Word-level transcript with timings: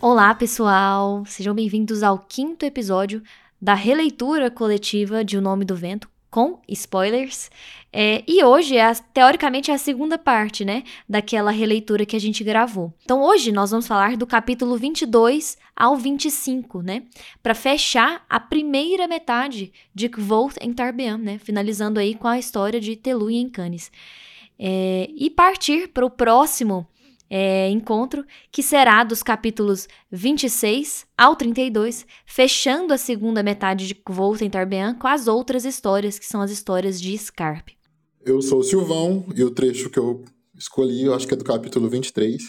Olá, 0.00 0.32
pessoal! 0.32 1.24
Sejam 1.26 1.52
bem-vindos 1.52 2.04
ao 2.04 2.20
quinto 2.20 2.64
episódio 2.64 3.20
da 3.60 3.74
releitura 3.74 4.48
coletiva 4.48 5.24
de 5.24 5.36
O 5.36 5.40
Nome 5.40 5.64
do 5.64 5.74
Vento, 5.74 6.08
com 6.30 6.60
spoilers. 6.68 7.50
É, 7.92 8.22
e 8.24 8.44
hoje 8.44 8.76
é, 8.76 8.92
teoricamente, 9.12 9.72
é 9.72 9.74
a 9.74 9.78
segunda 9.78 10.16
parte, 10.16 10.64
né, 10.64 10.84
daquela 11.08 11.50
releitura 11.50 12.06
que 12.06 12.14
a 12.14 12.20
gente 12.20 12.44
gravou. 12.44 12.94
Então, 13.02 13.20
hoje 13.24 13.50
nós 13.50 13.72
vamos 13.72 13.88
falar 13.88 14.16
do 14.16 14.24
capítulo 14.24 14.76
22 14.76 15.58
ao 15.74 15.96
25, 15.96 16.80
né, 16.80 17.02
para 17.42 17.52
fechar 17.52 18.24
a 18.30 18.38
primeira 18.38 19.08
metade 19.08 19.72
de 19.92 20.08
Kvoth 20.08 20.58
em 20.60 20.72
Tarbean, 20.72 21.18
né, 21.18 21.38
finalizando 21.38 21.98
aí 21.98 22.14
com 22.14 22.28
a 22.28 22.38
história 22.38 22.80
de 22.80 22.94
Telu 22.94 23.28
e 23.28 23.38
Encanes. 23.38 23.90
É, 24.56 25.10
e 25.12 25.28
partir 25.28 25.88
para 25.88 26.06
o 26.06 26.10
próximo 26.10 26.86
é, 27.30 27.68
encontro, 27.70 28.24
que 28.50 28.62
será 28.62 29.04
dos 29.04 29.22
capítulos 29.22 29.88
26 30.10 31.06
ao 31.16 31.36
32, 31.36 32.06
fechando 32.26 32.92
a 32.92 32.98
segunda 32.98 33.42
metade 33.42 33.86
de 33.86 34.00
Volta 34.08 34.44
em 34.44 34.50
Tarbean 34.50 34.94
com 34.94 35.06
as 35.06 35.26
outras 35.26 35.64
histórias, 35.64 36.18
que 36.18 36.26
são 36.26 36.40
as 36.40 36.50
histórias 36.50 37.00
de 37.00 37.16
Scarpe. 37.16 37.76
Eu 38.24 38.40
sou 38.42 38.60
o 38.60 38.64
Silvão 38.64 39.26
e 39.34 39.42
o 39.44 39.50
trecho 39.50 39.90
que 39.90 39.98
eu 39.98 40.24
escolhi, 40.56 41.04
eu 41.04 41.14
acho 41.14 41.26
que 41.26 41.34
é 41.34 41.36
do 41.36 41.44
capítulo 41.44 41.88
23, 41.88 42.42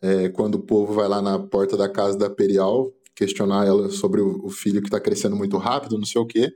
é, 0.00 0.28
quando 0.28 0.56
o 0.56 0.62
povo 0.62 0.92
vai 0.92 1.08
lá 1.08 1.20
na 1.20 1.38
porta 1.38 1.76
da 1.76 1.88
casa 1.88 2.16
da 2.16 2.30
Perial 2.30 2.92
questionar 3.18 3.66
ela 3.66 3.90
sobre 3.90 4.20
o, 4.20 4.48
filho 4.48 4.80
que 4.80 4.86
está 4.86 5.00
crescendo 5.00 5.34
muito 5.34 5.56
rápido, 5.56 5.98
não 5.98 6.06
sei 6.06 6.20
o 6.20 6.26
quê. 6.26 6.54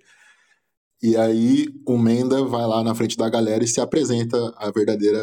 E 1.03 1.17
aí 1.17 1.67
o 1.85 1.99
Menda 1.99 2.45
vai 2.45 2.65
lá 2.65 2.85
na 2.85 2.95
frente 2.95 3.17
da 3.17 3.29
galera 3.29 3.65
e 3.65 3.67
se 3.67 3.81
apresenta 3.81 4.39
a 4.57 4.71
verdadeira 4.71 5.21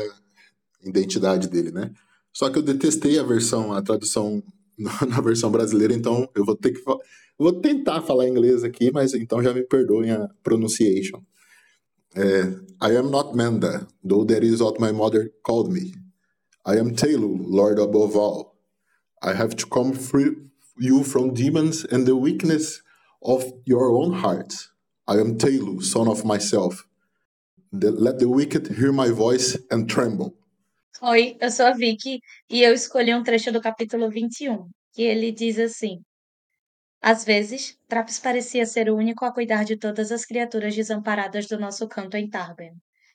identidade 0.83 1.47
dele, 1.47 1.71
né? 1.71 1.93
Só 2.33 2.49
que 2.49 2.57
eu 2.59 2.63
detestei 2.63 3.19
a 3.19 3.23
versão, 3.23 3.73
a 3.73 3.81
tradução 3.81 4.43
na 4.77 5.21
versão 5.21 5.51
brasileira, 5.51 5.93
então 5.93 6.29
eu 6.35 6.45
vou 6.45 6.55
ter 6.55 6.71
que 6.71 6.81
vou 7.37 7.53
tentar 7.61 8.01
falar 8.01 8.27
inglês 8.27 8.63
aqui, 8.63 8.91
mas 8.91 9.13
então 9.13 9.41
já 9.41 9.53
me 9.53 9.63
perdoem 9.63 10.11
a 10.11 10.27
pronunciation. 10.43 11.21
É, 12.15 12.43
I 12.81 12.97
am 12.97 13.09
not 13.09 13.35
Menda, 13.35 13.87
though 14.03 14.25
that 14.25 14.43
is 14.45 14.61
what 14.61 14.79
my 14.79 14.91
mother 14.91 15.31
called 15.43 15.71
me. 15.71 15.93
I 16.65 16.77
am 16.77 16.95
Telu, 16.95 17.37
Lord 17.39 17.79
above 17.79 18.17
all. 18.17 18.55
I 19.21 19.33
have 19.33 19.55
to 19.57 19.67
come 19.67 19.93
free 19.93 20.35
you 20.77 21.03
from 21.03 21.33
demons 21.33 21.85
and 21.85 22.05
the 22.05 22.15
weakness 22.15 22.81
of 23.21 23.43
your 23.65 23.91
own 23.91 24.13
heart. 24.13 24.53
I 25.07 25.19
am 25.19 25.37
Telu, 25.37 25.81
son 25.83 26.07
of 26.07 26.25
myself. 26.25 26.87
The, 27.71 27.91
let 27.91 28.19
the 28.19 28.27
wicked 28.27 28.67
hear 28.77 28.91
my 28.91 29.09
voice 29.09 29.57
and 29.69 29.89
tremble. 29.89 30.35
Oi, 31.01 31.37
eu 31.41 31.49
sou 31.51 31.65
a 31.65 31.71
Vicky 31.71 32.19
e 32.49 32.61
eu 32.61 32.73
escolhi 32.73 33.13
um 33.13 33.23
trecho 33.23 33.51
do 33.51 33.61
capítulo 33.61 34.09
21, 34.09 34.69
que 34.93 35.01
ele 35.01 35.31
diz 35.31 35.57
assim: 35.59 36.01
Às 37.01 37.25
vezes, 37.25 37.77
Traps 37.87 38.19
parecia 38.19 38.65
ser 38.65 38.89
o 38.89 38.95
único 38.95 39.25
a 39.25 39.33
cuidar 39.33 39.65
de 39.65 39.77
todas 39.77 40.11
as 40.11 40.25
criaturas 40.25 40.75
desamparadas 40.75 41.47
do 41.47 41.59
nosso 41.59 41.87
canto 41.89 42.15
em 42.15 42.29
Tarben. 42.29 42.71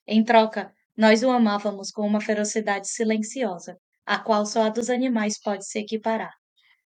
Em 0.07 0.23
troca, 0.23 0.73
nós 0.97 1.23
o 1.23 1.31
amávamos 1.31 1.91
com 1.91 2.07
uma 2.07 2.21
ferocidade 2.21 2.89
silenciosa, 2.89 3.79
a 4.05 4.19
qual 4.19 4.45
só 4.45 4.65
a 4.65 4.69
dos 4.69 4.91
animais 4.91 5.41
pode 5.41 5.67
se 5.67 5.79
equiparar. 5.79 6.35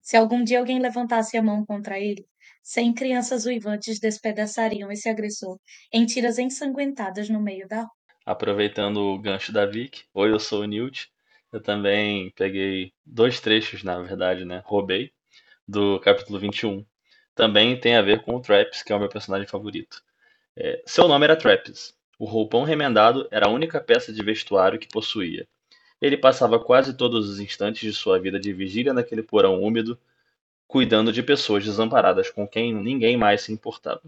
Se 0.01 0.15
algum 0.17 0.43
dia 0.43 0.59
alguém 0.59 0.79
levantasse 0.79 1.37
a 1.37 1.43
mão 1.43 1.65
contra 1.65 1.99
ele, 1.99 2.25
cem 2.63 2.93
crianças 2.93 3.45
uivantes 3.45 3.99
despedaçariam 3.99 4.91
esse 4.91 5.09
agressor 5.09 5.57
em 5.91 6.05
tiras 6.05 6.37
ensanguentadas 6.39 7.29
no 7.29 7.41
meio 7.41 7.67
da 7.67 7.81
rua 7.81 7.96
aproveitando 8.27 8.97
o 8.97 9.17
gancho 9.17 9.53
da 9.53 9.65
Vic. 9.65 10.03
Oi, 10.13 10.29
eu 10.29 10.37
sou 10.37 10.63
o 10.63 10.65
Newt. 10.65 11.09
Eu 11.49 11.61
também 11.61 12.29
peguei 12.31 12.91
dois 13.05 13.39
trechos, 13.39 13.83
na 13.83 13.97
verdade, 14.01 14.43
né? 14.43 14.61
Roubei, 14.65 15.13
do 15.65 15.97
capítulo 16.01 16.37
21. 16.37 16.85
Também 17.33 17.79
tem 17.79 17.95
a 17.95 18.01
ver 18.01 18.23
com 18.23 18.35
o 18.35 18.41
Traps, 18.41 18.83
que 18.83 18.91
é 18.91 18.95
o 18.95 18.99
meu 18.99 19.07
personagem 19.07 19.47
favorito. 19.47 20.03
É, 20.57 20.83
seu 20.85 21.07
nome 21.07 21.23
era 21.23 21.37
Traps. 21.37 21.95
O 22.19 22.25
roupão 22.25 22.63
remendado 22.63 23.29
era 23.31 23.45
a 23.45 23.49
única 23.49 23.79
peça 23.79 24.11
de 24.11 24.21
vestuário 24.21 24.77
que 24.77 24.89
possuía. 24.89 25.47
Ele 26.01 26.17
passava 26.17 26.59
quase 26.59 26.97
todos 26.97 27.29
os 27.29 27.39
instantes 27.39 27.79
de 27.79 27.93
sua 27.93 28.19
vida 28.19 28.37
de 28.37 28.51
vigília 28.51 28.93
naquele 28.93 29.23
porão 29.23 29.61
úmido, 29.61 29.97
cuidando 30.67 31.13
de 31.13 31.23
pessoas 31.23 31.63
desamparadas 31.63 32.29
com 32.29 32.45
quem 32.45 32.73
ninguém 32.73 33.15
mais 33.15 33.43
se 33.43 33.53
importava. 33.53 34.03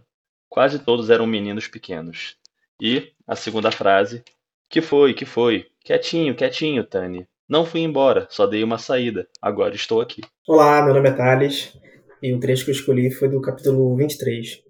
Quase 0.50 0.80
todos 0.80 1.10
eram 1.10 1.26
meninos 1.26 1.70
pequenos, 1.70 2.36
e 2.80 3.12
a 3.28 3.36
segunda 3.36 3.72
frase: 3.72 4.24
Que 4.70 4.82
foi, 4.82 5.14
que 5.14 5.26
foi? 5.26 5.66
Quietinho, 5.84 6.36
quietinho, 6.36 6.84
Tani. 6.86 7.28
Não 7.48 7.66
fui 7.66 7.82
embora, 7.82 8.28
só 8.30 8.46
dei 8.46 8.64
uma 8.64 8.78
saída. 8.78 9.28
Agora 9.42 9.74
estou 9.74 10.02
aqui. 10.02 10.22
Olá, 10.48 10.84
meu 10.84 10.94
nome 10.94 11.10
é 11.10 11.14
Thales 11.14 11.74
e 12.22 12.34
o 12.34 12.40
trecho 12.40 12.66
que 12.66 12.72
eu 12.72 12.76
escolhi 12.76 13.12
foi 13.12 13.30
do 13.30 13.42
capítulo 13.42 13.96
23. 13.96 14.62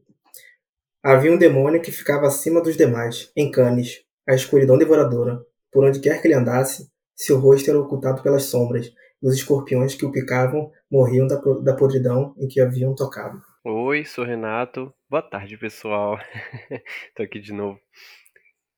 Havia 1.04 1.32
um 1.32 1.38
demônio 1.38 1.82
que 1.82 1.92
ficava 1.92 2.28
acima 2.28 2.62
dos 2.62 2.78
demais, 2.78 3.32
em 3.36 3.52
Canes, 3.52 4.02
a 4.28 4.34
escuridão 4.34 4.78
devoradora. 4.78 5.40
Por 5.72 5.86
onde 5.86 6.00
quer 6.00 6.22
que 6.22 6.28
ele 6.28 6.36
andasse, 6.36 6.90
seu 7.16 7.40
rosto 7.40 7.70
era 7.70 7.80
ocultado 7.80 8.22
pelas 8.22 8.44
sombras, 8.44 8.92
e 9.22 9.28
os 9.28 9.36
escorpiões 9.36 9.96
que 9.96 10.06
o 10.06 10.12
picavam 10.12 10.72
morriam 10.90 11.28
da, 11.28 11.36
da 11.64 11.76
podridão 11.76 12.34
em 12.38 12.48
que 12.48 12.62
haviam 12.62 12.96
tocado. 12.96 13.42
Oi, 13.72 14.04
sou 14.04 14.26
Renato. 14.26 14.92
Boa 15.08 15.22
tarde, 15.22 15.56
pessoal. 15.56 16.18
Tô 17.16 17.22
aqui 17.22 17.40
de 17.40 17.54
novo. 17.54 17.80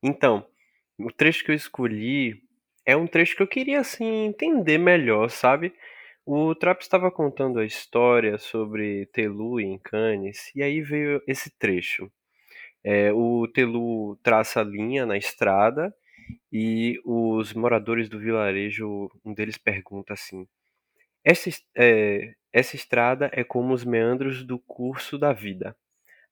Então, 0.02 0.46
o 0.98 1.10
trecho 1.10 1.42
que 1.42 1.50
eu 1.50 1.54
escolhi 1.54 2.42
é 2.84 2.94
um 2.94 3.06
trecho 3.06 3.34
que 3.34 3.42
eu 3.42 3.48
queria 3.48 3.80
assim 3.80 4.26
entender 4.26 4.76
melhor, 4.76 5.30
sabe? 5.30 5.72
O 6.26 6.54
Trap 6.54 6.82
estava 6.82 7.10
contando 7.10 7.58
a 7.58 7.64
história 7.64 8.36
sobre 8.36 9.06
Telu 9.14 9.58
em 9.58 9.78
Cannes 9.78 10.54
e 10.54 10.62
aí 10.62 10.82
veio 10.82 11.22
esse 11.26 11.50
trecho. 11.58 12.12
É, 12.84 13.10
o 13.14 13.48
Telu 13.48 14.16
traça 14.22 14.60
a 14.60 14.64
linha 14.64 15.06
na 15.06 15.16
estrada 15.16 15.94
e 16.52 17.00
os 17.06 17.54
moradores 17.54 18.10
do 18.10 18.20
vilarejo, 18.20 19.10
um 19.24 19.32
deles 19.32 19.56
pergunta 19.56 20.12
assim: 20.12 20.46
essa, 21.24 21.50
é, 21.76 22.34
essa 22.52 22.76
estrada 22.76 23.30
é 23.32 23.42
como 23.42 23.72
os 23.72 23.84
meandros 23.84 24.44
do 24.44 24.58
curso 24.58 25.18
da 25.18 25.32
vida. 25.32 25.76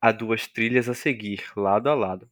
Há 0.00 0.12
duas 0.12 0.46
trilhas 0.46 0.88
a 0.88 0.94
seguir, 0.94 1.44
lado 1.56 1.88
a 1.88 1.94
lado. 1.94 2.30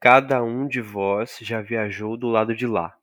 Cada 0.00 0.42
um 0.42 0.66
de 0.66 0.80
vós 0.80 1.38
já 1.40 1.60
viajou 1.60 2.16
do 2.16 2.28
lado 2.28 2.54
de 2.54 2.66
lá. 2.66 2.96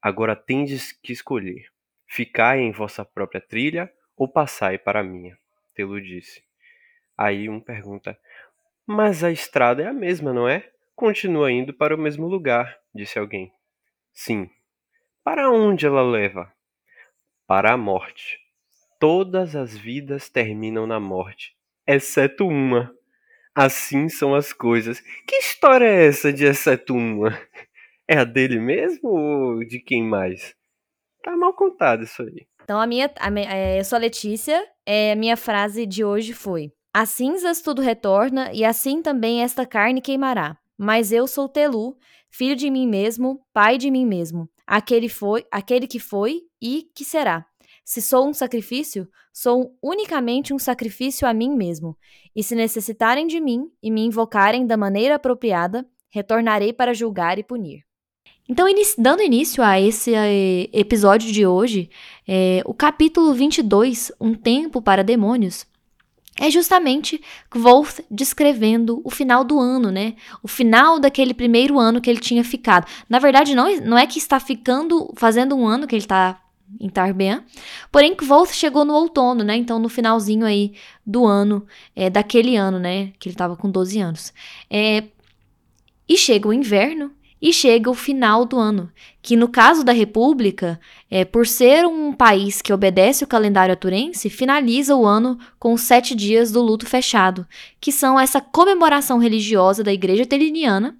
Agora 0.00 0.36
tendes 0.36 0.92
que 0.92 1.12
escolher: 1.12 1.70
ficai 2.06 2.60
em 2.60 2.72
vossa 2.72 3.04
própria 3.04 3.40
trilha 3.40 3.92
ou 4.16 4.28
passai 4.28 4.78
para 4.78 5.00
a 5.00 5.04
minha. 5.04 5.38
Telu 5.74 6.00
disse. 6.00 6.42
Aí 7.16 7.48
um 7.48 7.60
pergunta: 7.60 8.18
Mas 8.86 9.24
a 9.24 9.30
estrada 9.30 9.82
é 9.82 9.86
a 9.86 9.92
mesma, 9.92 10.32
não 10.32 10.48
é? 10.48 10.70
Continua 10.94 11.50
indo 11.50 11.72
para 11.72 11.94
o 11.94 11.98
mesmo 11.98 12.26
lugar, 12.26 12.78
disse 12.94 13.18
alguém. 13.18 13.52
Sim. 14.12 14.50
Para 15.22 15.50
onde 15.50 15.86
ela 15.86 16.02
leva? 16.02 16.54
para 17.46 17.72
a 17.72 17.76
morte. 17.76 18.38
Todas 18.98 19.54
as 19.54 19.76
vidas 19.76 20.28
terminam 20.28 20.86
na 20.86 20.98
morte, 20.98 21.56
exceto 21.86 22.46
uma. 22.46 22.92
Assim 23.54 24.08
são 24.08 24.34
as 24.34 24.52
coisas. 24.52 25.00
Que 25.26 25.36
história 25.36 25.86
é 25.86 26.06
essa 26.06 26.32
de 26.32 26.44
exceto 26.44 26.94
uma? 26.94 27.38
É 28.06 28.18
a 28.18 28.24
dele 28.24 28.58
mesmo 28.58 29.08
ou 29.08 29.64
de 29.64 29.78
quem 29.78 30.02
mais? 30.02 30.54
Tá 31.22 31.34
mal 31.34 31.54
contado 31.54 32.04
isso 32.04 32.22
aí. 32.22 32.46
Então 32.62 32.80
a 32.80 32.86
minha, 32.86 33.10
a 33.18 33.30
minha 33.30 33.50
é, 33.50 33.80
eu 33.80 33.84
sou 33.84 33.96
a 33.96 34.00
Letícia, 34.00 34.62
é, 34.84 35.12
a 35.12 35.16
minha 35.16 35.36
frase 35.36 35.86
de 35.86 36.04
hoje 36.04 36.34
foi: 36.34 36.70
As 36.92 37.08
cinzas 37.10 37.62
tudo 37.62 37.80
retorna 37.80 38.52
e 38.52 38.64
assim 38.64 39.00
também 39.00 39.42
esta 39.42 39.64
carne 39.64 40.02
queimará. 40.02 40.56
Mas 40.76 41.12
eu 41.12 41.26
sou 41.26 41.48
Telu, 41.48 41.96
filho 42.30 42.56
de 42.56 42.68
mim 42.68 42.86
mesmo, 42.86 43.40
pai 43.52 43.78
de 43.78 43.90
mim 43.90 44.04
mesmo. 44.04 44.50
Aquele 44.66 45.08
foi, 45.08 45.46
aquele 45.50 45.86
que 45.86 46.00
foi 46.00 46.42
e 46.60 46.90
que 46.94 47.04
será. 47.04 47.46
Se 47.84 48.00
sou 48.00 48.26
um 48.26 48.32
sacrifício, 48.32 49.06
sou 49.32 49.76
unicamente 49.82 50.54
um 50.54 50.58
sacrifício 50.58 51.28
a 51.28 51.34
mim 51.34 51.54
mesmo. 51.54 51.96
E 52.34 52.42
se 52.42 52.54
necessitarem 52.54 53.26
de 53.26 53.40
mim 53.40 53.68
e 53.82 53.90
me 53.90 54.04
invocarem 54.06 54.66
da 54.66 54.76
maneira 54.76 55.16
apropriada, 55.16 55.86
retornarei 56.10 56.72
para 56.72 56.94
julgar 56.94 57.38
e 57.38 57.44
punir. 57.44 57.84
Então, 58.48 58.66
dando 58.98 59.22
início 59.22 59.62
a 59.62 59.80
esse 59.80 60.12
episódio 60.72 61.32
de 61.32 61.46
hoje, 61.46 61.90
é, 62.28 62.62
o 62.64 62.74
capítulo 62.74 63.32
22, 63.32 64.12
Um 64.20 64.34
Tempo 64.34 64.82
para 64.82 65.02
Demônios, 65.02 65.66
é 66.38 66.50
justamente 66.50 67.22
Wolf 67.54 68.00
descrevendo 68.10 69.00
o 69.04 69.10
final 69.10 69.44
do 69.44 69.58
ano, 69.58 69.90
né? 69.90 70.14
O 70.42 70.48
final 70.48 70.98
daquele 70.98 71.32
primeiro 71.32 71.78
ano 71.78 72.00
que 72.00 72.10
ele 72.10 72.18
tinha 72.18 72.42
ficado. 72.42 72.86
Na 73.08 73.18
verdade, 73.18 73.54
não, 73.54 73.74
não 73.80 73.96
é 73.96 74.06
que 74.06 74.18
está 74.18 74.40
ficando, 74.40 75.12
fazendo 75.16 75.54
um 75.54 75.66
ano 75.66 75.86
que 75.86 75.94
ele 75.94 76.02
está 76.02 76.43
em 76.80 76.88
Tarbean, 76.88 77.44
porém 77.92 78.16
Wolf 78.20 78.52
chegou 78.52 78.84
no 78.84 78.94
outono, 78.94 79.44
né? 79.44 79.56
Então, 79.56 79.78
no 79.78 79.88
finalzinho 79.88 80.44
aí 80.44 80.74
do 81.06 81.24
ano, 81.24 81.66
é, 81.94 82.10
daquele 82.10 82.56
ano, 82.56 82.78
né? 82.78 83.12
Que 83.18 83.28
ele 83.28 83.34
estava 83.34 83.56
com 83.56 83.70
12 83.70 84.00
anos. 84.00 84.32
É, 84.70 85.04
e 86.08 86.16
chega 86.16 86.48
o 86.48 86.52
inverno, 86.52 87.12
e 87.44 87.52
chega 87.52 87.90
o 87.90 87.94
final 87.94 88.46
do 88.46 88.58
ano, 88.58 88.90
que 89.20 89.36
no 89.36 89.48
caso 89.48 89.84
da 89.84 89.92
República, 89.92 90.80
é, 91.10 91.26
por 91.26 91.46
ser 91.46 91.84
um 91.84 92.10
país 92.10 92.62
que 92.62 92.72
obedece 92.72 93.22
o 93.22 93.26
calendário 93.26 93.74
aturense, 93.74 94.30
finaliza 94.30 94.96
o 94.96 95.04
ano 95.04 95.38
com 95.58 95.76
sete 95.76 96.14
dias 96.14 96.50
do 96.50 96.62
luto 96.62 96.86
fechado, 96.86 97.46
que 97.78 97.92
são 97.92 98.18
essa 98.18 98.40
comemoração 98.40 99.18
religiosa 99.18 99.84
da 99.84 99.92
Igreja 99.92 100.24
Teliniana, 100.24 100.96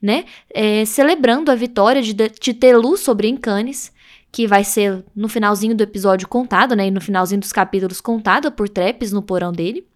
né, 0.00 0.26
é, 0.52 0.84
celebrando 0.84 1.50
a 1.50 1.54
vitória 1.54 2.02
de, 2.02 2.12
de 2.12 2.52
Telu 2.52 2.98
sobre 2.98 3.28
Encanes, 3.28 3.90
que 4.36 4.46
vai 4.46 4.62
ser 4.62 5.02
no 5.16 5.30
finalzinho 5.30 5.74
do 5.74 5.82
episódio 5.82 6.28
contado, 6.28 6.76
né, 6.76 6.88
e 6.88 6.90
no 6.90 7.00
finalzinho 7.00 7.40
dos 7.40 7.52
capítulos 7.52 8.02
contada 8.02 8.50
por 8.50 8.68
Trepes 8.68 9.10
no 9.10 9.22
porão 9.22 9.50
dele. 9.50 9.86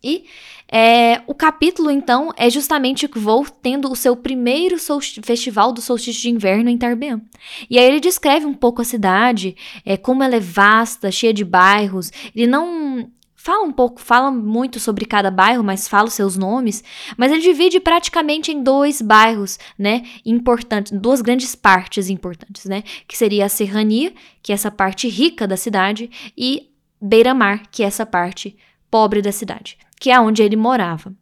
E 0.00 0.24
é, 0.70 1.20
o 1.26 1.34
capítulo, 1.34 1.90
então, 1.90 2.30
é 2.36 2.48
justamente 2.48 3.08
Kvold 3.08 3.52
tendo 3.60 3.90
o 3.90 3.96
seu 3.96 4.14
primeiro 4.14 4.76
festival 5.24 5.72
do 5.72 5.80
solstício 5.80 6.22
de 6.22 6.30
inverno 6.30 6.70
em 6.70 6.78
Tarbean. 6.78 7.20
E 7.68 7.76
aí 7.76 7.86
ele 7.86 7.98
descreve 7.98 8.46
um 8.46 8.54
pouco 8.54 8.82
a 8.82 8.84
cidade, 8.84 9.56
é, 9.84 9.96
como 9.96 10.22
ela 10.22 10.36
é 10.36 10.40
vasta, 10.40 11.10
cheia 11.10 11.34
de 11.34 11.44
bairros. 11.44 12.12
Ele 12.36 12.46
não 12.46 13.10
fala 13.46 13.64
um 13.64 13.72
pouco, 13.72 14.00
fala 14.00 14.30
muito 14.30 14.78
sobre 14.78 15.04
cada 15.04 15.30
bairro, 15.30 15.64
mas 15.64 15.88
fala 15.88 16.08
os 16.08 16.14
seus 16.14 16.36
nomes. 16.36 16.84
Mas 17.16 17.32
ele 17.32 17.40
divide 17.40 17.80
praticamente 17.80 18.52
em 18.52 18.62
dois 18.62 19.00
bairros, 19.00 19.58
né, 19.78 20.04
importantes, 20.24 20.92
duas 20.92 21.22
grandes 21.22 21.54
partes 21.54 22.10
importantes, 22.10 22.66
né, 22.66 22.82
que 23.08 23.16
seria 23.16 23.46
a 23.46 23.48
Serrania, 23.48 24.12
que 24.42 24.52
é 24.52 24.54
essa 24.54 24.70
parte 24.70 25.08
rica 25.08 25.46
da 25.46 25.56
cidade, 25.56 26.10
e 26.36 26.70
Beira-Mar, 27.00 27.62
que 27.70 27.82
é 27.82 27.86
essa 27.86 28.04
parte 28.04 28.56
pobre 28.90 29.22
da 29.22 29.32
cidade 29.32 29.78
que 29.98 30.10
é 30.10 30.20
onde 30.20 30.42
ele 30.42 30.56
morava. 30.56 31.14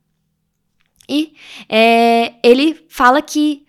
E 1.09 1.35
é, 1.69 2.35
ele 2.43 2.85
fala 2.89 3.23
que 3.23 3.65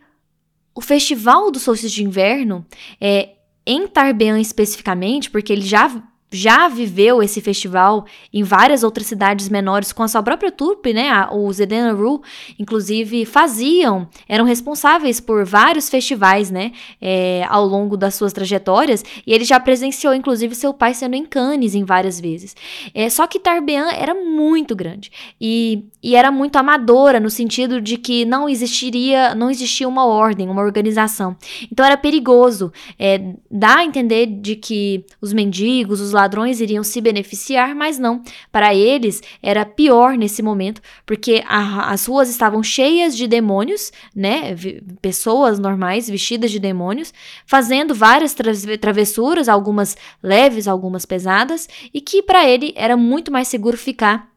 o 0.73 0.81
festival 0.81 1.51
do 1.51 1.59
solstício 1.59 1.95
de 1.95 2.03
inverno, 2.03 2.65
é, 2.99 3.35
em 3.65 3.87
Tarbean 3.87 4.39
especificamente, 4.39 5.29
porque 5.29 5.51
ele 5.53 5.61
já 5.61 6.03
já 6.35 6.67
viveu 6.67 7.23
esse 7.23 7.41
festival 7.41 8.05
em 8.33 8.43
várias 8.43 8.83
outras 8.83 9.07
cidades 9.07 9.49
menores 9.49 9.91
com 9.93 10.03
a 10.03 10.07
sua 10.07 10.21
própria 10.21 10.51
trupe, 10.51 10.93
né? 10.93 11.27
Os 11.31 11.59
Edena 11.59 11.93
Rule, 11.93 12.21
inclusive, 12.59 13.25
faziam, 13.25 14.07
eram 14.27 14.45
responsáveis 14.45 15.19
por 15.19 15.45
vários 15.45 15.89
festivais, 15.89 16.51
né? 16.51 16.71
É, 17.01 17.45
ao 17.49 17.65
longo 17.65 17.95
das 17.95 18.15
suas 18.15 18.33
trajetórias. 18.33 19.03
E 19.25 19.33
ele 19.33 19.45
já 19.45 19.59
presenciou, 19.59 20.13
inclusive, 20.13 20.53
seu 20.55 20.73
pai 20.73 20.93
sendo 20.93 21.15
em 21.15 21.25
Cannes 21.25 21.73
em 21.73 21.83
várias 21.83 22.19
vezes. 22.19 22.55
É, 22.93 23.09
só 23.09 23.25
que 23.27 23.39
Tarbean 23.39 23.89
era 23.91 24.13
muito 24.13 24.75
grande 24.75 25.11
e, 25.39 25.85
e 26.03 26.15
era 26.15 26.31
muito 26.31 26.57
amadora 26.57 27.19
no 27.19 27.29
sentido 27.29 27.79
de 27.79 27.97
que 27.97 28.25
não 28.25 28.49
existiria, 28.49 29.33
não 29.33 29.49
existia 29.49 29.87
uma 29.87 30.05
ordem, 30.05 30.49
uma 30.49 30.61
organização. 30.61 31.35
Então 31.71 31.85
era 31.85 31.97
perigoso. 31.97 32.71
É, 32.99 33.33
dá 33.49 33.77
a 33.77 33.85
entender 33.85 34.25
de 34.25 34.55
que 34.55 35.05
os 35.21 35.33
mendigos, 35.33 36.01
os 36.01 36.11
ladrões 36.25 36.59
iriam 36.59 36.83
se 36.83 36.99
beneficiar, 36.99 37.75
mas 37.75 37.99
não. 37.99 38.21
Para 38.51 38.73
eles 38.73 39.21
era 39.41 39.63
pior 39.63 40.17
nesse 40.17 40.41
momento, 40.41 40.81
porque 41.05 41.43
a, 41.47 41.91
as 41.91 42.05
ruas 42.07 42.29
estavam 42.29 42.63
cheias 42.63 43.15
de 43.15 43.27
demônios, 43.27 43.91
né? 44.15 44.55
Pessoas 45.01 45.59
normais 45.59 46.09
vestidas 46.09 46.51
de 46.51 46.59
demônios, 46.59 47.13
fazendo 47.45 47.93
várias 47.93 48.33
tra 48.33 48.51
travessuras, 48.81 49.47
algumas 49.47 49.95
leves, 50.21 50.67
algumas 50.67 51.05
pesadas, 51.05 51.67
e 51.93 52.01
que 52.01 52.23
para 52.23 52.47
ele 52.47 52.73
era 52.75 52.97
muito 52.97 53.31
mais 53.31 53.47
seguro 53.47 53.77
ficar 53.77 54.33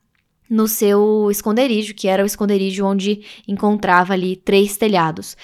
no 0.48 0.66
seu 0.66 1.30
esconderijo, 1.30 1.94
que 1.94 2.08
era 2.08 2.22
o 2.22 2.26
esconderijo 2.26 2.86
onde 2.86 3.22
encontrava 3.46 4.14
ali 4.14 4.34
três 4.36 4.76
telhados. 4.76 5.36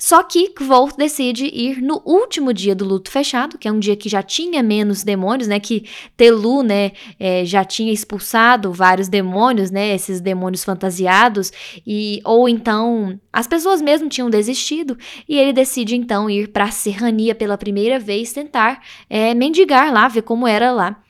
Só 0.00 0.22
que 0.22 0.50
Kvolt 0.50 0.96
decide 0.96 1.46
ir 1.46 1.82
no 1.82 2.00
último 2.04 2.52
dia 2.54 2.72
do 2.72 2.84
luto 2.84 3.10
fechado, 3.10 3.58
que 3.58 3.66
é 3.66 3.72
um 3.72 3.80
dia 3.80 3.96
que 3.96 4.08
já 4.08 4.22
tinha 4.22 4.62
menos 4.62 5.02
demônios, 5.02 5.48
né? 5.48 5.58
Que 5.58 5.86
Telu, 6.16 6.62
né, 6.62 6.92
é, 7.18 7.44
já 7.44 7.64
tinha 7.64 7.92
expulsado 7.92 8.72
vários 8.72 9.08
demônios, 9.08 9.72
né? 9.72 9.92
Esses 9.92 10.20
demônios 10.20 10.62
fantasiados, 10.62 11.52
e 11.84 12.20
ou 12.24 12.48
então 12.48 13.20
as 13.32 13.48
pessoas 13.48 13.82
mesmo 13.82 14.08
tinham 14.08 14.30
desistido, 14.30 14.96
e 15.28 15.36
ele 15.36 15.52
decide 15.52 15.96
então 15.96 16.30
ir 16.30 16.48
para 16.48 16.64
a 16.64 16.70
Serrania 16.70 17.34
pela 17.34 17.58
primeira 17.58 17.98
vez, 17.98 18.32
tentar 18.32 18.80
é, 19.10 19.34
mendigar 19.34 19.92
lá, 19.92 20.06
ver 20.06 20.22
como 20.22 20.46
era 20.46 20.70
lá 20.70 21.02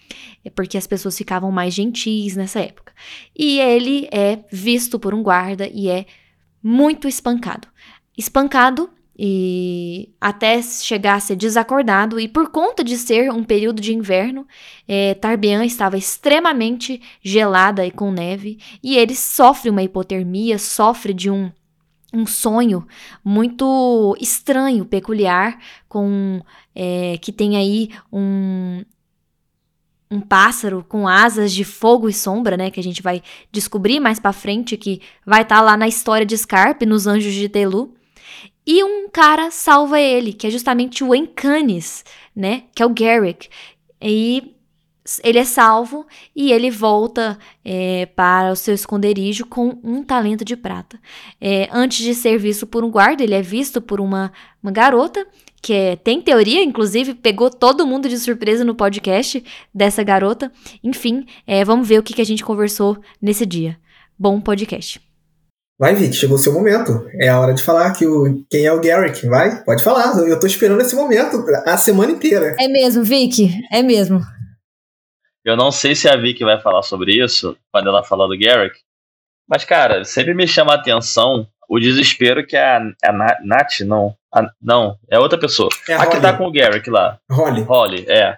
é 0.44 0.50
porque 0.50 0.78
as 0.78 0.86
pessoas 0.86 1.18
ficavam 1.18 1.50
mais 1.50 1.74
gentis 1.74 2.34
nessa 2.34 2.60
época. 2.60 2.92
E 3.36 3.60
ele 3.60 4.08
é 4.10 4.38
visto 4.50 4.98
por 4.98 5.12
um 5.12 5.22
guarda 5.22 5.68
e 5.72 5.88
é 5.88 6.06
muito 6.62 7.06
espancado 7.06 7.68
espancado 8.18 8.90
e 9.20 10.14
até 10.20 10.62
chegar 10.62 11.14
a 11.14 11.20
ser 11.20 11.34
desacordado, 11.34 12.20
e 12.20 12.28
por 12.28 12.50
conta 12.50 12.84
de 12.84 12.96
ser 12.96 13.32
um 13.32 13.42
período 13.42 13.80
de 13.80 13.92
inverno, 13.92 14.46
é, 14.86 15.14
Tarbean 15.14 15.64
estava 15.64 15.98
extremamente 15.98 17.02
gelada 17.20 17.84
e 17.84 17.90
com 17.90 18.12
neve, 18.12 18.58
e 18.80 18.96
ele 18.96 19.16
sofre 19.16 19.70
uma 19.70 19.82
hipotermia, 19.82 20.56
sofre 20.56 21.12
de 21.12 21.28
um, 21.28 21.50
um 22.14 22.24
sonho 22.24 22.86
muito 23.24 24.16
estranho, 24.20 24.84
peculiar, 24.84 25.58
com 25.88 26.40
é, 26.72 27.18
que 27.18 27.32
tem 27.32 27.56
aí 27.56 27.90
um, 28.12 28.84
um 30.08 30.20
pássaro 30.20 30.86
com 30.88 31.08
asas 31.08 31.52
de 31.52 31.64
fogo 31.64 32.08
e 32.08 32.12
sombra, 32.12 32.56
né, 32.56 32.70
que 32.70 32.78
a 32.78 32.84
gente 32.84 33.02
vai 33.02 33.20
descobrir 33.50 33.98
mais 33.98 34.20
para 34.20 34.32
frente 34.32 34.76
que 34.76 35.00
vai 35.26 35.42
estar 35.42 35.56
tá 35.56 35.60
lá 35.60 35.76
na 35.76 35.88
história 35.88 36.24
de 36.24 36.38
Scarpe, 36.38 36.86
nos 36.86 37.08
Anjos 37.08 37.34
de 37.34 37.48
Telu. 37.48 37.97
E 38.70 38.84
um 38.84 39.08
cara 39.08 39.50
salva 39.50 39.98
ele, 39.98 40.34
que 40.34 40.46
é 40.46 40.50
justamente 40.50 41.02
o 41.02 41.14
Encanis, 41.14 42.04
né? 42.36 42.64
Que 42.74 42.82
é 42.82 42.86
o 42.86 42.90
Garrick. 42.90 43.48
E 43.98 44.54
ele 45.24 45.38
é 45.38 45.44
salvo 45.44 46.06
e 46.36 46.52
ele 46.52 46.70
volta 46.70 47.38
é, 47.64 48.04
para 48.04 48.52
o 48.52 48.56
seu 48.56 48.74
esconderijo 48.74 49.46
com 49.46 49.78
um 49.82 50.04
talento 50.04 50.44
de 50.44 50.54
prata. 50.54 51.00
É, 51.40 51.66
antes 51.72 52.04
de 52.04 52.14
ser 52.14 52.36
visto 52.36 52.66
por 52.66 52.84
um 52.84 52.90
guarda, 52.90 53.22
ele 53.22 53.34
é 53.34 53.40
visto 53.40 53.80
por 53.80 54.02
uma, 54.02 54.30
uma 54.62 54.70
garota 54.70 55.26
que 55.62 55.72
é, 55.72 55.96
tem 55.96 56.20
teoria, 56.20 56.62
inclusive 56.62 57.14
pegou 57.14 57.48
todo 57.48 57.86
mundo 57.86 58.06
de 58.06 58.18
surpresa 58.18 58.66
no 58.66 58.74
podcast 58.74 59.42
dessa 59.74 60.02
garota. 60.02 60.52
Enfim, 60.84 61.24
é, 61.46 61.64
vamos 61.64 61.88
ver 61.88 62.00
o 62.00 62.02
que, 62.02 62.12
que 62.12 62.20
a 62.20 62.26
gente 62.26 62.44
conversou 62.44 62.98
nesse 63.18 63.46
dia. 63.46 63.80
Bom 64.18 64.38
podcast. 64.42 65.07
Vai, 65.78 65.94
Vic, 65.94 66.12
chegou 66.12 66.36
o 66.36 66.40
seu 66.40 66.52
momento. 66.52 67.08
É 67.20 67.28
a 67.28 67.38
hora 67.38 67.54
de 67.54 67.62
falar 67.62 67.92
que 67.92 68.04
o, 68.04 68.44
quem 68.50 68.66
é 68.66 68.72
o 68.72 68.80
Garrick. 68.80 69.24
Vai, 69.28 69.62
pode 69.62 69.84
falar. 69.84 70.18
Eu 70.26 70.40
tô 70.40 70.46
esperando 70.46 70.80
esse 70.80 70.96
momento 70.96 71.44
a 71.64 71.76
semana 71.76 72.10
inteira. 72.10 72.56
É 72.58 72.66
mesmo, 72.66 73.04
Vic. 73.04 73.48
É 73.70 73.80
mesmo. 73.80 74.20
Eu 75.44 75.56
não 75.56 75.70
sei 75.70 75.94
se 75.94 76.08
a 76.08 76.16
Vic 76.16 76.42
vai 76.42 76.60
falar 76.60 76.82
sobre 76.82 77.24
isso 77.24 77.56
quando 77.72 77.88
ela 77.88 78.02
falar 78.02 78.26
do 78.26 78.36
Garrick. 78.36 78.80
Mas, 79.48 79.64
cara, 79.64 80.04
sempre 80.04 80.34
me 80.34 80.48
chama 80.48 80.72
a 80.72 80.76
atenção 80.76 81.46
o 81.68 81.78
desespero 81.78 82.44
que 82.44 82.56
a, 82.56 82.78
a 83.04 83.12
Nat, 83.44 83.80
não. 83.80 84.16
A, 84.34 84.50
não, 84.60 84.98
é 85.08 85.18
outra 85.18 85.38
pessoa. 85.38 85.68
É 85.88 85.94
a, 85.94 86.02
a 86.02 86.06
que 86.06 86.20
tá 86.20 86.36
com 86.36 86.46
o 86.46 86.52
Garrick 86.52 86.90
lá. 86.90 87.18
Holly. 87.30 87.62
Holly, 87.62 88.04
é. 88.08 88.36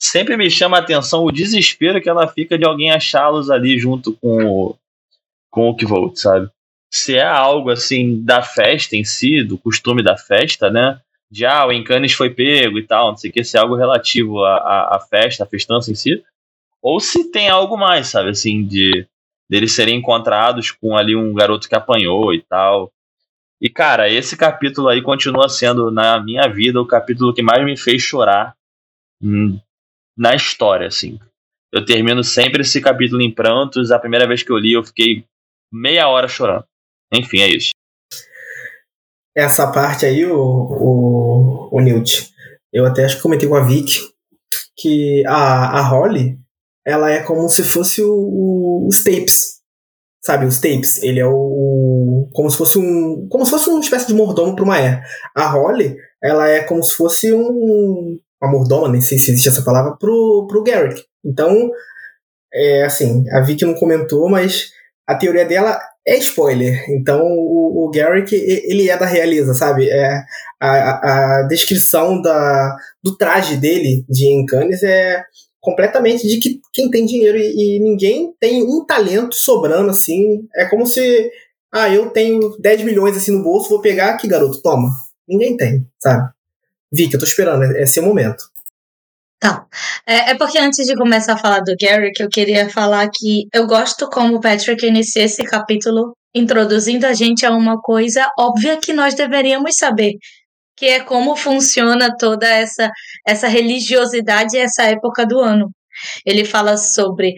Sempre 0.00 0.36
me 0.36 0.50
chama 0.50 0.78
a 0.78 0.80
atenção 0.80 1.24
o 1.24 1.30
desespero 1.30 2.02
que 2.02 2.08
ela 2.08 2.26
fica 2.26 2.58
de 2.58 2.64
alguém 2.64 2.90
achá-los 2.90 3.50
ali 3.50 3.78
junto 3.78 4.14
com 4.14 4.44
o, 4.44 4.76
com 5.48 5.70
o 5.70 5.76
Kvolt, 5.76 6.16
sabe? 6.16 6.50
Se 6.92 7.16
é 7.16 7.24
algo 7.24 7.70
assim 7.70 8.22
da 8.22 8.42
festa 8.42 8.94
em 8.96 9.04
si, 9.04 9.42
do 9.42 9.56
costume 9.56 10.02
da 10.02 10.16
festa, 10.16 10.70
né? 10.70 11.00
De 11.30 11.46
ah, 11.46 11.66
o 11.66 11.72
Encanes 11.72 12.12
foi 12.12 12.28
pego 12.28 12.78
e 12.78 12.82
tal, 12.82 13.10
não 13.10 13.16
sei 13.16 13.30
o 13.30 13.32
que, 13.32 13.42
se 13.42 13.56
é 13.56 13.60
algo 13.60 13.74
relativo 13.74 14.44
à, 14.44 14.96
à, 14.96 15.00
festa, 15.00 15.44
à 15.44 15.46
festança 15.46 15.90
em 15.90 15.94
si, 15.94 16.22
ou 16.82 17.00
se 17.00 17.30
tem 17.30 17.48
algo 17.48 17.76
mais, 17.78 18.08
sabe, 18.08 18.30
assim, 18.30 18.66
de 18.66 19.06
deles 19.48 19.72
serem 19.72 19.96
encontrados 19.96 20.70
com 20.70 20.96
ali 20.96 21.16
um 21.16 21.32
garoto 21.32 21.68
que 21.68 21.74
apanhou 21.74 22.34
e 22.34 22.42
tal. 22.42 22.92
E 23.60 23.70
cara, 23.70 24.10
esse 24.10 24.36
capítulo 24.36 24.88
aí 24.88 25.00
continua 25.00 25.48
sendo, 25.48 25.90
na 25.90 26.20
minha 26.22 26.46
vida, 26.48 26.80
o 26.80 26.86
capítulo 26.86 27.32
que 27.32 27.42
mais 27.42 27.64
me 27.64 27.76
fez 27.76 28.02
chorar 28.02 28.54
na 30.16 30.34
história, 30.34 30.88
assim. 30.88 31.18
Eu 31.72 31.84
termino 31.84 32.22
sempre 32.22 32.62
esse 32.62 32.80
capítulo 32.80 33.22
em 33.22 33.30
prantos. 33.30 33.90
A 33.90 33.98
primeira 33.98 34.26
vez 34.26 34.42
que 34.42 34.50
eu 34.50 34.58
li, 34.58 34.72
eu 34.72 34.84
fiquei 34.84 35.24
meia 35.72 36.08
hora 36.08 36.28
chorando. 36.28 36.64
Enfim, 37.12 37.40
é 37.40 37.48
isso. 37.48 37.70
Essa 39.34 39.70
parte 39.70 40.04
aí, 40.06 40.24
o, 40.26 40.36
o, 40.36 41.68
o 41.72 41.80
Newt, 41.80 42.30
eu 42.72 42.86
até 42.86 43.04
acho 43.04 43.16
que 43.16 43.22
comentei 43.22 43.48
com 43.48 43.54
a 43.54 43.64
Vic 43.64 44.12
que 44.76 45.22
a, 45.26 45.78
a 45.78 45.82
Holly, 45.82 46.38
ela 46.84 47.10
é 47.10 47.22
como 47.22 47.48
se 47.48 47.62
fosse 47.62 48.02
o, 48.02 48.86
os 48.86 49.02
tapes. 49.04 49.60
Sabe, 50.24 50.46
os 50.46 50.60
tapes. 50.60 51.02
Ele 51.02 51.20
é 51.20 51.26
o. 51.26 52.28
Como 52.32 52.50
se 52.50 52.56
fosse 52.56 52.78
um. 52.78 53.26
Como 53.28 53.44
se 53.44 53.50
fosse 53.50 53.68
uma 53.68 53.80
espécie 53.80 54.06
de 54.06 54.14
mordomo 54.14 54.54
para 54.54 54.64
uma 54.64 54.80
é. 54.80 55.02
A 55.34 55.48
Holly, 55.48 55.96
ela 56.22 56.48
é 56.48 56.62
como 56.62 56.82
se 56.82 56.94
fosse 56.94 57.32
um. 57.32 58.18
Uma 58.40 58.50
mordoma, 58.50 58.88
nem 58.88 59.00
sei 59.00 59.18
se 59.18 59.30
existe 59.30 59.48
essa 59.48 59.62
palavra, 59.62 59.96
pro, 59.96 60.46
pro 60.48 60.64
Garrick. 60.64 61.04
Então, 61.24 61.70
é 62.52 62.84
assim, 62.84 63.24
a 63.30 63.40
Vicky 63.40 63.64
não 63.64 63.74
comentou, 63.74 64.28
mas 64.28 64.72
a 65.06 65.14
teoria 65.14 65.44
dela 65.44 65.80
é 66.06 66.16
spoiler. 66.18 66.84
Então 66.90 67.22
o, 67.22 67.86
o 67.86 67.90
Garrick, 67.90 68.34
ele 68.34 68.88
é 68.88 68.96
da 68.96 69.06
Realiza, 69.06 69.54
sabe? 69.54 69.88
É, 69.88 70.22
a, 70.60 71.40
a 71.40 71.42
descrição 71.48 72.20
da, 72.20 72.76
do 73.02 73.16
traje 73.16 73.56
dele 73.56 74.04
de 74.08 74.26
Encanes 74.26 74.82
é 74.82 75.22
completamente 75.60 76.26
de 76.26 76.38
que 76.38 76.60
quem 76.72 76.90
tem 76.90 77.06
dinheiro 77.06 77.38
e, 77.38 77.76
e, 77.76 77.80
ninguém 77.80 78.34
tem 78.40 78.64
um 78.64 78.84
talento 78.84 79.34
sobrando 79.34 79.90
assim. 79.90 80.44
É 80.56 80.64
como 80.64 80.86
se, 80.86 81.30
ah, 81.72 81.88
eu 81.88 82.10
tenho 82.10 82.56
10 82.58 82.82
milhões 82.82 83.16
assim 83.16 83.30
no 83.30 83.44
bolso, 83.44 83.68
vou 83.68 83.80
pegar 83.80 84.10
aqui, 84.10 84.26
garoto, 84.26 84.60
toma. 84.60 84.90
Ninguém 85.26 85.56
tem, 85.56 85.86
sabe? 86.00 86.30
Vicky, 86.92 87.14
eu 87.14 87.20
tô 87.20 87.24
esperando, 87.24 87.62
é, 87.62 87.82
é 87.82 87.86
seu 87.86 88.02
momento. 88.02 88.51
Tá. 89.42 89.66
É, 90.06 90.30
é, 90.30 90.34
porque 90.36 90.56
antes 90.56 90.86
de 90.86 90.94
começar 90.94 91.32
a 91.32 91.36
falar 91.36 91.58
do 91.62 91.74
Gary, 91.76 92.12
que 92.12 92.22
eu 92.22 92.28
queria 92.28 92.70
falar 92.70 93.10
que 93.12 93.48
eu 93.52 93.66
gosto 93.66 94.08
como 94.08 94.36
o 94.36 94.40
Patrick 94.40 94.86
inicia 94.86 95.24
esse 95.24 95.42
capítulo 95.42 96.16
introduzindo 96.32 97.08
a 97.08 97.12
gente 97.12 97.44
a 97.44 97.50
uma 97.50 97.76
coisa 97.80 98.30
óbvia 98.38 98.78
que 98.80 98.92
nós 98.92 99.14
deveríamos 99.16 99.74
saber, 99.76 100.12
que 100.76 100.86
é 100.86 101.00
como 101.00 101.34
funciona 101.34 102.16
toda 102.16 102.46
essa, 102.48 102.88
essa 103.26 103.48
religiosidade 103.48 104.56
e 104.56 104.60
essa 104.60 104.84
época 104.84 105.26
do 105.26 105.40
ano. 105.40 105.72
Ele 106.24 106.44
fala 106.44 106.76
sobre. 106.76 107.34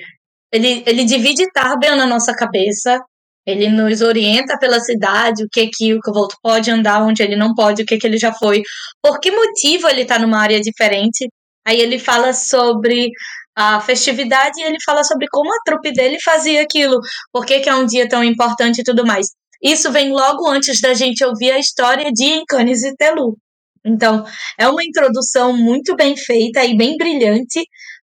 Ele, 0.52 0.82
ele 0.87 1.04
divide 1.06 1.50
Tarbian 1.52 1.96
na 1.96 2.04
nossa 2.06 2.34
cabeça, 2.34 3.00
ele 3.46 3.70
nos 3.70 4.02
orienta 4.02 4.58
pela 4.58 4.78
cidade, 4.78 5.42
o 5.42 5.49
que 5.50 5.68
que 5.68 5.94
o 5.94 6.00
Volto 6.12 6.37
pode 6.42 6.70
andar, 6.70 7.02
onde 7.02 7.23
ele 7.23 7.34
não 7.34 7.54
pode, 7.54 7.82
o 7.82 7.87
que 7.87 7.96
que 7.96 8.06
ele 8.06 8.18
já 8.18 8.32
foi, 8.32 8.62
por 9.02 9.18
que 9.20 9.30
motivo 9.30 9.88
ele 9.88 10.02
está 10.02 10.18
numa 10.18 10.38
área 10.38 10.61
diferente. 10.61 11.26
Aí 11.66 11.80
ele 11.80 11.99
fala 11.99 12.33
sobre 12.33 13.11
a 13.56 13.80
festividade 13.80 14.61
e 14.61 14.64
ele 14.64 14.78
fala 14.85 15.04
sobre 15.04 15.26
como 15.30 15.49
a 15.52 15.59
trupe 15.64 15.92
dele 15.92 16.18
fazia 16.21 16.62
aquilo, 16.62 17.00
por 17.33 17.47
que, 17.47 17.61
que 17.61 17.68
é 17.68 17.75
um 17.75 17.87
dia 17.87 18.09
tão 18.09 18.25
importante 18.25 18.80
e 18.80 18.85
tudo 18.85 19.06
mais. 19.06 19.28
Isso 19.62 19.90
vem 19.92 20.12
logo 20.12 20.49
antes 20.49 20.80
da 20.80 20.92
gente 20.92 21.25
ouvir 21.25 21.52
a 21.52 21.59
história 21.59 22.11
de 22.12 22.25
Encanes 22.25 22.83
e 22.83 22.94
Telu. 22.97 23.37
Então, 23.85 24.25
é 24.59 24.68
uma 24.68 24.85
introdução 24.85 25.56
muito 25.56 25.94
bem 25.94 26.16
feita 26.16 26.64
e 26.64 26.76
bem 26.76 26.97
brilhante 26.97 27.62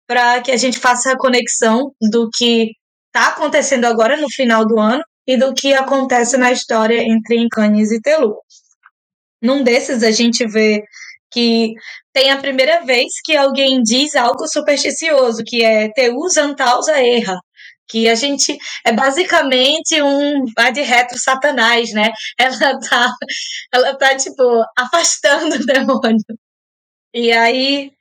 para 0.08 0.42
que 0.42 0.52
a 0.52 0.58
gente 0.58 0.80
faça 0.80 1.12
a 1.12 1.18
conexão 1.18 1.92
do 2.12 2.30
que 2.34 2.72
está 3.08 3.30
acontecendo 3.30 3.86
agora 3.86 4.18
no 4.18 4.30
final 4.30 4.66
do 4.66 4.80
ano 4.80 5.02
e 5.28 5.38
do 5.38 5.54
que 5.54 5.74
acontece 5.74 6.38
na 6.38 6.52
história 6.52 7.02
entre 7.02 7.38
Encanes 7.38 7.92
e 7.92 8.02
Telu. 8.02 8.36
Num 9.42 9.64
desses, 9.64 10.04
a 10.04 10.12
gente 10.12 10.46
vê 10.48 10.84
que 11.32 11.74
tem 12.16 12.32
a 12.32 12.38
primeira 12.38 12.82
vez 12.86 13.12
que 13.26 13.36
alguém 13.36 13.84
diz 13.84 14.16
algo 14.16 14.48
supersticioso, 14.48 15.44
que 15.46 15.66
é 15.66 15.90
Teus 15.92 16.38
Antausa 16.38 16.94
erra. 16.94 17.38
Que 17.90 18.08
a 18.08 18.16
gente 18.16 18.58
é 18.86 18.94
basicamente 18.94 20.02
um 20.02 20.46
ad 20.58 20.82
retro 20.82 21.20
satanás, 21.20 21.92
né? 21.92 22.12
Ela 22.40 22.80
tá, 22.80 23.12
ela 23.74 23.98
tá 23.98 24.16
tipo, 24.16 24.64
afastando 24.78 25.56
o 25.56 25.66
demônio. 25.66 26.24
E 27.14 27.32
aí 27.34 27.92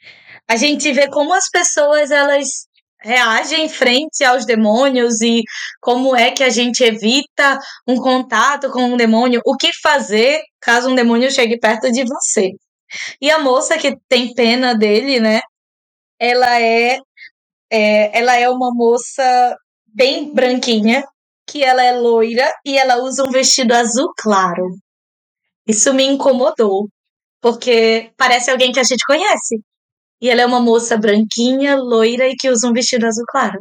a 0.49 0.57
gente 0.57 0.93
vê 0.93 1.09
como 1.09 1.35
as 1.35 1.51
pessoas 1.51 2.11
elas 2.11 2.47
reagem 3.03 3.69
frente 3.69 4.25
aos 4.25 4.47
demônios 4.47 5.21
e 5.21 5.43
como 5.81 6.17
é 6.17 6.31
que 6.31 6.45
a 6.45 6.51
gente 6.51 6.83
evita 6.85 7.59
um 7.87 7.97
contato 7.97 8.71
com 8.71 8.95
um 8.95 8.97
demônio, 8.97 9.43
o 9.45 9.57
que 9.57 9.73
fazer 9.73 10.41
caso 10.61 10.89
um 10.89 10.95
demônio 10.95 11.31
chegue 11.31 11.59
perto 11.59 11.91
de 11.93 12.05
você. 12.05 12.53
E 13.21 13.31
a 13.31 13.39
moça 13.39 13.79
que 13.79 13.97
tem 14.09 14.35
pena 14.35 14.75
dele, 14.75 15.21
né? 15.21 15.41
Ela 16.19 16.61
é, 16.61 16.99
é 17.71 18.19
ela 18.19 18.37
é 18.37 18.49
uma 18.49 18.71
moça 18.73 19.57
bem 19.87 20.33
branquinha, 20.33 21.05
que 21.47 21.63
ela 21.63 21.83
é 21.83 21.93
loira 21.93 22.53
e 22.65 22.77
ela 22.79 23.03
usa 23.03 23.25
um 23.25 23.31
vestido 23.31 23.73
azul 23.73 24.13
claro. 24.17 24.71
Isso 25.67 25.93
me 25.95 26.05
incomodou, 26.05 26.89
porque 27.41 28.13
parece 28.17 28.51
alguém 28.51 28.73
que 28.73 28.81
a 28.81 28.85
gente 28.85 29.05
conhece. 29.07 29.61
E 30.21 30.31
ela 30.31 30.43
é 30.43 30.47
uma 30.47 30.61
moça 30.61 30.97
branquinha, 30.97 31.77
loira 31.77 32.27
e 32.29 32.37
que 32.37 32.51
usa 32.51 32.69
um 32.69 32.73
vestido 32.73 33.07
azul 33.07 33.25
claro. 33.29 33.61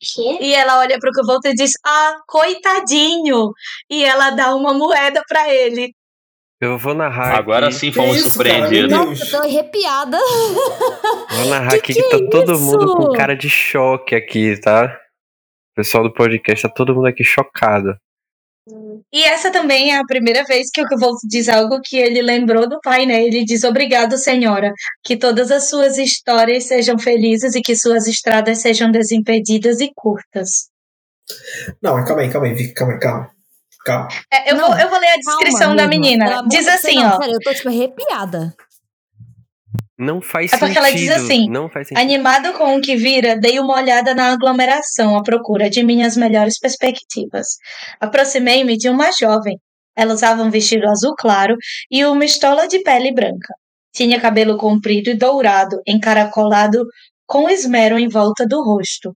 Que? 0.00 0.42
E 0.42 0.54
ela 0.54 0.78
olha 0.78 0.98
pro 0.98 1.10
Volta 1.26 1.48
e 1.50 1.54
diz: 1.54 1.72
Ah, 1.84 2.16
coitadinho! 2.26 3.52
E 3.88 4.04
ela 4.04 4.30
dá 4.30 4.54
uma 4.54 4.74
moeda 4.74 5.22
para 5.28 5.52
ele. 5.52 5.94
Eu 6.64 6.78
vou 6.78 6.94
narrar. 6.94 7.36
Agora 7.36 7.66
aqui. 7.66 7.74
sim 7.76 7.92
fomos 7.92 8.16
isso, 8.16 8.30
surpreendidos. 8.30 8.90
cara? 8.90 9.04
Nossa, 9.04 9.24
eu 9.24 9.30
tô 9.30 9.36
arrepiada. 9.46 10.18
Vou 10.18 11.46
narrar 11.50 11.70
Que 11.72 11.76
aqui 11.76 11.94
que 11.94 12.02
que 12.02 12.10
tá 12.10 12.16
é 12.16 12.28
todo 12.30 12.58
mundo 12.58 12.94
com 12.96 13.02
isso? 13.02 13.12
cara 13.12 13.36
de 13.36 13.50
choque 13.50 14.14
aqui, 14.14 14.58
tá? 14.60 14.86
O 15.72 15.74
pessoal 15.76 16.04
do 16.04 16.12
podcast, 16.14 16.62
tá 16.62 16.68
todo 16.68 16.94
mundo 16.94 17.06
aqui 17.06 17.22
chocado. 17.24 17.96
E 19.12 19.22
essa 19.22 19.50
também 19.52 19.92
é 19.92 19.98
a 19.98 20.04
primeira 20.06 20.42
vez 20.44 20.70
que 20.72 20.80
o 20.80 20.86
Kvolf 20.88 21.18
diz 21.28 21.50
algo 21.50 21.80
que 21.84 21.98
ele 21.98 22.22
lembrou 22.22 22.66
do 22.66 22.80
pai, 22.80 23.04
né? 23.04 23.22
Ele 23.22 23.44
diz: 23.44 23.62
Obrigado, 23.62 24.16
senhora. 24.16 24.72
Que 25.02 25.16
todas 25.18 25.50
as 25.50 25.68
suas 25.68 25.98
histórias 25.98 26.64
sejam 26.64 26.98
felizes 26.98 27.54
e 27.54 27.60
que 27.60 27.76
suas 27.76 28.06
estradas 28.06 28.58
sejam 28.62 28.90
desimpedidas 28.90 29.80
e 29.80 29.90
curtas. 29.94 30.70
Não, 31.82 32.02
calma 32.06 32.22
aí, 32.22 32.30
calma 32.30 32.46
aí, 32.46 32.54
Vicky, 32.54 32.72
calma 32.72 32.94
aí, 32.94 33.00
calma. 33.00 33.33
Calma. 33.84 34.08
É, 34.32 34.50
eu, 34.50 34.56
Não, 34.56 34.68
vou, 34.68 34.78
eu 34.78 34.88
vou 34.88 34.98
ler 34.98 35.08
a 35.08 35.16
descrição 35.16 35.58
Calma, 35.60 35.76
da 35.76 35.86
menina. 35.86 36.42
Diz 36.48 36.66
assim, 36.66 36.96
não, 36.96 37.16
ó. 37.16 37.20
Sério, 37.20 37.34
eu 37.34 37.40
tô 37.40 37.52
tipo 37.54 37.68
arrepiada. 37.68 38.54
Não 39.98 40.20
faz 40.20 40.52
É 40.52 40.58
porque 40.58 40.74
sentido. 40.74 40.86
ela 40.86 40.96
diz 40.96 41.10
assim, 41.10 41.48
Não 41.48 41.68
faz 41.68 41.86
sentido. 41.88 42.02
Animado 42.02 42.52
com 42.54 42.76
o 42.76 42.80
que 42.80 42.96
vira, 42.96 43.36
dei 43.38 43.60
uma 43.60 43.74
olhada 43.76 44.14
na 44.14 44.32
aglomeração 44.32 45.16
à 45.16 45.22
procura 45.22 45.70
de 45.70 45.84
minhas 45.84 46.16
melhores 46.16 46.58
perspectivas. 46.58 47.46
Aproximei-me 48.00 48.76
de 48.76 48.88
uma 48.88 49.10
jovem. 49.12 49.56
Ela 49.96 50.12
usava 50.14 50.42
um 50.42 50.50
vestido 50.50 50.88
azul 50.88 51.14
claro 51.16 51.54
e 51.90 52.04
uma 52.04 52.24
estola 52.24 52.66
de 52.66 52.80
pele 52.82 53.12
branca. 53.12 53.54
Tinha 53.94 54.20
cabelo 54.20 54.56
comprido 54.56 55.10
e 55.10 55.14
dourado, 55.16 55.80
encaracolado 55.86 56.84
com 57.26 57.48
esmero 57.48 57.96
em 57.96 58.08
volta 58.08 58.44
do 58.44 58.60
rosto. 58.64 59.14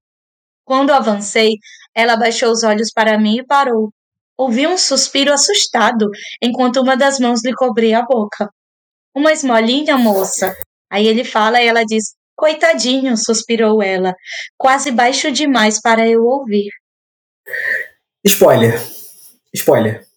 Quando 0.63 0.91
avancei, 0.93 1.55
ela 1.93 2.15
baixou 2.15 2.51
os 2.51 2.63
olhos 2.63 2.89
para 2.93 3.19
mim 3.19 3.39
e 3.39 3.45
parou. 3.45 3.89
Ouvi 4.39 4.65
um 4.65 4.77
suspiro 4.77 5.33
assustado 5.33 6.09
enquanto 6.41 6.79
uma 6.79 6.95
das 6.95 7.19
mãos 7.19 7.43
lhe 7.43 7.53
cobria 7.53 7.99
a 7.99 8.05
boca. 8.05 8.49
Uma 9.13 9.33
esmolinha, 9.33 9.97
moça. 9.97 10.55
Aí 10.89 11.07
ele 11.07 11.25
fala 11.25 11.61
e 11.61 11.67
ela 11.67 11.83
diz: 11.83 12.15
Coitadinho, 12.37 13.17
suspirou 13.17 13.83
ela, 13.83 14.15
quase 14.57 14.91
baixo 14.91 15.29
demais 15.29 15.81
para 15.81 16.07
eu 16.07 16.23
ouvir. 16.23 16.69
Spoiler. 18.23 18.81
Spoiler. 19.53 20.07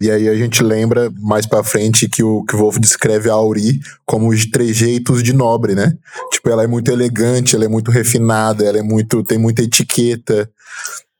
E 0.00 0.08
aí 0.08 0.28
a 0.28 0.36
gente 0.36 0.62
lembra 0.62 1.10
mais 1.18 1.46
pra 1.46 1.64
frente 1.64 2.08
que 2.08 2.22
o, 2.22 2.44
que 2.44 2.54
o 2.54 2.58
Wolf 2.58 2.78
descreve 2.78 3.28
a 3.28 3.32
Auri 3.32 3.80
como 4.04 4.28
os 4.28 4.46
trejeitos 4.48 5.24
de 5.24 5.32
nobre, 5.32 5.74
né? 5.74 5.92
Tipo, 6.30 6.50
ela 6.50 6.62
é 6.62 6.68
muito 6.68 6.92
elegante, 6.92 7.56
ela 7.56 7.64
é 7.64 7.68
muito 7.68 7.90
refinada, 7.90 8.64
ela 8.64 8.78
é 8.78 8.82
muito. 8.82 9.24
tem 9.24 9.38
muita 9.38 9.62
etiqueta. 9.62 10.48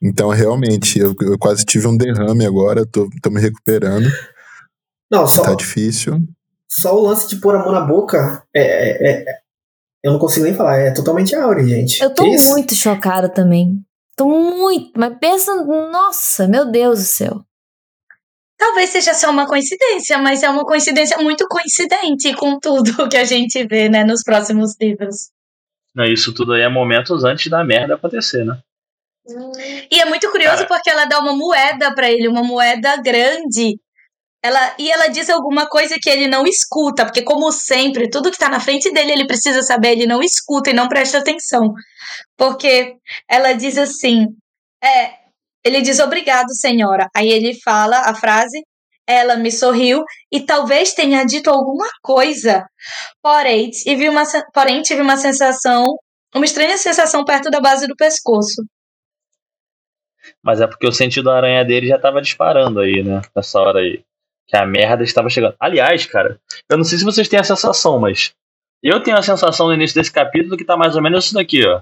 Então, 0.05 0.29
realmente, 0.29 0.99
eu, 0.99 1.15
eu 1.23 1.39
quase 1.39 1.65
tive 1.65 1.87
um 1.87 1.97
derrame 1.97 2.45
agora, 2.45 2.85
tô, 2.85 3.09
tô 3.23 3.31
me 3.31 3.41
recuperando. 3.41 4.07
Não, 5.11 5.27
só, 5.27 5.43
Tá 5.43 5.55
difícil. 5.55 6.19
só 6.69 6.95
o 6.95 7.01
lance 7.07 7.27
de 7.29 7.37
pôr 7.37 7.55
a 7.57 7.61
mão 7.61 7.73
na 7.73 7.81
boca 7.81 8.45
é, 8.55 8.61
é- 8.63 9.13
é- 9.13 9.25
eu 10.03 10.13
não 10.13 10.19
consigo 10.19 10.45
nem 10.45 10.55
falar, 10.55 10.79
é 10.79 10.91
totalmente 10.93 11.35
Auri, 11.35 11.67
gente. 11.67 12.03
Eu 12.03 12.13
tô 12.15 12.27
isso? 12.27 12.51
muito 12.51 12.75
chocada 12.75 13.27
também. 13.29 13.83
Tô 14.15 14.27
muito. 14.29 14.93
Mas 14.99 15.17
pensa. 15.19 15.55
Nossa, 15.65 16.47
meu 16.47 16.71
Deus 16.71 16.99
do 16.99 17.05
céu. 17.07 17.41
Talvez 18.59 18.91
seja 18.91 19.15
só 19.15 19.31
uma 19.31 19.47
coincidência, 19.47 20.19
mas 20.19 20.43
é 20.43 20.51
uma 20.51 20.65
coincidência 20.65 21.17
muito 21.19 21.47
coincidente 21.49 22.35
com 22.35 22.59
tudo 22.61 22.93
que 23.09 23.17
a 23.17 23.25
gente 23.25 23.67
vê, 23.67 23.89
né, 23.89 24.05
nos 24.05 24.23
próximos 24.23 24.77
livros. 24.79 25.31
Não, 25.95 26.05
isso 26.05 26.35
tudo 26.35 26.53
aí 26.53 26.63
é 26.63 26.69
momentos 26.69 27.25
antes 27.25 27.51
da 27.51 27.65
merda 27.65 27.95
acontecer, 27.95 28.45
né? 28.45 28.59
E 29.91 30.01
é 30.01 30.05
muito 30.05 30.31
curioso 30.31 30.67
Cara. 30.67 30.69
porque 30.69 30.91
ela 30.91 31.07
dá 31.07 31.19
uma 31.19 31.35
moeda 31.35 31.95
pra 31.95 32.11
ele, 32.11 32.29
uma 32.29 32.43
moeda 32.43 32.97
grande. 33.03 33.79
Ela, 34.43 34.75
e 34.79 34.91
ela 34.91 35.09
diz 35.09 35.31
alguma 35.31 35.67
coisa 35.67 35.97
que 35.99 36.11
ele 36.11 36.29
não 36.29 36.45
escuta, 36.47 37.07
porque, 37.07 37.23
como 37.23 37.51
sempre, 37.51 38.11
tudo 38.11 38.31
que 38.31 38.39
tá 38.39 38.51
na 38.51 38.61
frente 38.61 38.93
dele 38.93 39.13
ele 39.13 39.27
precisa 39.27 39.63
saber, 39.63 39.93
ele 39.93 40.07
não 40.07 40.23
escuta 40.23 40.69
e 40.69 40.75
não 40.75 40.87
presta 40.87 41.19
atenção. 41.19 41.73
Porque 42.37 42.97
ela 43.27 43.55
diz 43.55 43.79
assim: 43.79 44.27
é, 44.83 45.15
ele 45.65 45.81
diz 45.81 45.99
obrigado, 45.99 46.55
senhora. 46.55 47.09
Aí 47.17 47.31
ele 47.31 47.59
fala 47.65 48.01
a 48.01 48.15
frase, 48.15 48.63
ela 49.07 49.37
me 49.37 49.51
sorriu 49.51 50.05
e 50.31 50.45
talvez 50.45 50.93
tenha 50.93 51.25
dito 51.25 51.49
alguma 51.49 51.89
coisa. 52.03 52.67
Porém, 53.23 53.71
tive 53.71 54.11
uma, 54.11 54.25
porém, 54.53 54.83
tive 54.83 55.01
uma 55.01 55.17
sensação, 55.17 55.85
uma 56.35 56.45
estranha 56.45 56.77
sensação 56.77 57.25
perto 57.25 57.51
da 57.51 57.61
base 57.61 57.87
do 57.87 57.97
pescoço. 57.97 58.63
Mas 60.45 60.61
é 60.61 60.67
porque 60.67 60.87
o 60.87 60.93
sentido 60.93 61.25
da 61.25 61.37
aranha 61.37 61.65
dele 61.65 61.89
já 61.89 61.99
tava 61.99 62.21
disparando 62.21 62.81
aí, 62.81 63.03
né? 63.03 63.23
Nessa 63.35 63.59
hora 63.59 63.79
aí. 63.81 64.05
Que 64.47 64.57
a 64.59 64.67
merda 64.67 65.03
estava 65.03 65.31
chegando. 65.31 65.55
Aliás, 65.59 66.05
cara, 66.05 66.39
eu 66.69 66.77
não 66.77 66.85
sei 66.85 66.99
se 66.99 67.05
vocês 67.05 67.27
têm 67.29 67.41
a 67.41 67.45
sensação, 67.45 67.99
mas. 67.99 68.35
Eu 68.83 69.03
tenho 69.03 69.17
a 69.17 69.23
sensação 69.23 69.69
no 69.69 69.73
início 69.73 69.95
desse 69.95 70.13
capítulo 70.13 70.59
que 70.59 70.65
tá 70.65 70.77
mais 70.77 70.95
ou 70.95 71.01
menos 71.01 71.25
isso 71.25 71.35
daqui, 71.35 71.67
ó. 71.67 71.81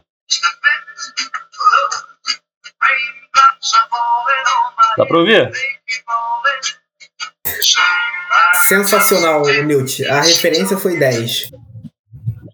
Dá 4.97 5.05
pra 5.05 5.19
ouvir? 5.19 5.51
Sensacional, 8.69 9.43
Newt. 9.43 10.07
A 10.07 10.21
referência 10.21 10.79
foi 10.79 10.97
10. 10.97 11.51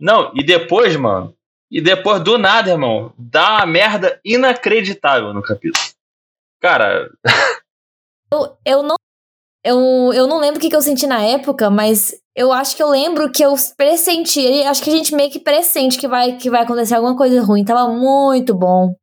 Não, 0.01 0.33
e 0.35 0.43
depois, 0.43 0.97
mano. 0.97 1.35
E 1.71 1.83
depois 1.83 2.23
do 2.23 2.39
nada, 2.39 2.71
irmão, 2.71 3.13
dá 3.19 3.57
uma 3.57 3.67
merda 3.67 4.19
inacreditável 4.25 5.35
no 5.35 5.43
capítulo. 5.43 5.85
Cara. 6.61 7.09
Eu, 8.33 8.57
eu 8.65 8.83
não. 8.83 8.97
Eu, 9.65 10.13
eu 10.13 10.27
não 10.27 10.39
lembro 10.39 10.59
o 10.59 10.61
que, 10.61 10.71
que 10.71 10.77
eu 10.77 10.83
senti 10.83 11.07
na 11.07 11.23
época, 11.23 11.69
mas 11.69 12.15
eu 12.35 12.53
acho 12.53 12.77
que 12.77 12.83
eu 12.83 12.89
lembro 12.89 13.31
que 13.33 13.45
eu 13.45 13.55
pressenti. 13.77 14.47
Acho 14.63 14.83
que 14.83 14.91
a 14.91 14.93
gente 14.93 15.15
meio 15.15 15.31
que 15.31 15.41
pressente 15.41 15.99
que 15.99 16.07
vai, 16.07 16.37
que 16.37 16.49
vai 16.49 16.63
acontecer 16.63 16.95
alguma 16.95 17.17
coisa 17.17 17.43
ruim. 17.43 17.65
Tava 17.65 17.93
muito 17.93 18.55
bom. 18.55 18.95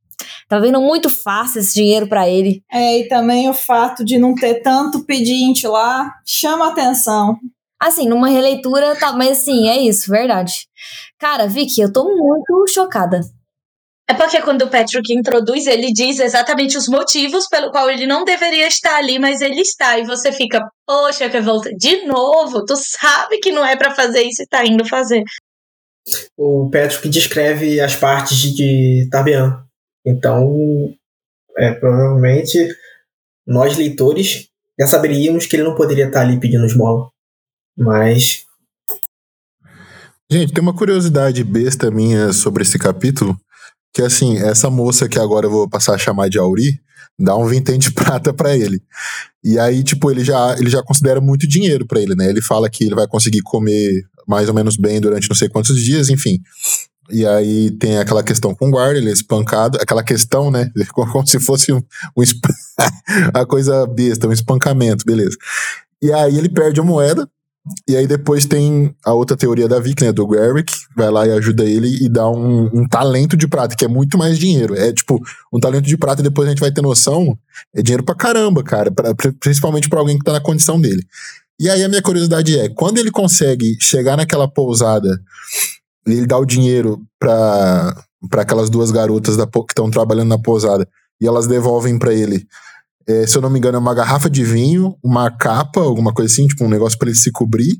Tava 0.47 0.62
vendo 0.62 0.79
muito 0.79 1.09
fácil 1.09 1.59
esse 1.59 1.74
dinheiro 1.74 2.07
para 2.07 2.29
ele. 2.29 2.63
É, 2.71 3.00
e 3.00 3.07
também 3.07 3.50
o 3.50 3.53
fato 3.53 4.05
de 4.05 4.17
não 4.17 4.33
ter 4.33 4.62
tanto 4.62 5.05
pedinte 5.05 5.67
lá 5.67 6.13
chama 6.25 6.69
atenção. 6.69 7.38
Assim, 7.79 8.07
numa 8.07 8.29
releitura, 8.29 8.95
tá, 8.95 9.12
mas 9.12 9.39
assim, 9.39 9.67
é 9.67 9.77
isso, 9.77 10.09
verdade. 10.09 10.53
Cara, 11.19 11.47
Vicky, 11.47 11.81
eu 11.81 11.91
tô 11.91 12.05
muito 12.05 12.65
chocada. 12.69 13.21
É 14.07 14.13
porque 14.13 14.39
quando 14.41 14.62
o 14.62 14.69
Patrick 14.69 15.12
introduz, 15.13 15.65
ele 15.65 15.91
diz 15.91 16.19
exatamente 16.19 16.77
os 16.77 16.88
motivos 16.88 17.47
pelo 17.47 17.71
qual 17.71 17.89
ele 17.89 18.05
não 18.05 18.24
deveria 18.24 18.67
estar 18.67 18.97
ali, 18.97 19.17
mas 19.17 19.41
ele 19.41 19.62
está. 19.62 19.97
E 19.97 20.05
você 20.05 20.31
fica, 20.31 20.62
poxa, 20.85 21.27
que 21.29 21.41
volta 21.41 21.71
de 21.74 22.05
novo. 22.05 22.63
Tu 22.65 22.75
sabe 22.75 23.39
que 23.39 23.51
não 23.51 23.65
é 23.65 23.75
para 23.75 23.95
fazer 23.95 24.21
isso 24.21 24.43
e 24.43 24.47
tá 24.47 24.63
indo 24.63 24.85
fazer. 24.85 25.24
O 26.38 26.69
Patrick 26.71 27.09
descreve 27.09 27.79
as 27.79 27.95
partes 27.95 28.38
de 28.53 29.07
Tabian. 29.09 29.65
Então, 30.05 30.53
é, 31.57 31.71
provavelmente, 31.74 32.69
nós 33.47 33.75
leitores 33.75 34.50
já 34.79 34.85
saberíamos 34.85 35.45
que 35.45 35.55
ele 35.55 35.63
não 35.63 35.74
poderia 35.74 36.07
estar 36.07 36.21
ali 36.21 36.39
pedindo 36.39 36.65
esmola. 36.65 37.09
Mas. 37.77 38.43
Gente, 40.29 40.53
tem 40.53 40.62
uma 40.62 40.75
curiosidade 40.75 41.43
besta 41.43 41.89
minha 41.89 42.33
sobre 42.33 42.63
esse 42.63 42.77
capítulo. 42.77 43.38
Que 43.95 44.01
assim, 44.01 44.37
essa 44.37 44.69
moça 44.69 45.07
que 45.07 45.17
agora 45.17 45.45
eu 45.45 45.51
vou 45.51 45.69
passar 45.69 45.95
a 45.95 45.97
chamar 45.97 46.29
de 46.29 46.37
Auri, 46.37 46.81
dá 47.17 47.33
um 47.37 47.47
vintém 47.47 47.79
de 47.79 47.91
prata 47.95 48.33
para 48.33 48.55
ele. 48.55 48.83
E 49.41 49.57
aí, 49.57 49.81
tipo, 49.85 50.11
ele 50.11 50.21
já, 50.21 50.53
ele 50.59 50.69
já 50.69 50.83
considera 50.83 51.21
muito 51.21 51.47
dinheiro 51.47 51.87
para 51.87 52.01
ele, 52.01 52.13
né? 52.13 52.29
Ele 52.29 52.41
fala 52.41 52.69
que 52.69 52.83
ele 52.83 52.93
vai 52.93 53.07
conseguir 53.07 53.41
comer 53.41 54.03
mais 54.27 54.49
ou 54.49 54.53
menos 54.53 54.75
bem 54.75 54.99
durante 54.99 55.29
não 55.29 55.35
sei 55.35 55.47
quantos 55.47 55.81
dias, 55.81 56.09
enfim. 56.09 56.41
E 57.09 57.25
aí 57.25 57.71
tem 57.71 57.97
aquela 57.97 58.21
questão 58.21 58.53
com 58.53 58.67
o 58.67 58.71
guarda, 58.71 58.97
ele 58.97 59.09
é 59.09 59.13
espancado, 59.13 59.77
aquela 59.79 60.03
questão, 60.03 60.51
né? 60.51 60.69
Como 60.91 61.25
se 61.25 61.39
fosse 61.39 61.71
um, 61.71 61.81
um 62.17 62.23
a 63.33 63.45
coisa 63.45 63.87
besta, 63.87 64.27
um 64.27 64.33
espancamento, 64.33 65.05
beleza. 65.05 65.37
E 66.01 66.11
aí 66.11 66.37
ele 66.37 66.49
perde 66.49 66.81
a 66.81 66.83
moeda, 66.83 67.29
e 67.88 67.95
aí 67.95 68.05
depois 68.05 68.45
tem 68.45 68.95
a 69.03 69.13
outra 69.13 69.36
teoria 69.36 69.67
da 69.67 69.79
Vic, 69.79 70.03
né, 70.03 70.12
do 70.12 70.27
Garrick, 70.27 70.72
vai 70.95 71.10
lá 71.10 71.25
e 71.25 71.31
ajuda 71.31 71.63
ele 71.63 72.05
e 72.05 72.07
dá 72.07 72.29
um, 72.29 72.69
um, 72.72 72.88
talento 72.88 73.36
de 73.36 73.48
prata, 73.48 73.75
que 73.75 73.84
é 73.84 73.88
muito 73.88 74.17
mais 74.17 74.38
dinheiro. 74.38 74.75
É 74.75 74.93
tipo, 74.93 75.19
um 75.51 75.60
talento 75.60 75.86
de 75.86 75.98
prata, 75.98 76.22
depois 76.22 76.48
a 76.48 76.51
gente 76.51 76.60
vai 76.60 76.72
ter 76.72 76.81
noção, 76.81 77.38
é 77.75 77.81
dinheiro 77.81 78.03
pra 78.03 78.13
caramba, 78.13 78.63
cara, 78.63 78.91
pra, 78.91 79.15
principalmente 79.39 79.89
para 79.89 80.00
alguém 80.00 80.17
que 80.17 80.24
tá 80.24 80.34
na 80.34 80.39
condição 80.39 80.79
dele. 80.79 81.03
E 81.60 81.67
aí 81.69 81.84
a 81.84 81.89
minha 81.89 82.01
curiosidade 82.01 82.57
é, 82.60 82.69
quando 82.69 83.00
ele 83.00 83.10
consegue 83.10 83.75
chegar 83.79 84.15
naquela 84.15 84.48
pousada, 84.48 85.19
ele 86.05 86.27
dá 86.27 86.38
o 86.38 86.45
dinheiro 86.45 87.01
pra, 87.19 87.95
pra 88.29 88.43
aquelas 88.43 88.69
duas 88.69 88.91
garotas 88.91 89.38
da, 89.38 89.48
que 89.48 89.60
estão 89.69 89.89
trabalhando 89.89 90.29
na 90.29 90.38
pousada, 90.38 90.88
e 91.19 91.25
elas 91.25 91.48
devolvem 91.48 91.97
para 91.97 92.13
ele 92.13 92.45
é, 93.08 93.28
se 93.28 93.38
eu 93.38 93.41
não 93.41 93.50
me 93.50 93.60
engano, 93.60 93.78
é 93.78 93.80
uma 93.80 93.94
garrafa 93.94 94.30
de 94.30 94.44
vinho, 94.44 94.96
uma 95.04 95.30
capa, 95.30 95.82
alguma 95.82 96.13
coisa 96.13 96.32
assim, 96.32 96.48
tipo 96.48 96.63
um 96.65 96.70
negócio 96.70 96.98
para 96.98 97.10
ele 97.10 97.18
se 97.18 97.32
cobrir, 97.32 97.78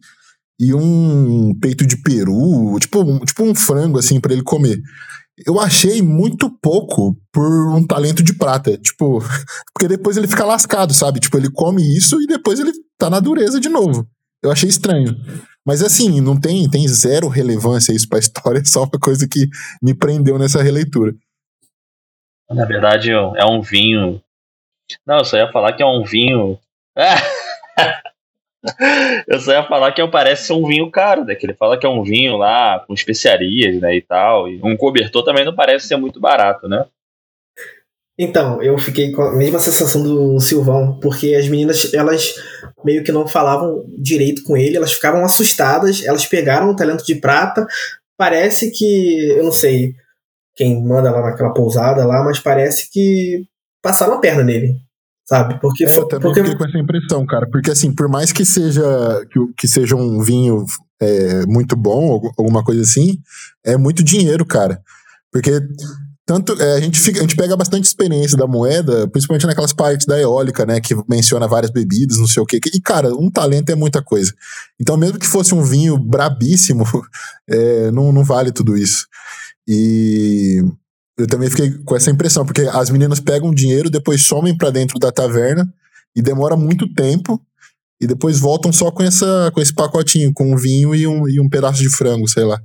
e 0.60 0.74
um 0.74 1.54
peito 1.60 1.86
de 1.86 2.02
peru, 2.02 2.78
tipo, 2.80 3.02
um, 3.02 3.20
tipo 3.20 3.44
um 3.44 3.54
frango, 3.54 4.00
assim, 4.00 4.20
para 4.20 4.34
ele 4.34 4.44
comer. 4.44 4.80
Eu 5.46 5.60
achei 5.60 6.02
muito 6.02 6.50
pouco 6.62 7.18
por 7.32 7.76
um 7.76 7.86
talento 7.86 8.24
de 8.24 8.34
prata. 8.34 8.78
Tipo, 8.78 9.20
porque 9.74 9.88
depois 9.88 10.16
ele 10.16 10.28
fica 10.28 10.46
lascado, 10.46 10.94
sabe? 10.94 11.20
Tipo, 11.20 11.38
ele 11.38 11.52
come 11.52 11.82
isso 11.82 12.22
e 12.22 12.28
depois 12.28 12.60
ele 12.60 12.72
tá 12.98 13.10
na 13.10 13.20
dureza 13.20 13.60
de 13.60 13.68
novo. 13.68 14.08
Eu 14.42 14.52
achei 14.52 14.70
estranho. 14.70 15.14
Mas 15.66 15.82
assim, 15.82 16.22
não 16.22 16.40
tem, 16.40 16.70
tem 16.70 16.88
zero 16.88 17.28
relevância 17.28 17.92
isso 17.92 18.08
pra 18.08 18.20
história, 18.20 18.60
é 18.60 18.66
só 18.66 18.84
uma 18.84 19.00
coisa 19.00 19.28
que 19.28 19.48
me 19.82 19.94
prendeu 19.94 20.38
nessa 20.38 20.62
releitura. 20.62 21.14
Na 22.50 22.66
verdade, 22.66 23.10
é 23.12 23.46
um 23.46 23.62
vinho 23.62 24.22
não, 25.06 25.20
eu 25.20 25.26
só 25.26 25.38
ia 25.38 25.52
falar 25.52 25.74
que 25.74 25.84
é 25.84 25.86
um 25.86 26.04
vinho. 26.04 26.58
eu 29.28 29.40
só 29.40 29.52
ia 29.52 29.64
falar 29.64 29.92
que 29.92 30.06
parece 30.08 30.48
ser 30.48 30.54
um 30.54 30.66
vinho 30.66 30.90
caro, 30.90 31.24
né? 31.24 31.36
Que 31.36 31.46
ele 31.46 31.54
fala 31.54 31.78
que 31.78 31.86
é 31.86 31.90
um 31.90 32.04
vinho 32.04 32.38
lá 32.38 32.80
com 32.80 32.94
especiarias, 32.94 33.80
né? 33.80 33.96
E 33.96 34.02
tal. 34.02 34.50
E 34.50 34.60
um 34.64 34.76
cobertor 34.76 35.24
também 35.24 35.46
não 35.46 35.56
parece 35.56 35.88
ser 35.88 35.98
muito 35.98 36.20
barato, 36.20 36.68
né? 36.68 36.86
Então, 38.18 38.64
eu 38.64 38.78
fiquei 38.78 39.12
com 39.12 39.22
a 39.22 39.36
mesma 39.36 39.60
sensação 39.60 40.02
do 40.02 40.40
Silvão, 40.40 40.98
porque 41.02 41.36
as 41.36 41.50
meninas, 41.50 41.94
elas 41.94 42.34
meio 42.84 43.04
que 43.04 43.12
não 43.12 43.28
falavam 43.28 43.84
direito 43.98 44.42
com 44.44 44.56
ele, 44.56 44.78
elas 44.78 44.94
ficavam 44.94 45.24
assustadas, 45.26 46.04
elas 46.06 46.26
pegaram 46.26 46.70
o 46.70 46.76
talento 46.76 47.06
de 47.06 47.16
prata. 47.16 47.68
Parece 48.18 48.72
que, 48.72 49.36
eu 49.38 49.44
não 49.44 49.52
sei 49.52 49.94
quem 50.56 50.82
manda 50.82 51.12
lá 51.12 51.22
naquela 51.22 51.54
pousada 51.54 52.06
lá, 52.06 52.24
mas 52.24 52.40
parece 52.40 52.90
que 52.90 53.46
passaram 53.82 54.14
a 54.14 54.20
perna 54.20 54.44
nele. 54.44 54.78
Sabe? 55.28 55.60
Porque, 55.60 55.86
é, 55.86 55.98
eu 55.98 56.08
também 56.08 56.30
porque... 56.30 56.42
fiquei 56.42 56.56
com 56.58 56.66
essa 56.66 56.78
impressão, 56.78 57.26
cara. 57.26 57.50
Porque 57.50 57.72
assim, 57.72 57.94
por 57.94 58.08
mais 58.08 58.32
que 58.32 58.46
seja 58.46 58.84
que, 59.32 59.40
que 59.58 59.68
seja 59.68 59.96
um 59.96 60.22
vinho 60.22 60.66
é, 61.02 61.46
muito 61.48 61.76
bom, 61.76 62.22
alguma 62.38 62.64
coisa 62.64 62.82
assim, 62.82 63.18
é 63.64 63.76
muito 63.76 64.04
dinheiro, 64.04 64.46
cara. 64.46 64.80
Porque 65.32 65.52
tanto 66.26 66.60
é, 66.60 66.78
a 66.78 66.80
gente 66.80 67.00
fica, 67.00 67.20
a 67.20 67.22
gente 67.22 67.36
pega 67.36 67.56
bastante 67.56 67.86
experiência 67.86 68.38
da 68.38 68.48
moeda, 68.48 69.08
principalmente 69.08 69.46
naquelas 69.46 69.74
partes 69.74 70.08
da 70.08 70.20
eólica, 70.20 70.66
né, 70.66 70.80
que 70.80 70.96
menciona 71.08 71.48
várias 71.48 71.72
bebidas, 71.72 72.18
não 72.18 72.28
sei 72.28 72.42
o 72.42 72.46
quê. 72.46 72.60
E 72.74 72.82
cara, 72.82 73.14
um 73.14 73.30
talento 73.30 73.70
é 73.70 73.76
muita 73.76 74.02
coisa. 74.02 74.34
Então, 74.80 74.98
mesmo 74.98 75.20
que 75.20 75.28
fosse 75.28 75.54
um 75.54 75.64
vinho 75.64 75.98
brabíssimo, 75.98 76.84
é, 77.48 77.92
não, 77.92 78.12
não 78.12 78.24
vale 78.24 78.52
tudo 78.52 78.78
isso. 78.78 79.08
E 79.68 80.64
eu 81.18 81.28
também 81.28 81.50
fiquei 81.50 81.72
com 81.84 81.96
essa 81.96 82.12
impressão, 82.12 82.46
porque 82.46 82.62
as 82.62 82.90
meninas 82.90 83.20
pegam 83.20 83.54
dinheiro, 83.54 83.90
depois 83.90 84.24
somem 84.24 84.58
para 84.58 84.70
dentro 84.70 85.00
da 85.00 85.12
taverna 85.12 85.66
e 86.16 86.22
demora 86.22 86.56
muito 86.56 86.92
tempo 86.94 87.42
e 88.00 88.06
depois 88.06 88.40
voltam 88.40 88.74
só 88.74 88.92
com, 88.92 89.04
essa, 89.04 89.52
com 89.54 89.62
esse 89.62 89.74
pacotinho, 89.74 90.34
com 90.34 90.54
um 90.54 90.58
vinho 90.58 90.94
e 90.94 91.08
um, 91.08 91.28
e 91.28 91.40
um 91.40 91.48
pedaço 91.48 91.82
de 91.82 91.90
frango, 91.90 92.28
sei 92.28 92.44
lá. 92.44 92.60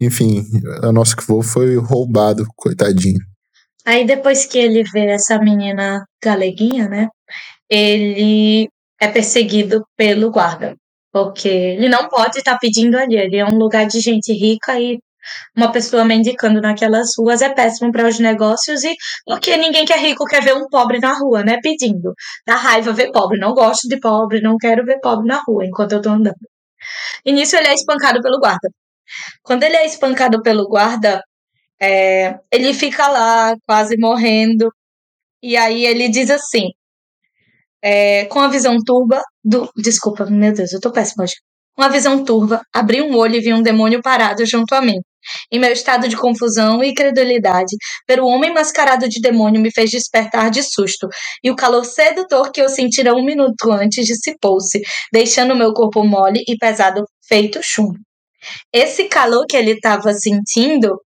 Enfim, 0.00 0.44
a 0.82 0.90
nossa 0.90 1.14
que 1.14 1.22
foi 1.22 1.76
roubado, 1.76 2.46
coitadinho. 2.56 3.20
Aí 3.84 4.06
depois 4.06 4.46
que 4.46 4.58
ele 4.58 4.82
vê 4.84 5.06
essa 5.06 5.38
menina 5.38 6.04
galeguinha, 6.22 6.88
né? 6.88 7.08
Ele 7.68 8.68
é 9.00 9.08
perseguido 9.08 9.84
pelo 9.96 10.30
guarda. 10.30 10.74
Porque 11.12 11.48
ele 11.48 11.88
não 11.88 12.08
pode 12.08 12.38
estar 12.38 12.52
tá 12.52 12.58
pedindo 12.58 12.96
ali. 12.96 13.18
Ali 13.18 13.36
é 13.36 13.44
um 13.44 13.58
lugar 13.58 13.86
de 13.86 14.00
gente 14.00 14.32
rica 14.32 14.80
e 14.80 14.98
uma 15.56 15.70
pessoa 15.72 16.04
mendicando 16.04 16.60
naquelas 16.60 17.10
ruas 17.18 17.42
é 17.42 17.48
péssimo 17.54 17.92
para 17.92 18.08
os 18.08 18.18
negócios 18.18 18.82
e 18.84 18.94
porque 19.24 19.56
ninguém 19.56 19.84
que 19.84 19.92
é 19.92 19.98
rico 19.98 20.24
quer 20.24 20.42
ver 20.42 20.54
um 20.54 20.66
pobre 20.68 20.98
na 20.98 21.12
rua, 21.18 21.42
né? 21.44 21.58
Pedindo. 21.62 22.12
Dá 22.46 22.56
raiva 22.56 22.92
ver 22.92 23.10
pobre. 23.12 23.38
Não 23.38 23.52
gosto 23.54 23.88
de 23.88 23.98
pobre, 24.00 24.40
não 24.40 24.56
quero 24.56 24.84
ver 24.84 24.98
pobre 25.00 25.26
na 25.26 25.42
rua 25.46 25.66
enquanto 25.66 25.92
eu 25.92 26.02
tô 26.02 26.10
andando. 26.10 26.36
E 27.24 27.32
nisso 27.32 27.56
ele 27.56 27.68
é 27.68 27.74
espancado 27.74 28.20
pelo 28.22 28.38
guarda. 28.40 28.68
Quando 29.42 29.62
ele 29.64 29.76
é 29.76 29.86
espancado 29.86 30.42
pelo 30.42 30.68
guarda, 30.68 31.22
é, 31.80 32.38
ele 32.50 32.74
fica 32.74 33.08
lá, 33.08 33.56
quase 33.66 33.96
morrendo. 33.98 34.72
E 35.42 35.56
aí 35.56 35.84
ele 35.86 36.08
diz 36.08 36.30
assim: 36.30 36.68
é, 37.82 38.26
com 38.26 38.40
a 38.40 38.48
visão 38.48 38.76
turba 38.84 39.22
do. 39.44 39.70
Desculpa, 39.76 40.26
meu 40.26 40.52
Deus, 40.52 40.72
eu 40.72 40.80
tô 40.80 40.92
péssima 40.92 41.24
hoje. 41.24 41.34
Com 41.74 41.82
a 41.82 41.88
visão 41.88 42.24
turva, 42.24 42.62
abri 42.72 43.02
um 43.02 43.16
olho 43.16 43.36
e 43.36 43.40
vi 43.40 43.52
um 43.54 43.62
demônio 43.62 44.00
parado 44.02 44.44
junto 44.46 44.74
a 44.74 44.80
mim. 44.82 45.00
Em 45.50 45.58
meu 45.58 45.72
estado 45.72 46.08
de 46.08 46.16
confusão 46.16 46.82
e 46.82 46.90
incredulidade, 46.90 47.76
ver 48.08 48.20
o 48.20 48.26
homem 48.26 48.52
mascarado 48.52 49.08
de 49.08 49.20
demônio 49.20 49.60
me 49.60 49.70
fez 49.70 49.90
despertar 49.90 50.50
de 50.50 50.62
susto, 50.62 51.08
e 51.42 51.50
o 51.50 51.56
calor 51.56 51.84
sedutor 51.84 52.50
que 52.50 52.60
eu 52.60 52.68
sentira 52.68 53.14
um 53.14 53.24
minuto 53.24 53.70
antes 53.70 54.06
dissipou-se, 54.06 54.82
deixando 55.12 55.56
meu 55.56 55.72
corpo 55.72 56.04
mole 56.04 56.42
e 56.46 56.56
pesado 56.56 57.04
feito 57.26 57.60
chumbo. 57.62 57.98
Esse 58.72 59.04
calor 59.04 59.46
que 59.46 59.56
ele 59.56 59.72
estava 59.72 60.12
sentindo 60.14 61.00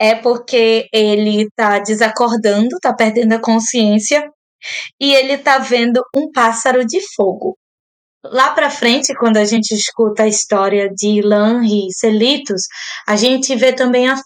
é 0.00 0.14
porque 0.14 0.88
ele 0.92 1.42
está 1.42 1.78
desacordando, 1.78 2.76
está 2.76 2.94
perdendo 2.94 3.34
a 3.34 3.40
consciência, 3.40 4.28
e 5.00 5.14
ele 5.14 5.34
está 5.34 5.58
vendo 5.58 6.02
um 6.16 6.30
pássaro 6.32 6.84
de 6.86 7.00
fogo. 7.14 7.56
Lá 8.24 8.50
para 8.52 8.70
frente, 8.70 9.14
quando 9.14 9.36
a 9.36 9.44
gente 9.44 9.72
escuta 9.72 10.22
a 10.22 10.28
história 10.28 10.88
de 10.88 11.20
Lanri 11.20 11.88
e 11.88 11.92
Celitos, 11.92 12.62
a 13.06 13.16
gente 13.16 13.54
vê 13.54 13.72
também 13.72 14.08
a, 14.08 14.16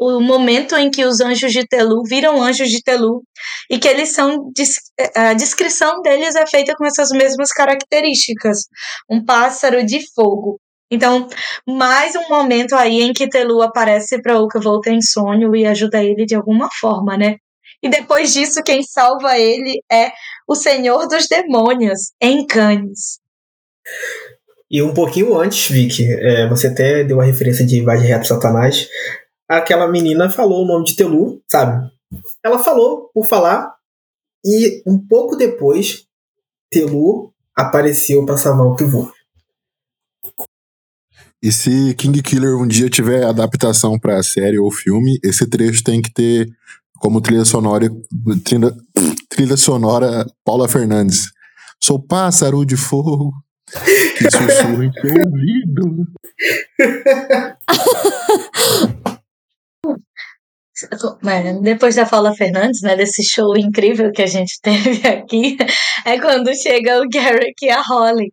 o 0.00 0.20
momento 0.20 0.74
em 0.76 0.90
que 0.90 1.04
os 1.04 1.20
anjos 1.20 1.52
de 1.52 1.64
Telu 1.66 2.02
viram 2.08 2.42
anjos 2.42 2.68
de 2.68 2.82
Telu 2.82 3.22
e 3.70 3.78
que 3.78 3.86
eles 3.86 4.12
são 4.12 4.50
a 5.14 5.34
descrição 5.34 6.00
deles 6.02 6.34
é 6.34 6.46
feita 6.46 6.74
com 6.74 6.84
essas 6.84 7.10
mesmas 7.10 7.50
características, 7.52 8.62
um 9.08 9.24
pássaro 9.24 9.84
de 9.86 10.00
fogo. 10.14 10.58
Então, 10.90 11.28
mais 11.68 12.16
um 12.16 12.28
momento 12.28 12.74
aí 12.74 13.00
em 13.02 13.12
que 13.12 13.28
Telu 13.28 13.62
aparece 13.62 14.20
para 14.20 14.40
Uka 14.40 14.58
voltar 14.58 14.90
em 14.90 15.02
sonho 15.02 15.54
e 15.54 15.64
ajuda 15.66 16.02
ele 16.02 16.26
de 16.26 16.34
alguma 16.34 16.68
forma, 16.80 17.16
né? 17.16 17.36
E 17.82 17.88
depois 17.88 18.32
disso, 18.32 18.60
quem 18.64 18.82
salva 18.82 19.38
ele 19.38 19.80
é 19.90 20.10
o 20.48 20.54
Senhor 20.54 21.06
dos 21.06 21.26
Demônios, 21.28 22.12
em 22.20 22.44
Cannes. 22.44 23.19
E 24.70 24.80
um 24.82 24.94
pouquinho 24.94 25.36
antes, 25.36 25.68
Vicky, 25.68 26.04
é, 26.04 26.48
você 26.48 26.68
até 26.68 27.02
deu 27.02 27.20
a 27.20 27.24
referência 27.24 27.66
de 27.66 27.82
Vai 27.82 27.98
de 27.98 28.06
Reto 28.06 28.28
Satanás. 28.28 28.88
Aquela 29.48 29.90
menina 29.90 30.30
falou 30.30 30.62
o 30.62 30.66
nome 30.66 30.84
de 30.84 30.94
Telu, 30.94 31.42
sabe? 31.50 31.90
Ela 32.44 32.58
falou 32.58 33.10
por 33.12 33.26
falar, 33.26 33.74
e 34.44 34.82
um 34.86 34.98
pouco 34.98 35.36
depois, 35.36 36.04
Telu 36.70 37.32
apareceu 37.56 38.24
para 38.24 38.36
salvar 38.36 38.66
o 38.66 38.76
Kivô. 38.76 39.10
E 41.42 41.50
se 41.50 41.94
King 41.94 42.22
Killer 42.22 42.56
um 42.56 42.66
dia 42.66 42.88
tiver 42.88 43.24
adaptação 43.24 43.98
para 43.98 44.22
série 44.22 44.58
ou 44.58 44.70
filme, 44.70 45.18
esse 45.24 45.48
trecho 45.48 45.82
tem 45.82 46.02
que 46.02 46.12
ter 46.12 46.46
como 47.00 47.20
trilha 47.20 47.46
sonora 47.46 47.90
trilha, 48.44 48.74
trilha 49.28 49.56
sonora 49.56 50.26
Paula 50.44 50.68
Fernandes. 50.68 51.30
Sou 51.82 51.98
pássaro 51.98 52.64
de 52.64 52.76
fogo 52.76 53.32
que 54.16 54.30
sussurra 54.30 54.84
em 54.84 54.92
seu 54.92 55.14
ouvido. 55.24 56.06
Depois 61.62 61.94
da 61.94 62.06
Paula 62.06 62.34
Fernandes, 62.34 62.80
né, 62.82 62.96
desse 62.96 63.22
show 63.22 63.56
incrível 63.56 64.10
que 64.12 64.22
a 64.22 64.26
gente 64.26 64.58
teve 64.62 65.06
aqui, 65.06 65.56
é 66.04 66.18
quando 66.18 66.54
chega 66.54 67.00
o 67.00 67.08
Garrick 67.08 67.64
e 67.64 67.70
a 67.70 67.82
Holly. 67.82 68.32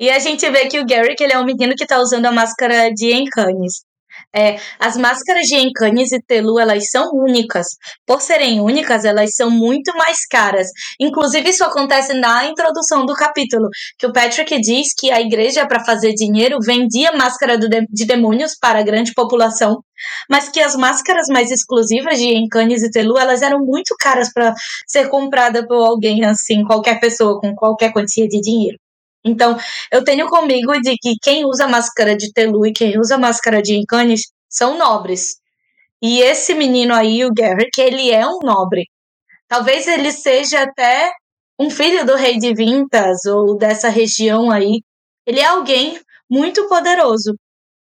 E 0.00 0.10
a 0.10 0.18
gente 0.18 0.48
vê 0.50 0.66
que 0.66 0.78
o 0.78 0.86
Garrick 0.86 1.22
ele 1.22 1.32
é 1.32 1.38
um 1.38 1.44
menino 1.44 1.74
que 1.76 1.86
tá 1.86 1.98
usando 1.98 2.26
a 2.26 2.32
máscara 2.32 2.92
de 2.92 3.12
Encanes. 3.12 3.87
É, 4.34 4.58
as 4.78 4.96
máscaras 4.96 5.46
de 5.46 5.56
Encanes 5.56 6.12
e 6.12 6.20
Telu, 6.20 6.60
elas 6.60 6.90
são 6.90 7.10
únicas. 7.14 7.66
Por 8.06 8.20
serem 8.20 8.60
únicas, 8.60 9.04
elas 9.04 9.30
são 9.34 9.50
muito 9.50 9.96
mais 9.96 10.26
caras. 10.26 10.68
Inclusive, 11.00 11.48
isso 11.48 11.64
acontece 11.64 12.12
na 12.12 12.44
introdução 12.46 13.06
do 13.06 13.14
capítulo, 13.14 13.68
que 13.98 14.06
o 14.06 14.12
Patrick 14.12 14.60
diz 14.60 14.88
que 14.96 15.10
a 15.10 15.20
igreja, 15.20 15.66
para 15.66 15.84
fazer 15.84 16.12
dinheiro, 16.12 16.58
vendia 16.60 17.12
máscara 17.12 17.56
de, 17.56 17.68
de 17.90 18.04
demônios 18.06 18.52
para 18.60 18.80
a 18.80 18.82
grande 18.82 19.12
população, 19.14 19.82
mas 20.28 20.48
que 20.50 20.60
as 20.60 20.76
máscaras 20.76 21.26
mais 21.28 21.50
exclusivas 21.50 22.18
de 22.18 22.26
Encanes 22.36 22.82
e 22.82 22.90
Telu, 22.90 23.18
elas 23.18 23.40
eram 23.40 23.60
muito 23.60 23.94
caras 23.98 24.30
para 24.32 24.52
ser 24.86 25.08
comprada 25.08 25.66
por 25.66 25.84
alguém 25.84 26.24
assim, 26.24 26.64
qualquer 26.64 27.00
pessoa 27.00 27.40
com 27.40 27.54
qualquer 27.54 27.92
quantia 27.92 28.28
de 28.28 28.40
dinheiro. 28.40 28.78
Então, 29.24 29.56
eu 29.92 30.04
tenho 30.04 30.26
comigo 30.28 30.72
de 30.80 30.96
que 30.96 31.14
quem 31.22 31.44
usa 31.44 31.66
máscara 31.68 32.16
de 32.16 32.32
Telu 32.32 32.66
e 32.66 32.72
quem 32.72 32.98
usa 32.98 33.18
máscara 33.18 33.60
de 33.62 33.74
Encanes 33.74 34.22
são 34.48 34.78
nobres. 34.78 35.36
E 36.02 36.20
esse 36.20 36.54
menino 36.54 36.94
aí, 36.94 37.24
o 37.24 37.32
Garrick, 37.34 37.80
ele 37.80 38.10
é 38.10 38.26
um 38.26 38.38
nobre. 38.42 38.84
Talvez 39.48 39.88
ele 39.88 40.12
seja 40.12 40.62
até 40.62 41.10
um 41.58 41.70
filho 41.70 42.06
do 42.06 42.14
rei 42.14 42.38
de 42.38 42.54
Vintas 42.54 43.24
ou 43.26 43.56
dessa 43.58 43.88
região 43.88 44.50
aí. 44.50 44.82
Ele 45.26 45.40
é 45.40 45.46
alguém 45.46 46.00
muito 46.30 46.68
poderoso. 46.68 47.34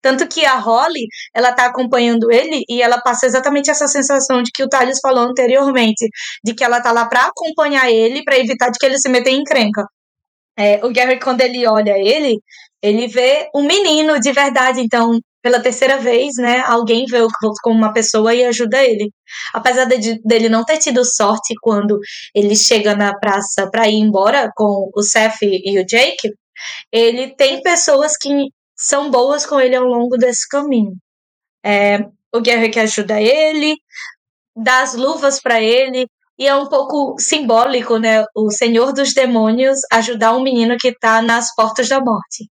Tanto 0.02 0.28
que 0.28 0.46
a 0.46 0.58
Holly, 0.58 1.08
ela 1.34 1.54
tá 1.54 1.65
acompanhando 1.65 2.30
ele 2.32 2.63
e 2.69 2.82
ela 2.82 3.02
passa 3.02 3.26
exatamente 3.26 3.72
essa 3.72 3.88
sensação 3.88 4.43
de 4.43 4.52
que 4.52 4.63
o 4.63 4.67
Thales 4.69 5.00
falou 5.02 5.24
anteriormente, 5.24 6.08
de 6.43 6.54
que 6.54 6.63
ela 6.63 6.82
tá 6.82 6.91
lá 6.91 7.08
para 7.08 7.28
acompanhar 7.28 7.89
ele, 7.89 8.24
para 8.24 8.38
evitar 8.38 8.69
de 8.69 8.78
que 8.78 8.86
ele 8.86 9.00
se 9.00 9.10
meta 9.10 9.30
em 9.30 9.39
encrenca. 9.39 9.86
É, 10.58 10.86
o 10.86 10.94
Gary, 10.94 11.20
quando 11.20 11.42
ele 11.42 11.66
olha 11.68 11.98
ele, 11.98 12.39
ele 12.82 13.08
vê 13.08 13.50
um 13.56 13.63
menino 13.63 14.20
de 14.20 14.32
verdade. 14.32 14.82
Então, 14.82 15.20
pela 15.42 15.60
terceira 15.62 15.98
vez, 15.98 16.36
né, 16.38 16.63
alguém 16.66 17.06
vê 17.06 17.22
o 17.22 17.28
Colt 17.28 17.56
como 17.62 17.78
uma 17.78 17.94
pessoa 17.94 18.34
e 18.34 18.44
ajuda 18.46 18.84
ele. 18.84 19.12
Apesar 19.54 19.86
de, 19.86 20.22
dele 20.24 20.50
não 20.50 20.63
ter 20.63 20.78
tido 20.78 21.04
sorte 21.04 21.54
quando 21.62 22.00
ele 22.34 22.56
chega 22.56 22.96
na 22.96 23.18
praça 23.18 23.70
para 23.70 23.88
ir 23.88 23.96
embora 23.96 24.52
com 24.56 24.89
o 24.96 25.02
Seth 25.02 25.42
e 25.42 25.80
o 25.80 25.86
Jake, 25.86 26.32
ele 26.92 27.36
tem 27.36 27.62
pessoas 27.62 28.16
que 28.18 28.30
são 28.76 29.10
boas 29.12 29.46
com 29.46 29.60
ele 29.60 29.76
ao 29.76 29.86
longo 29.86 30.18
desse 30.18 30.48
caminho. 30.48 30.96
É, 31.66 32.00
o 32.34 32.42
Gary 32.42 32.70
que 32.70 32.80
ajuda 32.80 33.22
ele, 33.22 33.76
dá 34.56 34.82
as 34.82 34.94
luvas 34.94 35.42
para 35.42 35.62
ele, 35.62 36.08
e 36.38 36.48
é 36.48 36.56
um 36.56 36.67
pouco 36.67 37.15
simbólico, 37.19 37.98
né? 37.98 38.24
O 38.36 38.50
Senhor 38.50 38.93
dos 38.93 39.13
Demônios 39.13 39.80
ajudar 39.91 40.36
um 40.36 40.41
menino 40.41 40.78
que 40.80 40.89
está 40.89 41.22
nas 41.22 41.54
portas 41.56 41.88
da 41.88 42.00
morte. 42.00 42.50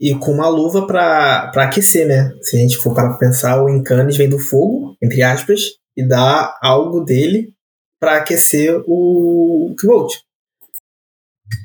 E 0.00 0.14
com 0.14 0.32
uma 0.32 0.48
luva 0.48 0.86
para 0.86 1.50
aquecer, 1.56 2.06
né? 2.06 2.32
Se 2.40 2.56
a 2.56 2.60
gente 2.60 2.76
for 2.76 2.94
para 2.94 3.16
pensar, 3.18 3.62
o 3.62 3.68
Encanes 3.68 4.16
vem 4.16 4.28
do 4.28 4.38
fogo, 4.38 4.96
entre 5.02 5.22
aspas, 5.22 5.60
e 5.96 6.06
dá 6.06 6.56
algo 6.62 7.00
dele 7.00 7.52
para 8.00 8.18
aquecer 8.18 8.80
o 8.86 9.74
Kvolt. 9.78 10.12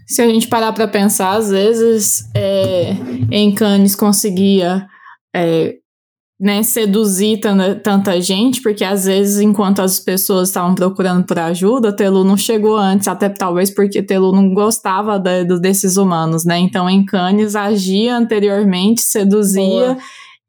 Se 0.08 0.22
a 0.22 0.28
gente 0.28 0.48
parar 0.48 0.74
para 0.74 0.88
pensar, 0.88 1.38
às 1.38 1.50
vezes 1.50 2.30
é, 2.36 2.91
Encanes 3.32 3.96
conseguia 3.96 4.88
é, 5.36 5.78
né, 6.39 6.62
seduzir 6.63 7.39
tanta 7.84 8.19
gente, 8.19 8.62
porque 8.62 8.84
às 8.84 9.06
vezes, 9.06 9.39
enquanto 9.39 9.82
as 9.82 10.00
pessoas 10.00 10.50
estavam 10.50 10.76
procurando 10.76 11.26
por 11.26 11.39
ajuda, 11.39 11.96
Telu 11.96 12.24
não 12.24 12.36
chegou 12.36 12.76
antes, 12.76 13.08
até 13.08 13.30
talvez 13.30 13.74
porque 13.74 14.04
Telu 14.04 14.32
não 14.32 14.54
gostava 14.54 15.17
de, 15.19 15.46
desses 15.60 15.96
humanos, 15.96 16.43
né? 16.43 16.58
Então, 16.58 16.89
em 16.89 17.06
Cannes 17.06 17.56
agia 17.56 18.15
anteriormente, 18.17 19.02
seduzia. 19.02 19.93
Boa. 19.93 19.98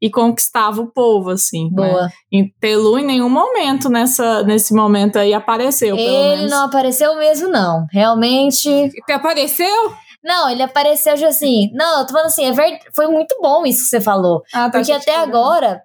E 0.01 0.09
conquistava 0.09 0.81
o 0.81 0.91
povo, 0.91 1.29
assim. 1.29 1.69
Né? 1.71 1.87
Boa. 1.87 2.01
Né? 2.03 2.09
E 2.31 2.51
Telu 2.59 2.99
em 2.99 3.05
nenhum 3.05 3.29
momento 3.29 3.89
nessa, 3.89 4.43
nesse 4.43 4.73
momento 4.73 5.17
aí 5.17 5.33
apareceu. 5.33 5.95
Ele 5.97 6.47
não 6.47 6.65
apareceu 6.65 7.15
mesmo, 7.17 7.47
não. 7.47 7.85
Realmente. 7.89 8.91
Apareceu? 9.09 9.93
Não, 10.25 10.49
ele 10.49 10.63
apareceu 10.63 11.15
já 11.15 11.27
assim. 11.27 11.69
Não, 11.71 11.99
eu 11.99 12.07
tô 12.07 12.13
falando 12.13 12.25
assim, 12.25 12.45
é 12.45 12.51
ver... 12.51 12.79
foi 12.95 13.05
muito 13.05 13.37
bom 13.39 13.63
isso 13.63 13.83
que 13.83 13.89
você 13.89 14.01
falou. 14.01 14.41
Ah, 14.51 14.71
tá 14.71 14.79
porque 14.79 14.91
até 14.91 15.15
agora, 15.15 15.83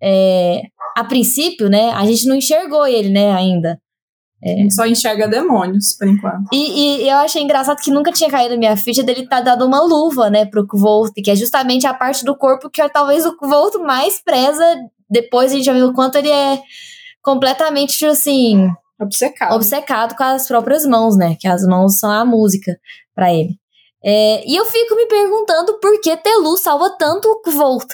é, 0.00 0.62
a 0.96 1.02
princípio, 1.02 1.68
né, 1.68 1.90
a 1.90 2.06
gente 2.06 2.28
não 2.28 2.36
enxergou 2.36 2.86
ele, 2.86 3.08
né, 3.08 3.32
ainda. 3.32 3.80
É. 4.44 4.52
A 4.52 4.56
gente 4.56 4.74
só 4.74 4.86
enxerga 4.86 5.26
demônios, 5.26 5.96
por 5.98 6.06
enquanto. 6.06 6.48
E, 6.52 7.02
e, 7.02 7.08
eu 7.08 7.16
achei 7.16 7.42
engraçado 7.42 7.80
que 7.80 7.90
nunca 7.90 8.12
tinha 8.12 8.30
caído 8.30 8.56
minha 8.56 8.76
ficha 8.76 9.02
dele 9.02 9.22
estar 9.22 9.42
tá 9.42 9.56
dando 9.56 9.66
uma 9.66 9.82
luva, 9.82 10.30
né, 10.30 10.44
pro 10.44 10.66
Kvolt, 10.66 11.12
que 11.16 11.30
é 11.30 11.34
justamente 11.34 11.84
a 11.84 11.92
parte 11.92 12.24
do 12.24 12.36
corpo 12.36 12.70
que 12.70 12.80
é 12.80 12.88
talvez 12.88 13.26
o 13.26 13.36
Kvolt 13.36 13.74
mais 13.80 14.22
preza. 14.22 14.64
Depois 15.10 15.50
a 15.50 15.56
gente 15.56 15.64
já 15.64 15.72
viu 15.72 15.88
o 15.88 15.92
quanto 15.92 16.16
ele 16.16 16.30
é 16.30 16.60
completamente, 17.20 17.98
tipo 17.98 18.12
assim... 18.12 18.68
Obcecado. 19.00 19.54
Obcecado 19.56 20.16
com 20.16 20.22
as 20.22 20.46
próprias 20.46 20.86
mãos, 20.86 21.16
né, 21.16 21.36
que 21.38 21.48
as 21.48 21.66
mãos 21.66 21.98
são 21.98 22.10
a 22.10 22.24
música 22.24 22.78
para 23.14 23.32
ele. 23.32 23.60
É, 24.04 24.44
e 24.46 24.56
eu 24.56 24.64
fico 24.64 24.96
me 24.96 25.06
perguntando 25.06 25.78
por 25.78 26.00
que 26.00 26.16
Telu 26.16 26.56
salva 26.56 26.90
tanto 26.98 27.28
o 27.28 27.40
Kvolt. 27.40 27.88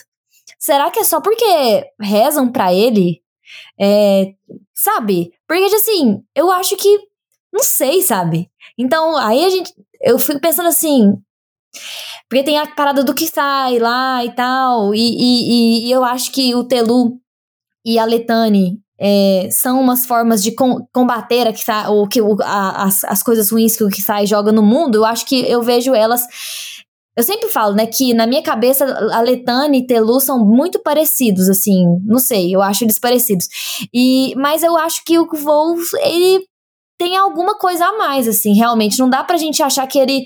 Será 0.59 0.91
que 0.91 1.01
é 1.01 1.05
só 1.05 1.21
porque 1.21 1.45
rezam 2.01 2.51
para 2.51 2.73
ele? 2.73 3.23
É, 3.81 4.35
sabe? 4.75 5.33
Porque, 5.47 5.75
assim, 5.75 6.23
eu 6.35 6.51
acho 6.51 6.77
que. 6.77 6.99
Não 7.53 7.63
sei, 7.63 8.03
sabe? 8.03 8.51
Então, 8.77 9.17
aí 9.17 9.45
a 9.45 9.51
gente. 9.51 9.73
Eu 10.01 10.19
fico 10.19 10.41
pensando 10.41 10.69
assim. 10.69 11.13
Porque 12.29 12.45
tem 12.45 12.59
a 12.59 12.67
parada 12.75 13.05
do 13.05 13.15
que 13.15 13.27
sai 13.27 13.79
lá 13.79 14.25
e 14.25 14.35
tal. 14.35 14.95
E, 14.95 15.01
e, 15.01 15.87
e 15.87 15.91
eu 15.91 16.05
acho 16.05 16.33
que 16.33 16.55
o 16.55 16.65
Telu 16.65 17.19
e 17.85 17.99
a 17.99 18.05
Letane 18.05 18.81
é, 19.01 19.49
são 19.51 19.81
umas 19.81 20.05
formas 20.05 20.43
de 20.43 20.53
com, 20.53 20.85
combater 20.93 21.47
a 21.47 21.53
que 21.53 21.63
o 21.89 22.09
que, 22.09 22.21
o, 22.21 22.37
a, 22.43 22.85
as, 22.85 23.05
as 23.05 23.23
coisas 23.23 23.51
ruins 23.51 23.77
que 23.77 23.85
o 23.85 23.89
que 23.89 24.03
sai 24.03 24.27
joga 24.27 24.51
no 24.51 24.63
mundo. 24.63 24.97
Eu 24.97 25.05
acho 25.05 25.25
que 25.25 25.49
eu 25.49 25.63
vejo 25.63 25.95
elas. 25.95 26.27
Eu 27.17 27.23
sempre 27.25 27.49
falo, 27.49 27.75
né, 27.75 27.87
que 27.87 28.15
na 28.15 28.27
minha 28.27 28.43
cabeça 28.43 28.85
a 29.13 29.21
Letane 29.21 29.79
e 29.79 29.87
Telu 29.87 30.21
são 30.21 30.45
muito 30.45 30.79
parecidos, 30.79 31.49
assim, 31.49 31.85
não 32.05 32.21
sei, 32.21 32.55
eu 32.55 32.63
acho 32.63 32.85
eles 32.85 32.97
parecidos. 32.97 33.49
E, 33.93 34.35
mas 34.37 34.63
eu 34.63 34.77
acho 34.77 35.03
que 35.05 35.19
o 35.19 35.27
Wolf, 35.27 35.95
ele 36.01 36.45
tem 36.97 37.17
alguma 37.17 37.57
coisa 37.57 37.87
a 37.87 37.99
mais, 37.99 38.29
assim, 38.29 38.55
realmente. 38.55 38.99
Não 38.99 39.11
dá 39.11 39.25
pra 39.25 39.37
gente 39.37 39.63
achar 39.63 39.87
que 39.87 39.99
ele 39.99 40.25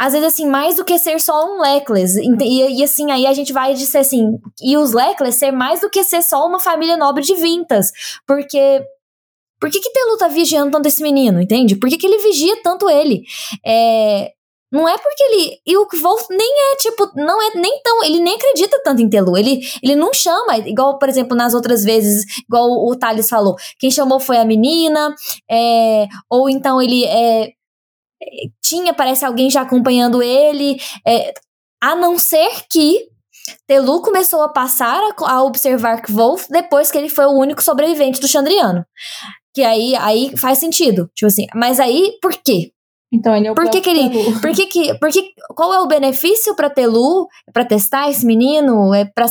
às 0.00 0.14
vezes, 0.14 0.28
assim, 0.28 0.46
mais 0.46 0.76
do 0.76 0.84
que 0.84 0.98
ser 0.98 1.20
só 1.20 1.44
um 1.44 1.60
Leclerc. 1.60 2.18
E, 2.42 2.78
e, 2.78 2.82
assim, 2.82 3.10
aí 3.10 3.26
a 3.26 3.34
gente 3.34 3.52
vai 3.52 3.74
dizer 3.74 3.98
assim, 3.98 4.38
e 4.62 4.74
os 4.78 4.94
Leclerc 4.94 5.30
ser 5.36 5.52
mais 5.52 5.82
do 5.82 5.90
que 5.90 6.02
ser 6.02 6.22
só 6.22 6.46
uma 6.46 6.58
família 6.58 6.96
nobre 6.96 7.22
de 7.22 7.34
Vintas. 7.34 7.92
Porque. 8.26 8.82
Por 9.60 9.70
que, 9.70 9.78
que 9.78 9.92
Telu 9.92 10.16
tá 10.16 10.26
vigiando 10.26 10.70
tanto 10.70 10.86
esse 10.86 11.02
menino, 11.02 11.38
entende? 11.38 11.76
Por 11.76 11.90
que, 11.90 11.98
que 11.98 12.06
ele 12.06 12.16
vigia 12.22 12.62
tanto 12.62 12.88
ele? 12.88 13.24
É, 13.62 14.30
Não 14.72 14.88
é 14.88 14.96
porque 14.96 15.22
ele. 15.22 15.58
E 15.66 15.76
o 15.76 15.86
Wolf 16.00 16.22
nem 16.30 16.72
é, 16.72 16.76
tipo, 16.76 17.10
não 17.14 17.42
é 17.42 17.56
nem 17.56 17.82
tão. 17.82 18.02
Ele 18.02 18.20
nem 18.20 18.36
acredita 18.36 18.80
tanto 18.82 19.02
em 19.02 19.10
Telu. 19.10 19.36
Ele, 19.36 19.60
ele 19.82 19.96
não 19.96 20.14
chama, 20.14 20.56
igual, 20.58 20.98
por 20.98 21.10
exemplo, 21.10 21.36
nas 21.36 21.52
outras 21.52 21.84
vezes, 21.84 22.24
igual 22.48 22.70
o, 22.70 22.90
o 22.90 22.96
Thales 22.96 23.28
falou. 23.28 23.54
Quem 23.78 23.90
chamou 23.90 24.18
foi 24.18 24.38
a 24.38 24.46
menina, 24.46 25.14
é, 25.50 26.06
ou 26.30 26.48
então 26.48 26.80
ele 26.80 27.04
é, 27.04 27.50
tinha, 28.62 28.94
parece, 28.94 29.24
alguém 29.24 29.50
já 29.50 29.62
acompanhando 29.62 30.22
ele. 30.22 30.80
É, 31.06 31.34
a 31.82 31.94
não 31.94 32.18
ser 32.18 32.66
que 32.68 33.08
Telu 33.66 34.02
começou 34.02 34.42
a 34.42 34.48
passar 34.48 35.00
a, 35.02 35.30
a 35.32 35.42
observar 35.42 36.02
Wolf 36.08 36.46
depois 36.48 36.90
que 36.90 36.98
ele 36.98 37.08
foi 37.08 37.26
o 37.26 37.38
único 37.38 37.62
sobrevivente 37.62 38.20
do 38.20 38.28
Chandriano. 38.28 38.84
Que 39.54 39.64
aí, 39.64 39.96
aí 39.96 40.36
faz 40.36 40.58
sentido. 40.58 41.10
Tipo 41.14 41.26
assim, 41.26 41.46
mas 41.54 41.80
aí, 41.80 42.18
por 42.20 42.32
quê? 42.32 42.72
Então 43.12 43.34
ele 43.34 43.48
é 43.48 43.52
o 43.52 43.54
Por 43.54 43.68
que, 43.70 43.80
que 43.80 43.90
ele. 43.90 44.10
Por 44.40 44.52
que 44.52 44.66
que. 44.66 44.98
Por 44.98 45.10
que, 45.10 45.32
qual 45.54 45.74
é 45.74 45.80
o 45.80 45.88
benefício 45.88 46.54
pra 46.54 46.70
Telu? 46.70 47.26
É 47.48 47.52
pra 47.52 47.64
testar 47.64 48.08
esse 48.08 48.24
menino? 48.24 48.94
É 48.94 49.04
pra. 49.04 49.26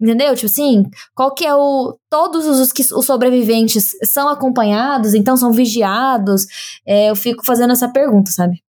Entendeu? 0.00 0.34
Tipo 0.34 0.46
assim, 0.46 0.82
qual 1.14 1.32
que 1.32 1.46
é 1.46 1.54
o. 1.54 1.96
Todos 2.10 2.46
os, 2.46 2.72
que, 2.72 2.82
os 2.82 3.06
sobreviventes 3.06 3.90
são 4.04 4.28
acompanhados, 4.28 5.14
então 5.14 5.36
são 5.36 5.52
vigiados. 5.52 6.46
É, 6.86 7.10
eu 7.10 7.16
fico 7.16 7.44
fazendo 7.44 7.72
essa 7.72 7.88
pergunta, 7.88 8.30
sabe? 8.30 8.62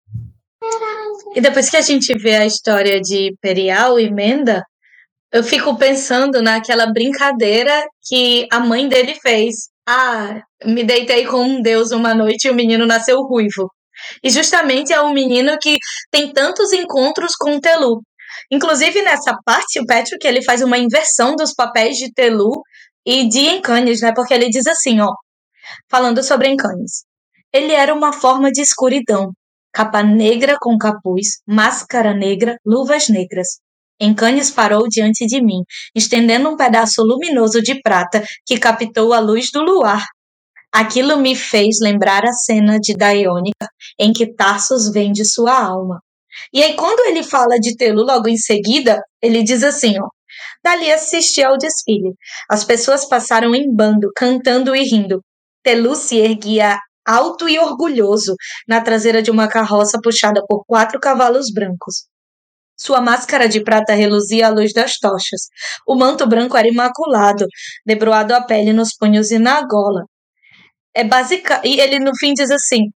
E 1.34 1.40
depois 1.40 1.70
que 1.70 1.78
a 1.78 1.82
gente 1.82 2.14
vê 2.18 2.36
a 2.36 2.46
história 2.46 3.00
de 3.00 3.34
Perial 3.42 4.00
e 4.00 4.12
Menda, 4.12 4.64
eu 5.32 5.44
fico 5.44 5.78
pensando 5.78 6.42
naquela 6.42 6.92
brincadeira 6.92 7.88
que 8.04 8.48
a 8.52 8.60
mãe 8.60 8.88
dele 8.88 9.16
fez. 9.16 9.70
Ah, 9.88 10.42
me 10.66 10.84
deitei 10.84 11.26
com 11.26 11.42
um 11.42 11.62
deus 11.62 11.92
uma 11.92 12.14
noite 12.14 12.48
e 12.48 12.52
o 12.52 12.56
menino 12.56 12.86
nasceu 12.86 13.22
ruivo. 13.22 13.72
E 14.24 14.30
justamente 14.30 14.94
é 14.94 15.02
um 15.02 15.14
menino 15.14 15.58
que 15.60 15.78
tem 16.10 16.32
tantos 16.32 16.72
encontros 16.72 17.36
com 17.36 17.60
Telu. 17.60 18.02
Inclusive 18.52 19.02
nessa 19.02 19.36
parte, 19.46 19.80
o 19.80 19.86
Patrick 19.86 20.26
ele 20.26 20.44
faz 20.44 20.62
uma 20.62 20.78
inversão 20.78 21.36
dos 21.36 21.54
papéis 21.54 21.98
de 21.98 22.12
Telu 22.14 22.62
e 23.06 23.28
de 23.28 23.40
Encanes, 23.40 24.02
né? 24.02 24.14
Porque 24.14 24.34
ele 24.34 24.50
diz 24.50 24.68
assim, 24.68 25.00
ó, 25.02 25.14
falando 25.90 26.24
sobre 26.24 26.50
Encanes. 26.50 27.04
Ele 27.54 27.74
era 27.74 27.94
uma 27.94 28.14
forma 28.14 28.52
de 28.52 28.62
escuridão, 28.62 29.32
capa 29.74 30.04
negra 30.04 30.58
com 30.60 30.78
capuz, 30.78 31.42
máscara 31.48 32.14
negra, 32.14 32.58
luvas 32.66 33.10
negras. 33.10 33.60
Encanes 34.00 34.50
parou 34.50 34.88
diante 34.88 35.26
de 35.28 35.42
mim, 35.42 35.62
estendendo 35.96 36.50
um 36.50 36.56
pedaço 36.56 37.04
luminoso 37.04 37.62
de 37.62 37.80
prata 37.82 38.24
que 38.46 38.58
captou 38.58 39.14
a 39.14 39.20
luz 39.20 39.52
do 39.52 39.62
luar. 39.62 40.04
Aquilo 40.72 41.18
me 41.18 41.36
fez 41.36 41.78
lembrar 41.82 42.24
a 42.24 42.32
cena 42.32 42.80
de 42.80 42.94
Daionica, 42.94 43.68
em 44.00 44.14
que 44.14 44.34
Tarsus 44.34 44.90
vende 44.92 45.26
sua 45.26 45.60
alma. 45.60 46.00
E 46.54 46.64
aí, 46.64 46.76
quando 46.76 47.02
ele 47.08 47.24
fala 47.24 47.60
de 47.60 47.76
Telu 47.76 48.04
logo 48.04 48.30
em 48.30 48.38
seguida, 48.38 49.02
ele 49.22 49.44
diz 49.44 49.64
assim, 49.64 50.00
ó. 50.00 50.08
Dali 50.64 50.92
assisti 50.92 51.44
ao 51.44 51.58
desfile. 51.58 52.14
As 52.50 52.64
pessoas 52.64 53.06
passaram 53.06 53.54
em 53.54 53.74
bando, 53.74 54.10
cantando 54.16 54.76
e 54.76 54.84
rindo. 54.84 55.22
Telu 55.64 55.96
se 55.96 56.18
erguia 56.18 56.80
alto 57.06 57.50
e 57.50 57.60
orgulhoso 57.60 58.36
na 58.68 58.80
traseira 58.80 59.22
de 59.22 59.32
uma 59.32 59.48
carroça 59.48 60.00
puxada 60.02 60.42
por 60.48 60.64
quatro 60.66 61.00
cavalos 61.00 61.52
brancos. 61.52 62.06
Sua 62.78 63.02
máscara 63.02 63.48
de 63.48 63.64
prata 63.64 63.94
reluzia 63.94 64.48
à 64.48 64.50
luz 64.50 64.74
das 64.74 64.98
tochas. 64.98 65.50
O 65.88 65.96
manto 65.96 66.28
branco 66.28 66.58
era 66.58 66.68
imaculado, 66.68 67.46
debruado 67.86 68.34
a 68.34 68.42
pele 68.42 68.74
nos 68.74 68.96
punhos 68.96 69.32
e 69.32 69.38
na 69.38 69.62
gola. 69.68 70.06
É 70.94 71.04
basica... 71.04 71.62
E 71.64 71.80
ele 71.80 72.00
no 72.00 72.12
fim 72.18 72.34
diz 72.34 72.52
assim: 72.52 72.90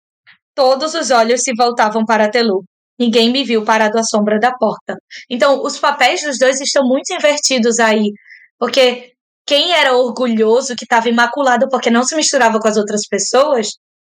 Todos 0.55 0.94
os 0.94 1.11
olhos 1.11 1.40
se 1.42 1.52
voltavam 1.57 2.05
para 2.05 2.31
Telu. 2.31 2.64
Ninguém 2.98 3.31
me 3.31 3.42
viu 3.42 3.64
parado 3.64 3.98
à 3.98 4.02
sombra 4.02 4.38
da 4.38 4.52
porta. 4.52 4.96
Então, 5.28 5.62
os 5.62 5.78
papéis 5.78 6.22
dos 6.22 6.38
dois 6.38 6.61
estão 6.61 6.85
muito 6.87 7.12
invertidos 7.12 7.78
aí. 7.78 8.12
Porque 8.59 9.12
quem 9.46 9.72
era 9.72 9.96
orgulhoso, 9.96 10.76
que 10.76 10.85
estava 10.85 11.09
imaculado 11.09 11.68
porque 11.68 11.90
não 11.90 12.05
se 12.05 12.14
misturava 12.14 12.61
com 12.61 12.68
as 12.68 12.76
outras 12.76 13.02
pessoas, 13.09 13.68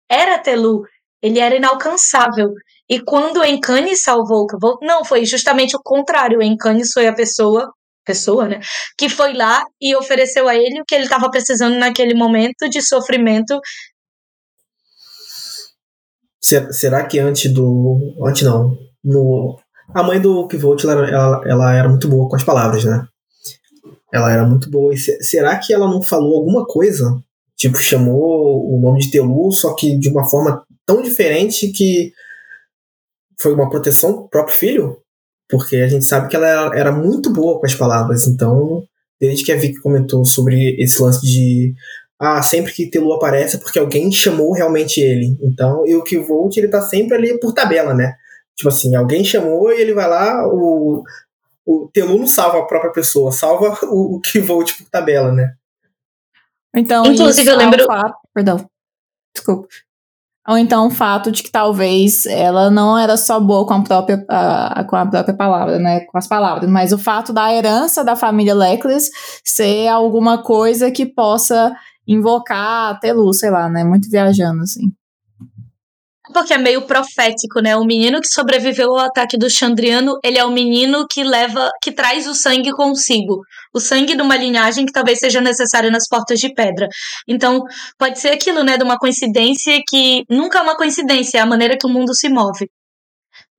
era 0.09 0.39
Telu. 0.39 0.81
Ele 1.21 1.39
era 1.39 1.55
inalcançável. 1.55 2.49
E 2.89 2.99
quando 2.99 3.45
Encane 3.45 3.95
salvou 3.95 4.45
não, 4.81 5.05
foi 5.05 5.25
justamente 5.25 5.75
o 5.75 5.81
contrário. 5.81 6.41
Encane 6.41 6.81
foi 6.91 7.07
a 7.07 7.13
pessoa, 7.13 7.71
pessoa, 8.11 8.47
né, 8.47 8.59
que 8.97 9.07
foi 9.09 9.33
lá 9.33 9.63
e 9.81 9.95
ofereceu 9.95 10.47
a 10.47 10.55
ele 10.55 10.81
o 10.81 10.85
que 10.87 10.95
ele 10.95 11.05
estava 11.05 11.29
precisando 11.35 11.75
naquele 11.77 12.13
momento 12.13 12.69
de 12.69 12.81
sofrimento. 12.81 13.53
Será, 16.71 17.05
que 17.05 17.19
antes 17.19 17.53
do. 17.53 18.15
Antes 18.27 18.41
não. 18.43 18.75
No, 19.03 19.59
a 19.93 20.03
mãe 20.03 20.19
do 20.19 20.47
Kvolt, 20.47 20.83
ela, 20.83 21.07
ela, 21.07 21.41
ela 21.45 21.73
era 21.75 21.89
muito 21.89 22.07
boa 22.07 22.27
com 22.27 22.35
as 22.35 22.43
palavras, 22.43 22.83
né? 22.83 23.05
Ela 24.13 24.31
era 24.31 24.45
muito 24.45 24.69
boa. 24.69 24.93
E 24.93 24.97
se- 24.97 25.21
será 25.21 25.57
que 25.59 25.73
ela 25.73 25.87
não 25.87 26.01
falou 26.01 26.37
alguma 26.39 26.65
coisa? 26.65 27.05
Tipo, 27.55 27.77
chamou 27.77 28.65
o 28.75 28.79
nome 28.81 28.99
de 28.99 29.11
Telu, 29.11 29.51
só 29.51 29.75
que 29.75 29.97
de 29.99 30.09
uma 30.09 30.27
forma 30.27 30.65
tão 30.85 31.01
diferente 31.01 31.71
que 31.71 32.11
foi 33.39 33.53
uma 33.53 33.69
proteção 33.69 34.13
pro 34.13 34.29
próprio 34.29 34.55
filho? 34.55 34.97
Porque 35.51 35.75
a 35.75 35.87
gente 35.87 36.05
sabe 36.05 36.29
que 36.29 36.35
ela 36.35 36.73
era, 36.75 36.91
muito 36.91 37.29
boa 37.29 37.59
com 37.59 37.65
as 37.65 37.75
palavras. 37.75 38.25
Então, 38.25 38.83
desde 39.19 39.43
que 39.43 39.51
a 39.51 39.57
Vicky 39.57 39.79
comentou 39.81 40.23
sobre 40.25 40.75
esse 40.81 41.01
lance 41.01 41.21
de 41.21 41.73
ah, 42.17 42.41
sempre 42.41 42.71
que 42.71 42.89
Telu 42.89 43.11
aparece 43.13 43.57
é 43.57 43.59
porque 43.59 43.77
alguém 43.77 44.11
chamou 44.11 44.53
realmente 44.53 44.99
ele. 45.01 45.37
Então, 45.41 45.85
e 45.85 45.95
o 45.95 46.03
Kvolt, 46.03 46.55
ele 46.55 46.69
tá 46.69 46.81
sempre 46.81 47.15
ali 47.17 47.37
por 47.39 47.53
tabela, 47.53 47.93
né? 47.93 48.13
Tipo 48.55 48.69
assim, 48.69 48.95
alguém 48.95 49.23
chamou 49.23 49.71
e 49.71 49.81
ele 49.81 49.93
vai 49.93 50.07
lá, 50.07 50.47
o, 50.47 51.03
o 51.65 51.89
Telu 51.91 52.17
não 52.17 52.27
salva 52.27 52.59
a 52.59 52.65
própria 52.65 52.91
pessoa, 52.91 53.31
salva 53.31 53.77
o, 53.87 54.17
o 54.17 54.21
Kvolt 54.21 54.77
por 54.77 54.89
tabela, 54.89 55.31
né? 55.31 55.53
Então, 56.75 57.05
Inclusive, 57.05 57.49
eu 57.49 57.55
é 57.55 57.57
lembro- 57.57 57.85
fato- 57.85 58.17
Perdão. 58.33 58.65
Desculpa. 59.35 59.67
Ou 60.47 60.57
então 60.57 60.87
o 60.87 60.91
fato 60.91 61.31
de 61.31 61.43
que 61.43 61.51
talvez 61.51 62.25
ela 62.25 62.71
não 62.71 62.97
era 62.97 63.15
só 63.15 63.39
boa 63.39 63.65
com 63.65 63.75
a 63.75 63.83
própria, 63.83 64.25
com 64.89 64.95
a 64.95 65.05
própria 65.05 65.35
palavra, 65.35 65.77
né? 65.77 65.99
Com 66.01 66.17
as 66.17 66.27
palavras, 66.27 66.69
mas 66.69 66.91
o 66.91 66.97
fato 66.97 67.31
da 67.31 67.53
herança 67.53 68.03
da 68.03 68.15
família 68.15 68.55
Leclerc 68.55 69.05
ser 69.43 69.87
alguma 69.87 70.41
coisa 70.41 70.89
que 70.89 71.05
possa 71.05 71.71
invocar 72.07 72.91
a 72.91 72.95
Telu, 72.95 73.31
sei 73.33 73.51
lá, 73.51 73.69
né? 73.69 73.83
Muito 73.83 74.09
viajando, 74.09 74.63
assim. 74.63 74.91
Porque 76.33 76.53
é 76.53 76.57
meio 76.57 76.83
profético, 76.83 77.59
né? 77.61 77.75
O 77.75 77.83
menino 77.83 78.21
que 78.21 78.27
sobreviveu 78.27 78.91
ao 78.91 79.05
ataque 79.05 79.37
do 79.37 79.49
Chandriano, 79.49 80.17
ele 80.23 80.37
é 80.37 80.45
o 80.45 80.51
menino 80.51 81.05
que 81.09 81.23
leva, 81.23 81.69
que 81.83 81.91
traz 81.91 82.27
o 82.27 82.33
sangue 82.33 82.71
consigo. 82.71 83.41
O 83.73 83.79
sangue 83.79 84.15
de 84.15 84.21
uma 84.21 84.37
linhagem 84.37 84.85
que 84.85 84.91
talvez 84.91 85.19
seja 85.19 85.41
necessária 85.41 85.89
nas 85.89 86.07
portas 86.07 86.39
de 86.39 86.53
pedra. 86.53 86.87
Então, 87.27 87.63
pode 87.97 88.19
ser 88.19 88.29
aquilo, 88.29 88.63
né? 88.63 88.77
De 88.77 88.83
uma 88.83 88.97
coincidência 88.97 89.79
que 89.87 90.23
nunca 90.29 90.59
é 90.59 90.61
uma 90.61 90.77
coincidência, 90.77 91.39
é 91.39 91.41
a 91.41 91.45
maneira 91.45 91.77
que 91.77 91.87
o 91.87 91.89
mundo 91.89 92.13
se 92.15 92.29
move. 92.29 92.67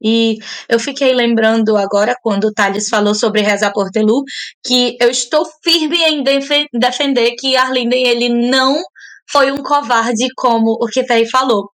E 0.05 0.39
eu 0.69 0.81
fiquei 0.81 1.15
lembrando 1.15 1.77
agora, 1.77 2.15
quando 2.23 2.47
o 2.47 2.53
Thales 2.53 2.89
falou 2.89 3.15
sobre 3.15 3.41
rezar 3.41 3.73
por 3.73 3.89
Telu, 3.91 4.23
que 4.67 4.97
eu 5.01 5.09
estou 5.11 5.47
firme 5.63 6.03
em 6.03 6.25
defe- 6.25 6.67
defender 6.73 7.35
que 7.39 7.57
Arlinden, 7.57 8.05
ele 8.05 8.29
não 8.29 8.83
foi 9.31 9.53
um 9.53 9.63
covarde 9.63 10.27
como 10.37 10.73
o 10.73 10.87
Kitei 10.87 11.29
falou. 11.29 11.71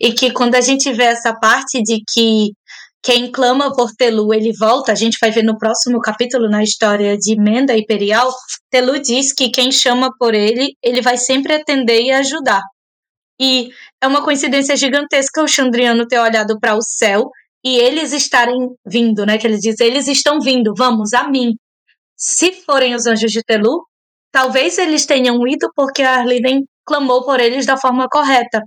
E 0.00 0.12
que 0.12 0.32
quando 0.32 0.54
a 0.54 0.60
gente 0.60 0.92
vê 0.92 1.04
essa 1.04 1.34
parte 1.34 1.82
de 1.82 2.02
que 2.08 2.52
quem 3.02 3.32
clama 3.32 3.74
por 3.74 3.92
Telu, 3.92 4.32
ele 4.34 4.52
volta, 4.58 4.92
a 4.92 4.94
gente 4.94 5.16
vai 5.20 5.30
ver 5.30 5.42
no 5.42 5.56
próximo 5.56 6.00
capítulo, 6.00 6.50
na 6.50 6.62
história 6.62 7.16
de 7.16 7.34
Menda 7.40 7.74
e 7.76 7.86
Perial, 7.86 8.30
Telu 8.70 9.00
diz 9.00 9.32
que 9.32 9.50
quem 9.50 9.72
chama 9.72 10.10
por 10.18 10.34
ele, 10.34 10.76
ele 10.82 11.00
vai 11.00 11.16
sempre 11.16 11.54
atender 11.54 12.02
e 12.02 12.10
ajudar. 12.10 12.60
E 13.40 13.70
é 14.02 14.06
uma 14.06 14.22
coincidência 14.22 14.76
gigantesca 14.76 15.42
o 15.42 15.48
Chandriano 15.48 16.06
ter 16.06 16.18
olhado 16.18 16.60
para 16.60 16.76
o 16.76 16.82
céu 16.82 17.30
e 17.64 17.78
eles 17.78 18.12
estarem 18.12 18.56
vindo, 18.86 19.24
né? 19.24 19.38
Que 19.38 19.46
ele 19.46 19.56
diz, 19.56 19.80
eles 19.80 20.06
estão 20.06 20.38
vindo, 20.40 20.74
vamos 20.76 21.14
a 21.14 21.26
mim. 21.26 21.54
Se 22.16 22.52
forem 22.52 22.94
os 22.94 23.06
anjos 23.06 23.32
de 23.32 23.42
Telu, 23.42 23.82
talvez 24.30 24.76
eles 24.76 25.06
tenham 25.06 25.36
ido 25.48 25.70
porque 25.74 26.02
a 26.02 26.16
Arliden 26.16 26.64
clamou 26.90 27.24
por 27.24 27.38
eles 27.38 27.64
da 27.64 27.76
forma 27.76 28.08
correta. 28.10 28.60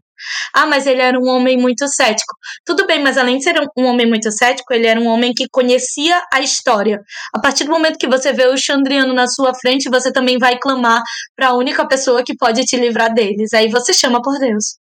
Ah, 0.56 0.66
mas 0.66 0.88
ele 0.88 1.02
era 1.02 1.20
um 1.20 1.28
homem 1.28 1.58
muito 1.58 1.86
cético. 1.90 2.34
Tudo 2.66 2.88
bem, 2.88 3.04
mas 3.04 3.18
além 3.18 3.38
de 3.38 3.44
ser 3.44 3.56
um 3.78 3.86
homem 3.86 4.08
muito 4.08 4.32
cético, 4.32 4.74
ele 4.74 4.88
era 4.88 4.98
um 4.98 5.08
homem 5.08 5.34
que 5.34 5.46
conhecia 5.52 6.24
a 6.32 6.40
história. 6.40 7.02
A 7.36 7.42
partir 7.42 7.66
do 7.66 7.72
momento 7.72 7.98
que 7.98 8.08
você 8.08 8.32
vê 8.32 8.48
o 8.48 8.56
Chandriano 8.56 9.14
na 9.14 9.28
sua 9.28 9.54
frente, 9.54 9.90
você 9.90 10.14
também 10.14 10.38
vai 10.38 10.58
clamar 10.58 11.04
para 11.36 11.50
a 11.50 11.54
única 11.54 11.86
pessoa 11.86 12.24
que 12.24 12.38
pode 12.38 12.64
te 12.64 12.78
livrar 12.78 13.14
deles. 13.14 13.54
Aí 13.54 13.70
você 13.70 13.94
chama 13.94 14.22
por 14.22 14.40
Deus. 14.40 14.78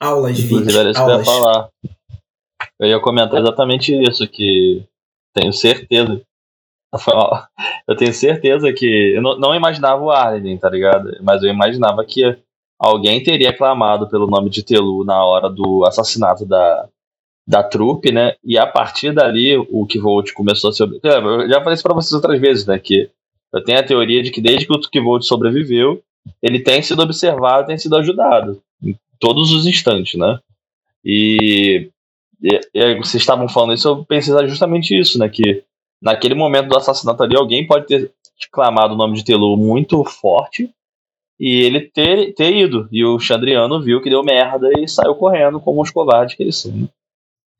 Aulas, 0.00 0.38
Inclusive, 0.38 0.78
era 0.78 0.90
isso 0.90 1.04
que 1.04 1.04
eu 1.04 1.08
ia 1.08 1.14
aulas. 1.14 1.26
falar. 1.26 1.68
Eu 2.80 2.88
ia 2.88 3.00
comentar 3.00 3.38
exatamente 3.38 3.92
isso, 3.92 4.26
que 4.26 4.82
tenho 5.34 5.52
certeza. 5.52 6.22
Eu 7.86 7.96
tenho 7.96 8.12
certeza 8.12 8.72
que. 8.72 9.14
Eu 9.14 9.22
não, 9.22 9.54
imaginava 9.54 10.02
o 10.02 10.10
Arlen, 10.10 10.56
tá 10.58 10.70
ligado? 10.70 11.10
Mas 11.22 11.42
eu 11.42 11.50
imaginava 11.50 12.04
que 12.04 12.36
alguém 12.78 13.22
teria 13.22 13.56
clamado 13.56 14.08
pelo 14.08 14.26
nome 14.26 14.50
de 14.50 14.62
Telu 14.62 15.04
na 15.04 15.22
hora 15.24 15.48
do 15.50 15.84
assassinato 15.84 16.46
da, 16.46 16.88
da 17.46 17.62
trupe, 17.62 18.10
né? 18.10 18.34
E 18.44 18.56
a 18.58 18.66
partir 18.66 19.12
dali 19.12 19.56
o 19.56 19.86
Kvolt 19.86 20.32
começou 20.32 20.70
a 20.70 20.72
ser. 20.72 20.88
Eu 21.02 21.48
já 21.48 21.60
falei 21.60 21.74
isso 21.74 21.82
pra 21.82 21.94
vocês 21.94 22.12
outras 22.12 22.40
vezes, 22.40 22.66
né? 22.66 22.78
Que 22.78 23.10
eu 23.52 23.62
tenho 23.62 23.78
a 23.78 23.84
teoria 23.84 24.22
de 24.22 24.30
que 24.30 24.40
desde 24.40 24.66
que 24.66 24.72
o 24.72 24.80
Kvolt 24.80 25.22
sobreviveu, 25.22 26.02
ele 26.42 26.60
tem 26.60 26.82
sido 26.82 27.02
observado, 27.02 27.66
tem 27.66 27.78
sido 27.78 27.96
ajudado 27.96 28.60
em 28.82 28.96
todos 29.18 29.52
os 29.52 29.66
instantes, 29.66 30.18
né? 30.18 30.38
E, 31.04 31.90
e, 32.42 32.60
e 32.74 32.94
vocês 32.96 33.22
estavam 33.22 33.48
falando 33.48 33.74
isso, 33.74 33.86
eu 33.86 34.04
pensei 34.04 34.34
justamente 34.48 34.98
isso, 34.98 35.18
né? 35.18 35.28
Que 35.28 35.62
naquele 36.00 36.34
momento 36.34 36.68
do 36.68 36.76
assassinato 36.76 37.22
ali, 37.22 37.36
alguém 37.36 37.66
pode 37.66 37.86
ter 37.86 38.12
clamado 38.50 38.94
o 38.94 38.96
nome 38.96 39.14
de 39.14 39.24
Telu 39.24 39.56
muito 39.56 40.04
forte 40.04 40.70
e 41.38 41.62
ele 41.62 41.80
ter, 41.80 42.34
ter 42.34 42.54
ido. 42.54 42.88
E 42.92 43.04
o 43.04 43.18
Chandriano 43.18 43.82
viu 43.82 44.00
que 44.00 44.10
deu 44.10 44.22
merda 44.22 44.68
e 44.78 44.88
saiu 44.88 45.14
correndo 45.14 45.60
como 45.60 45.82
os 45.82 45.90
covardes 45.90 46.36
que 46.36 46.42
eles 46.42 46.56
são. 46.56 46.88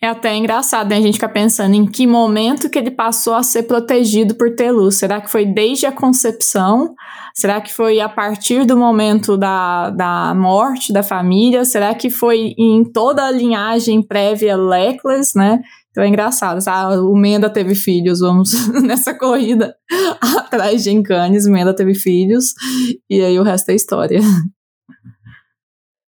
É 0.02 0.08
até 0.08 0.36
engraçado, 0.36 0.88
né? 0.88 0.96
A 0.96 1.00
gente 1.00 1.14
fica 1.14 1.28
pensando 1.28 1.74
em 1.74 1.86
que 1.86 2.06
momento 2.06 2.68
que 2.68 2.78
ele 2.78 2.90
passou 2.90 3.32
a 3.32 3.42
ser 3.42 3.62
protegido 3.62 4.34
por 4.34 4.54
Telu. 4.54 4.92
Será 4.92 5.18
que 5.20 5.30
foi 5.30 5.46
desde 5.46 5.86
a 5.86 5.92
concepção? 5.92 6.94
Será 7.34 7.58
que 7.60 7.72
foi 7.72 8.00
a 8.00 8.08
partir 8.08 8.66
do 8.66 8.76
momento 8.76 9.38
da, 9.38 9.88
da 9.88 10.34
morte 10.34 10.92
da 10.92 11.02
família? 11.02 11.64
Será 11.64 11.94
que 11.94 12.10
foi 12.10 12.54
em 12.58 12.84
toda 12.84 13.24
a 13.24 13.30
linhagem 13.30 14.02
prévia 14.02 14.56
Leclerc, 14.56 15.30
né? 15.36 15.62
Então 15.94 16.02
é 16.02 16.08
engraçado, 16.08 16.62
tá? 16.64 16.88
o 17.00 17.14
Menda 17.14 17.48
teve 17.48 17.76
filhos, 17.76 18.18
vamos 18.18 18.50
nessa 18.82 19.16
corrida 19.16 19.76
atrás 20.36 20.82
de 20.82 20.90
Encanes, 20.90 21.46
Menda 21.46 21.72
teve 21.72 21.94
filhos, 21.94 22.52
e 23.08 23.22
aí 23.22 23.38
o 23.38 23.44
resto 23.44 23.70
é 23.70 23.76
história. 23.76 24.18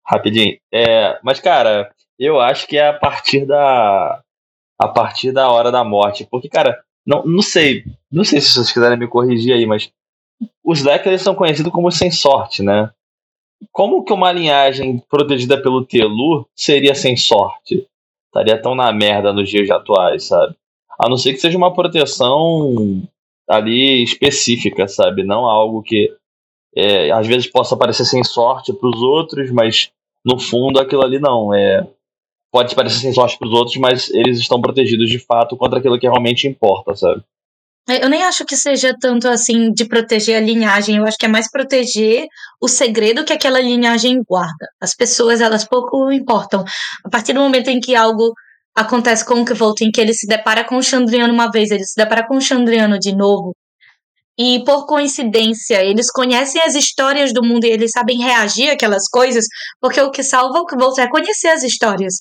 Rapidinho. 0.05 0.57
É, 0.69 1.17
mas, 1.23 1.39
cara, 1.39 1.89
eu 2.19 2.41
acho 2.41 2.67
que 2.67 2.77
é 2.77 2.89
a 2.89 2.93
partir 2.93 3.45
da. 3.45 4.21
A 4.77 4.87
partir 4.89 5.31
da 5.31 5.49
hora 5.49 5.71
da 5.71 5.83
morte. 5.83 6.27
Porque, 6.29 6.49
cara, 6.49 6.83
não, 7.07 7.23
não 7.25 7.41
sei. 7.41 7.85
Não 8.11 8.25
sei 8.25 8.41
se 8.41 8.51
vocês 8.51 8.73
quiserem 8.73 8.97
me 8.97 9.07
corrigir 9.07 9.53
aí, 9.53 9.65
mas. 9.65 9.89
Os 10.61 10.83
Deckers 10.83 11.21
são 11.21 11.35
conhecidos 11.35 11.71
como 11.71 11.89
sem 11.89 12.11
sorte, 12.11 12.61
né? 12.61 12.91
Como 13.71 14.03
que 14.03 14.11
uma 14.11 14.31
linhagem 14.31 15.01
protegida 15.09 15.61
pelo 15.61 15.85
Telu 15.85 16.45
seria 16.53 16.95
sem 16.95 17.15
sorte? 17.15 17.87
Estaria 18.29 18.61
tão 18.61 18.75
na 18.75 18.91
merda 18.93 19.33
nos 19.33 19.49
dias 19.49 19.69
atuais, 19.69 20.25
sabe? 20.25 20.55
A 20.99 21.09
não 21.09 21.17
ser 21.17 21.33
que 21.33 21.39
seja 21.39 21.57
uma 21.57 21.73
proteção 21.73 23.01
ali 23.49 24.03
específica, 24.03 24.87
sabe? 24.87 25.23
Não 25.23 25.45
algo 25.45 25.81
que 25.81 26.11
é, 26.75 27.11
às 27.11 27.25
vezes 27.25 27.49
possa 27.49 27.75
parecer 27.75 28.05
sem 28.05 28.23
sorte 28.23 28.71
para 28.73 28.89
os 28.89 29.01
outros, 29.01 29.51
mas 29.51 29.91
no 30.25 30.39
fundo 30.39 30.79
aquilo 30.79 31.03
ali 31.03 31.19
não. 31.19 31.53
É, 31.53 31.87
pode 32.51 32.75
parecer 32.75 32.99
sem 32.99 33.13
sorte 33.13 33.37
para 33.37 33.47
os 33.47 33.53
outros, 33.53 33.77
mas 33.77 34.09
eles 34.09 34.39
estão 34.39 34.61
protegidos 34.61 35.09
de 35.09 35.19
fato 35.19 35.57
contra 35.57 35.79
aquilo 35.79 35.99
que 35.99 36.07
realmente 36.07 36.47
importa, 36.47 36.95
sabe? 36.95 37.23
É, 37.89 38.03
eu 38.03 38.09
nem 38.09 38.23
acho 38.23 38.45
que 38.45 38.55
seja 38.55 38.93
tanto 38.99 39.27
assim 39.27 39.71
de 39.71 39.85
proteger 39.85 40.37
a 40.37 40.45
linhagem, 40.45 40.97
eu 40.97 41.05
acho 41.05 41.17
que 41.17 41.25
é 41.25 41.29
mais 41.29 41.49
proteger 41.49 42.27
o 42.61 42.67
segredo 42.67 43.25
que 43.25 43.33
aquela 43.33 43.59
linhagem 43.59 44.21
guarda. 44.27 44.67
As 44.79 44.95
pessoas, 44.95 45.41
elas 45.41 45.65
pouco 45.65 46.11
importam. 46.11 46.63
A 47.03 47.09
partir 47.09 47.33
do 47.33 47.39
momento 47.39 47.69
em 47.69 47.79
que 47.79 47.95
algo 47.95 48.33
acontece 48.75 49.25
com 49.25 49.41
o 49.41 49.45
Kvolt, 49.45 49.81
em 49.81 49.91
que 49.91 49.99
ele 49.99 50.13
se 50.13 50.27
depara 50.27 50.63
com 50.63 50.77
o 50.77 50.83
Chandriano 50.83 51.33
uma 51.33 51.51
vez, 51.51 51.71
ele 51.71 51.83
se 51.83 51.95
depara 51.95 52.25
com 52.27 52.37
o 52.37 52.41
Chandriano 52.41 52.99
de 52.99 53.15
novo, 53.15 53.55
e 54.41 54.63
por 54.63 54.85
coincidência, 54.85 55.83
eles 55.83 56.09
conhecem 56.09 56.61
as 56.61 56.73
histórias 56.73 57.33
do 57.33 57.43
mundo 57.43 57.65
e 57.65 57.71
eles 57.71 57.91
sabem 57.91 58.21
reagir 58.21 58.69
àquelas 58.69 59.09
coisas, 59.09 59.43
porque 59.81 59.99
o 59.99 60.11
que 60.11 60.23
salva 60.23 60.59
o 60.59 60.65
Kvolt 60.65 60.97
é 60.97 61.09
conhecer 61.09 61.49
as 61.49 61.61
histórias 61.61 62.13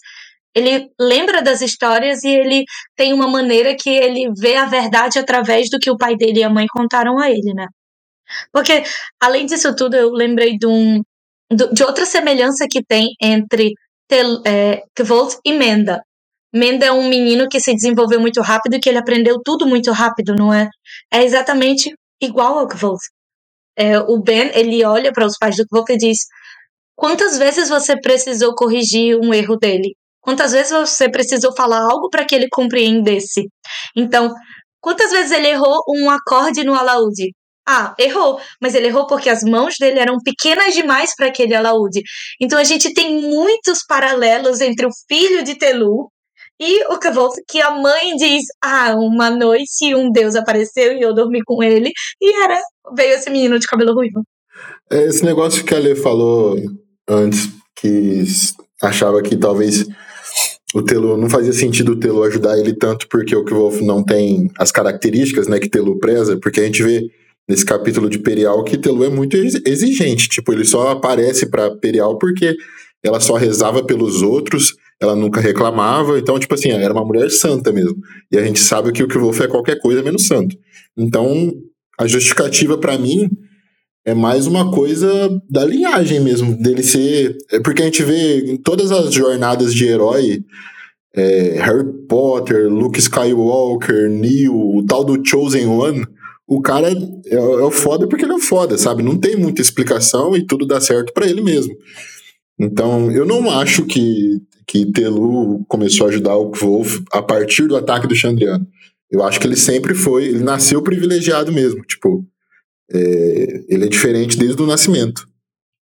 ele 0.54 0.90
lembra 0.98 1.42
das 1.42 1.61
histórias 1.61 2.24
e 2.24 2.28
ele 2.28 2.64
tem 2.96 3.12
uma 3.12 3.28
maneira 3.28 3.76
que 3.76 3.90
ele 3.90 4.32
vê 4.37 4.56
a 4.56 4.66
verdade 4.66 5.18
através 5.18 5.70
do 5.70 5.78
que 5.78 5.90
o 5.90 5.96
pai 5.96 6.16
dele 6.16 6.40
e 6.40 6.44
a 6.44 6.50
mãe 6.50 6.66
contaram 6.68 7.18
a 7.18 7.30
ele, 7.30 7.52
né? 7.54 7.66
Porque, 8.52 8.82
além 9.20 9.46
disso 9.46 9.74
tudo, 9.74 9.96
eu 9.96 10.11
lembrei 10.11 10.58
de, 10.58 10.66
um, 10.66 11.02
de 11.72 11.82
outra 11.82 12.04
semelhança 12.04 12.66
que 12.70 12.82
tem 12.84 13.08
entre 13.22 13.72
Tel, 14.08 14.42
é, 14.46 14.82
e 15.44 15.52
Menda. 15.52 16.02
Menda 16.52 16.87
é 16.87 16.92
um 16.92 17.08
menino 17.08 17.48
que 17.48 17.61
se 17.61 17.74
desenvolveu 17.74 18.20
muito 18.20 18.40
rápido 18.40 18.74
e 18.74 18.80
que 18.80 18.88
ele 18.88 18.98
aprendeu 18.98 19.40
tudo 19.44 19.66
muito 19.66 19.92
rápido, 19.92 20.34
não 20.34 20.52
é? 20.52 20.68
É 21.12 21.22
exatamente 21.22 21.92
igual 22.20 22.58
ao 22.58 22.68
Kvolt. 22.68 23.00
É, 23.76 23.98
o 23.98 24.18
Ben, 24.20 24.50
ele 24.54 24.84
olha 24.84 25.12
para 25.12 25.26
os 25.26 25.37
pais 25.38 25.56
do 25.56 25.66
Kvolt 25.66 25.90
e 25.90 25.96
diz: 25.96 26.18
Quantas 26.96 27.38
vezes 27.38 27.68
você 27.68 28.00
precisou 28.00 28.54
corrigir 28.54 29.16
um 29.16 29.32
erro 29.32 29.56
dele? 29.56 29.94
Quantas 30.28 30.52
vezes 30.52 30.70
você 30.70 31.08
precisou 31.08 31.56
falar 31.56 31.80
algo 31.80 32.10
para 32.10 32.22
que 32.22 32.34
ele 32.34 32.48
compreendesse? 32.50 33.48
Então, 33.96 34.30
quantas 34.78 35.10
vezes 35.10 35.32
ele 35.32 35.48
errou 35.48 35.78
um 35.88 36.10
acorde 36.10 36.64
no 36.64 36.74
alaúde? 36.74 37.32
Ah, 37.66 37.94
errou, 37.98 38.38
mas 38.60 38.74
ele 38.74 38.88
errou 38.88 39.06
porque 39.06 39.30
as 39.30 39.42
mãos 39.42 39.76
dele 39.80 39.98
eram 39.98 40.18
pequenas 40.22 40.74
demais 40.74 41.14
para 41.16 41.28
aquele 41.28 41.54
alaúde. 41.54 42.02
Então 42.38 42.58
a 42.58 42.64
gente 42.64 42.92
tem 42.92 43.22
muitos 43.22 43.82
paralelos 43.88 44.60
entre 44.60 44.84
o 44.84 44.90
filho 45.08 45.42
de 45.42 45.54
Telu 45.54 46.10
e 46.60 46.84
o 46.92 46.98
Kavolt, 46.98 47.34
que 47.48 47.62
a 47.62 47.70
mãe 47.70 48.14
diz: 48.16 48.42
Ah, 48.62 48.96
uma 48.98 49.30
noite 49.30 49.94
um 49.94 50.12
deus 50.12 50.34
apareceu 50.34 50.92
e 50.92 51.00
eu 51.00 51.14
dormi 51.14 51.42
com 51.42 51.62
ele, 51.62 51.90
e 52.20 52.44
era 52.44 52.60
veio 52.94 53.14
esse 53.14 53.30
menino 53.30 53.58
de 53.58 53.66
cabelo 53.66 53.94
ruivo. 53.94 54.22
É, 54.92 55.04
esse 55.04 55.24
negócio 55.24 55.64
que 55.64 55.74
a 55.74 55.78
Lê 55.78 55.96
falou 55.96 56.54
antes, 57.08 57.48
que 57.74 58.24
achava 58.82 59.22
que 59.22 59.34
talvez 59.34 59.86
o 60.74 60.83
Telo 60.83 61.16
não 61.16 61.31
fazia 61.31 61.52
sentido 61.52 61.92
o 61.92 61.96
Telo 61.96 62.22
ajudar 62.24 62.59
ele 62.59 62.74
tanto 62.74 63.09
porque 63.09 63.35
o 63.35 63.44
Kvolf 63.44 63.81
não 63.81 64.04
tem 64.04 64.50
as 64.59 64.70
características, 64.70 65.48
né, 65.48 65.59
que 65.59 65.68
Telo 65.68 65.98
preza, 65.98 66.38
porque 66.38 66.61
a 66.61 66.64
gente 66.64 66.83
vê 66.83 67.09
nesse 67.48 67.64
capítulo 67.64 68.11
de 68.11 68.18
Perial 68.18 68.62
que 68.62 68.76
Telo 68.76 69.04
é 69.04 69.09
muito 69.09 69.37
exigente, 69.37 70.28
tipo, 70.28 70.52
ele 70.52 70.64
só 70.64 70.88
aparece 70.88 71.46
para 71.46 71.74
Perial 71.76 72.18
porque 72.18 72.54
ela 73.02 73.20
só 73.20 73.35
rezava 73.35 73.83
pelos 73.83 74.22
outros, 74.22 74.74
ela 75.00 75.14
nunca 75.14 75.40
reclamava, 75.40 76.18
então, 76.18 76.38
tipo 76.38 76.54
assim, 76.54 76.70
era 76.70 76.92
uma 76.92 77.04
mulher 77.04 77.31
santa 77.31 77.72
mesmo. 77.72 77.96
E 78.31 78.37
a 78.37 78.44
gente 78.44 78.59
sabe 78.59 78.90
que 78.92 79.02
o 79.02 79.09
Kvolf 79.09 79.40
é 79.40 79.46
qualquer 79.46 79.78
coisa 79.78 80.02
menos 80.02 80.26
santo. 80.26 80.57
Então, 80.96 81.52
a 81.98 82.07
justificativa 82.07 82.76
para 82.76 82.98
mim 82.98 83.31
é 84.04 84.14
mais 84.14 84.46
uma 84.46 84.70
coisa 84.70 85.28
da 85.50 85.64
linhagem 85.64 86.20
mesmo, 86.20 86.56
dele 86.56 86.82
ser. 86.82 87.37
É 87.50 87.61
porque 87.61 87.82
a 87.82 87.84
gente 87.84 88.02
vê 88.02 88.40
em 88.50 88.56
todas 88.56 88.90
as 88.90 89.12
jornadas 89.12 89.74
de 89.74 89.87
herói, 89.87 90.42
é, 91.14 91.61
Harry 91.61 91.84
Potter, 92.08 92.68
Luke 92.68 92.98
Skywalker, 92.98 94.08
Neo, 94.08 94.76
o 94.76 94.84
tal 94.87 95.04
do 95.04 95.20
Chosen 95.26 95.66
One, 95.66 96.06
o 96.46 96.62
cara 96.62 96.90
é, 96.90 97.34
é 97.34 97.38
o 97.38 97.70
foda 97.70 98.08
porque 98.08 98.24
ele 98.24 98.34
é 98.34 98.40
foda, 98.40 98.78
sabe? 98.78 99.02
Não 99.02 99.18
tem 99.18 99.37
muita 99.37 99.61
explicação 99.61 100.34
e 100.34 100.46
tudo 100.46 100.66
dá 100.66 100.80
certo 100.80 101.12
para 101.12 101.26
ele 101.26 101.42
mesmo. 101.42 101.74
Então, 102.58 103.12
eu 103.12 103.24
não 103.24 103.50
acho 103.50 103.84
que, 103.84 104.40
que 104.66 104.90
Telu 104.90 105.64
começou 105.68 106.06
a 106.06 106.11
ajudar 106.11 106.37
o 106.37 106.50
Wolf 106.50 107.00
a 107.12 107.22
partir 107.22 107.68
do 107.68 107.76
ataque 107.76 108.08
do 108.08 108.16
Chandriano. 108.16 108.66
Eu 109.11 109.22
acho 109.22 109.38
que 109.38 109.46
ele 109.46 109.56
sempre 109.56 109.94
foi, 109.94 110.24
ele 110.24 110.40
nasceu 110.40 110.82
privilegiado 110.82 111.52
mesmo, 111.52 111.82
tipo, 111.82 112.26
é, 112.90 113.64
ele 113.68 113.85
é 113.85 113.88
diferente 113.88 114.37
desde 114.37 114.61
o 114.62 114.66
nascimento. 114.66 115.29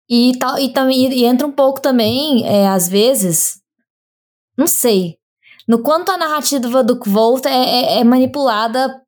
E, 0.09 0.37
tal, 0.39 0.57
e, 0.57 0.71
e, 0.91 1.25
entra 1.25 1.45
um 1.45 1.51
pouco 1.51 1.81
também, 1.81 2.45
é, 2.45 2.67
às 2.67 2.87
vezes, 2.87 3.59
não 4.57 4.67
sei, 4.67 5.17
no 5.67 5.81
quanto 5.81 6.11
a 6.11 6.17
narrativa 6.17 6.83
do 6.83 6.97
Kvolt 6.97 7.45
é, 7.45 7.49
é, 7.49 7.99
é, 7.99 8.03
manipulada 8.03 9.01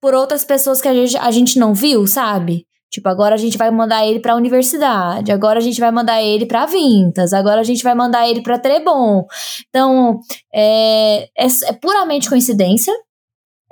por 0.00 0.14
outras 0.14 0.44
pessoas 0.44 0.80
que 0.80 0.86
a 0.86 0.94
gente, 0.94 1.16
a 1.16 1.30
gente 1.32 1.58
não 1.58 1.74
viu, 1.74 2.06
sabe? 2.06 2.66
Tipo, 2.90 3.08
agora 3.08 3.34
a 3.34 3.38
gente 3.38 3.58
vai 3.58 3.70
mandar 3.70 4.06
ele 4.06 4.20
pra 4.20 4.36
universidade, 4.36 5.32
agora 5.32 5.58
a 5.58 5.62
gente 5.62 5.80
vai 5.80 5.90
mandar 5.90 6.22
ele 6.22 6.46
pra 6.46 6.66
Vintas, 6.66 7.32
agora 7.32 7.60
a 7.60 7.64
gente 7.64 7.82
vai 7.82 7.94
mandar 7.94 8.28
ele 8.28 8.42
pra 8.42 8.58
Trebon. 8.58 9.26
Então, 9.68 10.20
é, 10.54 11.28
é, 11.36 11.46
é 11.66 11.72
puramente 11.72 12.28
coincidência, 12.30 12.94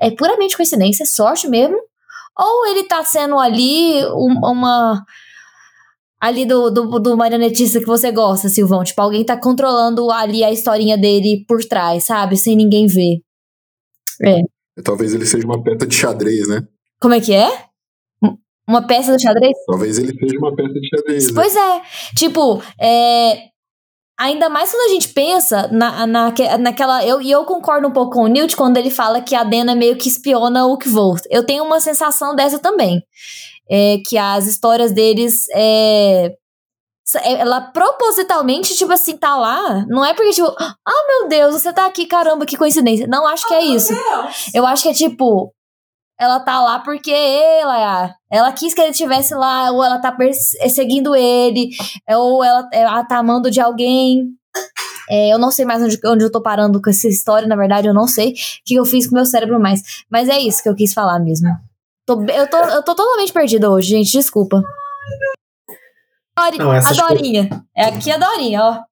é 0.00 0.10
puramente 0.10 0.56
coincidência, 0.56 1.04
é 1.04 1.06
sorte 1.06 1.48
mesmo, 1.48 1.78
ou 2.38 2.66
ele 2.66 2.84
tá 2.84 3.02
sendo 3.04 3.38
ali 3.38 4.04
uma. 4.42 5.04
Ali 6.20 6.46
do, 6.46 6.70
do, 6.70 6.98
do 6.98 7.16
marionetista 7.16 7.78
que 7.78 7.86
você 7.86 8.10
gosta, 8.10 8.48
Silvão. 8.48 8.82
Tipo, 8.82 9.02
alguém 9.02 9.24
tá 9.24 9.38
controlando 9.38 10.10
ali 10.10 10.42
a 10.42 10.50
historinha 10.50 10.96
dele 10.96 11.44
por 11.46 11.62
trás, 11.64 12.04
sabe? 12.04 12.36
Sem 12.36 12.56
ninguém 12.56 12.86
ver. 12.86 13.20
É. 14.22 14.40
Talvez 14.82 15.14
ele 15.14 15.26
seja 15.26 15.46
uma 15.46 15.62
peça 15.62 15.86
de 15.86 15.94
xadrez, 15.94 16.48
né? 16.48 16.66
Como 17.00 17.14
é 17.14 17.20
que 17.20 17.34
é? 17.34 17.66
Uma 18.68 18.84
peça 18.84 19.16
de 19.16 19.22
xadrez? 19.22 19.56
Talvez 19.66 19.98
ele 19.98 20.12
seja 20.18 20.38
uma 20.38 20.54
peça 20.54 20.72
de 20.72 20.88
xadrez. 20.88 21.26
Né? 21.28 21.32
Pois 21.34 21.54
né? 21.54 21.60
é. 21.60 22.14
Tipo, 22.16 22.62
é, 22.80 23.50
Ainda 24.18 24.48
mais 24.48 24.70
quando 24.70 24.86
a 24.86 24.94
gente 24.94 25.08
pensa 25.08 25.68
na, 25.70 26.06
na, 26.06 26.32
naquela. 26.58 27.04
Eu, 27.04 27.20
e 27.20 27.30
eu 27.30 27.44
concordo 27.44 27.86
um 27.86 27.90
pouco 27.90 28.12
com 28.12 28.22
o 28.22 28.28
Newt 28.28 28.56
quando 28.56 28.78
ele 28.78 28.88
fala 28.88 29.20
que 29.20 29.34
a 29.34 29.44
Dena 29.44 29.74
meio 29.74 29.96
que 29.96 30.08
espiona 30.08 30.66
o 30.66 30.78
Kvolt. 30.78 31.22
Eu 31.28 31.44
tenho 31.44 31.62
uma 31.64 31.80
sensação 31.80 32.34
dessa 32.34 32.58
também. 32.58 33.02
É, 33.68 33.98
que 34.06 34.16
as 34.16 34.46
histórias 34.46 34.92
deles 34.92 35.46
é, 35.52 36.32
Ela 37.24 37.60
propositalmente, 37.60 38.74
tipo 38.74 38.92
assim, 38.92 39.16
tá 39.16 39.36
lá. 39.36 39.84
Não 39.86 40.04
é 40.04 40.14
porque, 40.14 40.30
tipo, 40.30 40.48
ah, 40.58 40.74
meu 41.08 41.28
Deus, 41.28 41.54
você 41.54 41.72
tá 41.72 41.84
aqui, 41.84 42.06
caramba, 42.06 42.46
que 42.46 42.56
coincidência. 42.56 43.06
Não 43.06 43.26
acho 43.26 43.46
que 43.46 43.54
é 43.54 43.64
isso. 43.64 43.92
Eu 44.54 44.66
acho 44.66 44.82
que 44.84 44.88
é 44.88 44.94
tipo, 44.94 45.52
ela 46.18 46.40
tá 46.40 46.62
lá 46.62 46.78
porque 46.78 47.10
ela, 47.10 48.14
ela 48.30 48.52
quis 48.52 48.72
que 48.72 48.80
ele 48.80 48.90
estivesse 48.90 49.34
lá, 49.34 49.70
ou 49.70 49.84
ela 49.84 49.98
tá 49.98 50.10
perseguindo 50.10 51.14
ele, 51.14 51.70
ou 52.08 52.42
ela, 52.42 52.68
ela 52.72 53.04
tá 53.04 53.18
amando 53.18 53.50
de 53.50 53.60
alguém. 53.60 54.28
É, 55.08 55.32
eu 55.32 55.38
não 55.38 55.50
sei 55.50 55.64
mais 55.64 55.82
onde, 55.82 55.98
onde 56.06 56.24
eu 56.24 56.32
tô 56.32 56.42
parando 56.42 56.80
com 56.80 56.90
essa 56.90 57.06
história, 57.06 57.46
na 57.46 57.56
verdade, 57.56 57.86
eu 57.86 57.94
não 57.94 58.08
sei 58.08 58.30
o 58.30 58.34
que 58.64 58.74
eu 58.74 58.84
fiz 58.84 59.06
com 59.06 59.14
meu 59.14 59.26
cérebro 59.26 59.60
mais. 59.60 59.82
Mas 60.10 60.28
é 60.28 60.38
isso 60.38 60.62
que 60.62 60.68
eu 60.68 60.74
quis 60.74 60.92
falar 60.94 61.18
mesmo. 61.18 61.48
Tô, 62.06 62.22
eu, 62.22 62.48
tô, 62.48 62.56
eu 62.56 62.82
tô 62.82 62.94
totalmente 62.94 63.32
perdida 63.32 63.70
hoje, 63.70 63.90
gente, 63.90 64.10
desculpa. 64.10 64.62
Dori, 66.38 66.58
não, 66.58 66.70
a 66.70 66.80
Dorinha. 66.80 67.48
Coisas... 67.48 67.64
É 67.76 67.84
aqui 67.84 68.10
a 68.10 68.18
Dorinha, 68.18 68.62
ó. 68.62 68.82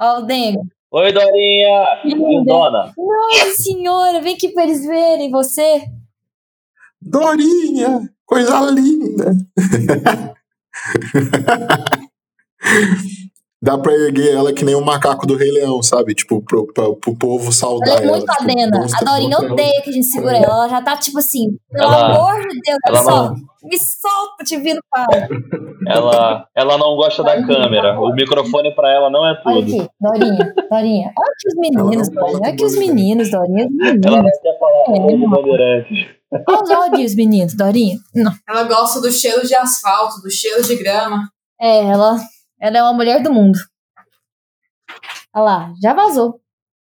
Ó 0.00 0.18
o 0.18 0.22
Demo. 0.22 0.66
Oi, 0.92 1.12
Dorinha! 1.12 1.84
Dona. 2.44 2.92
Nossa 2.96 3.62
senhora, 3.62 4.20
vem 4.20 4.34
aqui 4.34 4.48
pra 4.48 4.64
eles 4.64 4.84
verem 4.84 5.30
você. 5.30 5.84
Dorinha! 7.00 8.10
Coisa 8.26 8.60
linda! 8.70 9.32
Dá 13.62 13.76
pra 13.76 13.92
erguer 13.92 14.34
ela 14.34 14.54
que 14.54 14.64
nem 14.64 14.74
o 14.74 14.82
macaco 14.82 15.26
do 15.26 15.36
Rei 15.36 15.50
Leão, 15.50 15.82
sabe? 15.82 16.14
Tipo, 16.14 16.40
pro, 16.42 16.66
pro, 16.72 16.96
pro 16.96 17.14
povo 17.14 17.52
saudar 17.52 18.02
ela. 18.02 18.02
É 18.02 18.06
muito 18.06 18.24
ela, 18.24 18.38
adena. 18.40 18.86
Tipo, 18.86 18.96
a 18.96 19.12
Dorinha 19.12 19.38
odeia 19.38 19.82
que 19.82 19.90
a 19.90 19.92
gente 19.92 20.06
segura 20.06 20.36
ela. 20.38 20.46
Ela 20.46 20.68
já 20.68 20.80
tá 20.80 20.96
tipo 20.96 21.18
assim, 21.18 21.58
pelo 21.70 21.92
ela, 21.92 22.06
amor 22.06 22.40
de 22.40 22.58
Deus, 22.58 22.78
ela 22.86 23.02
só, 23.02 23.24
não... 23.24 23.34
me 23.64 23.78
solta, 23.78 24.44
te 24.44 24.56
viro 24.56 24.80
para. 24.90 25.28
Ela, 25.86 26.46
ela 26.56 26.78
não 26.78 26.96
gosta 26.96 27.22
da 27.22 27.42
câmera. 27.44 28.00
O 28.00 28.14
microfone 28.14 28.74
pra 28.74 28.90
ela 28.90 29.10
não 29.10 29.28
é 29.28 29.34
tudo. 29.42 29.50
Olha 29.50 29.60
aqui, 29.60 29.88
Dorinha, 30.00 30.54
Dorinha. 30.70 31.12
Olha 31.18 31.32
aqui 31.32 31.48
os 31.48 31.56
meninos, 31.56 32.08
Dorinha. 32.08 32.38
Olha 32.40 32.52
aqui 32.52 32.64
os 32.64 32.78
meninos, 32.78 33.30
Dorinha. 33.30 33.68
Ela 34.06 34.22
não 34.22 34.30
quer 34.42 34.58
falar 34.58 34.84
com 34.86 35.54
é, 35.54 36.19
Olha 36.48 37.04
os 37.04 37.14
meninos, 37.14 37.54
Dorinha. 37.54 37.98
Não. 38.14 38.32
Ela 38.48 38.64
gosta 38.64 39.00
do 39.00 39.10
cheiro 39.10 39.46
de 39.46 39.54
asfalto, 39.54 40.20
do 40.20 40.30
cheiro 40.30 40.62
de 40.62 40.76
grama. 40.76 41.28
É, 41.60 41.84
ela 41.84 42.18
ela 42.60 42.76
é 42.76 42.82
uma 42.82 42.92
mulher 42.92 43.22
do 43.22 43.32
mundo. 43.32 43.58
Olha 45.34 45.44
lá, 45.44 45.72
já 45.82 45.94
vazou. 45.94 46.38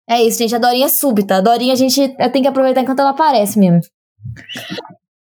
É 0.08 0.20
isso, 0.22 0.38
gente. 0.38 0.54
A 0.56 0.58
Dorinha 0.58 0.86
é 0.86 0.88
súbita. 0.88 1.36
A 1.36 1.40
Dorinha 1.40 1.72
a 1.72 1.76
gente 1.76 2.08
tem 2.32 2.42
que 2.42 2.48
aproveitar 2.48 2.80
enquanto 2.80 2.98
ela 2.98 3.10
aparece 3.10 3.58
mesmo. 3.58 3.80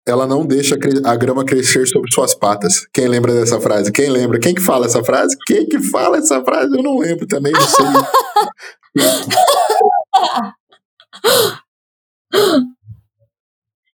Ela 0.05 0.25
não 0.25 0.43
deixa 0.45 0.75
a 1.05 1.15
grama 1.15 1.45
crescer 1.45 1.85
sobre 1.85 2.11
suas 2.11 2.33
patas. 2.33 2.87
Quem 2.91 3.07
lembra 3.07 3.33
dessa 3.33 3.61
frase? 3.61 3.91
Quem 3.91 4.09
lembra? 4.09 4.39
Quem 4.39 4.55
que 4.55 4.61
fala 4.61 4.87
essa 4.87 5.03
frase? 5.03 5.37
Quem 5.45 5.67
que 5.67 5.79
fala 5.79 6.17
essa 6.17 6.43
frase? 6.43 6.75
Eu 6.75 6.81
não 6.81 6.97
lembro 6.97 7.27
também, 7.27 7.51
não 7.51 7.61
sei. 7.61 7.85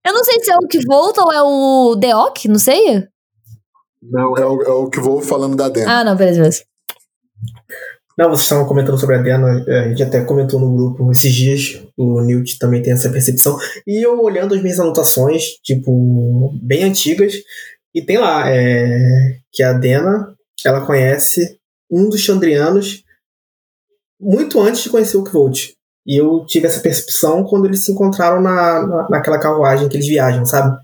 Eu 0.07 0.13
não 0.13 0.23
sei 0.23 0.39
se 0.39 0.49
é 0.49 0.55
o 0.55 0.67
que 0.67 0.79
volta 0.87 1.21
ou 1.21 1.33
é 1.33 1.41
o 1.41 1.95
Deok, 1.95 2.47
não 2.47 2.59
sei. 2.59 3.05
Não, 4.01 4.37
é 4.37 4.45
o, 4.45 4.61
é 4.61 4.69
o 4.69 4.89
que 4.89 5.01
vou 5.01 5.21
falando 5.21 5.57
da 5.57 5.67
Dena. 5.67 5.99
Ah, 5.99 6.03
não, 6.05 6.15
beleza, 6.15 6.39
beleza. 6.39 6.63
Não, 8.17 8.29
vocês 8.29 8.43
estavam 8.43 8.65
comentando 8.65 8.97
sobre 8.97 9.17
a 9.17 9.21
Dena, 9.21 9.63
é, 9.67 9.79
a 9.79 9.87
gente 9.89 10.01
até 10.01 10.23
comentou 10.23 10.61
no 10.61 10.73
grupo 10.73 11.11
esses 11.11 11.33
dias, 11.33 11.83
o 11.97 12.21
Newt 12.21 12.57
também 12.57 12.81
tem 12.81 12.93
essa 12.93 13.09
percepção. 13.09 13.57
E 13.85 14.01
eu 14.01 14.19
olhando 14.21 14.55
as 14.55 14.61
minhas 14.61 14.79
anotações, 14.79 15.43
tipo, 15.61 16.57
bem 16.63 16.85
antigas, 16.85 17.33
e 17.93 18.01
tem 18.01 18.17
lá 18.17 18.49
é, 18.49 19.39
que 19.51 19.61
a 19.61 19.73
Dena, 19.73 20.33
ela 20.65 20.85
conhece 20.85 21.59
um 21.91 22.07
dos 22.07 22.21
Chandrianos 22.21 23.03
muito 24.19 24.59
antes 24.61 24.81
de 24.83 24.89
conhecer 24.89 25.17
o 25.17 25.23
Kvolt. 25.23 25.76
E 26.07 26.15
eu 26.15 26.45
tive 26.45 26.67
essa 26.67 26.79
percepção 26.79 27.43
quando 27.43 27.65
eles 27.65 27.83
se 27.83 27.91
encontraram 27.91 28.41
na, 28.41 28.87
na, 28.87 29.09
naquela 29.09 29.39
carruagem 29.39 29.89
que 29.89 29.97
eles 29.97 30.07
viajam, 30.07 30.45
sabe? 30.45 30.77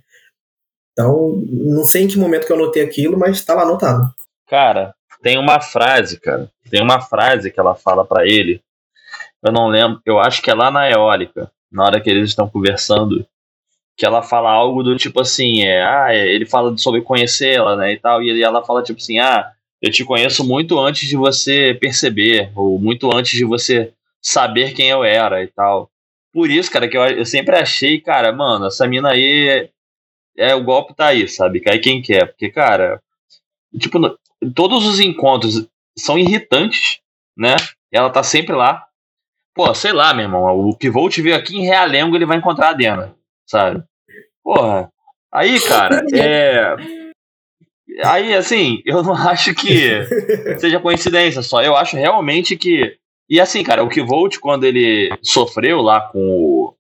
Então, 0.91 1.41
não 1.49 1.85
sei 1.85 2.03
em 2.03 2.07
que 2.07 2.19
momento 2.19 2.45
que 2.45 2.51
eu 2.51 2.57
anotei 2.57 2.83
aquilo, 2.83 3.17
mas 3.17 3.43
tá 3.43 3.53
lá 3.53 3.63
anotado. 3.63 4.03
Cara, 4.49 4.93
tem 5.21 5.39
uma 5.39 5.61
frase, 5.61 6.19
cara. 6.19 6.51
Tem 6.69 6.83
uma 6.83 6.99
frase 6.99 7.49
que 7.49 7.59
ela 7.59 7.73
fala 7.73 8.05
para 8.05 8.27
ele. 8.27 8.61
Eu 9.41 9.51
não 9.51 9.67
lembro, 9.67 10.01
eu 10.05 10.19
acho 10.19 10.41
que 10.41 10.51
é 10.51 10.53
lá 10.53 10.69
na 10.69 10.89
eólica, 10.89 11.49
na 11.71 11.85
hora 11.85 12.01
que 12.01 12.09
eles 12.09 12.29
estão 12.29 12.47
conversando, 12.47 13.25
que 13.97 14.05
ela 14.05 14.21
fala 14.21 14.51
algo 14.51 14.83
do 14.83 14.95
tipo 14.97 15.21
assim, 15.21 15.63
é, 15.63 15.83
ah, 15.83 16.07
é, 16.09 16.27
ele 16.27 16.45
fala 16.45 16.77
sobre 16.77 17.01
conhecê-la, 17.01 17.75
né, 17.75 17.93
e 17.93 17.97
tal, 17.97 18.21
e 18.21 18.41
ela 18.41 18.63
fala 18.63 18.83
tipo 18.83 18.99
assim, 18.99 19.19
ah, 19.19 19.51
eu 19.81 19.91
te 19.91 20.05
conheço 20.05 20.43
muito 20.45 20.79
antes 20.79 21.07
de 21.07 21.15
você 21.15 21.77
perceber, 21.79 22.51
ou 22.55 22.79
muito 22.79 23.13
antes 23.13 23.33
de 23.33 23.43
você 23.43 23.91
saber 24.23 24.73
quem 24.73 24.89
eu 24.89 25.03
era 25.03 25.43
e 25.43 25.47
tal. 25.47 25.91
Por 26.31 26.49
isso, 26.49 26.71
cara, 26.71 26.87
que 26.87 26.97
eu, 26.97 27.03
eu 27.03 27.25
sempre 27.25 27.55
achei, 27.55 27.99
cara, 27.99 28.31
mano, 28.31 28.67
essa 28.67 28.87
mina 28.87 29.11
aí 29.11 29.69
é 30.37 30.55
o 30.55 30.63
golpe 30.63 30.95
tá 30.95 31.07
aí, 31.07 31.27
sabe? 31.27 31.59
Cai 31.59 31.79
quem 31.79 32.01
quer. 32.01 32.27
Porque, 32.27 32.49
cara, 32.49 33.01
tipo, 33.79 33.99
todos 34.55 34.85
os 34.85 34.99
encontros 34.99 35.67
são 35.97 36.17
irritantes, 36.17 36.99
né? 37.37 37.55
Ela 37.91 38.09
tá 38.09 38.23
sempre 38.23 38.55
lá. 38.55 38.85
Pô, 39.53 39.73
sei 39.75 39.91
lá, 39.91 40.13
meu 40.13 40.25
irmão. 40.25 40.43
O 40.43 40.75
que 40.75 40.89
vou 40.89 41.09
te 41.09 41.21
ver 41.21 41.33
aqui 41.33 41.57
em 41.57 41.65
Realengo, 41.65 42.15
ele 42.15 42.25
vai 42.25 42.37
encontrar 42.37 42.69
a 42.69 42.73
Dena, 42.73 43.15
sabe? 43.47 43.83
Porra. 44.43 44.89
Aí, 45.31 45.59
cara, 45.61 46.03
é. 46.13 46.75
Aí, 48.03 48.33
assim, 48.33 48.81
eu 48.85 49.03
não 49.03 49.13
acho 49.29 49.53
que 49.53 50.03
seja 50.57 50.79
coincidência 50.79 51.41
só. 51.43 51.61
Eu 51.61 51.75
acho 51.75 51.95
realmente 51.95 52.55
que. 52.57 52.97
E 53.33 53.39
assim, 53.39 53.63
cara, 53.63 53.83
o 53.83 53.89
que 53.89 54.03
Volt, 54.03 54.37
quando 54.37 54.63
ele 54.63 55.09
sofreu 55.23 55.81
lá 55.81 56.01
com 56.01 56.19
o, 56.19 56.75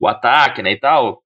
o 0.00 0.08
ataque, 0.08 0.62
né, 0.62 0.72
e 0.72 0.80
tal, 0.80 1.22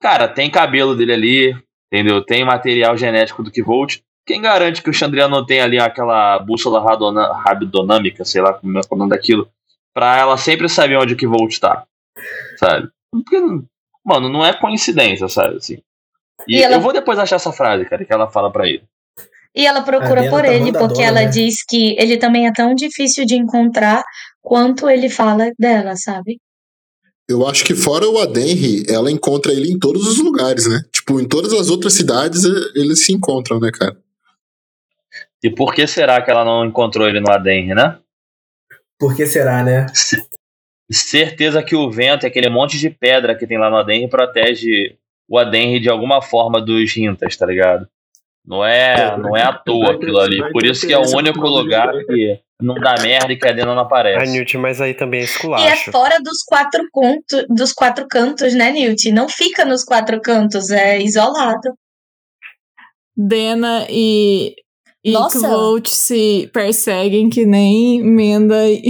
Cara, 0.00 0.26
tem 0.26 0.50
cabelo 0.50 0.96
dele 0.96 1.12
ali, 1.12 1.56
entendeu? 1.92 2.24
Tem 2.24 2.42
material 2.42 2.96
genético 2.96 3.42
do 3.42 3.50
Kivolt. 3.50 3.98
Quem 4.26 4.40
garante 4.40 4.82
que 4.82 4.88
o 4.88 4.94
Chandriano 4.94 5.36
não 5.36 5.44
tem 5.44 5.60
ali 5.60 5.78
aquela 5.78 6.38
bússola 6.38 6.82
rabidonâmica, 7.44 8.24
sei 8.24 8.40
lá 8.40 8.54
como 8.54 8.78
é 8.78 8.80
o 8.88 8.96
nome 8.96 9.10
daquilo, 9.10 9.50
pra 9.92 10.16
ela 10.16 10.36
sempre 10.38 10.68
saber 10.68 10.96
onde 10.96 11.14
o 11.14 11.16
Kivolt 11.16 11.58
tá, 11.58 11.84
sabe? 12.58 12.88
Porque, 13.12 13.40
mano, 14.04 14.28
não 14.28 14.44
é 14.44 14.54
coincidência, 14.54 15.28
sabe? 15.28 15.56
Assim. 15.56 15.82
E, 16.48 16.58
e 16.58 16.62
ela... 16.62 16.76
eu 16.76 16.80
vou 16.80 16.92
depois 16.92 17.18
achar 17.18 17.36
essa 17.36 17.52
frase, 17.52 17.84
cara, 17.84 18.04
que 18.04 18.12
ela 18.12 18.30
fala 18.30 18.50
pra 18.50 18.68
ele. 18.68 18.84
E 19.54 19.66
ela 19.66 19.82
procura 19.82 20.28
por 20.30 20.42
tá 20.42 20.48
ele, 20.52 20.72
porque 20.72 21.02
ela 21.02 21.22
né? 21.22 21.26
diz 21.26 21.64
que 21.64 21.96
ele 21.98 22.16
também 22.16 22.46
é 22.46 22.52
tão 22.52 22.74
difícil 22.74 23.24
de 23.26 23.34
encontrar 23.34 24.04
quanto 24.40 24.88
ele 24.88 25.08
fala 25.08 25.50
dela, 25.58 25.96
sabe? 25.96 26.38
Eu 27.28 27.46
acho 27.46 27.64
que 27.64 27.74
fora 27.74 28.08
o 28.08 28.18
Adenri, 28.18 28.84
ela 28.88 29.10
encontra 29.10 29.52
ele 29.52 29.70
em 29.70 29.78
todos 29.78 30.06
os 30.06 30.18
lugares, 30.18 30.66
né? 30.66 30.82
Tipo, 30.92 31.20
em 31.20 31.28
todas 31.28 31.52
as 31.52 31.68
outras 31.68 31.92
cidades 31.92 32.42
eles 32.74 33.04
se 33.04 33.12
encontram, 33.12 33.60
né, 33.60 33.70
cara? 33.72 33.96
E 35.42 35.50
por 35.50 35.74
que 35.74 35.86
será 35.86 36.20
que 36.22 36.30
ela 36.30 36.44
não 36.44 36.66
encontrou 36.66 37.08
ele 37.08 37.20
no 37.20 37.30
Adenri, 37.30 37.74
né? 37.74 37.98
Por 38.98 39.16
que 39.16 39.26
será, 39.26 39.64
né? 39.64 39.86
Certeza 40.90 41.62
que 41.62 41.74
o 41.74 41.90
vento 41.90 42.24
e 42.24 42.26
aquele 42.26 42.50
monte 42.50 42.78
de 42.78 42.90
pedra 42.90 43.36
que 43.36 43.46
tem 43.46 43.58
lá 43.58 43.70
no 43.70 43.76
Adenri 43.76 44.08
protege 44.08 44.96
o 45.28 45.38
Adenri 45.38 45.80
de 45.80 45.88
alguma 45.88 46.20
forma 46.20 46.60
dos 46.60 46.92
Rintas, 46.92 47.36
tá 47.36 47.46
ligado? 47.46 47.88
Não 48.46 48.64
é, 48.64 48.94
é 48.94 49.16
não 49.16 49.36
é 49.36 49.42
à 49.42 49.52
toa 49.52 49.92
aquilo 49.92 50.18
ali. 50.18 50.40
Por 50.52 50.64
isso 50.64 50.86
que 50.86 50.92
é 50.92 50.98
o 50.98 51.16
único 51.16 51.46
lugar 51.46 51.92
que 52.06 52.40
não 52.60 52.74
dá 52.74 52.94
merda 53.00 53.32
e 53.32 53.38
que 53.38 53.48
a 53.48 53.52
Dena 53.52 53.74
não 53.74 53.82
aparece. 53.82 54.28
A 54.28 54.32
Newt, 54.32 54.56
mas 54.58 54.80
aí 54.80 54.94
também 54.94 55.20
é 55.20 55.24
esculacho. 55.24 55.64
E 55.64 55.68
é 55.68 55.76
fora 55.76 56.18
dos 56.20 56.42
quatro, 56.44 56.82
conto, 56.92 57.46
dos 57.48 57.72
quatro 57.72 58.06
cantos, 58.08 58.54
né, 58.54 58.70
Newt? 58.70 59.10
Não 59.12 59.28
fica 59.28 59.64
nos 59.64 59.84
quatro 59.84 60.20
cantos, 60.20 60.70
é 60.70 61.00
isolado. 61.00 61.74
Dena 63.16 63.86
e 63.88 64.54
e 65.02 65.12
Nossa. 65.12 65.48
Volt 65.48 65.88
se 65.88 66.50
perseguem 66.52 67.30
que 67.30 67.46
nem 67.46 68.02
Menda 68.02 68.68
e. 68.68 68.82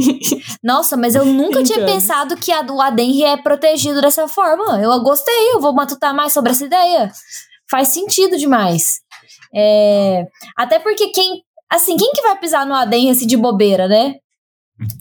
Nossa, 0.64 0.96
mas 0.96 1.14
eu 1.14 1.26
nunca 1.26 1.62
tinha 1.62 1.84
pensado 1.84 2.36
que 2.36 2.50
a, 2.50 2.62
o 2.62 2.80
Adenri 2.80 3.24
é 3.24 3.36
protegido 3.36 4.00
dessa 4.00 4.26
forma. 4.26 4.80
Eu 4.80 4.98
gostei, 5.02 5.52
eu 5.52 5.60
vou 5.60 5.74
matutar 5.74 6.14
mais 6.14 6.32
sobre 6.32 6.52
essa 6.52 6.64
ideia. 6.64 7.12
Faz 7.72 7.88
sentido 7.88 8.36
demais. 8.36 9.00
É, 9.54 10.26
até 10.56 10.78
porque 10.78 11.08
quem 11.08 11.42
Assim, 11.72 11.96
quem 11.96 12.12
que 12.12 12.20
vai 12.20 12.38
pisar 12.38 12.66
no 12.66 12.74
Aden 12.74 13.10
assim 13.10 13.26
de 13.26 13.34
bobeira, 13.34 13.88
né? 13.88 14.16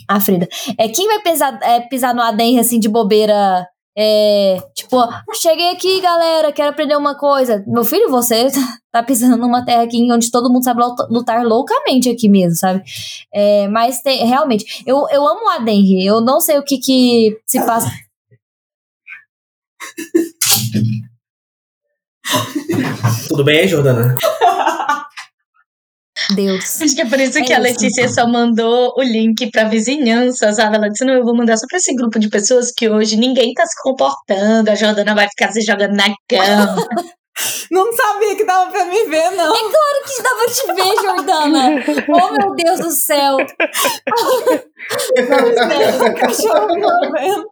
A 0.07 0.15
ah, 0.15 0.21
Frida. 0.21 0.47
É, 0.77 0.87
quem 0.87 1.05
vai 1.05 1.19
pisar, 1.21 1.59
é, 1.61 1.81
pisar 1.81 2.15
no 2.15 2.21
Aden 2.21 2.59
assim 2.59 2.79
de 2.79 2.87
bobeira? 2.87 3.67
É, 3.97 4.57
tipo, 4.73 4.95
cheguei 5.33 5.69
aqui, 5.71 5.99
galera, 5.99 6.53
quero 6.53 6.69
aprender 6.69 6.95
uma 6.95 7.13
coisa. 7.13 7.61
Meu 7.67 7.83
filho, 7.83 8.09
você 8.09 8.47
tá 8.89 9.03
pisando 9.03 9.35
numa 9.35 9.65
terra 9.65 9.83
aqui 9.83 10.09
onde 10.09 10.31
todo 10.31 10.49
mundo 10.49 10.63
sabe 10.63 10.79
lutar 11.09 11.43
loucamente 11.43 12.09
aqui 12.09 12.29
mesmo, 12.29 12.55
sabe? 12.55 12.81
É, 13.33 13.67
mas 13.67 14.01
tem, 14.01 14.25
realmente, 14.25 14.81
eu, 14.87 15.05
eu 15.11 15.27
amo 15.27 15.47
o 15.47 15.49
Adenri. 15.49 16.05
Eu 16.05 16.21
não 16.21 16.39
sei 16.39 16.57
o 16.57 16.63
que 16.63 16.77
que 16.77 17.37
se 17.45 17.59
passa. 17.65 17.91
Tudo 23.27 23.43
bem, 23.43 23.67
Jordana? 23.67 24.15
Deus. 26.35 26.81
Acho 26.81 26.95
que 26.95 27.01
é 27.01 27.05
por 27.05 27.19
isso 27.19 27.39
É 27.39 27.41
que 27.43 27.53
a 27.53 27.59
isso. 27.59 27.63
Letícia 27.63 28.07
só 28.09 28.27
mandou 28.27 28.93
o 28.97 29.01
link 29.01 29.49
pra 29.51 29.65
vizinhança, 29.65 30.51
sabe? 30.53 30.77
Ela 30.77 30.89
disse, 30.89 31.03
não, 31.03 31.13
eu 31.13 31.23
vou 31.23 31.35
mandar 31.35 31.57
só 31.57 31.65
pra 31.67 31.77
esse 31.77 31.93
grupo 31.95 32.19
de 32.19 32.29
pessoas 32.29 32.71
que 32.71 32.89
hoje 32.89 33.17
ninguém 33.17 33.53
tá 33.53 33.65
se 33.65 33.81
comportando, 33.81 34.69
a 34.69 34.75
Jordana 34.75 35.15
vai 35.15 35.27
ficar 35.27 35.51
se 35.51 35.61
jogando 35.61 35.95
na 35.95 36.13
cama. 36.29 36.75
Não 37.71 37.91
sabia 37.93 38.35
que 38.35 38.43
dava 38.43 38.69
pra 38.69 38.85
me 38.85 39.05
ver, 39.05 39.31
não. 39.31 39.53
que 39.53 40.21
dá 40.21 40.29
pra 40.35 40.47
te 40.47 40.67
ver, 40.75 41.01
Jordana. 41.01 41.83
Oh, 42.09 42.33
meu 42.33 42.53
Deus 42.55 42.79
do 42.81 42.91
céu. 42.91 43.37
O 45.17 46.13
cachorro 46.15 46.75
não 46.77 47.11
vendo. 47.11 47.45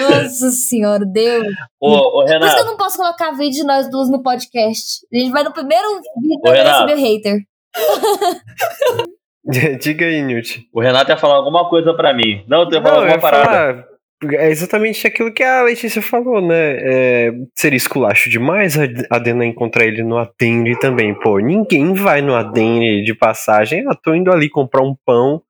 Nossa 0.00 0.50
senhora, 0.50 1.04
Deus. 1.06 1.46
Ô, 1.80 1.90
ô 1.90 2.24
Por 2.24 2.24
isso 2.24 2.26
que 2.26 2.34
eu 2.34 2.40
Renato, 2.40 2.64
não 2.66 2.76
posso 2.76 2.96
colocar 2.96 3.30
vídeo 3.32 3.60
de 3.60 3.64
nós 3.64 3.90
duas 3.90 4.10
no 4.10 4.22
podcast. 4.22 5.06
A 5.12 5.16
gente 5.18 5.30
vai 5.30 5.42
no 5.42 5.52
primeiro 5.52 5.86
vídeo 6.20 6.40
Ô, 6.44 6.50
Renato. 6.50 6.86
receber 6.86 7.00
hater. 7.00 7.38
Diga 9.80 10.04
aí, 10.06 10.22
Newt. 10.22 10.68
o 10.72 10.80
Renato 10.80 11.10
ia 11.10 11.16
falar 11.16 11.36
alguma 11.36 11.68
coisa 11.68 11.94
pra 11.94 12.12
mim. 12.12 12.44
Não, 12.46 12.68
tu 12.68 12.74
ia 12.74 12.82
falar 12.82 12.94
Não, 12.94 13.00
alguma 13.00 13.16
ia 13.16 13.20
parada. 13.20 13.86
falar, 14.22 14.34
é 14.34 14.50
exatamente 14.50 15.06
aquilo 15.06 15.32
que 15.32 15.42
a 15.42 15.62
Letícia 15.62 16.02
falou, 16.02 16.42
né? 16.42 16.76
É, 16.78 17.32
seria 17.56 17.76
esculacho 17.76 18.28
demais 18.28 18.78
a 18.78 18.82
a 19.10 19.18
Dena 19.18 19.46
encontrar 19.46 19.86
ele 19.86 20.02
no 20.02 20.18
Atene 20.18 20.78
também. 20.78 21.14
Pô, 21.18 21.38
ninguém 21.38 21.94
vai 21.94 22.20
no 22.20 22.34
Atene 22.36 23.02
de 23.02 23.14
passagem. 23.14 23.84
Ah, 23.88 23.96
tô 24.00 24.14
indo 24.14 24.30
ali 24.30 24.50
comprar 24.50 24.82
um 24.82 24.94
pão, 25.06 25.40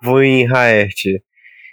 vou 0.00 0.22
em 0.22 0.46
Raert. 0.46 1.06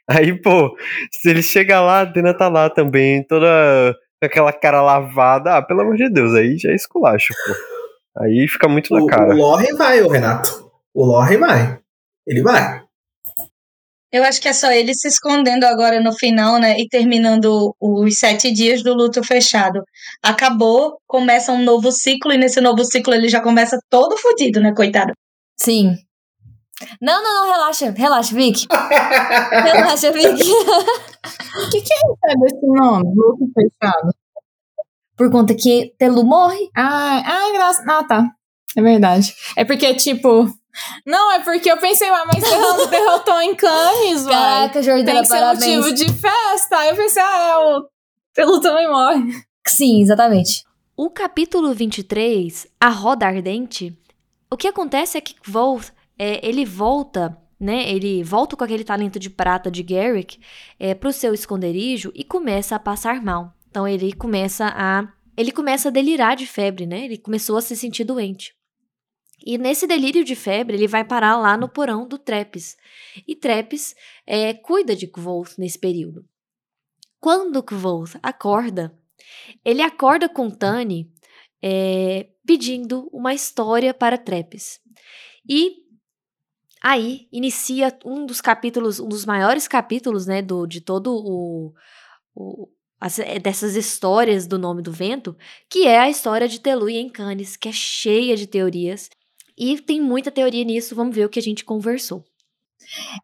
Aí, 0.10 0.34
pô, 0.42 0.76
se 1.12 1.30
ele 1.30 1.44
chega 1.44 1.82
lá, 1.82 2.02
a 2.02 2.06
Dena 2.06 2.34
tá 2.34 2.48
lá 2.48 2.70
também, 2.70 3.24
toda 3.24 3.94
com 4.20 4.26
aquela 4.26 4.54
cara 4.54 4.82
lavada. 4.82 5.58
Ah, 5.58 5.62
pelo 5.62 5.82
amor 5.82 5.96
de 5.96 6.10
Deus, 6.10 6.34
aí 6.34 6.58
já 6.58 6.72
é 6.72 6.76
esculacho, 6.76 7.34
pô. 7.46 7.54
Aí 8.24 8.48
fica 8.48 8.68
muito 8.68 8.94
na 8.94 9.02
O, 9.02 9.06
cara. 9.06 9.34
o 9.34 9.38
Lorre 9.38 9.74
vai, 9.74 10.02
ô 10.02 10.08
Renato. 10.08 10.72
O 10.94 11.06
Lorre 11.06 11.38
vai. 11.38 11.80
Ele 12.26 12.42
vai. 12.42 12.82
Eu 14.12 14.24
acho 14.24 14.42
que 14.42 14.48
é 14.48 14.54
só 14.54 14.72
ele 14.72 14.94
se 14.96 15.08
escondendo 15.08 15.66
agora 15.66 16.02
no 16.02 16.14
final, 16.14 16.60
né? 16.60 16.80
E 16.80 16.88
terminando 16.88 17.76
os 17.80 18.18
sete 18.18 18.52
dias 18.52 18.82
do 18.82 18.94
luto 18.94 19.22
fechado. 19.24 19.84
Acabou, 20.24 20.98
começa 21.06 21.52
um 21.52 21.62
novo 21.62 21.92
ciclo, 21.92 22.32
e 22.32 22.38
nesse 22.38 22.62
novo 22.62 22.84
ciclo 22.86 23.14
ele 23.14 23.28
já 23.28 23.42
começa 23.42 23.78
todo 23.90 24.18
fodido, 24.18 24.62
né, 24.62 24.74
coitado? 24.74 25.12
Sim. 25.60 25.96
Não, 27.02 27.24
não, 27.24 27.34
não, 27.46 27.52
relaxa. 27.52 27.92
Relaxa, 27.92 28.36
Vic. 28.36 28.68
Relaxa, 29.52 30.12
Vic. 30.12 30.44
O 30.44 31.70
que, 31.72 31.82
que 31.82 31.94
é 31.94 32.36
desse 32.38 32.66
nome? 32.66 33.06
Luto 33.16 33.46
fechado. 33.54 34.14
Por 35.16 35.32
conta 35.32 35.56
que 35.56 35.94
Telu 35.98 36.24
morre. 36.24 36.70
Ah, 36.76 37.22
ah, 37.26 37.52
graça. 37.54 37.84
Ah, 37.90 38.04
tá. 38.04 38.28
É 38.76 38.82
verdade. 38.82 39.34
É 39.56 39.66
porque, 39.66 39.94
tipo. 39.96 40.48
Não, 41.06 41.32
é 41.32 41.40
porque 41.40 41.72
eu 41.72 41.78
pensei, 41.78 42.08
ah, 42.08 42.24
mas 42.28 42.44
derro- 42.44 42.86
derrotou 42.92 43.42
em 43.42 43.56
Cannes, 43.56 44.24
vai. 44.26 44.34
Caraca, 44.36 44.74
Tem 44.74 44.84
Jordana, 44.84 45.22
que 45.22 45.26
ser 45.28 45.34
parabéns. 45.34 45.78
motivo 45.86 45.94
de 45.96 46.14
festa. 46.14 46.78
Aí 46.78 46.90
eu 46.90 46.96
pensei, 46.96 47.24
ah, 47.24 47.48
é 47.50 47.58
o 47.58 47.88
Telu 48.36 48.62
também 48.62 48.88
morre. 48.88 49.24
Sim, 49.68 50.04
exatamente. 50.04 50.64
O 50.96 51.10
capítulo 51.10 51.74
23, 51.74 52.68
A 52.80 52.90
Roda 52.90 53.26
Ardente, 53.26 53.98
o 54.52 54.56
que 54.56 54.68
acontece 54.68 55.18
é 55.18 55.22
que 55.22 55.36
Volt, 55.48 55.90
é, 56.18 56.46
ele 56.48 56.66
volta, 56.66 57.38
né? 57.60 57.90
Ele 57.90 58.24
volta 58.24 58.56
com 58.56 58.64
aquele 58.64 58.84
talento 58.84 59.20
de 59.20 59.30
prata 59.30 59.70
de 59.70 59.84
Garrick 59.84 60.40
é, 60.80 60.94
pro 60.94 61.14
seu 61.14 61.34
esconderijo 61.34 62.12
e 62.16 62.24
começa 62.24 62.76
a 62.76 62.80
passar 62.80 63.22
mal. 63.22 63.54
Então 63.70 63.88
ele 63.88 64.14
começa 64.14 64.74
a 64.76 65.12
ele 65.36 65.52
começa 65.52 65.90
a 65.90 65.92
delirar 65.92 66.36
de 66.36 66.48
febre, 66.48 66.88
né? 66.88 67.06
Ele 67.06 67.18
começou 67.18 67.58
a 67.58 67.62
se 67.62 67.76
sentir 67.76 68.04
doente. 68.04 68.56
E 69.46 69.56
nesse 69.56 69.86
delírio 69.86 70.24
de 70.24 70.36
febre, 70.36 70.76
ele 70.76 70.88
vai 70.88 71.04
parar 71.06 71.38
lá 71.38 71.56
no 71.56 71.70
porão 71.70 72.08
do 72.08 72.18
Trepes. 72.18 72.76
E 73.28 73.36
Trepes 73.36 73.96
é, 74.26 74.54
cuida 74.56 74.96
de 74.96 75.06
Kvolt 75.06 75.52
nesse 75.60 75.78
período. 75.78 76.26
Quando 77.20 77.62
Kvolt 77.62 78.16
acorda, 78.24 78.98
ele 79.64 79.84
acorda 79.84 80.28
com 80.28 80.50
Tani 80.50 81.12
é, 81.62 82.30
pedindo 82.46 83.08
uma 83.14 83.34
história 83.34 83.94
para 83.94 84.18
Trepes. 84.18 84.80
E 85.48 85.87
aí 86.84 87.28
inicia 87.32 87.98
um 88.06 88.26
dos 88.26 88.42
capítulos, 88.42 89.00
um 89.00 89.08
dos 89.08 89.26
maiores 89.26 89.68
capítulos, 89.68 90.26
né, 90.26 90.42
do, 90.42 90.66
de 90.68 90.82
todo 90.82 91.14
o, 91.16 91.74
o 92.36 92.68
as- 93.00 93.20
é, 93.20 93.40
dessas 93.40 93.76
histórias 93.76 94.48
do 94.48 94.58
nome 94.58 94.82
do 94.82 94.92
vento, 94.92 95.36
que 95.70 95.86
é 95.88 96.00
a 96.00 96.10
história 96.10 96.48
de 96.48 96.60
Telu 96.60 96.90
e 96.90 96.98
Encanes, 96.98 97.56
que 97.58 97.70
é 97.70 97.72
cheia 97.72 98.36
de 98.36 98.48
teorias. 98.48 99.10
E 99.58 99.80
tem 99.82 100.00
muita 100.02 100.32
teoria 100.32 100.64
nisso, 100.64 100.96
vamos 100.96 101.16
ver 101.16 101.26
o 101.26 101.30
que 101.30 101.40
a 101.40 101.42
gente 101.44 101.66
conversou. 101.66 102.24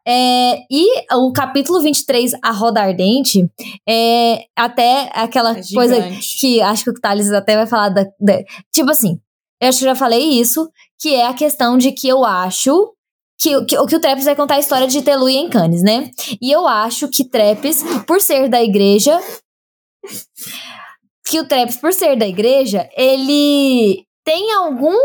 É, 0.06 0.58
e 0.70 0.86
o 1.16 1.32
capítulo 1.32 1.82
23, 1.82 2.32
A 2.44 2.52
Roda 2.52 2.82
Ardente, 2.82 3.50
é 3.88 4.46
até 4.56 5.10
aquela 5.14 5.52
É 5.58 5.62
coisa 5.74 5.96
que 6.40 6.62
acho 6.62 6.84
que 6.84 6.90
o 6.90 6.94
Thales 6.94 7.32
até 7.32 7.56
vai 7.56 7.68
falar 7.68 7.90
da, 7.90 8.04
da- 8.20 8.44
Tipo 8.72 8.92
assim, 8.92 9.20
eu 9.62 9.70
acho 9.70 9.80
que 9.80 9.86
eu 9.86 9.90
já 9.90 9.96
falei 9.96 10.22
isso, 10.40 10.70
que 11.00 11.14
é 11.16 11.28
a 11.28 11.34
questão 11.34 11.78
de 11.78 11.92
que 11.92 12.08
eu 12.08 12.26
acho 12.26 12.93
que, 13.44 13.66
que, 13.66 13.86
que 13.86 13.96
o 13.98 14.00
Trepes 14.00 14.24
vai 14.24 14.36
contar 14.36 14.56
a 14.56 14.60
história 14.60 14.88
de 14.88 15.02
Telu 15.02 15.30
e 15.30 15.36
Encanes, 15.36 15.84
né? 15.84 16.10
E 16.42 16.50
eu 16.50 16.66
acho 16.66 17.10
que 17.10 17.28
Trepes, 17.28 17.84
por 18.08 18.22
ser 18.22 18.48
da 18.48 18.64
igreja. 18.64 19.20
Que 21.26 21.42
o 21.42 21.48
Trepes, 21.48 21.76
por 21.76 21.92
ser 21.92 22.18
da 22.18 22.26
igreja, 22.26 22.90
ele 22.96 24.06
tem 24.24 24.54
algum 24.54 24.96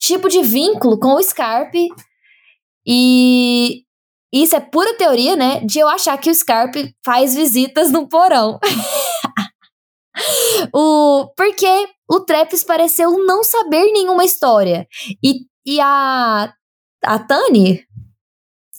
tipo 0.00 0.28
de 0.28 0.42
vínculo 0.42 0.98
com 0.98 1.14
o 1.14 1.22
Scarpe. 1.22 1.86
E 2.84 3.84
isso 4.32 4.56
é 4.56 4.60
pura 4.60 4.96
teoria, 4.96 5.36
né? 5.36 5.60
De 5.60 5.78
eu 5.78 5.86
achar 5.86 6.18
que 6.18 6.30
o 6.30 6.34
Scarpe 6.34 6.92
faz 7.04 7.36
visitas 7.36 7.92
no 7.92 8.08
porão. 8.08 8.58
o, 10.74 11.28
porque 11.36 11.88
o 12.10 12.20
Trepes 12.20 12.64
pareceu 12.64 13.12
não 13.24 13.44
saber 13.44 13.92
nenhuma 13.92 14.24
história. 14.24 14.88
E, 15.22 15.46
e 15.64 15.80
a, 15.80 16.52
a 17.06 17.18
Tani 17.18 17.80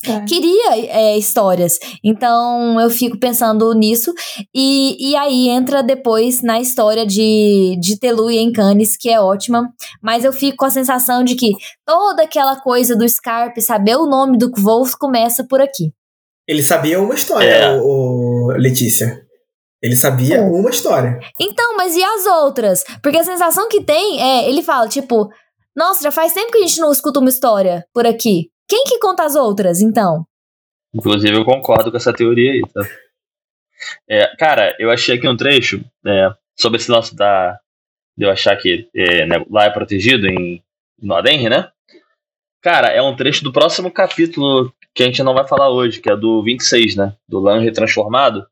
É. 0.06 0.22
queria 0.26 0.76
é, 0.90 1.18
histórias. 1.18 1.80
Então 2.04 2.80
eu 2.80 2.90
fico 2.90 3.18
pensando 3.20 3.74
nisso. 3.74 4.14
E, 4.54 4.96
e 5.12 5.16
aí 5.16 5.50
entra 5.50 5.82
depois 5.82 6.42
na 6.44 6.60
história 6.60 7.06
de, 7.06 7.76
de 7.82 8.00
Telu 8.00 8.30
e 8.30 8.38
Encanes, 8.38 8.96
que 8.96 9.10
é 9.10 9.20
ótima. 9.20 9.68
Mas 10.02 10.24
eu 10.24 10.32
fico 10.32 10.58
com 10.58 10.66
a 10.66 10.70
sensação 10.70 11.24
de 11.24 11.36
que 11.36 11.52
toda 11.86 12.24
aquela 12.24 12.56
coisa 12.62 12.96
do 12.96 13.08
Scarpe, 13.10 13.60
saber 13.62 13.96
o 13.98 14.06
nome 14.06 14.38
do 14.38 14.52
Kvolf, 14.52 14.94
começa 15.00 15.44
por 15.44 15.60
aqui. 15.60 15.92
Ele 16.48 16.64
sabia 16.64 17.02
uma 17.02 17.16
história, 17.16 17.50
É. 17.50 17.82
o, 17.82 17.82
o 17.84 18.52
Letícia. 18.58 19.22
Ele 19.82 19.96
sabia 19.96 20.40
Sim. 20.40 20.46
uma 20.50 20.70
história. 20.70 21.20
Então, 21.40 21.76
mas 21.76 21.96
e 21.96 22.04
as 22.04 22.26
outras? 22.26 22.84
Porque 23.04 23.18
a 23.18 23.24
sensação 23.24 23.68
que 23.68 23.84
tem 23.84 24.20
é, 24.22 24.50
ele 24.50 24.64
fala, 24.64 24.88
tipo, 24.88 25.30
nossa, 25.78 26.02
já 26.02 26.12
faz 26.12 26.34
tempo 26.34 26.52
que 26.52 26.58
a 26.58 26.66
gente 26.66 26.82
não 26.82 26.92
escuta 26.92 27.20
uma 27.20 27.30
história 27.30 27.86
por 27.94 28.08
aqui. 28.08 28.50
Quem 28.68 28.84
que 28.86 28.98
conta 28.98 29.24
as 29.24 29.36
outras, 29.36 29.80
então? 29.80 30.26
Inclusive, 30.92 31.38
eu 31.38 31.46
concordo 31.46 31.92
com 31.92 31.98
essa 31.98 32.12
teoria 32.12 32.54
aí, 32.54 32.62
tá? 32.74 32.82
É, 34.10 34.36
cara, 34.38 34.76
eu 34.80 34.90
achei 34.90 35.16
aqui 35.16 35.28
um 35.28 35.38
trecho 35.38 35.86
é, 36.04 36.30
sobre 36.56 36.80
esse 36.80 36.90
lance 36.90 37.16
da. 37.16 37.60
de 38.18 38.26
eu 38.26 38.32
achar 38.32 38.58
que 38.58 38.90
é, 38.96 39.28
né, 39.28 39.46
lá 39.52 39.66
é 39.66 39.70
protegido 39.70 40.26
em 40.28 40.64
no 41.00 41.22
né? 41.22 41.72
Cara, 42.60 42.88
é 42.88 43.00
um 43.00 43.16
trecho 43.16 43.44
do 43.44 43.54
próximo 43.54 43.92
capítulo 43.92 44.74
que 44.96 45.04
a 45.04 45.06
gente 45.06 45.22
não 45.22 45.36
vai 45.36 45.48
falar 45.48 45.70
hoje, 45.70 46.02
que 46.02 46.10
é 46.10 46.18
do 46.18 46.42
26, 46.42 46.96
né? 46.96 47.16
Do 47.30 47.40
Lange 47.40 47.72
transformado. 47.72 48.48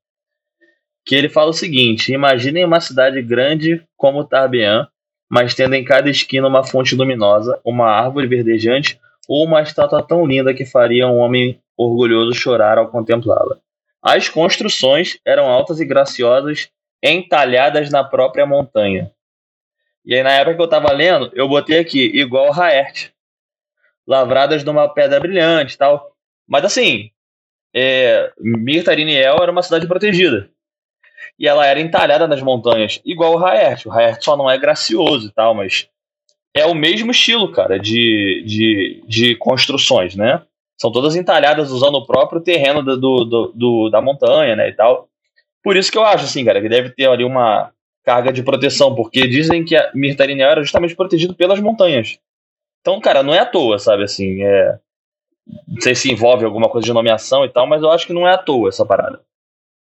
Que 1.03 1.15
ele 1.15 1.27
fala 1.27 1.49
o 1.49 1.53
seguinte: 1.53 2.13
imaginem 2.13 2.65
uma 2.65 2.79
cidade 2.79 3.19
grande 3.23 3.83
como 3.97 4.23
Tarbean, 4.23 4.87
mas 5.29 5.53
tendo 5.53 5.75
em 5.75 5.83
cada 5.83 6.09
esquina 6.09 6.47
uma 6.47 6.63
fonte 6.63 6.95
luminosa, 6.95 7.59
uma 7.63 7.87
árvore 7.87 8.27
verdejante 8.27 8.99
ou 9.27 9.45
uma 9.45 9.61
estátua 9.61 10.03
tão 10.03 10.25
linda 10.25 10.53
que 10.53 10.65
faria 10.65 11.07
um 11.07 11.17
homem 11.17 11.59
orgulhoso 11.77 12.33
chorar 12.33 12.77
ao 12.77 12.89
contemplá-la. 12.89 13.57
As 14.01 14.29
construções 14.29 15.17
eram 15.25 15.45
altas 15.45 15.79
e 15.79 15.85
graciosas, 15.85 16.69
entalhadas 17.03 17.89
na 17.89 18.03
própria 18.03 18.45
montanha. 18.45 19.11
E 20.05 20.13
aí, 20.13 20.21
na 20.21 20.31
época 20.33 20.55
que 20.55 20.61
eu 20.61 20.69
tava 20.69 20.93
lendo, 20.93 21.31
eu 21.33 21.49
botei 21.49 21.79
aqui, 21.79 22.05
igual 22.13 22.51
Raert. 22.51 23.09
Lavradas 24.07 24.63
numa 24.63 24.87
pedra 24.87 25.19
brilhante 25.19 25.75
tal. 25.75 26.15
Mas 26.47 26.63
assim, 26.63 27.09
é, 27.73 28.31
Mirtariniel 28.39 29.37
era 29.41 29.51
uma 29.51 29.63
cidade 29.63 29.87
protegida. 29.87 30.49
E 31.37 31.47
ela 31.47 31.65
era 31.65 31.79
entalhada 31.79 32.27
nas 32.27 32.41
montanhas, 32.41 33.01
igual 33.05 33.33
o 33.33 33.37
Raert. 33.37 33.85
O 33.85 33.89
Raert 33.89 34.23
só 34.23 34.37
não 34.37 34.49
é 34.49 34.57
gracioso 34.57 35.27
e 35.27 35.31
tal, 35.31 35.53
mas 35.53 35.89
é 36.55 36.65
o 36.65 36.73
mesmo 36.73 37.11
estilo, 37.11 37.51
cara, 37.51 37.77
de, 37.77 38.43
de, 38.45 39.03
de 39.07 39.35
construções, 39.35 40.15
né? 40.15 40.41
São 40.79 40.91
todas 40.91 41.15
entalhadas 41.15 41.71
usando 41.71 41.95
o 41.95 42.05
próprio 42.05 42.41
terreno 42.41 42.81
do, 42.81 42.97
do, 42.97 43.51
do, 43.53 43.89
da 43.89 44.01
montanha, 44.01 44.55
né, 44.55 44.69
e 44.69 44.73
tal. 44.73 45.09
Por 45.63 45.75
isso 45.75 45.91
que 45.91 45.97
eu 45.97 46.03
acho, 46.03 46.25
assim, 46.25 46.45
cara, 46.45 46.61
que 46.61 46.69
deve 46.69 46.89
ter 46.89 47.09
ali 47.09 47.23
uma 47.23 47.71
carga 48.03 48.31
de 48.31 48.43
proteção, 48.43 48.93
porque 48.93 49.27
dizem 49.27 49.65
que 49.65 49.75
a 49.75 49.91
Mirtarinel 49.93 50.49
era 50.49 50.63
justamente 50.63 50.95
protegido 50.95 51.33
pelas 51.33 51.59
montanhas. 51.59 52.19
Então, 52.81 53.01
cara, 53.01 53.23
não 53.23 53.33
é 53.33 53.39
à 53.39 53.45
toa, 53.45 53.79
sabe, 53.79 54.03
assim, 54.03 54.43
é... 54.43 54.79
Não 55.67 55.81
sei 55.81 55.93
se 55.93 56.11
envolve 56.11 56.45
alguma 56.45 56.69
coisa 56.69 56.85
de 56.85 56.93
nomeação 56.93 57.45
e 57.45 57.49
tal, 57.49 57.67
mas 57.67 57.81
eu 57.81 57.91
acho 57.91 58.07
que 58.07 58.13
não 58.13 58.27
é 58.27 58.33
à 58.33 58.37
toa 58.37 58.69
essa 58.69 58.85
parada. 58.85 59.21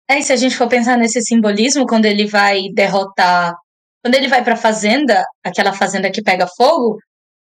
É, 0.08 0.18
e 0.18 0.22
se 0.22 0.32
a 0.32 0.36
gente 0.36 0.56
for 0.56 0.68
pensar 0.68 0.98
nesse 0.98 1.20
simbolismo, 1.22 1.86
quando 1.86 2.04
ele 2.04 2.26
vai 2.26 2.62
derrotar. 2.74 3.54
Quando 4.02 4.14
ele 4.16 4.28
vai 4.28 4.44
pra 4.44 4.56
fazenda, 4.56 5.24
aquela 5.42 5.72
fazenda 5.72 6.10
que 6.10 6.22
pega 6.22 6.46
fogo, 6.46 6.98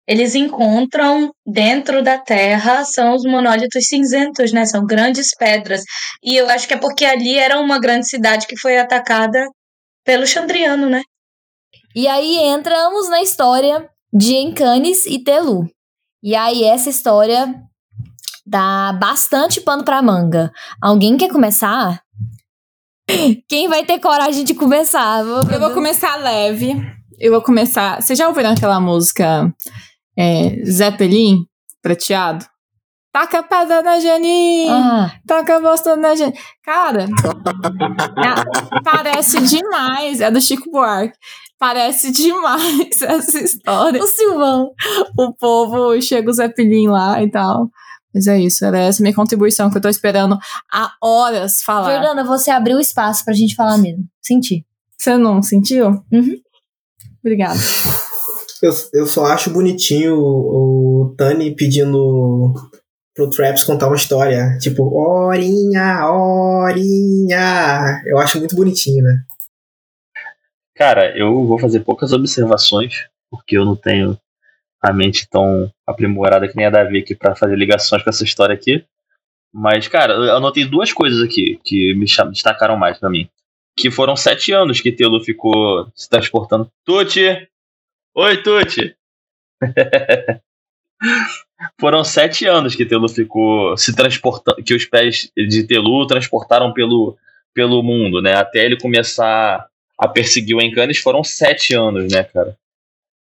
eles 0.06 0.34
encontram 0.34 1.30
dentro 1.46 2.02
da 2.02 2.18
terra 2.18 2.84
são 2.84 3.14
os 3.14 3.22
monólitos 3.22 3.86
cinzentos, 3.86 4.52
né? 4.52 4.66
São 4.66 4.84
grandes 4.84 5.28
pedras. 5.38 5.82
E 6.20 6.34
eu 6.36 6.48
acho 6.50 6.66
que 6.66 6.74
é 6.74 6.76
porque 6.76 7.04
ali 7.04 7.38
era 7.38 7.60
uma 7.60 7.78
grande 7.78 8.08
cidade 8.08 8.48
que 8.48 8.58
foi 8.58 8.76
atacada 8.76 9.46
pelo 10.04 10.26
Chandriano, 10.26 10.90
né? 10.90 11.02
E 11.94 12.08
aí 12.08 12.38
entramos 12.38 13.08
na 13.08 13.22
história 13.22 13.88
de 14.12 14.34
Encanes 14.34 15.06
e 15.06 15.22
Telu. 15.22 15.64
E 16.20 16.34
aí 16.34 16.64
essa 16.64 16.90
história 16.90 17.54
dá 18.44 18.92
bastante 18.92 19.60
pano 19.60 19.84
pra 19.84 20.02
manga. 20.02 20.50
Alguém 20.82 21.16
quer 21.16 21.30
começar? 21.30 22.02
Quem 23.48 23.68
vai 23.68 23.84
ter 23.84 23.98
coragem 23.98 24.44
de 24.44 24.54
começar? 24.54 25.20
Eu 25.24 25.60
vou 25.60 25.70
começar 25.72 26.16
leve. 26.16 26.74
Eu 27.18 27.32
vou 27.32 27.42
começar. 27.42 28.00
Vocês 28.00 28.18
já 28.18 28.28
ouviram 28.28 28.50
aquela 28.52 28.80
música 28.80 29.52
é, 30.18 30.56
Zeppelin, 30.64 31.44
prateado? 31.82 32.44
Taca 33.12 33.40
a 33.40 33.42
pedra 33.42 33.82
na 33.82 33.98
Jani! 33.98 34.68
Ah, 34.68 35.10
Taca 35.26 35.56
a 35.56 35.60
bosta 35.60 35.96
na 35.96 36.14
Jani. 36.14 36.32
Cara, 36.64 37.06
é- 38.22 38.80
parece 38.84 39.40
demais. 39.40 40.20
É 40.20 40.30
do 40.30 40.40
Chico 40.40 40.70
Buarque. 40.70 41.16
Parece 41.58 42.10
demais 42.12 43.02
essa 43.02 43.38
história. 43.42 44.02
o 44.02 44.06
Silvão. 44.06 44.70
O 45.18 45.34
povo 45.34 46.00
chega 46.00 46.30
o 46.30 46.32
Zeppelin 46.32 46.86
lá 46.88 47.22
e 47.22 47.28
tal. 47.30 47.68
Mas 48.14 48.26
é 48.26 48.38
isso, 48.38 48.64
era 48.64 48.78
essa 48.78 49.02
minha 49.02 49.14
contribuição 49.14 49.70
que 49.70 49.76
eu 49.76 49.80
tô 49.80 49.88
esperando 49.88 50.38
há 50.72 50.92
horas 51.02 51.62
falar. 51.62 51.92
Jordana, 51.92 52.24
você 52.24 52.50
abriu 52.50 52.80
espaço 52.80 53.24
pra 53.24 53.34
gente 53.34 53.54
falar 53.54 53.78
mesmo. 53.78 54.04
Senti. 54.20 54.66
Você 54.98 55.16
não 55.16 55.42
sentiu? 55.42 56.04
Uhum. 56.12 56.40
Obrigada. 57.20 57.58
Eu, 58.62 58.72
eu 58.92 59.06
só 59.06 59.24
acho 59.26 59.50
bonitinho 59.50 60.16
o, 60.16 61.04
o 61.04 61.14
Tani 61.16 61.54
pedindo 61.54 62.52
pro 63.14 63.30
Traps 63.30 63.64
contar 63.64 63.86
uma 63.86 63.96
história. 63.96 64.58
Tipo, 64.58 64.82
horinha, 64.94 66.06
horinha. 66.10 68.02
Eu 68.06 68.18
acho 68.18 68.38
muito 68.38 68.56
bonitinho, 68.56 69.02
né? 69.02 69.24
Cara, 70.74 71.16
eu 71.16 71.46
vou 71.46 71.58
fazer 71.58 71.80
poucas 71.80 72.12
observações, 72.12 73.06
porque 73.30 73.56
eu 73.56 73.64
não 73.64 73.76
tenho 73.76 74.18
a 74.82 74.92
mente 74.92 75.28
tão 75.28 75.70
aprimorada 75.86 76.48
que 76.48 76.56
nem 76.56 76.66
a 76.66 76.70
Davi 76.70 76.98
aqui 76.98 77.14
pra 77.14 77.36
fazer 77.36 77.56
ligações 77.56 78.02
com 78.02 78.10
essa 78.10 78.24
história 78.24 78.54
aqui. 78.54 78.84
Mas, 79.52 79.88
cara, 79.88 80.14
eu 80.14 80.36
anotei 80.36 80.64
duas 80.64 80.92
coisas 80.92 81.22
aqui 81.22 81.60
que 81.64 81.94
me 81.94 82.06
destacaram 82.06 82.76
mais 82.76 82.98
pra 82.98 83.10
mim. 83.10 83.28
Que 83.76 83.90
foram 83.90 84.16
sete 84.16 84.52
anos 84.52 84.80
que 84.80 84.92
Telu 84.92 85.22
ficou 85.22 85.90
se 85.94 86.08
transportando. 86.08 86.70
Tuti! 86.84 87.48
Oi, 88.14 88.42
Tuti! 88.42 88.96
foram 91.80 92.04
sete 92.04 92.46
anos 92.46 92.74
que 92.74 92.86
Telu 92.86 93.08
ficou 93.08 93.76
se 93.76 93.94
transportando. 93.94 94.62
Que 94.62 94.74
os 94.74 94.84
pés 94.84 95.30
de 95.36 95.66
Telu 95.66 96.06
transportaram 96.06 96.72
pelo, 96.72 97.18
pelo 97.52 97.82
mundo, 97.82 98.22
né? 98.22 98.34
Até 98.34 98.64
ele 98.64 98.78
começar 98.78 99.68
a 99.98 100.08
perseguir 100.08 100.56
o 100.56 100.62
Encanes 100.62 100.98
foram 100.98 101.22
sete 101.22 101.74
anos, 101.74 102.10
né, 102.10 102.24
cara? 102.24 102.56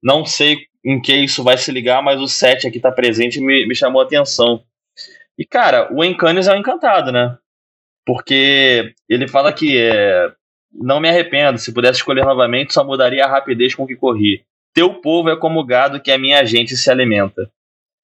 Não 0.03 0.25
sei 0.25 0.68
em 0.85 1.01
que 1.01 1.15
isso 1.15 1.43
vai 1.43 1.59
se 1.59 1.71
ligar, 1.73 2.03
mas 2.03 2.21
o 2.21 2.27
7 2.29 2.67
aqui 2.67 2.81
tá 2.81 2.91
presente 2.93 3.39
e 3.39 3.43
me, 3.43 3.67
me 3.67 3.75
chamou 3.75 4.01
a 4.01 4.05
atenção. 4.05 4.63
E, 5.39 5.45
cara, 5.45 5.93
o 5.93 6.05
Encanes 6.05 6.49
é 6.49 6.53
um 6.55 6.59
encantado, 6.59 7.13
né? 7.13 7.37
Porque 8.07 8.95
ele 9.09 9.29
fala 9.29 9.53
que 9.53 9.77
é, 9.77 10.33
não 10.73 11.01
me 11.01 11.09
arrependo, 11.09 11.59
se 11.59 11.73
pudesse 11.73 11.99
escolher 11.99 12.25
novamente, 12.25 12.73
só 12.73 12.85
mudaria 12.85 13.25
a 13.25 13.29
rapidez 13.29 13.75
com 13.75 13.87
que 13.87 13.97
corri. 13.97 14.45
Teu 14.75 14.95
povo 15.01 15.29
é 15.31 15.37
como 15.37 15.61
o 15.61 15.65
gado 15.67 16.01
que 16.01 16.11
a 16.11 16.19
minha 16.19 16.45
gente 16.45 16.77
se 16.77 16.91
alimenta. 16.91 17.51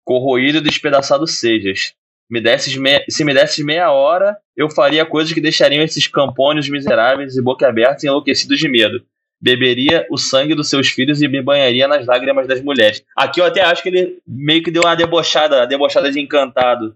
Corroído 0.03 0.59
e 0.59 0.61
despedaçado 0.61 1.25
sejas. 1.27 1.93
Me 2.29 2.41
desses 2.41 2.75
me- 2.75 3.03
se 3.09 3.23
me 3.23 3.33
desses 3.33 3.63
meia 3.63 3.91
hora, 3.91 4.37
eu 4.55 4.69
faria 4.69 5.05
coisas 5.05 5.33
que 5.33 5.41
deixariam 5.41 5.83
esses 5.83 6.07
campônios 6.07 6.69
miseráveis 6.69 7.35
e 7.37 7.41
boquiabertos 7.41 8.03
enlouquecidos 8.03 8.59
de 8.59 8.67
medo 8.69 9.05
beberia 9.39 10.05
o 10.09 10.17
sangue 10.17 10.55
dos 10.55 10.69
seus 10.69 10.87
filhos 10.87 11.21
e 11.21 11.27
me 11.27 11.41
banharia 11.41 11.87
nas 11.87 12.05
lágrimas 12.05 12.47
das 12.47 12.61
mulheres. 12.61 13.03
Aqui 13.15 13.39
eu 13.39 13.45
até 13.45 13.61
acho 13.61 13.83
que 13.83 13.89
ele 13.89 14.19
meio 14.27 14.63
que 14.63 14.71
deu 14.71 14.83
uma 14.83 14.95
debochada, 14.95 15.57
uma 15.57 15.67
debochada 15.67 16.11
de 16.11 16.19
encantado 16.19 16.95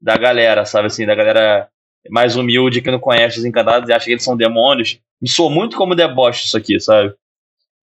da 0.00 0.16
galera, 0.16 0.64
sabe 0.64 0.86
assim, 0.86 1.06
da 1.06 1.14
galera 1.14 1.68
mais 2.10 2.36
humilde 2.36 2.82
que 2.82 2.90
não 2.90 2.98
conhece 2.98 3.38
os 3.38 3.44
encantados 3.44 3.88
e 3.88 3.92
acha 3.92 4.04
que 4.06 4.12
eles 4.12 4.24
são 4.24 4.36
demônios. 4.36 4.98
Me 5.20 5.28
soou 5.28 5.50
muito 5.50 5.76
como 5.76 5.94
deboche 5.94 6.46
isso 6.46 6.56
aqui, 6.56 6.78
sabe? 6.80 7.14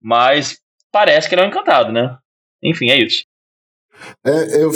Mas 0.01 0.59
parece 0.91 1.27
que 1.27 1.35
ele 1.35 1.41
é 1.41 1.45
um 1.45 1.47
encantado, 1.47 1.91
né? 1.91 2.17
Enfim, 2.63 2.89
é 2.89 2.99
isso. 3.01 3.23
É, 4.25 4.63
eu- 4.63 4.71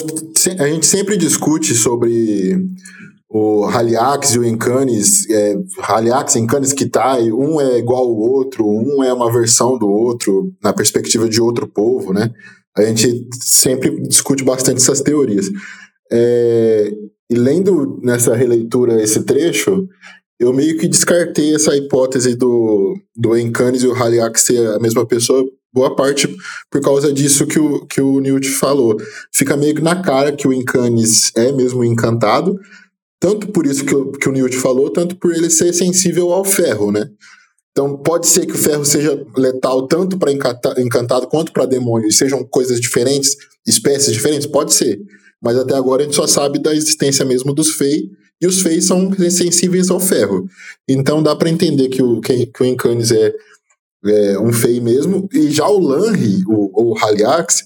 a 0.60 0.68
gente 0.68 0.86
sempre 0.86 1.18
discute 1.18 1.74
sobre 1.74 2.58
o 3.38 3.66
Haliax 3.66 4.36
e 4.36 4.40
o 4.40 4.46
Encanes, 4.46 5.30
é, 5.30 5.58
Haliax, 5.82 6.38
Encanes, 6.38 6.72
Kitai, 6.72 7.34
um 7.34 7.60
é 7.60 7.78
igual 7.80 8.04
ao 8.04 8.16
outro, 8.16 8.66
um 8.66 9.04
é 9.04 9.12
uma 9.12 9.30
versão 9.30 9.78
do 9.78 9.90
outro, 9.90 10.54
na 10.64 10.72
perspectiva 10.72 11.28
de 11.28 11.42
outro 11.42 11.68
povo, 11.68 12.14
né? 12.14 12.32
A 12.78 12.84
gente 12.84 13.28
sempre 13.42 14.02
discute 14.08 14.42
bastante 14.42 14.78
essas 14.78 15.02
teorias. 15.02 15.48
É, 16.10 16.90
e 17.30 17.36
lendo 17.36 18.00
nessa 18.02 18.34
releitura 18.34 19.04
esse 19.04 19.22
trecho, 19.24 19.86
eu 20.40 20.54
meio 20.54 20.78
que 20.78 20.88
descartei 20.88 21.56
essa 21.56 21.76
hipótese 21.76 22.36
do, 22.36 22.96
do 23.14 23.38
Encanes 23.38 23.84
e 23.84 23.88
o 23.88 23.94
Haliax 23.94 24.44
ser 24.44 24.66
a 24.70 24.80
mesma 24.80 25.06
pessoa, 25.06 25.44
boa 25.74 25.94
parte 25.94 26.34
por 26.72 26.80
causa 26.80 27.12
disso 27.12 27.46
que 27.46 27.60
o, 27.60 27.86
que 27.86 28.00
o 28.00 28.22
Newt 28.22 28.48
falou. 28.48 28.96
Fica 29.34 29.58
meio 29.58 29.76
que 29.76 29.82
na 29.82 30.02
cara 30.02 30.32
que 30.32 30.48
o 30.48 30.54
Encanes 30.54 31.34
é 31.36 31.52
mesmo 31.52 31.84
encantado, 31.84 32.58
tanto 33.26 33.48
por 33.48 33.66
isso 33.66 33.84
que 33.84 33.96
o, 33.96 34.12
que 34.12 34.30
o 34.30 34.32
Newt 34.32 34.56
falou, 34.56 34.88
tanto 34.92 35.16
por 35.16 35.34
ele 35.34 35.50
ser 35.50 35.74
sensível 35.74 36.32
ao 36.32 36.46
ferro, 36.46 36.92
né? 36.92 37.10
Então 37.72 37.98
pode 37.98 38.28
ser 38.28 38.46
que 38.46 38.52
o 38.52 38.58
ferro 38.58 38.86
seja 38.86 39.20
letal 39.36 39.88
tanto 39.88 40.16
para 40.16 40.32
encantado 40.32 41.26
quanto 41.26 41.52
para 41.52 41.66
demônio, 41.66 42.08
e 42.08 42.14
sejam 42.14 42.44
coisas 42.44 42.80
diferentes, 42.80 43.36
espécies 43.66 44.14
diferentes, 44.14 44.46
pode 44.46 44.76
ser. 44.76 45.00
Mas 45.42 45.58
até 45.58 45.74
agora 45.74 46.04
a 46.04 46.06
gente 46.06 46.16
só 46.16 46.28
sabe 46.28 46.60
da 46.60 46.72
existência 46.76 47.26
mesmo 47.26 47.52
dos 47.52 47.72
Fey, 47.72 48.12
e 48.40 48.46
os 48.46 48.62
Fey 48.62 48.80
são 48.80 49.12
sensíveis 49.32 49.90
ao 49.90 50.00
ferro. 50.00 50.46
Então 50.88 51.24
dá 51.24 51.36
para 51.36 51.50
entender 51.50 51.90
que 51.90 52.04
o, 52.04 52.22
que, 52.22 52.46
que 52.46 52.62
o 52.62 52.66
Encanes 52.66 53.12
é, 53.12 53.34
é 54.06 54.40
um 54.40 54.54
Fey 54.54 54.80
mesmo, 54.80 55.28
e 55.34 55.50
já 55.50 55.68
o 55.68 55.80
Lanri, 55.80 56.44
o, 56.48 56.92
o 56.92 56.96
Haliax, 56.96 57.66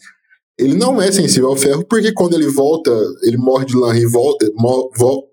ele 0.60 0.76
não 0.76 1.02
é 1.02 1.12
sensível 1.12 1.50
ao 1.50 1.56
ferro, 1.56 1.86
porque 1.86 2.12
quando 2.12 2.34
ele 2.36 2.48
volta, 2.48 2.92
ele 3.24 3.38
morre 3.38 3.66
de 3.66 3.76
Lanri 3.76 4.02
e 4.02 4.06
volta. 4.06 4.52
mo- 4.56 4.92
vo- 4.98 5.24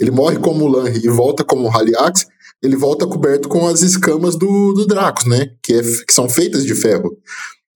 ele 0.00 0.10
morre 0.10 0.38
como 0.38 0.66
Lanri 0.68 1.00
e 1.04 1.08
volta 1.08 1.44
como 1.44 1.68
Haliax, 1.68 2.26
ele 2.62 2.76
volta 2.76 3.06
coberto 3.06 3.48
com 3.48 3.66
as 3.66 3.82
escamas 3.82 4.36
do, 4.36 4.72
do 4.72 4.86
Dracos, 4.86 5.26
né? 5.26 5.48
Que, 5.62 5.74
é, 5.74 5.82
que 5.82 6.12
são 6.12 6.28
feitas 6.28 6.64
de 6.64 6.74
ferro. 6.74 7.10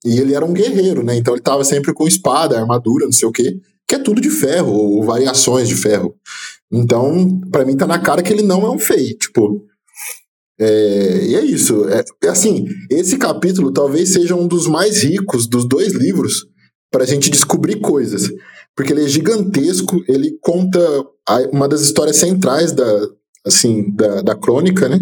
E 0.07 0.18
ele 0.20 0.34
era 0.34 0.45
um 0.45 0.53
guerreiro, 0.53 1.03
né? 1.03 1.16
Então 1.16 1.34
ele 1.34 1.42
tava 1.42 1.64
sempre 1.64 1.92
com 1.92 2.07
espada, 2.07 2.59
armadura, 2.59 3.07
não 3.07 3.12
sei 3.12 3.26
o 3.28 3.32
quê, 3.32 3.59
que 3.88 3.95
é 3.95 3.99
tudo 3.99 4.20
de 4.20 4.30
ferro, 4.30 4.72
ou 4.72 5.03
variações 5.03 5.66
de 5.68 5.74
ferro. 5.74 6.14
Então, 6.72 7.40
pra 7.51 7.64
mim 7.64 7.76
tá 7.76 7.86
na 7.86 7.99
cara 7.99 8.22
que 8.22 8.32
ele 8.32 8.42
não 8.42 8.64
é 8.66 8.70
um 8.70 8.78
fei, 8.78 9.14
tipo. 9.14 9.64
É, 10.61 11.26
e 11.26 11.34
é 11.34 11.45
isso. 11.45 11.84
É 11.88 12.28
assim, 12.28 12.66
esse 12.90 13.16
capítulo 13.16 13.72
talvez 13.72 14.11
seja 14.12 14.34
um 14.36 14.47
dos 14.47 14.66
mais 14.66 15.03
ricos 15.03 15.47
dos 15.49 15.66
dois 15.68 15.92
livros 15.92 16.47
pra 16.95 17.05
gente 17.05 17.28
descobrir 17.28 17.80
coisas. 17.80 18.30
Porque 18.76 18.92
ele 18.92 19.05
é 19.05 19.09
gigantesco, 19.09 20.05
ele 20.09 20.38
conta 20.40 20.78
a- 21.28 21.49
uma 21.53 21.66
das 21.68 21.80
histórias 21.80 22.16
centrais 22.18 22.70
da, 22.70 22.84
assim, 23.45 23.92
da, 23.92 24.22
da 24.22 24.36
crônica, 24.36 24.88
né? 24.88 25.01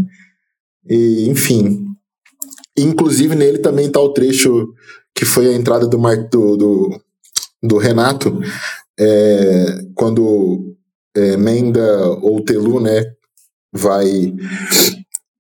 E, 0.88 1.28
enfim. 1.28 1.84
Inclusive 2.78 3.34
nele 3.34 3.59
também 3.59 3.90
tá 3.90 4.01
o 4.01 4.14
trecho 4.14 4.72
que 5.14 5.26
foi 5.26 5.49
a 5.49 5.53
entrada 5.53 5.86
do, 5.86 5.99
Mar, 5.99 6.16
do, 6.30 6.57
do, 6.57 7.01
do 7.62 7.76
Renato, 7.76 8.40
é, 8.99 9.66
quando 9.95 10.74
é, 11.14 11.36
Menda 11.36 12.09
ou 12.22 12.43
Telu, 12.43 12.80
né, 12.80 13.05
vai 13.70 14.32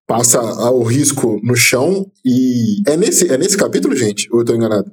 passa 0.06 0.38
o 0.70 0.82
risco 0.82 1.40
no 1.42 1.56
chão 1.56 2.04
e 2.22 2.82
é 2.86 2.94
nesse 2.98 3.32
é 3.32 3.38
nesse 3.38 3.56
capítulo, 3.56 3.96
gente, 3.96 4.28
ou 4.30 4.40
eu 4.40 4.44
tô 4.44 4.54
enganado? 4.54 4.92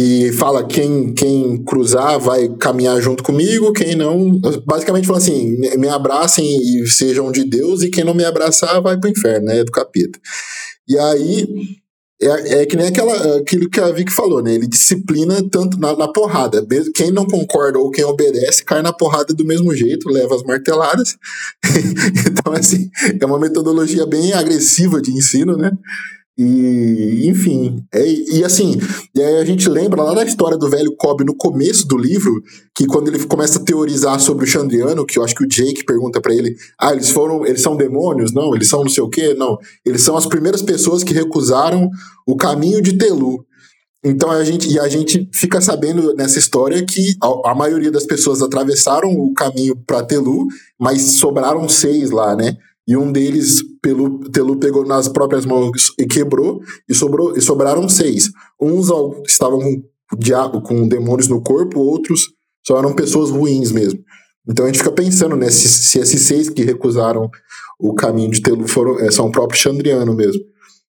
E 0.00 0.30
fala 0.34 0.64
quem 0.64 1.12
quem 1.12 1.64
cruzar 1.64 2.20
vai 2.20 2.48
caminhar 2.50 3.00
junto 3.00 3.20
comigo, 3.20 3.72
quem 3.72 3.96
não, 3.96 4.38
basicamente 4.64 5.08
fala 5.08 5.18
assim, 5.18 5.56
me- 5.76 5.88
abracem 5.88 6.46
e 6.46 6.86
sejam 6.86 7.32
de 7.32 7.42
Deus 7.42 7.82
e 7.82 7.90
quem 7.90 8.04
não 8.04 8.14
me 8.14 8.24
abraçar 8.24 8.80
vai 8.80 8.96
pro 8.96 9.10
inferno, 9.10 9.46
né, 9.46 9.64
do 9.64 9.72
capeta. 9.72 10.16
E 10.86 10.96
aí 10.96 11.48
é, 12.22 12.60
é 12.60 12.66
que 12.66 12.76
nem 12.76 12.86
aquela, 12.86 13.38
aquilo 13.38 13.68
que 13.68 13.80
a 13.80 13.90
Vicky 13.90 14.12
falou, 14.12 14.40
né? 14.40 14.54
Ele 14.54 14.68
disciplina 14.68 15.42
tanto 15.50 15.76
na, 15.80 15.96
na, 15.96 16.06
porrada. 16.06 16.64
Quem 16.94 17.10
não 17.10 17.26
concorda 17.26 17.80
ou 17.80 17.90
quem 17.90 18.04
obedece 18.04 18.64
cai 18.64 18.82
na 18.82 18.92
porrada 18.92 19.34
do 19.34 19.44
mesmo 19.44 19.74
jeito, 19.74 20.08
leva 20.08 20.34
as 20.36 20.44
marteladas. 20.44 21.16
então, 22.24 22.52
assim, 22.52 22.88
é 23.20 23.26
uma 23.26 23.38
metodologia 23.38 24.06
bem 24.06 24.32
agressiva 24.32 25.00
de 25.00 25.10
ensino, 25.12 25.56
né? 25.56 25.72
E, 26.40 27.28
enfim, 27.28 27.84
é, 27.92 28.00
e 28.06 28.44
assim, 28.44 28.76
e 29.12 29.20
aí 29.20 29.38
a 29.38 29.44
gente 29.44 29.68
lembra 29.68 30.00
lá 30.00 30.14
da 30.14 30.24
história 30.24 30.56
do 30.56 30.70
velho 30.70 30.94
Cobb 30.96 31.24
no 31.24 31.34
começo 31.34 31.84
do 31.88 31.98
livro, 31.98 32.40
que 32.76 32.86
quando 32.86 33.08
ele 33.08 33.26
começa 33.26 33.58
a 33.58 33.64
teorizar 33.64 34.20
sobre 34.20 34.44
o 34.44 34.46
Chandriano, 34.46 35.04
que 35.04 35.18
eu 35.18 35.24
acho 35.24 35.34
que 35.34 35.44
o 35.44 35.48
Jake 35.48 35.84
pergunta 35.84 36.20
para 36.20 36.32
ele: 36.32 36.54
ah, 36.80 36.92
eles 36.92 37.10
foram, 37.10 37.44
eles 37.44 37.60
são 37.60 37.76
demônios? 37.76 38.32
Não, 38.32 38.54
eles 38.54 38.68
são 38.68 38.84
não 38.84 38.88
sei 38.88 39.02
o 39.02 39.08
quê? 39.08 39.34
Não, 39.34 39.58
eles 39.84 40.00
são 40.02 40.16
as 40.16 40.26
primeiras 40.26 40.62
pessoas 40.62 41.02
que 41.02 41.12
recusaram 41.12 41.90
o 42.24 42.36
caminho 42.36 42.80
de 42.80 42.96
Telu. 42.96 43.44
Então 44.04 44.30
a 44.30 44.44
gente, 44.44 44.70
e 44.70 44.78
a 44.78 44.88
gente 44.88 45.28
fica 45.34 45.60
sabendo 45.60 46.14
nessa 46.14 46.38
história 46.38 46.86
que 46.86 47.16
a, 47.20 47.50
a 47.50 47.54
maioria 47.56 47.90
das 47.90 48.06
pessoas 48.06 48.40
atravessaram 48.42 49.10
o 49.10 49.34
caminho 49.34 49.74
para 49.84 50.04
Telu, 50.04 50.46
mas 50.78 51.18
sobraram 51.18 51.68
seis 51.68 52.12
lá, 52.12 52.36
né? 52.36 52.56
E 52.88 52.96
um 52.96 53.12
deles 53.12 53.62
pelo 53.82 54.18
Telu 54.30 54.56
pegou 54.56 54.86
nas 54.86 55.08
próprias 55.08 55.44
mãos 55.44 55.92
e 55.98 56.06
quebrou, 56.06 56.62
e, 56.88 56.94
sobrou, 56.94 57.36
e 57.36 57.40
sobraram 57.42 57.86
seis. 57.86 58.30
Uns 58.58 58.88
estavam 59.26 59.60
com 59.60 59.82
diabo, 60.18 60.62
com 60.62 60.88
demônios 60.88 61.28
no 61.28 61.42
corpo, 61.42 61.80
outros 61.80 62.30
só 62.66 62.78
eram 62.78 62.94
pessoas 62.94 63.28
ruins 63.28 63.70
mesmo. 63.70 64.00
Então 64.48 64.64
a 64.64 64.68
gente 64.68 64.78
fica 64.78 64.90
pensando 64.90 65.36
né, 65.36 65.50
se, 65.50 65.68
se 65.68 65.98
esses 65.98 66.22
seis 66.22 66.48
que 66.48 66.64
recusaram 66.64 67.30
o 67.78 67.94
caminho 67.94 68.30
de 68.30 68.40
Telu 68.40 68.66
foram, 68.66 68.98
é, 68.98 69.10
são 69.10 69.26
o 69.26 69.32
próprio 69.32 69.60
Chandriano 69.60 70.14
mesmo. 70.14 70.42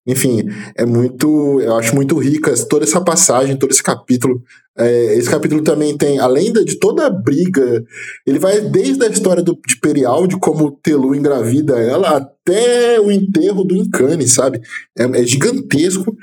Enfim, 0.09 0.41
é 0.75 0.85
muito. 0.87 1.61
Eu 1.61 1.75
acho 1.75 1.93
muito 1.93 2.17
rica 2.17 2.51
toda 2.65 2.83
essa 2.83 2.99
passagem, 2.99 3.55
todo 3.55 3.69
esse 3.69 3.83
capítulo. 3.83 4.41
É, 4.75 5.15
esse 5.15 5.29
capítulo 5.29 5.61
também 5.61 5.95
tem, 5.95 6.17
além 6.19 6.51
de 6.51 6.79
toda 6.79 7.05
a 7.05 7.09
briga, 7.11 7.83
ele 8.25 8.39
vai 8.39 8.59
desde 8.59 9.05
a 9.05 9.09
história 9.09 9.43
do, 9.43 9.59
de 9.67 9.79
Perial, 9.79 10.25
de 10.25 10.39
como 10.39 10.71
Telu 10.81 11.13
engravida 11.13 11.77
ela, 11.77 12.17
até 12.17 12.99
o 12.99 13.11
enterro 13.11 13.63
do 13.63 13.75
Incane, 13.75 14.27
sabe? 14.27 14.61
É, 14.97 15.03
é 15.03 15.23
gigantesco. 15.23 16.15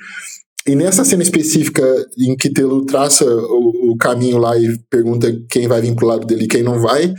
E 0.66 0.74
nessa 0.74 1.05
cena 1.05 1.22
específica 1.22 1.84
em 2.18 2.34
que 2.34 2.51
Telu 2.51 2.84
traça 2.84 3.24
o, 3.24 3.93
o, 3.93 3.97
caminho 3.97 4.39
lá 4.39 4.59
e 4.59 4.76
pergunta 4.91 5.32
quem 5.49 5.68
vai 5.68 5.80
vir 5.80 5.95
pro 5.95 6.09
lado 6.09 6.26
dele 6.26 6.47
e 6.47 6.49
quem 6.49 6.64
não 6.64 6.80
vai, 6.80 7.14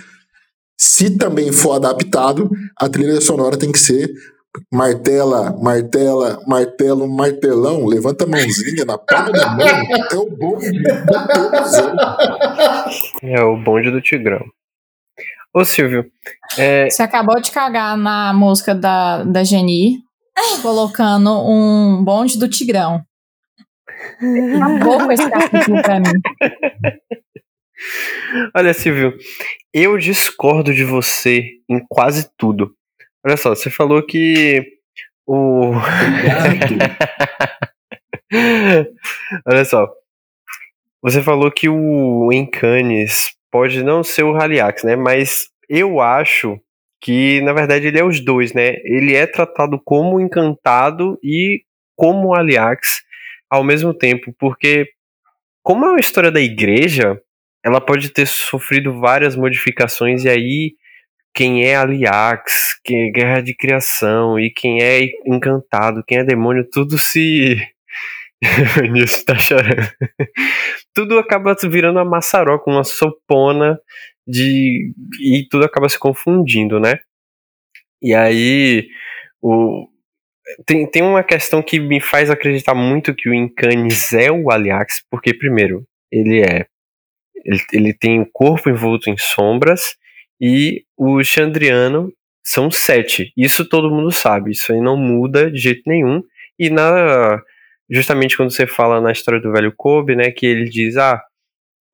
se 0.77 1.11
também 1.11 1.53
for 1.53 1.73
adaptado, 1.73 2.49
a 2.77 2.89
trilha 2.89 3.21
sonora 3.21 3.55
tem 3.55 3.71
que 3.71 3.79
ser 3.79 4.11
martela, 4.71 5.55
martela, 5.61 6.41
martelo, 6.47 7.07
martelão, 7.07 7.85
levanta 7.85 8.25
a 8.25 8.27
mãozinha 8.27 8.85
na 8.85 8.97
palma 8.97 9.31
da 9.31 9.49
mão, 9.49 9.67
é 10.11 10.15
o 10.15 10.29
bonde 10.29 10.71
do 10.71 10.89
É 13.23 13.43
o 13.43 13.57
bonde 13.57 13.91
do 13.91 14.01
Tigrão. 14.01 14.45
Ô 15.53 15.63
Silvio, 15.65 16.05
é... 16.57 16.89
você 16.89 17.01
acabou 17.01 17.41
de 17.41 17.51
cagar 17.51 17.97
na 17.97 18.33
música 18.33 18.75
da, 18.75 19.23
da 19.23 19.43
Geni, 19.43 19.97
colocando 20.61 21.31
um 21.49 22.03
bonde 22.03 22.37
do 22.37 22.47
Tigrão. 22.47 23.03
Acabou 24.55 24.99
com 24.99 25.11
esse 25.11 25.29
capítulo 25.29 25.81
pra 25.81 25.99
mim. 25.99 26.11
Olha, 28.55 28.73
Silvio, 28.73 29.17
eu 29.73 29.97
discordo 29.97 30.73
de 30.73 30.83
você 30.83 31.43
em 31.69 31.79
quase 31.87 32.29
tudo. 32.37 32.73
Olha 33.25 33.37
só, 33.37 33.49
você 33.49 33.69
falou 33.69 34.05
que 34.05 34.63
o. 35.25 35.71
Olha 39.45 39.65
só. 39.65 39.87
Você 41.01 41.21
falou 41.21 41.51
que 41.51 41.69
o 41.69 42.31
Encanes 42.31 43.31
pode 43.51 43.83
não 43.83 44.03
ser 44.03 44.23
o 44.23 44.35
Haliax, 44.35 44.83
né? 44.83 44.95
Mas 44.95 45.47
eu 45.69 46.01
acho 46.01 46.59
que, 47.01 47.41
na 47.41 47.53
verdade, 47.53 47.87
ele 47.87 47.99
é 47.99 48.03
os 48.03 48.23
dois, 48.23 48.53
né? 48.53 48.75
Ele 48.83 49.15
é 49.15 49.27
tratado 49.27 49.79
como 49.83 50.19
encantado 50.19 51.19
e 51.23 51.61
como 51.95 52.35
Haliax 52.35 53.01
ao 53.49 53.63
mesmo 53.63 53.93
tempo, 53.93 54.33
porque 54.37 54.89
como 55.63 55.85
é 55.85 55.89
uma 55.89 55.99
história 55.99 56.31
da 56.31 56.41
igreja, 56.41 57.19
ela 57.63 57.81
pode 57.81 58.09
ter 58.09 58.25
sofrido 58.25 58.99
várias 58.99 59.35
modificações 59.35 60.23
e 60.23 60.29
aí 60.29 60.75
quem 61.37 61.63
é 61.63 61.75
Aliax, 61.75 62.79
quem 62.83 63.09
é 63.09 63.11
Guerra 63.11 63.41
de 63.41 63.53
Criação 63.55 64.39
e 64.39 64.49
quem 64.49 64.81
é 64.81 65.07
Encantado, 65.23 66.03
quem 66.03 66.17
é 66.17 66.23
demônio, 66.23 66.67
tudo 66.67 66.97
se. 66.97 67.57
Nisso 68.91 69.23
tá 69.23 69.37
chorando. 69.37 69.87
tudo 70.95 71.19
acaba 71.19 71.55
virando 71.69 71.97
uma 71.97 72.05
maçaroca, 72.05 72.71
uma 72.71 72.83
sopona 72.83 73.79
de. 74.27 74.91
E 75.21 75.47
tudo 75.47 75.65
acaba 75.65 75.87
se 75.87 75.99
confundindo, 75.99 76.79
né? 76.79 76.97
E 78.01 78.15
aí. 78.15 78.87
O... 79.39 79.87
Tem, 80.65 80.89
tem 80.89 81.03
uma 81.03 81.23
questão 81.23 81.61
que 81.61 81.79
me 81.79 81.99
faz 81.99 82.31
acreditar 82.31 82.73
muito 82.73 83.13
que 83.13 83.29
o 83.29 83.33
Incanis 83.33 84.11
é 84.11 84.31
o 84.31 84.49
Aliax, 84.49 85.03
porque, 85.07 85.35
primeiro, 85.35 85.85
ele 86.11 86.41
é. 86.41 86.65
Ele, 87.45 87.61
ele 87.73 87.93
tem 87.93 88.21
o 88.21 88.29
corpo 88.31 88.71
envolto 88.71 89.07
em 89.11 89.17
sombras 89.17 89.95
e 90.39 90.83
o 90.97 91.23
Chandriano 91.23 92.11
são 92.43 92.71
sete. 92.71 93.33
Isso 93.35 93.67
todo 93.67 93.91
mundo 93.91 94.11
sabe, 94.11 94.51
isso 94.51 94.71
aí 94.71 94.79
não 94.79 94.97
muda 94.97 95.51
de 95.51 95.59
jeito 95.59 95.83
nenhum. 95.85 96.21
E 96.59 96.69
na 96.69 97.41
justamente 97.89 98.35
quando 98.35 98.51
você 98.51 98.67
fala 98.67 98.99
na 98.99 99.11
história 99.11 99.39
do 99.39 99.51
velho 99.51 99.73
Kobe, 99.75 100.15
né, 100.15 100.31
que 100.31 100.45
ele 100.45 100.65
diz, 100.65 100.97
ah, 100.97 101.21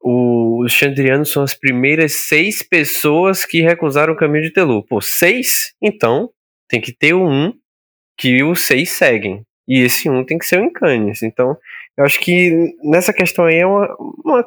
os 0.03 0.71
Chandrianos 0.71 1.31
são 1.31 1.43
as 1.43 1.53
primeiras 1.53 2.27
seis 2.27 2.61
pessoas 2.61 3.45
que 3.45 3.61
recusaram 3.61 4.13
o 4.13 4.17
caminho 4.17 4.43
de 4.43 4.51
Telu. 4.51 4.83
Pô, 4.85 4.99
seis? 4.99 5.73
Então, 5.81 6.29
tem 6.67 6.81
que 6.81 6.91
ter 6.91 7.13
um 7.13 7.53
que 8.17 8.43
os 8.43 8.61
seis 8.61 8.89
seguem. 8.91 9.45
E 9.67 9.79
esse 9.79 10.09
um 10.09 10.25
tem 10.25 10.37
que 10.37 10.45
ser 10.45 10.59
o 10.59 10.65
Encanes. 10.65 11.23
Então, 11.23 11.55
eu 11.97 12.03
acho 12.03 12.19
que 12.19 12.75
nessa 12.83 13.13
questão 13.13 13.45
aí 13.45 13.59
é 13.59 13.65
uma, 13.65 13.95
uma 14.25 14.45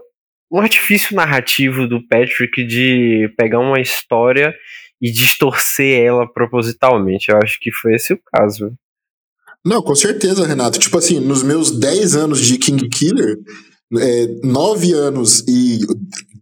um 0.51 0.61
artifício 0.61 1.15
narrativo 1.15 1.87
do 1.89 2.07
Patrick 2.07 2.65
de 2.65 3.33
pegar 3.37 3.61
uma 3.61 3.81
história 3.81 4.55
e 5.01 5.11
distorcer 5.11 6.03
ela 6.03 6.31
propositalmente. 6.33 7.31
Eu 7.31 7.39
acho 7.43 7.59
que 7.61 7.73
foi 7.73 7.95
esse 7.95 8.13
o 8.13 8.21
caso. 8.33 8.73
Não, 9.65 9.83
com 9.83 9.95
certeza, 9.95 10.47
Renato. 10.47 10.79
Tipo 10.79 10.99
assim, 10.99 11.21
nos 11.21 11.43
meus 11.43 11.71
10 11.71 12.17
anos 12.17 12.41
de 12.41 12.57
King 12.57 12.89
Killer, 12.89 13.37
é, 13.99 14.27
9 14.45 14.93
anos 14.93 15.41
e 15.49 15.81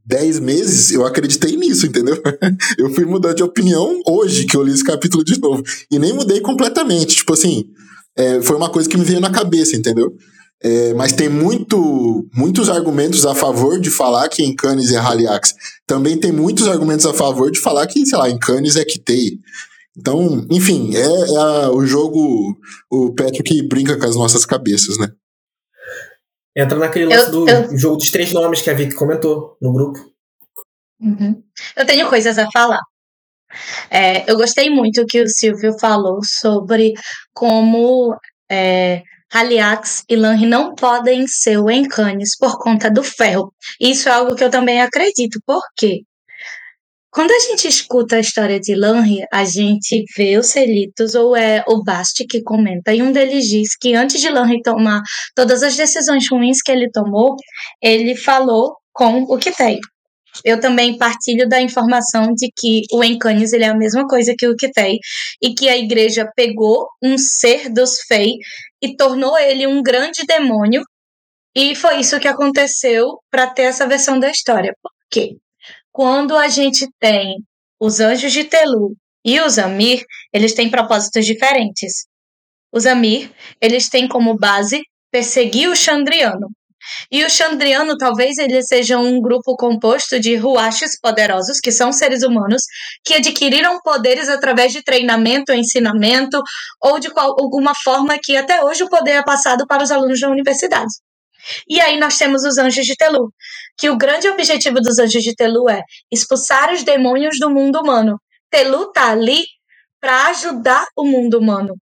10 0.06 0.40
meses, 0.40 0.92
eu 0.92 1.06
acreditei 1.06 1.56
nisso, 1.56 1.86
entendeu? 1.86 2.20
eu 2.78 2.90
fui 2.90 3.06
mudar 3.06 3.32
de 3.32 3.42
opinião 3.42 4.00
hoje 4.06 4.44
que 4.44 4.56
eu 4.56 4.62
li 4.62 4.72
esse 4.72 4.84
capítulo 4.84 5.24
de 5.24 5.40
novo. 5.40 5.62
E 5.90 5.98
nem 5.98 6.12
mudei 6.12 6.40
completamente. 6.40 7.16
Tipo 7.16 7.32
assim, 7.32 7.64
é, 8.16 8.42
foi 8.42 8.56
uma 8.56 8.70
coisa 8.70 8.88
que 8.88 8.96
me 8.96 9.04
veio 9.04 9.20
na 9.20 9.30
cabeça, 9.30 9.74
entendeu? 9.74 10.14
É, 10.64 10.94
mas 10.94 11.12
tem 11.12 11.28
muito, 11.28 12.26
muitos 12.32 12.70
argumentos 12.70 13.26
a 13.26 13.34
favor 13.34 13.78
de 13.78 13.90
falar 13.90 14.28
que 14.30 14.42
em 14.42 14.56
Cannes 14.56 14.92
é 14.92 14.96
Haliax. 14.96 15.54
Também 15.86 16.18
tem 16.18 16.32
muitos 16.32 16.66
argumentos 16.66 17.04
a 17.04 17.12
favor 17.12 17.50
de 17.50 17.60
falar 17.60 17.86
que, 17.86 18.06
sei 18.06 18.16
lá, 18.16 18.30
em 18.30 18.38
Cannes 18.38 18.76
é 18.76 18.84
Kitei. 18.84 19.38
Então, 19.94 20.46
enfim, 20.50 20.96
é, 20.96 21.00
é 21.00 21.36
a, 21.36 21.70
o 21.70 21.84
jogo, 21.84 22.56
o 22.90 23.14
Patrick 23.14 23.62
brinca 23.68 23.98
com 23.98 24.06
as 24.06 24.16
nossas 24.16 24.46
cabeças, 24.46 24.96
né? 24.98 25.08
Entra 26.56 26.78
naquele 26.78 27.06
lance 27.06 27.30
do 27.30 27.46
eu... 27.46 27.76
jogo 27.76 27.96
dos 27.98 28.10
três 28.10 28.32
nomes 28.32 28.62
que 28.62 28.70
a 28.70 28.74
Vicky 28.74 28.94
comentou 28.94 29.58
no 29.60 29.72
grupo. 29.72 29.98
Uhum. 30.98 31.42
Eu 31.76 31.84
tenho 31.84 32.08
coisas 32.08 32.38
a 32.38 32.48
falar. 32.50 32.80
É, 33.90 34.30
eu 34.30 34.36
gostei 34.36 34.70
muito 34.70 35.04
que 35.04 35.20
o 35.20 35.28
Silvio 35.28 35.78
falou 35.78 36.20
sobre 36.24 36.94
como 37.34 38.16
é, 38.50 39.02
Haliax 39.34 40.04
e 40.08 40.14
Lanri 40.14 40.46
não 40.46 40.74
podem 40.76 41.26
ser 41.26 41.58
o 41.58 41.68
Encanes 41.68 42.36
por 42.38 42.56
conta 42.56 42.88
do 42.88 43.02
ferro. 43.02 43.52
Isso 43.80 44.08
é 44.08 44.12
algo 44.12 44.36
que 44.36 44.44
eu 44.44 44.50
também 44.50 44.80
acredito. 44.80 45.40
Por 45.44 45.60
quê? 45.76 46.02
Quando 47.10 47.32
a 47.32 47.38
gente 47.40 47.66
escuta 47.66 48.16
a 48.16 48.20
história 48.20 48.60
de 48.60 48.74
Lanri, 48.74 49.24
a 49.32 49.44
gente 49.44 50.04
vê 50.16 50.36
os 50.38 50.48
Celitos 50.48 51.14
ou 51.14 51.36
é 51.36 51.64
o 51.66 51.82
Basti 51.82 52.26
que 52.26 52.42
comenta, 52.42 52.92
e 52.92 53.02
um 53.02 53.12
deles 53.12 53.46
diz 53.46 53.76
que 53.76 53.94
antes 53.94 54.20
de 54.20 54.28
Lanri 54.28 54.62
tomar 54.62 55.00
todas 55.34 55.62
as 55.62 55.76
decisões 55.76 56.28
ruins 56.30 56.60
que 56.60 56.72
ele 56.72 56.90
tomou, 56.90 57.36
ele 57.80 58.16
falou 58.16 58.76
com 58.92 59.22
o 59.22 59.38
que 59.38 59.52
tem 59.52 59.78
eu 60.44 60.60
também 60.60 60.96
partilho 60.96 61.48
da 61.48 61.60
informação 61.60 62.32
de 62.34 62.50
que 62.56 62.82
o 62.92 63.04
Encanis 63.04 63.52
ele 63.52 63.64
é 63.64 63.68
a 63.68 63.76
mesma 63.76 64.06
coisa 64.06 64.34
que 64.36 64.48
o 64.48 64.56
Kitei 64.56 64.98
e 65.42 65.54
que 65.54 65.68
a 65.68 65.76
igreja 65.76 66.30
pegou 66.34 66.88
um 67.02 67.18
ser 67.18 67.68
dos 67.70 68.00
Fei 68.08 68.32
e 68.82 68.96
tornou 68.96 69.38
ele 69.38 69.66
um 69.66 69.82
grande 69.82 70.24
demônio 70.26 70.82
e 71.54 71.74
foi 71.76 72.00
isso 72.00 72.18
que 72.18 72.26
aconteceu 72.26 73.20
para 73.30 73.46
ter 73.46 73.62
essa 73.62 73.86
versão 73.86 74.18
da 74.18 74.28
história. 74.28 74.74
Por 74.82 74.90
quê? 75.08 75.36
Quando 75.92 76.36
a 76.36 76.48
gente 76.48 76.88
tem 76.98 77.36
os 77.80 78.00
anjos 78.00 78.32
de 78.32 78.44
Telu 78.44 78.96
e 79.24 79.40
os 79.40 79.58
Amir, 79.58 80.04
eles 80.32 80.52
têm 80.52 80.68
propósitos 80.68 81.24
diferentes. 81.24 82.06
Os 82.72 82.86
Amir, 82.86 83.30
eles 83.60 83.88
têm 83.88 84.08
como 84.08 84.36
base 84.36 84.82
perseguir 85.12 85.68
o 85.70 85.76
Chandriano. 85.76 86.48
E 87.10 87.24
o 87.24 87.30
Chandriano 87.30 87.96
talvez 87.96 88.38
ele 88.38 88.62
seja 88.62 88.98
um 88.98 89.20
grupo 89.20 89.56
composto 89.56 90.18
de 90.18 90.36
ruaches 90.36 90.98
poderosos, 91.00 91.60
que 91.60 91.72
são 91.72 91.92
seres 91.92 92.22
humanos, 92.22 92.62
que 93.04 93.14
adquiriram 93.14 93.80
poderes 93.80 94.28
através 94.28 94.72
de 94.72 94.82
treinamento, 94.82 95.52
ensinamento, 95.52 96.42
ou 96.82 96.98
de 96.98 97.10
qual, 97.10 97.34
alguma 97.38 97.72
forma 97.82 98.18
que 98.22 98.36
até 98.36 98.62
hoje 98.62 98.84
o 98.84 98.88
poder 98.88 99.12
é 99.12 99.22
passado 99.22 99.66
para 99.66 99.82
os 99.82 99.90
alunos 99.90 100.20
da 100.20 100.28
universidade. 100.28 100.92
E 101.68 101.80
aí 101.80 101.98
nós 101.98 102.16
temos 102.16 102.42
os 102.44 102.58
anjos 102.58 102.84
de 102.84 102.96
Telu, 102.96 103.32
que 103.76 103.90
o 103.90 103.96
grande 103.96 104.28
objetivo 104.28 104.80
dos 104.80 104.98
anjos 104.98 105.22
de 105.22 105.34
Telu 105.34 105.68
é 105.68 105.82
expulsar 106.10 106.72
os 106.72 106.82
demônios 106.82 107.38
do 107.38 107.50
mundo 107.50 107.80
humano. 107.80 108.18
Telu 108.50 108.90
tá 108.92 109.10
ali 109.10 109.44
para 110.00 110.26
ajudar 110.28 110.86
o 110.96 111.04
mundo 111.04 111.38
humano. 111.38 111.74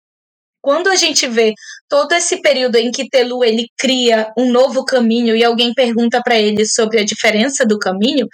Quando 0.62 0.88
a 0.88 0.96
gente 0.96 1.26
vê 1.26 1.54
todo 1.88 2.12
esse 2.12 2.42
período 2.42 2.76
em 2.76 2.90
que 2.90 3.08
Telu 3.08 3.42
ele 3.42 3.66
cria 3.78 4.30
um 4.36 4.50
novo 4.50 4.84
caminho 4.84 5.34
e 5.34 5.42
alguém 5.42 5.72
pergunta 5.72 6.20
para 6.22 6.38
ele 6.38 6.66
sobre 6.66 7.00
a 7.00 7.04
diferença 7.04 7.64
do 7.64 7.78
caminho, 7.78 8.26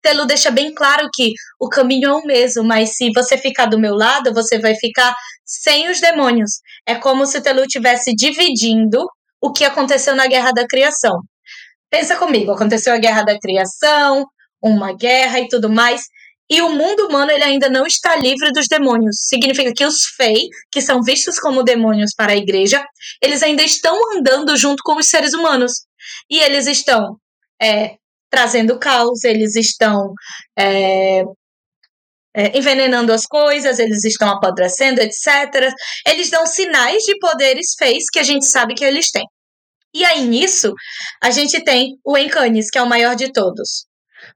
Telu 0.00 0.26
deixa 0.26 0.50
bem 0.50 0.72
claro 0.72 1.08
que 1.12 1.32
o 1.60 1.68
caminho 1.68 2.08
é 2.08 2.12
o 2.12 2.24
mesmo, 2.24 2.64
mas 2.64 2.96
se 2.96 3.10
você 3.14 3.36
ficar 3.36 3.66
do 3.66 3.78
meu 3.78 3.94
lado, 3.94 4.32
você 4.32 4.58
vai 4.58 4.74
ficar 4.74 5.14
sem 5.44 5.90
os 5.90 6.00
demônios. 6.00 6.52
É 6.86 6.94
como 6.94 7.26
se 7.26 7.40
Telu 7.40 7.62
estivesse 7.64 8.14
dividindo 8.14 9.06
o 9.40 9.52
que 9.52 9.64
aconteceu 9.64 10.16
na 10.16 10.26
Guerra 10.26 10.52
da 10.52 10.66
Criação. 10.66 11.20
Pensa 11.90 12.16
comigo, 12.16 12.50
aconteceu 12.50 12.94
a 12.94 12.98
Guerra 12.98 13.22
da 13.22 13.38
Criação, 13.38 14.24
uma 14.62 14.94
guerra 14.94 15.38
e 15.40 15.48
tudo 15.48 15.68
mais, 15.68 16.04
e 16.50 16.60
o 16.60 16.70
mundo 16.70 17.06
humano 17.06 17.30
ele 17.30 17.42
ainda 17.42 17.70
não 17.70 17.86
está 17.86 18.16
livre 18.16 18.52
dos 18.52 18.68
demônios. 18.68 19.16
Significa 19.28 19.72
que 19.72 19.84
os 19.84 20.04
Fey, 20.16 20.48
que 20.70 20.82
são 20.82 21.02
vistos 21.02 21.38
como 21.38 21.62
demônios 21.62 22.12
para 22.14 22.32
a 22.32 22.36
igreja, 22.36 22.84
eles 23.22 23.42
ainda 23.42 23.62
estão 23.62 23.98
andando 24.14 24.56
junto 24.56 24.82
com 24.84 24.96
os 24.96 25.06
seres 25.06 25.32
humanos. 25.32 25.72
E 26.30 26.38
eles 26.40 26.66
estão 26.66 27.16
é, 27.60 27.96
trazendo 28.30 28.78
caos, 28.78 29.24
eles 29.24 29.56
estão 29.56 30.12
é, 30.58 31.22
é, 32.36 32.58
envenenando 32.58 33.12
as 33.12 33.24
coisas, 33.24 33.78
eles 33.78 34.04
estão 34.04 34.28
apodrecendo, 34.28 35.00
etc. 35.00 35.72
Eles 36.06 36.28
dão 36.30 36.46
sinais 36.46 37.02
de 37.04 37.18
poderes 37.18 37.74
Feys 37.78 38.10
que 38.10 38.18
a 38.18 38.24
gente 38.24 38.44
sabe 38.44 38.74
que 38.74 38.84
eles 38.84 39.10
têm. 39.10 39.26
E 39.94 40.04
aí 40.04 40.26
nisso, 40.26 40.74
a 41.22 41.30
gente 41.30 41.62
tem 41.62 41.96
o 42.04 42.18
Encanis, 42.18 42.68
que 42.68 42.76
é 42.76 42.82
o 42.82 42.88
maior 42.88 43.14
de 43.14 43.32
todos. 43.32 43.86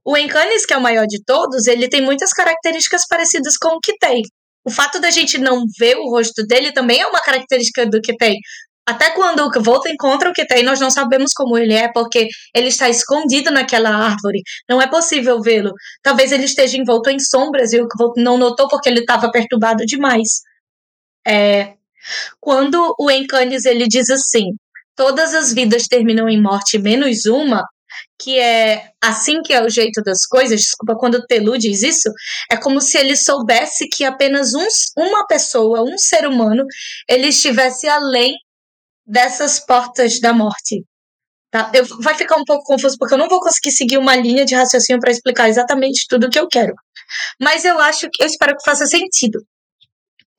O 0.08 0.16
Encanis, 0.16 0.64
que 0.64 0.72
é 0.72 0.76
o 0.78 0.80
maior 0.80 1.06
de 1.06 1.22
todos, 1.22 1.66
ele 1.66 1.86
tem 1.86 2.00
muitas 2.00 2.30
características 2.30 3.02
parecidas 3.06 3.58
com 3.58 3.76
o 3.76 3.78
Kitei. 3.78 4.22
O 4.64 4.70
fato 4.70 4.98
da 4.98 5.10
gente 5.10 5.36
não 5.36 5.64
ver 5.78 5.98
o 5.98 6.08
rosto 6.08 6.46
dele 6.46 6.72
também 6.72 7.02
é 7.02 7.06
uma 7.06 7.20
característica 7.20 7.84
do 7.84 8.00
Kitei. 8.00 8.36
Até 8.86 9.10
quando 9.10 9.40
o 9.40 9.62
Volta 9.62 9.90
encontra 9.90 10.30
o 10.30 10.32
Kitei, 10.32 10.62
nós 10.62 10.80
não 10.80 10.90
sabemos 10.90 11.34
como 11.34 11.58
ele 11.58 11.74
é, 11.74 11.92
porque 11.92 12.26
ele 12.56 12.68
está 12.68 12.88
escondido 12.88 13.50
naquela 13.50 13.90
árvore. 13.90 14.40
Não 14.66 14.80
é 14.80 14.86
possível 14.86 15.42
vê-lo. 15.42 15.74
Talvez 16.02 16.32
ele 16.32 16.44
esteja 16.44 16.78
envolto 16.78 17.10
em 17.10 17.18
sombras 17.18 17.74
e 17.74 17.78
o 17.82 17.86
Volta 17.98 18.18
não 18.22 18.38
notou 18.38 18.66
porque 18.66 18.88
ele 18.88 19.00
estava 19.00 19.30
perturbado 19.30 19.84
demais. 19.84 20.40
É, 21.26 21.74
quando 22.40 22.94
o 22.98 23.10
Encanis 23.10 23.66
ele 23.66 23.86
diz 23.86 24.08
assim: 24.08 24.52
todas 24.96 25.34
as 25.34 25.52
vidas 25.52 25.82
terminam 25.82 26.30
em 26.30 26.40
morte 26.40 26.78
menos 26.78 27.26
uma, 27.26 27.62
que 28.18 28.38
é 28.38 28.90
assim 29.02 29.40
que 29.42 29.52
é 29.52 29.62
o 29.62 29.68
jeito 29.68 30.02
das 30.02 30.26
coisas, 30.26 30.60
desculpa, 30.60 30.96
quando 30.98 31.16
o 31.16 31.26
Telu 31.26 31.56
diz 31.58 31.82
isso, 31.82 32.10
é 32.50 32.56
como 32.56 32.80
se 32.80 32.98
ele 32.98 33.16
soubesse 33.16 33.88
que 33.88 34.04
apenas 34.04 34.54
um, 34.54 34.66
uma 34.96 35.26
pessoa, 35.26 35.82
um 35.82 35.96
ser 35.96 36.26
humano, 36.26 36.64
ele 37.08 37.28
estivesse 37.28 37.88
além 37.88 38.34
dessas 39.06 39.60
portas 39.60 40.20
da 40.20 40.32
morte. 40.32 40.84
Tá? 41.50 41.70
Eu, 41.74 41.86
vai 42.00 42.14
ficar 42.14 42.36
um 42.36 42.44
pouco 42.44 42.64
confuso 42.64 42.96
porque 42.98 43.14
eu 43.14 43.18
não 43.18 43.28
vou 43.28 43.40
conseguir 43.40 43.70
seguir 43.72 43.98
uma 43.98 44.14
linha 44.14 44.44
de 44.44 44.54
raciocínio 44.54 45.00
para 45.00 45.10
explicar 45.10 45.48
exatamente 45.48 46.06
tudo 46.08 46.26
o 46.26 46.30
que 46.30 46.38
eu 46.38 46.46
quero. 46.46 46.74
Mas 47.40 47.64
eu 47.64 47.78
acho 47.80 48.08
que 48.12 48.22
eu 48.22 48.26
espero 48.26 48.56
que 48.56 48.64
faça 48.64 48.86
sentido. 48.86 49.40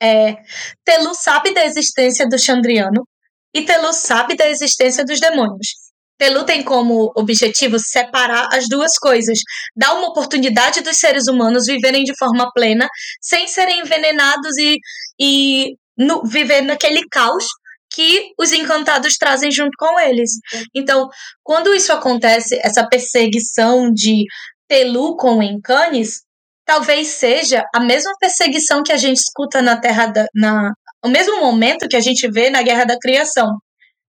É, 0.02 0.36
Telu 0.84 1.14
sabe 1.14 1.52
da 1.52 1.64
existência 1.64 2.28
do 2.28 2.38
Chandriano, 2.38 3.04
e 3.52 3.62
Telu 3.62 3.92
sabe 3.92 4.36
da 4.36 4.48
existência 4.48 5.04
dos 5.04 5.20
demônios. 5.20 5.74
Telu 6.20 6.44
tem 6.44 6.62
como 6.62 7.10
objetivo 7.16 7.78
separar 7.78 8.46
as 8.52 8.68
duas 8.68 8.98
coisas, 8.98 9.38
dar 9.74 9.94
uma 9.94 10.08
oportunidade 10.08 10.82
dos 10.82 10.98
seres 10.98 11.26
humanos 11.26 11.64
viverem 11.64 12.04
de 12.04 12.14
forma 12.18 12.52
plena, 12.52 12.86
sem 13.22 13.48
serem 13.48 13.80
envenenados 13.80 14.54
e, 14.58 14.76
e 15.18 15.76
no, 15.96 16.22
viver 16.22 16.60
naquele 16.60 17.08
caos 17.10 17.46
que 17.90 18.32
os 18.38 18.52
encantados 18.52 19.16
trazem 19.16 19.50
junto 19.50 19.70
com 19.78 19.98
eles. 19.98 20.32
Então, 20.74 21.08
quando 21.42 21.74
isso 21.74 21.90
acontece, 21.90 22.60
essa 22.62 22.86
perseguição 22.86 23.90
de 23.90 24.24
Telu 24.68 25.16
com 25.16 25.42
Encanes, 25.42 26.20
talvez 26.66 27.08
seja 27.08 27.64
a 27.74 27.80
mesma 27.80 28.12
perseguição 28.20 28.82
que 28.82 28.92
a 28.92 28.98
gente 28.98 29.16
escuta 29.16 29.62
na 29.62 29.80
Terra 29.80 30.06
da, 30.06 30.26
na, 30.34 30.70
o 31.02 31.08
mesmo 31.08 31.40
momento 31.40 31.88
que 31.88 31.96
a 31.96 32.00
gente 32.00 32.30
vê 32.30 32.50
na 32.50 32.62
Guerra 32.62 32.84
da 32.84 32.98
Criação. 32.98 33.48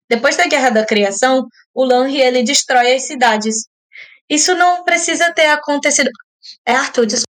Depois 0.09 0.37
da 0.37 0.47
Guerra 0.47 0.71
da 0.71 0.87
Criação, 0.87 1.47
o 1.75 1.85
Lanri 1.85 2.21
ele 2.21 2.43
destrói 2.43 2.95
as 2.95 3.05
cidades. 3.05 3.67
Isso 4.29 4.55
não 4.55 4.85
precisa 4.85 5.33
ter 5.33 5.47
acontecido. 5.47 6.11
É 6.67 6.73
Arthur, 6.73 7.07
desculpa. 7.07 7.35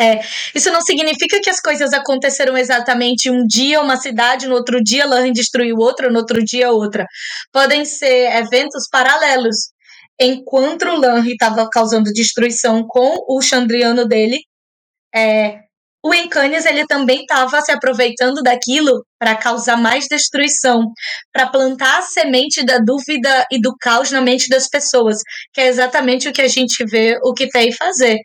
É, 0.00 0.20
isso 0.54 0.70
não 0.70 0.80
significa 0.80 1.40
que 1.40 1.50
as 1.50 1.60
coisas 1.60 1.92
aconteceram 1.92 2.56
exatamente 2.56 3.28
um 3.28 3.44
dia 3.44 3.80
uma 3.80 3.96
cidade, 3.96 4.46
no 4.46 4.54
outro 4.54 4.80
dia 4.80 5.04
Lanri 5.04 5.32
destruiu 5.32 5.76
outra, 5.76 6.08
no 6.08 6.18
outro 6.20 6.44
dia 6.44 6.70
outra. 6.70 7.04
Podem 7.52 7.84
ser 7.84 8.30
eventos 8.36 8.88
paralelos. 8.90 9.72
Enquanto 10.20 10.82
o 10.82 10.96
Lanri 10.96 11.32
estava 11.32 11.68
causando 11.68 12.12
destruição 12.12 12.86
com 12.86 13.24
o 13.28 13.40
Chandriano 13.42 14.06
dele, 14.06 14.38
é, 15.14 15.62
o 16.02 16.14
Encanes 16.14 16.64
ele 16.64 16.86
também 16.86 17.22
estava 17.22 17.60
se 17.60 17.72
aproveitando 17.72 18.42
daquilo 18.42 19.04
para 19.18 19.36
causar 19.36 19.76
mais 19.76 20.06
destruição, 20.08 20.92
para 21.32 21.48
plantar 21.48 21.98
a 21.98 22.02
semente 22.02 22.64
da 22.64 22.78
dúvida 22.78 23.46
e 23.50 23.60
do 23.60 23.74
caos 23.80 24.10
na 24.10 24.20
mente 24.20 24.48
das 24.48 24.68
pessoas, 24.68 25.18
que 25.52 25.60
é 25.60 25.66
exatamente 25.66 26.28
o 26.28 26.32
que 26.32 26.42
a 26.42 26.48
gente 26.48 26.84
vê 26.84 27.18
o 27.22 27.34
que 27.34 27.48
tem 27.48 27.72
fazer. 27.72 28.18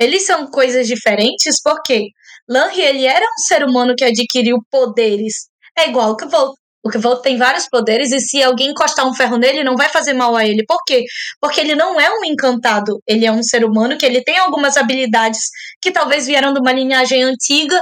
Eles 0.00 0.26
são 0.26 0.50
coisas 0.50 0.86
diferentes 0.86 1.60
porque 1.62 2.08
Lanri 2.48 2.80
ele 2.80 3.04
era 3.04 3.24
um 3.24 3.38
ser 3.46 3.62
humano 3.64 3.94
que 3.96 4.04
adquiriu 4.04 4.58
poderes. 4.70 5.48
É 5.78 5.88
igual 5.88 6.16
que 6.16 6.26
Volt. 6.26 6.61
O 6.84 6.90
Volt 6.98 7.22
tem 7.22 7.38
vários 7.38 7.68
poderes 7.68 8.10
e 8.10 8.18
se 8.18 8.42
alguém 8.42 8.70
encostar 8.70 9.06
um 9.06 9.14
ferro 9.14 9.36
nele, 9.36 9.62
não 9.62 9.76
vai 9.76 9.88
fazer 9.88 10.12
mal 10.12 10.34
a 10.34 10.44
ele. 10.44 10.64
Por 10.66 10.82
quê? 10.84 11.04
Porque 11.40 11.60
ele 11.60 11.76
não 11.76 12.00
é 12.00 12.10
um 12.10 12.24
encantado. 12.24 13.00
Ele 13.06 13.24
é 13.24 13.30
um 13.30 13.42
ser 13.42 13.64
humano 13.64 13.96
que 13.96 14.04
ele 14.04 14.22
tem 14.22 14.36
algumas 14.38 14.76
habilidades 14.76 15.40
que 15.80 15.92
talvez 15.92 16.26
vieram 16.26 16.52
de 16.52 16.60
uma 16.60 16.72
linhagem 16.72 17.22
antiga 17.22 17.80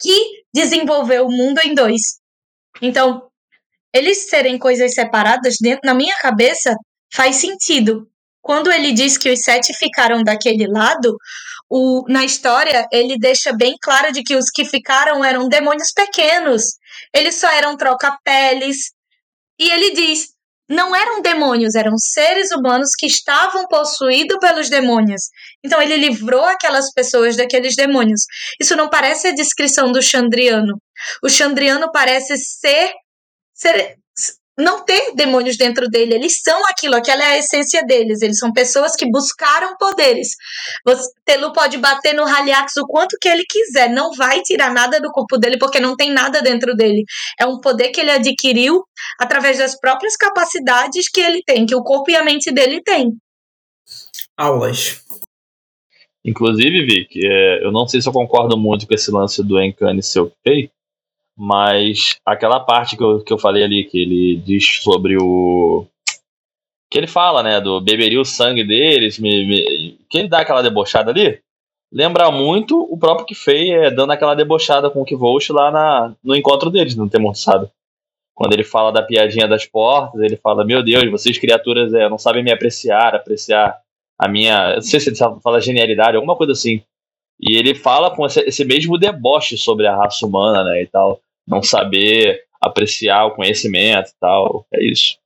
que 0.00 0.42
desenvolveu 0.52 1.26
o 1.26 1.30
mundo 1.30 1.60
em 1.60 1.74
dois. 1.74 2.00
Então, 2.82 3.22
eles 3.92 4.28
serem 4.28 4.58
coisas 4.58 4.94
separadas, 4.94 5.56
dentro 5.60 5.82
na 5.84 5.94
minha 5.94 6.16
cabeça, 6.16 6.74
faz 7.12 7.36
sentido. 7.36 8.08
Quando 8.40 8.72
ele 8.72 8.92
diz 8.92 9.18
que 9.18 9.30
os 9.30 9.40
sete 9.40 9.72
ficaram 9.74 10.22
daquele 10.24 10.66
lado, 10.66 11.16
o, 11.70 12.04
na 12.08 12.24
história 12.24 12.86
ele 12.92 13.16
deixa 13.16 13.52
bem 13.52 13.76
claro 13.80 14.12
de 14.12 14.24
que 14.24 14.34
os 14.34 14.50
que 14.50 14.64
ficaram 14.64 15.24
eram 15.24 15.48
demônios 15.48 15.92
pequenos. 15.92 16.62
Eles 17.14 17.36
só 17.36 17.48
eram 17.48 17.76
troca-peles. 17.76 18.90
E 19.58 19.70
ele 19.70 19.92
diz: 19.92 20.30
não 20.68 20.94
eram 20.94 21.22
demônios, 21.22 21.76
eram 21.76 21.96
seres 21.96 22.50
humanos 22.50 22.90
que 22.98 23.06
estavam 23.06 23.68
possuídos 23.68 24.38
pelos 24.40 24.68
demônios. 24.68 25.22
Então 25.64 25.80
ele 25.80 25.96
livrou 25.96 26.44
aquelas 26.44 26.92
pessoas 26.92 27.36
daqueles 27.36 27.76
demônios. 27.76 28.20
Isso 28.60 28.74
não 28.74 28.90
parece 28.90 29.28
a 29.28 29.34
descrição 29.34 29.92
do 29.92 30.02
Chandriano. 30.02 30.76
O 31.22 31.28
Chandriano 31.28 31.90
parece 31.92 32.36
ser, 32.36 32.92
ser 33.54 33.96
não 34.60 34.84
ter 34.84 35.14
demônios 35.14 35.56
dentro 35.56 35.88
dele, 35.88 36.14
eles 36.14 36.40
são 36.42 36.60
aquilo, 36.68 36.94
aquela 36.94 37.22
é 37.24 37.32
a 37.32 37.38
essência 37.38 37.82
deles, 37.84 38.22
eles 38.22 38.38
são 38.38 38.52
pessoas 38.52 38.94
que 38.94 39.10
buscaram 39.10 39.76
poderes. 39.76 40.28
Você, 40.84 41.10
Telu 41.24 41.52
pode 41.52 41.78
bater 41.78 42.14
no 42.14 42.24
Haliax 42.24 42.76
o 42.76 42.86
quanto 42.86 43.16
que 43.20 43.28
ele 43.28 43.44
quiser, 43.48 43.90
não 43.90 44.12
vai 44.12 44.40
tirar 44.42 44.72
nada 44.72 45.00
do 45.00 45.10
corpo 45.10 45.36
dele 45.38 45.58
porque 45.58 45.80
não 45.80 45.96
tem 45.96 46.10
nada 46.10 46.42
dentro 46.42 46.74
dele. 46.74 47.04
É 47.38 47.46
um 47.46 47.60
poder 47.60 47.90
que 47.90 48.00
ele 48.00 48.10
adquiriu 48.10 48.84
através 49.18 49.58
das 49.58 49.78
próprias 49.78 50.16
capacidades 50.16 51.08
que 51.08 51.20
ele 51.20 51.42
tem, 51.44 51.66
que 51.66 51.74
o 51.74 51.82
corpo 51.82 52.10
e 52.10 52.16
a 52.16 52.24
mente 52.24 52.52
dele 52.52 52.82
têm. 52.82 53.16
Aulas. 54.36 55.02
Inclusive, 56.24 56.84
Vic, 56.84 57.26
é, 57.26 57.64
eu 57.64 57.72
não 57.72 57.88
sei 57.88 58.00
se 58.00 58.08
eu 58.08 58.12
concordo 58.12 58.56
muito 58.56 58.86
com 58.86 58.94
esse 58.94 59.10
lance 59.10 59.42
do 59.42 59.60
Encane 59.60 60.02
ser 60.02 60.20
ok, 60.20 60.70
mas 61.42 62.16
aquela 62.26 62.60
parte 62.60 62.98
que 62.98 63.02
eu, 63.02 63.24
que 63.24 63.32
eu 63.32 63.38
falei 63.38 63.64
ali, 63.64 63.84
que 63.84 63.98
ele 63.98 64.36
diz 64.36 64.82
sobre 64.82 65.16
o. 65.18 65.86
Que 66.90 66.98
ele 66.98 67.06
fala, 67.06 67.42
né? 67.42 67.58
Do 67.62 67.80
beberia 67.80 68.20
o 68.20 68.26
sangue 68.26 68.62
deles, 68.62 69.18
me, 69.18 69.46
me, 69.46 69.98
que 70.10 70.18
ele 70.18 70.28
dá 70.28 70.40
aquela 70.40 70.60
debochada 70.60 71.10
ali. 71.10 71.40
Lembra 71.90 72.30
muito 72.30 72.78
o 72.78 72.98
próprio 72.98 73.26
que 73.26 73.34
fez 73.34 73.70
é, 73.70 73.90
dando 73.90 74.12
aquela 74.12 74.34
debochada 74.34 74.90
com 74.90 75.00
o 75.00 75.04
Kivolt 75.04 75.48
lá 75.48 75.70
na, 75.70 76.14
no 76.22 76.36
encontro 76.36 76.68
deles, 76.68 76.94
no 76.94 77.08
Temor 77.08 77.34
quando 78.34 78.52
ele 78.52 78.64
fala 78.64 78.92
da 78.92 79.02
piadinha 79.02 79.48
das 79.48 79.64
portas, 79.64 80.20
ele 80.20 80.36
fala: 80.36 80.62
Meu 80.62 80.82
Deus, 80.82 81.10
vocês 81.10 81.38
criaturas 81.38 81.94
é, 81.94 82.06
não 82.08 82.18
sabem 82.18 82.44
me 82.44 82.52
apreciar, 82.52 83.14
apreciar 83.14 83.78
a 84.18 84.28
minha. 84.28 84.74
Não 84.74 84.82
sei 84.82 85.00
se 85.00 85.08
ele 85.08 85.16
fala 85.16 85.60
genialidade, 85.60 86.16
alguma 86.16 86.36
coisa 86.36 86.52
assim. 86.52 86.82
E 87.40 87.56
ele 87.56 87.74
fala 87.74 88.14
com 88.14 88.26
esse, 88.26 88.40
esse 88.40 88.64
mesmo 88.64 88.98
deboche 88.98 89.56
sobre 89.56 89.86
a 89.86 89.96
raça 89.96 90.26
humana, 90.26 90.64
né? 90.64 90.82
E 90.82 90.86
tal. 90.86 91.18
Não 91.50 91.62
saber 91.62 92.40
apreciar 92.60 93.26
o 93.26 93.34
conhecimento 93.34 94.10
e 94.10 94.20
tal. 94.20 94.66
É 94.72 94.84
isso. 94.84 95.18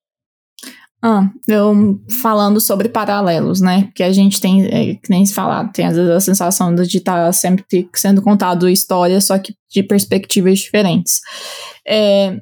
Ah, 1.07 1.29
eu 1.47 2.01
falando 2.23 2.59
sobre 2.59 2.89
paralelos, 2.89 3.61
né? 3.61 3.91
Que 3.95 4.03
a 4.03 4.11
gente 4.11 4.41
tem, 4.41 4.65
é, 4.65 4.95
que 4.95 5.11
nem 5.11 5.27
se 5.27 5.35
falar, 5.35 5.71
tem 5.71 5.85
às 5.85 5.97
vezes 5.97 6.11
a 6.11 6.21
sensação 6.21 6.75
de 6.75 6.83
estar 6.97 7.27
tá 7.27 7.31
sempre 7.31 7.63
sendo 7.95 8.23
contado 8.23 8.67
história, 8.71 9.21
só 9.21 9.39
que 9.39 9.55
de 9.71 9.83
perspectivas 9.83 10.61
diferentes. 10.61 11.21
É, 11.87 12.39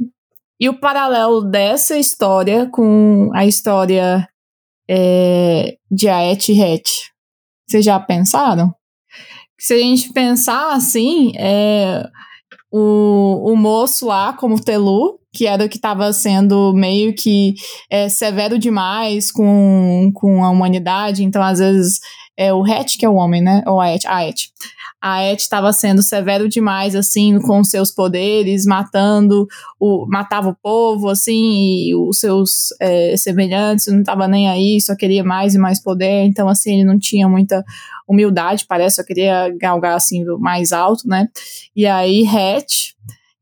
e 0.60 0.68
o 0.68 0.78
paralelo 0.78 1.42
dessa 1.42 1.98
história 1.98 2.68
com 2.70 3.30
a 3.34 3.44
história 3.44 4.28
é, 4.88 5.76
de 5.90 6.08
Aet 6.08 6.52
e 6.52 6.62
Het. 6.62 6.88
Vocês 7.66 7.84
já 7.84 7.98
pensaram? 7.98 8.72
Se 9.58 9.74
a 9.74 9.78
gente 9.78 10.12
pensar 10.12 10.72
assim, 10.72 11.32
é, 11.36 12.08
o, 12.72 13.52
o 13.52 13.56
moço 13.56 14.06
lá, 14.06 14.32
como 14.32 14.58
Telu, 14.58 15.18
que 15.32 15.46
era 15.46 15.64
o 15.64 15.68
que 15.68 15.76
estava 15.76 16.12
sendo 16.12 16.72
meio 16.74 17.14
que 17.14 17.54
é, 17.90 18.08
severo 18.08 18.58
demais 18.58 19.30
com, 19.30 20.10
com 20.14 20.42
a 20.42 20.50
humanidade, 20.50 21.22
então 21.22 21.42
às 21.42 21.58
vezes 21.58 22.00
é 22.42 22.52
o 22.52 22.66
Het 22.66 22.98
que 22.98 23.04
é 23.04 23.08
o 23.08 23.14
homem, 23.14 23.42
né? 23.42 23.62
Ou 23.66 23.80
a 23.80 23.94
Et, 23.94 24.06
a 24.06 24.26
Et 24.26 24.36
a 25.02 25.24
Et 25.24 25.40
estava 25.40 25.72
sendo 25.72 26.00
severo 26.00 26.48
demais, 26.48 26.94
assim, 26.94 27.40
com 27.40 27.64
seus 27.64 27.90
poderes, 27.90 28.64
matando, 28.64 29.48
o, 29.78 30.06
matava 30.06 30.48
o 30.48 30.54
povo, 30.54 31.08
assim, 31.08 31.88
e 31.88 31.94
os 31.96 32.20
seus 32.20 32.68
é, 32.80 33.16
semelhantes, 33.16 33.88
não 33.88 33.98
estava 33.98 34.28
nem 34.28 34.48
aí, 34.48 34.80
só 34.80 34.94
queria 34.94 35.24
mais 35.24 35.56
e 35.56 35.58
mais 35.58 35.82
poder, 35.82 36.24
então, 36.24 36.48
assim, 36.48 36.74
ele 36.74 36.84
não 36.84 37.00
tinha 37.00 37.28
muita 37.28 37.64
humildade, 38.06 38.64
parece, 38.68 38.96
só 38.96 39.02
queria 39.02 39.52
galgar, 39.60 39.96
assim, 39.96 40.24
mais 40.38 40.70
alto, 40.70 41.08
né? 41.08 41.28
E 41.74 41.84
aí, 41.84 42.24
Het, 42.24 42.94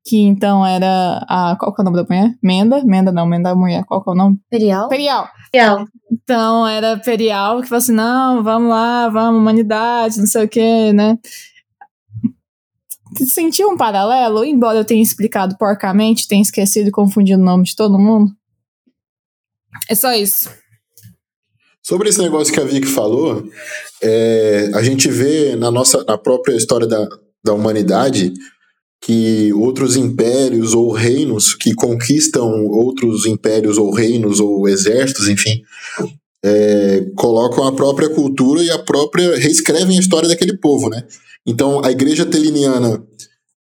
que 0.05 0.19
então 0.19 0.65
era 0.65 1.25
a. 1.29 1.57
Qual 1.59 1.75
que 1.75 1.81
é 1.81 1.83
o 1.83 1.85
nome 1.85 1.97
da 1.97 2.05
mulher? 2.05 2.35
Menda? 2.43 2.85
Menda 2.85 3.13
não, 3.13 3.27
Menda 3.27 3.51
é 3.51 3.55
mulher. 3.55 3.85
Qual 3.85 4.03
que 4.03 4.11
é 4.11 4.13
o 4.13 4.17
nome? 4.17 4.39
Perial? 4.51 4.89
Perial. 4.89 5.29
Perial. 5.53 5.85
Então 6.11 6.67
era 6.67 6.99
Perial 6.99 7.61
que 7.61 7.69
falou 7.69 7.79
assim: 7.79 7.93
não, 7.93 8.43
vamos 8.43 8.71
lá, 8.71 9.09
vamos, 9.09 9.41
humanidade, 9.41 10.19
não 10.19 10.27
sei 10.27 10.45
o 10.45 10.49
quê, 10.49 10.93
né? 10.93 11.19
sentiu 13.27 13.69
um 13.69 13.77
paralelo, 13.77 14.45
embora 14.45 14.79
eu 14.79 14.85
tenha 14.85 15.03
explicado 15.03 15.57
porcamente, 15.59 16.29
tenha 16.29 16.43
esquecido 16.43 16.89
e 16.89 16.93
confundido 16.93 17.41
o 17.41 17.45
nome 17.45 17.65
de 17.65 17.75
todo 17.75 17.99
mundo? 17.99 18.33
É 19.89 19.95
só 19.95 20.13
isso. 20.13 20.51
Sobre 21.83 22.09
esse 22.09 22.21
negócio 22.21 22.53
que 22.53 22.61
a 22.61 22.65
Vicky 22.65 22.87
falou, 22.87 23.43
é, 24.03 24.71
a 24.75 24.83
gente 24.83 25.09
vê 25.09 25.57
na 25.57 25.71
nossa 25.71 26.05
na 26.05 26.17
própria 26.17 26.55
história 26.55 26.87
da, 26.87 27.09
da 27.43 27.53
humanidade 27.53 28.33
que 29.01 29.53
outros 29.55 29.97
impérios 29.97 30.75
ou 30.75 30.93
reinos 30.93 31.55
que 31.55 31.75
conquistam 31.75 32.67
outros 32.67 33.25
impérios 33.25 33.79
ou 33.79 33.93
reinos 33.93 34.41
ou 34.41 34.69
exércitos, 34.69 35.29
enfim, 35.29 35.63
é, 36.45 37.07
colocam 37.17 37.67
a 37.67 37.73
própria 37.73 38.11
cultura 38.11 38.63
e 38.63 38.71
a 38.71 38.79
própria 38.79 39.37
reescrevem 39.37 39.97
a 39.97 40.01
história 40.01 40.29
daquele 40.29 40.57
povo, 40.57 40.89
né? 40.91 41.05
Então, 41.47 41.83
a 41.85 41.91
igreja 41.91 42.27
teliniana 42.27 43.03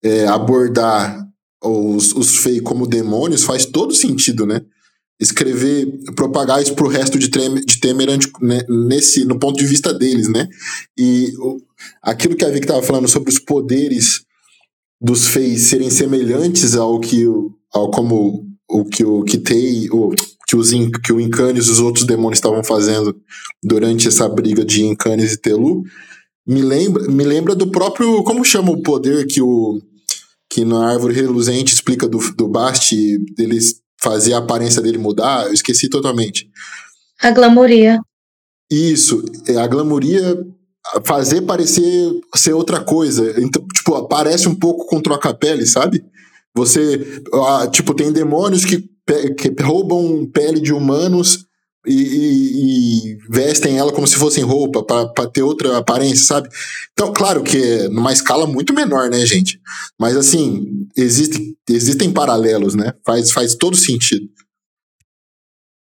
é, 0.03 0.27
abordar 0.27 1.27
os, 1.63 2.13
os 2.13 2.37
fei 2.37 2.59
como 2.59 2.87
demônios 2.87 3.43
faz 3.43 3.65
todo 3.65 3.93
sentido, 3.93 4.45
né? 4.45 4.61
Escrever, 5.19 5.87
propagar 6.15 6.61
isso 6.61 6.75
pro 6.75 6.87
resto 6.87 7.17
de, 7.17 7.29
Temer, 7.29 7.65
de 7.65 7.79
Temer 7.79 8.07
né, 8.41 8.61
nesse, 8.69 9.25
no 9.25 9.39
ponto 9.39 9.57
de 9.57 9.65
vista 9.65 9.93
deles, 9.93 10.29
né? 10.29 10.47
E 10.97 11.33
o, 11.37 11.57
aquilo 12.01 12.35
que 12.35 12.45
a 12.45 12.49
Vic 12.49 12.65
estava 12.65 12.83
falando 12.83 13.07
sobre 13.07 13.29
os 13.29 13.39
poderes 13.39 14.26
dos 14.99 15.27
feis 15.27 15.63
serem 15.63 15.89
semelhantes 15.89 16.75
ao 16.75 16.99
que 16.99 17.25
ao 17.73 17.91
como 17.91 18.45
o 18.69 18.83
que 18.83 19.03
o 19.03 19.23
Kitei, 19.23 19.89
o 19.91 20.13
que 20.47 20.55
os 20.55 20.71
que 21.03 21.13
o 21.13 21.19
Incanis 21.19 21.67
e 21.67 21.71
os 21.71 21.79
outros 21.79 22.05
demônios 22.05 22.37
estavam 22.37 22.63
fazendo 22.63 23.15
durante 23.63 24.07
essa 24.07 24.27
briga 24.27 24.65
de 24.65 24.83
Incanis 24.83 25.33
e 25.33 25.37
Telu, 25.37 25.83
me 26.47 26.61
lembra, 26.61 27.03
me 27.09 27.23
lembra 27.23 27.53
do 27.53 27.69
próprio. 27.69 28.23
Como 28.23 28.43
chama 28.45 28.71
o 28.71 28.81
poder 28.81 29.27
que 29.27 29.41
o. 29.41 29.81
Que 30.49 30.63
na 30.63 30.89
árvore 30.89 31.13
reluzente 31.13 31.73
explica 31.73 32.07
do, 32.07 32.19
do 32.33 32.47
Basti, 32.47 33.17
dele 33.35 33.59
fazer 34.01 34.33
a 34.33 34.37
aparência 34.37 34.81
dele 34.81 34.97
mudar? 34.97 35.45
Eu 35.47 35.53
esqueci 35.53 35.89
totalmente. 35.89 36.49
A 37.21 37.31
glamoria. 37.31 37.99
Isso, 38.71 39.25
é, 39.45 39.57
a 39.57 39.67
glamoria 39.67 40.37
fazer 41.03 41.41
parecer 41.41 42.11
ser 42.35 42.53
outra 42.53 42.79
coisa. 42.79 43.35
Então, 43.41 43.65
tipo, 43.73 44.07
parece 44.07 44.47
um 44.47 44.55
pouco 44.55 44.85
com 44.85 45.01
troca-pele, 45.01 45.65
sabe? 45.65 46.03
Você, 46.55 47.21
tipo, 47.71 47.93
tem 47.93 48.11
demônios 48.11 48.65
que, 48.65 48.89
que 49.37 49.61
roubam 49.61 50.25
pele 50.33 50.59
de 50.59 50.73
humanos 50.73 51.45
e, 51.85 51.93
e, 51.93 53.13
e, 53.13 53.17
vestem 53.29 53.77
ela 53.77 53.93
como 53.93 54.07
se 54.07 54.17
fossem 54.17 54.43
roupa 54.43 54.83
para 54.83 55.29
ter 55.29 55.41
outra 55.41 55.77
aparência, 55.77 56.25
sabe? 56.25 56.49
Então, 56.91 57.13
claro 57.13 57.43
que 57.43 57.57
é 57.57 57.87
numa 57.87 58.11
escala 58.11 58.45
muito 58.45 58.73
menor, 58.73 59.09
né, 59.09 59.25
gente? 59.25 59.59
Mas 59.97 60.17
assim, 60.17 60.67
existe, 60.97 61.55
existem 61.69 62.11
paralelos, 62.11 62.75
né? 62.75 62.93
Faz, 63.05 63.31
faz 63.31 63.55
todo 63.55 63.77
sentido. 63.77 64.27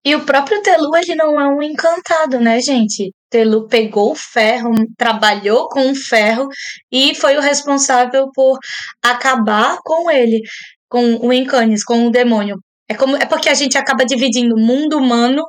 E 0.06 0.16
o 0.16 0.24
próprio 0.24 0.62
Telu, 0.62 0.96
ele 0.96 1.16
não 1.16 1.40
é 1.42 1.48
um 1.48 1.64
encantado, 1.64 2.40
né, 2.40 2.62
gente? 2.62 3.12
Telu 3.30 3.68
pegou 3.68 4.12
o 4.12 4.16
ferro, 4.16 4.72
trabalhou 4.98 5.68
com 5.68 5.92
o 5.92 5.96
ferro 5.96 6.48
e 6.92 7.16
foi 7.16 7.36
o 7.38 7.42
responsável 7.42 8.30
por 8.34 8.60
acabar 9.04 9.78
com 9.84 10.12
ele, 10.12 10.42
com 10.88 11.16
o 11.16 11.34
Encanis, 11.34 11.84
com 11.84 12.06
o 12.06 12.12
demônio. 12.12 12.58
É, 12.88 12.94
como, 12.94 13.18
é 13.18 13.26
porque 13.26 13.50
a 13.50 13.56
gente 13.56 13.80
acaba 13.80 14.06
dividindo 14.06 14.56
mundo 14.56 14.98
humano 14.98 15.44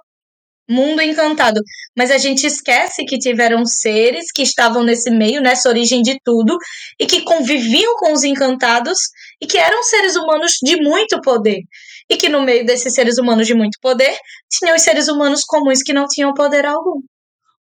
mundo 0.69 1.01
encantado. 1.01 1.61
Mas 1.97 2.11
a 2.11 2.19
gente 2.19 2.47
esquece 2.47 3.05
que 3.05 3.19
tiveram 3.19 3.65
seres 3.65 4.27
que 4.33 4.43
estavam 4.43 4.83
nesse 4.83 5.11
meio, 5.11 5.41
nessa 5.41 5.69
origem 5.69 6.03
de 6.03 6.19
tudo, 6.25 6.57
e 6.99 7.07
que 7.07 7.23
conviviam 7.23 7.95
com 7.97 8.13
os 8.13 8.25
encantados 8.25 8.99
e 9.41 9.47
que 9.47 9.59
eram 9.59 9.83
seres 9.83 10.17
humanos 10.17 10.55
de 10.63 10.77
muito 10.83 11.21
poder. 11.21 11.61
E 12.09 12.17
que 12.17 12.29
no 12.29 12.43
meio 12.43 12.65
desses 12.65 12.95
seres 12.95 13.19
humanos 13.19 13.47
de 13.47 13.55
muito 13.55 13.79
poder, 13.81 14.15
tinham 14.51 14.77
os 14.77 14.83
seres 14.83 15.09
humanos 15.09 15.43
comuns 15.45 15.83
que 15.83 15.93
não 15.93 16.07
tinham 16.07 16.33
poder 16.33 16.65
algum. 16.65 17.01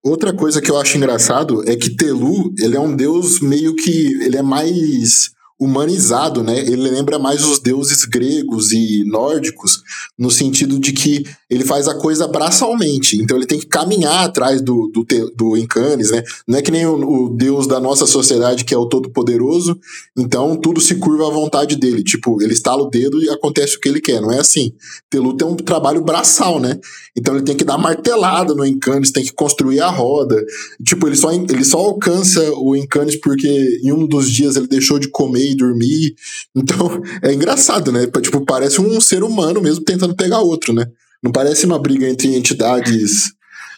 Outra 0.02 0.34
coisa 0.34 0.60
que 0.60 0.70
eu 0.70 0.80
acho 0.80 0.96
engraçado 0.96 1.62
é 1.68 1.76
que 1.76 1.94
Telu, 1.94 2.52
ele 2.58 2.76
é 2.76 2.80
um 2.80 2.94
deus 2.94 3.40
meio 3.40 3.74
que. 3.76 4.20
Ele 4.22 4.36
é 4.36 4.42
mais 4.42 5.30
humanizado, 5.62 6.42
né? 6.42 6.58
Ele 6.58 6.90
lembra 6.90 7.20
mais 7.20 7.44
os 7.44 7.60
deuses 7.60 8.04
gregos 8.04 8.72
e 8.72 9.04
nórdicos, 9.06 9.80
no 10.18 10.28
sentido 10.28 10.76
de 10.78 10.92
que 10.92 11.24
ele 11.48 11.64
faz 11.64 11.86
a 11.86 11.94
coisa 11.94 12.26
braçalmente, 12.26 13.16
então 13.16 13.36
ele 13.36 13.46
tem 13.46 13.60
que 13.60 13.66
caminhar 13.66 14.24
atrás 14.24 14.60
do, 14.60 14.88
do, 14.88 15.06
do 15.36 15.56
Encanes, 15.56 16.10
né? 16.10 16.24
Não 16.48 16.58
é 16.58 16.62
que 16.62 16.72
nem 16.72 16.84
o, 16.84 17.26
o 17.26 17.28
deus 17.28 17.68
da 17.68 17.78
nossa 17.78 18.06
sociedade, 18.06 18.64
que 18.64 18.74
é 18.74 18.76
o 18.76 18.86
Todo-Poderoso, 18.86 19.78
então 20.16 20.56
tudo 20.56 20.80
se 20.80 20.96
curva 20.96 21.28
à 21.28 21.30
vontade 21.30 21.76
dele, 21.76 22.02
tipo, 22.02 22.42
ele 22.42 22.54
estala 22.54 22.82
o 22.82 22.90
dedo 22.90 23.22
e 23.22 23.30
acontece 23.30 23.76
o 23.76 23.80
que 23.80 23.88
ele 23.88 24.00
quer, 24.00 24.20
não 24.20 24.32
é 24.32 24.40
assim. 24.40 24.72
Telu 25.08 25.36
tem 25.36 25.46
um 25.46 25.54
trabalho 25.54 26.02
braçal, 26.02 26.58
né? 26.58 26.80
Então 27.16 27.36
ele 27.36 27.44
tem 27.44 27.54
que 27.54 27.64
dar 27.64 27.78
martelada 27.78 28.52
no 28.52 28.64
Encanes, 28.64 29.12
tem 29.12 29.22
que 29.22 29.32
construir 29.32 29.80
a 29.80 29.90
roda, 29.90 30.42
tipo, 30.84 31.06
ele 31.06 31.16
só, 31.16 31.30
ele 31.30 31.64
só 31.64 31.78
alcança 31.78 32.42
o 32.54 32.74
Encanes 32.74 33.16
porque 33.20 33.80
em 33.84 33.92
um 33.92 34.06
dos 34.06 34.28
dias 34.30 34.56
ele 34.56 34.66
deixou 34.66 34.98
de 34.98 35.08
comer 35.08 35.51
dormir. 35.56 36.14
Então, 36.54 37.00
é 37.22 37.32
engraçado, 37.32 37.90
né? 37.90 38.06
Tipo, 38.20 38.44
parece 38.44 38.80
um 38.80 39.00
ser 39.00 39.22
humano 39.22 39.60
mesmo 39.60 39.84
tentando 39.84 40.14
pegar 40.14 40.40
outro, 40.40 40.72
né? 40.72 40.86
Não 41.22 41.32
parece 41.32 41.64
uma 41.66 41.78
briga 41.78 42.08
entre 42.08 42.34
entidades 42.34 43.32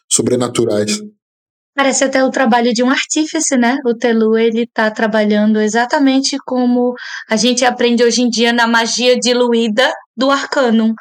sobrenaturais. 0.09 1.01
Parece 1.75 2.05
até 2.05 2.25
o 2.25 2.31
trabalho 2.31 2.73
de 2.73 2.85
um 2.85 2.89
artífice, 2.89 3.57
né? 3.57 3.77
O 3.85 3.95
Telu, 3.95 4.39
ele 4.39 4.63
está 4.63 4.91
trabalhando 4.93 5.61
exatamente 5.61 6.37
como 6.47 6.95
a 7.29 7.37
gente 7.37 7.65
aprende 7.65 8.05
hoje 8.05 8.23
em 8.23 8.31
dia 8.31 8.53
na 8.53 8.67
magia 8.67 9.19
diluída 9.19 9.93
do 10.17 10.31
Arcanum. 10.31 10.95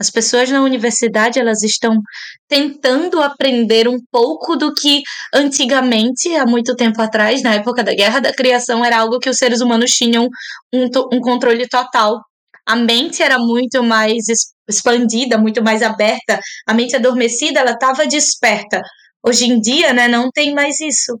As 0.00 0.10
pessoas 0.10 0.48
na 0.50 0.62
universidade 0.62 1.38
elas 1.40 1.62
estão 1.62 2.00
tentando 2.48 3.20
aprender 3.20 3.88
um 3.88 3.98
pouco 4.10 4.56
do 4.56 4.72
que 4.72 5.02
antigamente, 5.34 6.34
há 6.36 6.46
muito 6.46 6.76
tempo 6.76 7.02
atrás, 7.02 7.42
na 7.42 7.54
época 7.54 7.82
da 7.82 7.94
Guerra 7.94 8.20
da 8.20 8.32
Criação, 8.32 8.84
era 8.84 8.98
algo 8.98 9.18
que 9.18 9.28
os 9.28 9.36
seres 9.36 9.60
humanos 9.60 9.90
tinham 9.90 10.28
um, 10.72 10.84
um 11.12 11.20
controle 11.20 11.68
total. 11.68 12.20
A 12.66 12.76
mente 12.76 13.22
era 13.22 13.38
muito 13.38 13.82
mais 13.82 14.24
expandida, 14.68 15.38
muito 15.38 15.62
mais 15.62 15.82
aberta. 15.82 16.38
A 16.66 16.74
mente 16.74 16.94
adormecida, 16.94 17.60
ela 17.60 17.72
estava 17.72 18.06
desperta. 18.06 18.80
Hoje 19.26 19.46
em 19.46 19.60
dia, 19.60 19.92
né, 19.92 20.06
não 20.06 20.30
tem 20.30 20.54
mais 20.54 20.78
isso. 20.80 21.18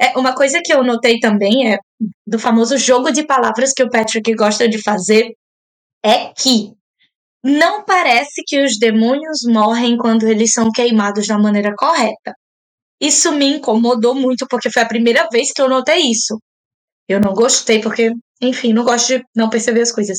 É, 0.00 0.18
uma 0.18 0.34
coisa 0.34 0.60
que 0.64 0.72
eu 0.72 0.82
notei 0.82 1.20
também 1.20 1.72
é 1.72 1.78
do 2.26 2.38
famoso 2.38 2.76
jogo 2.78 3.12
de 3.12 3.24
palavras 3.24 3.72
que 3.72 3.82
o 3.82 3.90
Patrick 3.90 4.34
gosta 4.34 4.68
de 4.68 4.82
fazer 4.82 5.32
é 6.04 6.32
que 6.32 6.72
não 7.42 7.84
parece 7.84 8.42
que 8.46 8.62
os 8.62 8.78
demônios 8.78 9.40
morrem 9.44 9.96
quando 9.96 10.26
eles 10.28 10.52
são 10.52 10.70
queimados 10.70 11.26
da 11.26 11.38
maneira 11.38 11.74
correta. 11.76 12.34
Isso 13.00 13.32
me 13.32 13.46
incomodou 13.46 14.14
muito 14.14 14.46
porque 14.48 14.70
foi 14.70 14.82
a 14.82 14.88
primeira 14.88 15.28
vez 15.30 15.52
que 15.52 15.60
eu 15.60 15.68
notei 15.68 16.02
isso. 16.10 16.38
Eu 17.08 17.20
não 17.20 17.34
gostei 17.34 17.80
porque, 17.80 18.12
enfim, 18.40 18.72
não 18.72 18.84
gosto 18.84 19.18
de 19.18 19.24
não 19.34 19.50
perceber 19.50 19.82
as 19.82 19.90
coisas. 19.90 20.18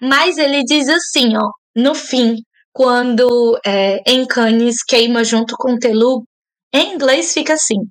Mas 0.00 0.36
ele 0.36 0.62
diz 0.62 0.88
assim, 0.88 1.36
ó, 1.36 1.50
no 1.74 1.94
fim, 1.94 2.36
quando 2.72 3.58
é, 3.64 3.98
Encanes 4.06 4.84
queima 4.84 5.24
junto 5.24 5.56
com 5.56 5.78
Telu, 5.78 6.22
em 6.72 6.94
inglês 6.94 7.32
fica 7.32 7.54
assim: 7.54 7.88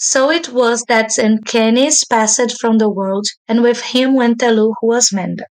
So 0.00 0.30
it 0.30 0.50
was 0.50 0.82
that 0.88 1.20
Encanes 1.20 2.04
passed 2.08 2.56
from 2.58 2.78
the 2.78 2.88
world, 2.88 3.26
and 3.48 3.60
with 3.60 3.94
him 3.94 4.14
went 4.16 4.38
Telu 4.38 4.72
who 4.80 4.88
was 4.88 5.10
Menda. 5.12 5.44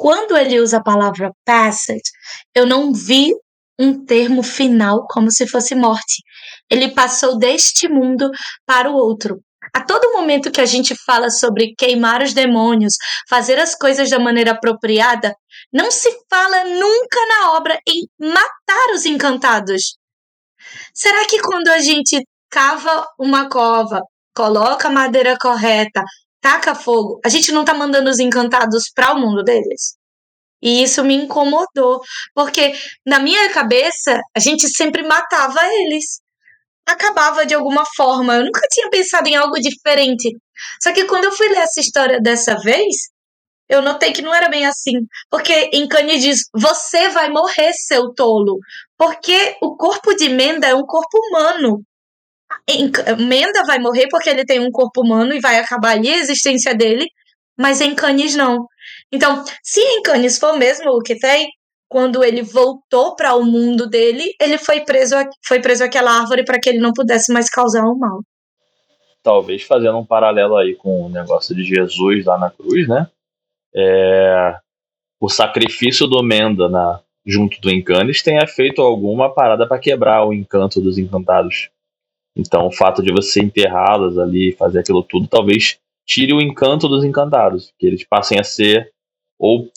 Quando 0.00 0.34
ele 0.34 0.58
usa 0.58 0.78
a 0.78 0.82
palavra 0.82 1.30
passed, 1.44 2.00
eu 2.54 2.64
não 2.64 2.90
vi 2.90 3.34
um 3.78 4.02
termo 4.02 4.42
final 4.42 5.06
como 5.06 5.30
se 5.30 5.46
fosse 5.46 5.74
morte. 5.74 6.22
Ele 6.70 6.94
passou 6.94 7.38
deste 7.38 7.86
mundo 7.86 8.30
para 8.64 8.90
o 8.90 8.94
outro. 8.94 9.42
A 9.74 9.84
todo 9.84 10.14
momento 10.14 10.50
que 10.50 10.62
a 10.62 10.64
gente 10.64 10.94
fala 11.04 11.28
sobre 11.28 11.74
queimar 11.76 12.22
os 12.22 12.32
demônios, 12.32 12.94
fazer 13.28 13.58
as 13.58 13.74
coisas 13.74 14.08
da 14.08 14.18
maneira 14.18 14.52
apropriada, 14.52 15.34
não 15.70 15.90
se 15.90 16.10
fala 16.30 16.64
nunca 16.64 17.26
na 17.28 17.52
obra 17.58 17.78
em 17.86 18.08
matar 18.18 18.94
os 18.94 19.04
encantados. 19.04 19.98
Será 20.94 21.26
que 21.26 21.42
quando 21.42 21.68
a 21.68 21.78
gente 21.78 22.26
cava 22.48 23.06
uma 23.18 23.50
cova, 23.50 24.00
coloca 24.34 24.88
a 24.88 24.90
madeira 24.90 25.36
correta, 25.38 26.02
taca 26.40 26.74
fogo, 26.74 27.20
a 27.24 27.28
gente 27.28 27.52
não 27.52 27.64
tá 27.64 27.74
mandando 27.74 28.10
os 28.10 28.18
encantados 28.18 28.90
para 28.94 29.12
o 29.12 29.20
mundo 29.20 29.42
deles? 29.42 29.96
E 30.62 30.82
isso 30.82 31.02
me 31.04 31.14
incomodou, 31.14 32.00
porque 32.34 32.72
na 33.06 33.18
minha 33.18 33.50
cabeça 33.50 34.20
a 34.36 34.40
gente 34.40 34.68
sempre 34.68 35.02
matava 35.02 35.60
eles. 35.64 36.20
Acabava 36.86 37.46
de 37.46 37.54
alguma 37.54 37.84
forma. 37.96 38.36
Eu 38.36 38.44
nunca 38.44 38.60
tinha 38.70 38.90
pensado 38.90 39.28
em 39.28 39.36
algo 39.36 39.58
diferente. 39.60 40.36
Só 40.82 40.92
que 40.92 41.04
quando 41.04 41.24
eu 41.24 41.32
fui 41.32 41.48
ler 41.48 41.58
essa 41.58 41.80
história 41.80 42.20
dessa 42.20 42.56
vez, 42.56 42.94
eu 43.68 43.80
notei 43.80 44.12
que 44.12 44.22
não 44.22 44.34
era 44.34 44.48
bem 44.48 44.66
assim. 44.66 45.06
Porque 45.30 45.70
em 45.72 45.86
Kanye 45.88 46.18
diz: 46.18 46.40
Você 46.54 47.08
vai 47.10 47.30
morrer, 47.30 47.72
seu 47.72 48.12
tolo. 48.12 48.58
Porque 48.98 49.56
o 49.62 49.76
corpo 49.76 50.14
de 50.14 50.28
Menda 50.28 50.66
é 50.66 50.74
um 50.74 50.84
corpo 50.84 51.18
humano. 51.28 51.82
Menda 53.18 53.64
vai 53.66 53.78
morrer 53.78 54.06
porque 54.10 54.30
ele 54.30 54.44
tem 54.44 54.60
um 54.60 54.70
corpo 54.70 55.02
humano 55.02 55.32
e 55.32 55.40
vai 55.40 55.58
acabar 55.58 55.92
ali 55.92 56.10
a 56.10 56.18
existência 56.18 56.74
dele, 56.74 57.06
mas 57.58 57.80
em 57.80 57.94
Canis 57.94 58.34
não. 58.34 58.66
Então, 59.12 59.44
se 59.62 59.80
em 59.80 60.02
Canis 60.02 60.38
for 60.38 60.56
mesmo 60.56 60.90
o 60.90 61.02
que 61.02 61.18
tem, 61.18 61.48
quando 61.88 62.22
ele 62.22 62.42
voltou 62.42 63.16
para 63.16 63.34
o 63.34 63.44
mundo 63.44 63.88
dele, 63.88 64.32
ele 64.40 64.56
foi 64.58 64.80
preso, 64.80 65.16
foi 65.44 65.60
preso 65.60 65.82
àquela 65.82 66.12
árvore 66.12 66.44
para 66.44 66.60
que 66.60 66.68
ele 66.68 66.78
não 66.78 66.92
pudesse 66.92 67.32
mais 67.32 67.50
causar 67.50 67.84
o 67.84 67.92
um 67.92 67.98
mal. 67.98 68.20
Talvez 69.22 69.64
fazendo 69.64 69.98
um 69.98 70.06
paralelo 70.06 70.56
aí 70.56 70.76
com 70.76 71.06
o 71.06 71.08
negócio 71.08 71.54
de 71.54 71.64
Jesus 71.64 72.24
lá 72.24 72.38
na 72.38 72.50
cruz, 72.50 72.88
né? 72.88 73.08
É, 73.74 74.56
o 75.20 75.28
sacrifício 75.28 76.06
do 76.06 76.22
Menda 76.22 76.68
na, 76.68 77.00
junto 77.26 77.60
do 77.60 77.70
Encanes 77.70 78.22
tenha 78.22 78.46
feito 78.46 78.80
alguma 78.80 79.34
parada 79.34 79.66
para 79.66 79.78
quebrar 79.78 80.24
o 80.24 80.32
encanto 80.32 80.80
dos 80.80 80.96
encantados. 80.96 81.70
Então, 82.36 82.66
o 82.66 82.72
fato 82.72 83.02
de 83.02 83.12
você 83.12 83.40
enterrá-los 83.40 84.18
ali, 84.18 84.52
fazer 84.52 84.80
aquilo 84.80 85.02
tudo, 85.02 85.26
talvez 85.26 85.78
tire 86.06 86.32
o 86.32 86.40
encanto 86.40 86.88
dos 86.88 87.04
encantados, 87.04 87.72
que 87.78 87.86
eles 87.86 88.04
passem 88.04 88.38
a 88.38 88.44
ser 88.44 88.90
ou 89.38 89.70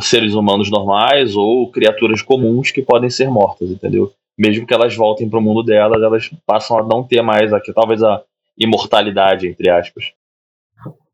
seres 0.00 0.34
humanos 0.34 0.70
normais 0.70 1.36
ou 1.36 1.70
criaturas 1.70 2.22
comuns 2.22 2.70
que 2.70 2.82
podem 2.82 3.10
ser 3.10 3.28
mortas, 3.28 3.70
entendeu? 3.70 4.12
Mesmo 4.38 4.66
que 4.66 4.72
elas 4.72 4.94
voltem 4.94 5.28
para 5.28 5.38
o 5.38 5.42
mundo 5.42 5.62
delas, 5.62 6.02
elas 6.02 6.30
passam 6.46 6.78
a 6.78 6.82
não 6.82 7.02
ter 7.02 7.22
mais 7.22 7.52
aqui, 7.52 7.72
talvez 7.72 8.02
a 8.02 8.22
imortalidade, 8.56 9.48
entre 9.48 9.68
aspas. 9.68 10.12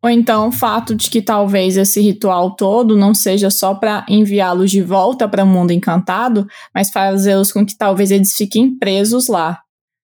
Ou 0.03 0.11
então 0.11 0.49
o 0.49 0.53
fato 0.53 0.95
de 0.95 1.11
que 1.11 1.21
talvez 1.21 1.77
esse 1.77 2.01
ritual 2.01 2.55
todo 2.55 2.97
não 2.97 3.13
seja 3.15 3.51
só 3.51 3.75
para 3.75 4.07
enviá-los 4.09 4.71
de 4.71 4.83
volta 4.83 5.27
para 5.27 5.43
o 5.43 5.47
mundo 5.47 5.73
encantado, 5.73 6.47
mas 6.73 6.91
fazê-los 6.91 7.51
com 7.51 7.67
que 7.67 7.77
talvez 7.77 8.11
eles 8.11 8.37
fiquem 8.37 8.79
presos 8.79 9.27
lá, 9.27 9.63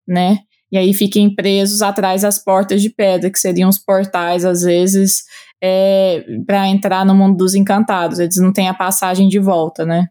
né? 0.06 0.38
E 0.70 0.78
aí 0.78 0.94
fiquem 0.94 1.34
presos 1.34 1.82
atrás 1.82 2.22
das 2.22 2.42
portas 2.42 2.80
de 2.80 2.88
pedra, 2.88 3.30
que 3.30 3.38
seriam 3.38 3.68
os 3.68 3.78
portais, 3.78 4.44
às 4.44 4.62
vezes, 4.62 5.24
é, 5.62 6.24
para 6.46 6.66
entrar 6.66 7.04
no 7.04 7.14
mundo 7.14 7.36
dos 7.36 7.54
encantados. 7.54 8.18
Eles 8.18 8.36
não 8.36 8.52
têm 8.52 8.68
a 8.68 8.74
passagem 8.74 9.28
de 9.28 9.38
volta, 9.38 9.84
né? 9.84 10.08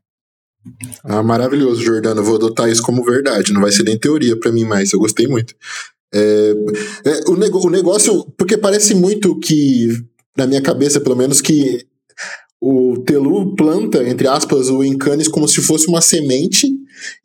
Ah, 1.04 1.24
maravilhoso, 1.24 1.82
Jordana. 1.82 2.22
Vou 2.22 2.36
adotar 2.36 2.70
isso 2.70 2.84
como 2.84 3.04
verdade. 3.04 3.52
Não 3.52 3.62
vai 3.62 3.72
ser 3.72 3.84
nem 3.84 3.98
teoria 3.98 4.40
para 4.40 4.52
mim 4.52 4.64
mais. 4.64 4.94
Eu 4.94 5.00
gostei 5.00 5.28
muito. 5.28 5.56
É, 6.14 6.54
é, 7.06 7.30
o, 7.30 7.36
nego, 7.36 7.66
o 7.66 7.70
negócio, 7.70 8.26
porque 8.38 8.56
parece 8.56 8.94
muito 8.94 9.40
que, 9.40 9.88
na 10.38 10.46
minha 10.46 10.62
cabeça 10.62 11.00
pelo 11.02 11.16
menos, 11.16 11.42
que 11.42 11.88
o 12.62 13.02
Telu 13.04 13.56
planta, 13.56 14.08
entre 14.08 14.28
aspas, 14.28 14.70
o 14.70 14.84
Encanes 14.84 15.28
como 15.28 15.48
se 15.48 15.62
fosse 15.62 15.88
uma 15.88 16.02
semente 16.02 16.68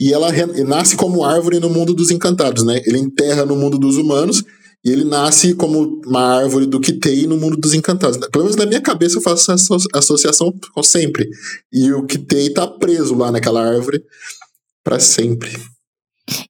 e 0.00 0.12
ela 0.12 0.28
nasce 0.66 0.96
como 0.96 1.24
árvore 1.24 1.60
no 1.60 1.70
mundo 1.70 1.94
dos 1.94 2.10
encantados, 2.10 2.64
né? 2.64 2.80
Ele 2.84 2.98
enterra 2.98 3.44
no 3.44 3.56
mundo 3.56 3.78
dos 3.78 3.96
humanos 3.96 4.44
e 4.84 4.90
ele 4.90 5.04
nasce 5.04 5.54
como 5.54 6.00
uma 6.06 6.38
árvore 6.38 6.66
do 6.66 6.80
Kitei 6.80 7.26
no 7.26 7.36
mundo 7.36 7.56
dos 7.56 7.74
encantados. 7.74 8.18
Pelo 8.28 8.44
menos 8.44 8.56
na 8.56 8.66
minha 8.66 8.80
cabeça 8.80 9.18
eu 9.18 9.22
faço 9.22 9.50
essa 9.50 9.76
associação 9.94 10.54
sempre. 10.82 11.28
E 11.72 11.92
o 11.92 12.06
Kitei 12.06 12.50
tá 12.50 12.66
preso 12.66 13.14
lá 13.16 13.32
naquela 13.32 13.66
árvore 13.66 14.02
para 14.84 15.00
sempre. 15.00 15.50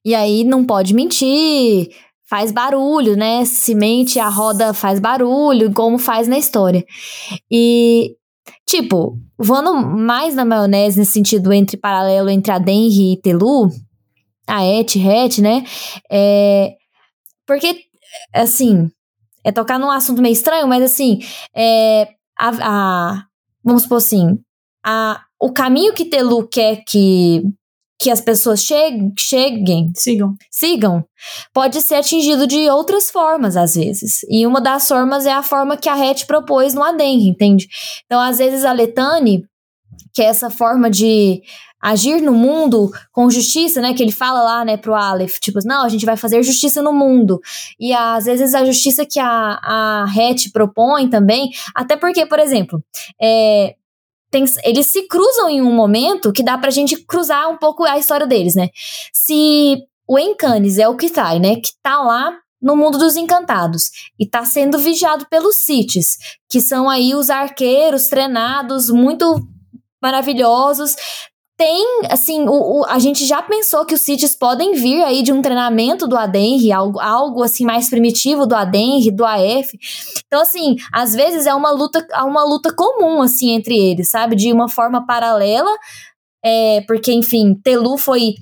E 0.05 0.13
aí 0.13 0.43
não 0.43 0.63
pode 0.63 0.93
mentir, 0.93 1.89
faz 2.29 2.51
barulho, 2.51 3.15
né? 3.15 3.43
Semente, 3.45 4.19
a 4.19 4.29
roda 4.29 4.73
faz 4.73 4.99
barulho, 4.99 5.73
como 5.73 5.97
faz 5.97 6.27
na 6.27 6.37
história. 6.37 6.85
E, 7.49 8.15
tipo, 8.67 9.17
vando 9.37 9.73
mais 9.73 10.35
na 10.35 10.43
maionese 10.43 10.99
nesse 10.99 11.13
sentido 11.13 11.53
entre 11.53 11.77
paralelo 11.77 12.29
entre 12.29 12.51
a 12.51 12.59
Denri 12.59 13.13
e 13.13 13.21
Telu, 13.21 13.69
a 14.45 14.63
Et, 14.65 14.95
Het, 14.95 15.41
né? 15.41 15.63
É, 16.11 16.75
porque 17.45 17.85
assim, 18.33 18.89
é 19.43 19.51
tocar 19.51 19.79
num 19.79 19.89
assunto 19.89 20.21
meio 20.21 20.33
estranho, 20.33 20.67
mas 20.67 20.83
assim, 20.83 21.19
é, 21.55 22.09
a, 22.37 22.49
a, 22.61 23.23
vamos 23.63 23.83
supor 23.83 23.97
assim, 23.99 24.37
a, 24.85 25.21
o 25.39 25.51
caminho 25.51 25.93
que 25.93 26.05
Telu 26.05 26.47
quer 26.47 26.83
que, 26.85 27.41
que 27.99 28.11
as 28.11 28.21
pessoas 28.21 28.61
cheguem, 28.61 29.11
cheguem, 29.17 29.91
sigam, 29.95 30.35
sigam, 30.51 31.05
pode 31.53 31.81
ser 31.81 31.95
atingido 31.95 32.45
de 32.45 32.69
outras 32.69 33.09
formas, 33.09 33.57
às 33.57 33.75
vezes. 33.75 34.19
E 34.29 34.45
uma 34.45 34.61
das 34.61 34.87
formas 34.87 35.25
é 35.25 35.31
a 35.31 35.41
forma 35.41 35.75
que 35.75 35.89
a 35.89 35.97
Het 35.97 36.25
propôs 36.25 36.73
no 36.73 36.83
Aden, 36.83 37.27
entende? 37.27 37.67
Então, 38.05 38.19
às 38.19 38.37
vezes, 38.37 38.63
a 38.63 38.71
Letane, 38.71 39.45
que 40.13 40.21
é 40.21 40.25
essa 40.25 40.49
forma 40.49 40.89
de 40.89 41.41
agir 41.81 42.21
no 42.21 42.33
mundo 42.33 42.91
com 43.11 43.29
justiça, 43.29 43.81
né? 43.81 43.93
Que 43.93 44.03
ele 44.03 44.11
fala 44.11 44.41
lá, 44.41 44.65
né, 44.65 44.77
pro 44.77 44.95
Aleph, 44.95 45.39
tipo, 45.39 45.59
não, 45.65 45.83
a 45.83 45.89
gente 45.89 46.05
vai 46.05 46.17
fazer 46.17 46.41
justiça 46.43 46.81
no 46.81 46.93
mundo. 46.93 47.39
E 47.79 47.93
às 47.93 48.25
vezes 48.25 48.53
a 48.53 48.65
justiça 48.65 49.05
que 49.05 49.19
a, 49.19 49.59
a 49.61 50.05
Het 50.15 50.51
propõe 50.51 51.09
também, 51.09 51.49
até 51.73 51.95
porque, 51.95 52.25
por 52.25 52.39
exemplo, 52.39 52.83
é, 53.21 53.75
tem, 54.29 54.45
eles 54.63 54.87
se 54.87 55.07
cruzam 55.07 55.49
em 55.49 55.61
um 55.61 55.73
momento 55.73 56.33
que 56.33 56.43
dá 56.43 56.57
pra 56.57 56.69
gente 56.69 56.97
cruzar 57.05 57.49
um 57.49 57.57
pouco 57.57 57.83
a 57.83 57.97
história 57.97 58.27
deles, 58.27 58.55
né? 58.55 58.69
Se 59.13 59.77
o 60.07 60.17
Encanes 60.19 60.77
é 60.77 60.87
o 60.87 60.95
que 60.95 61.09
tá, 61.09 61.37
né? 61.39 61.55
Que 61.55 61.71
tá 61.81 61.99
lá 62.01 62.37
no 62.61 62.75
mundo 62.75 62.97
dos 62.97 63.15
encantados 63.15 63.89
e 64.19 64.27
tá 64.27 64.43
sendo 64.43 64.77
vigiado 64.79 65.27
pelos 65.29 65.57
Cities, 65.57 66.17
que 66.49 66.59
são 66.59 66.89
aí 66.89 67.13
os 67.13 67.29
arqueiros 67.29 68.07
treinados 68.07 68.89
muito 68.89 69.39
maravilhosos 70.01 70.95
tem, 71.57 72.01
assim, 72.11 72.47
o, 72.47 72.81
o, 72.81 72.85
a 72.85 72.99
gente 72.99 73.25
já 73.25 73.41
pensou 73.41 73.83
que 73.83 73.95
os 73.95 74.01
Cities 74.01 74.35
podem 74.35 74.73
vir 74.73 75.03
aí 75.03 75.23
de 75.23 75.33
um 75.33 75.41
treinamento 75.41 76.07
do 76.07 76.15
Adenri, 76.15 76.71
algo, 76.71 76.99
algo 76.99 77.41
assim 77.41 77.65
mais 77.65 77.89
primitivo 77.89 78.45
do 78.45 78.53
Adenri, 78.53 79.09
do 79.09 79.25
AF. 79.25 79.75
Então, 80.27 80.39
assim, 80.39 80.75
às 80.93 81.15
vezes 81.15 81.47
é 81.47 81.53
uma 81.55 81.71
luta, 81.71 82.05
uma 82.23 82.43
luta 82.43 82.71
comum, 82.71 83.23
assim, 83.23 83.53
entre 83.53 83.75
eles, 83.75 84.11
sabe? 84.11 84.35
De 84.35 84.53
uma 84.53 84.69
forma 84.69 85.03
paralela, 85.07 85.75
é, 86.45 86.81
porque, 86.87 87.11
enfim, 87.11 87.55
Telu 87.63 87.97
foi 87.97 88.35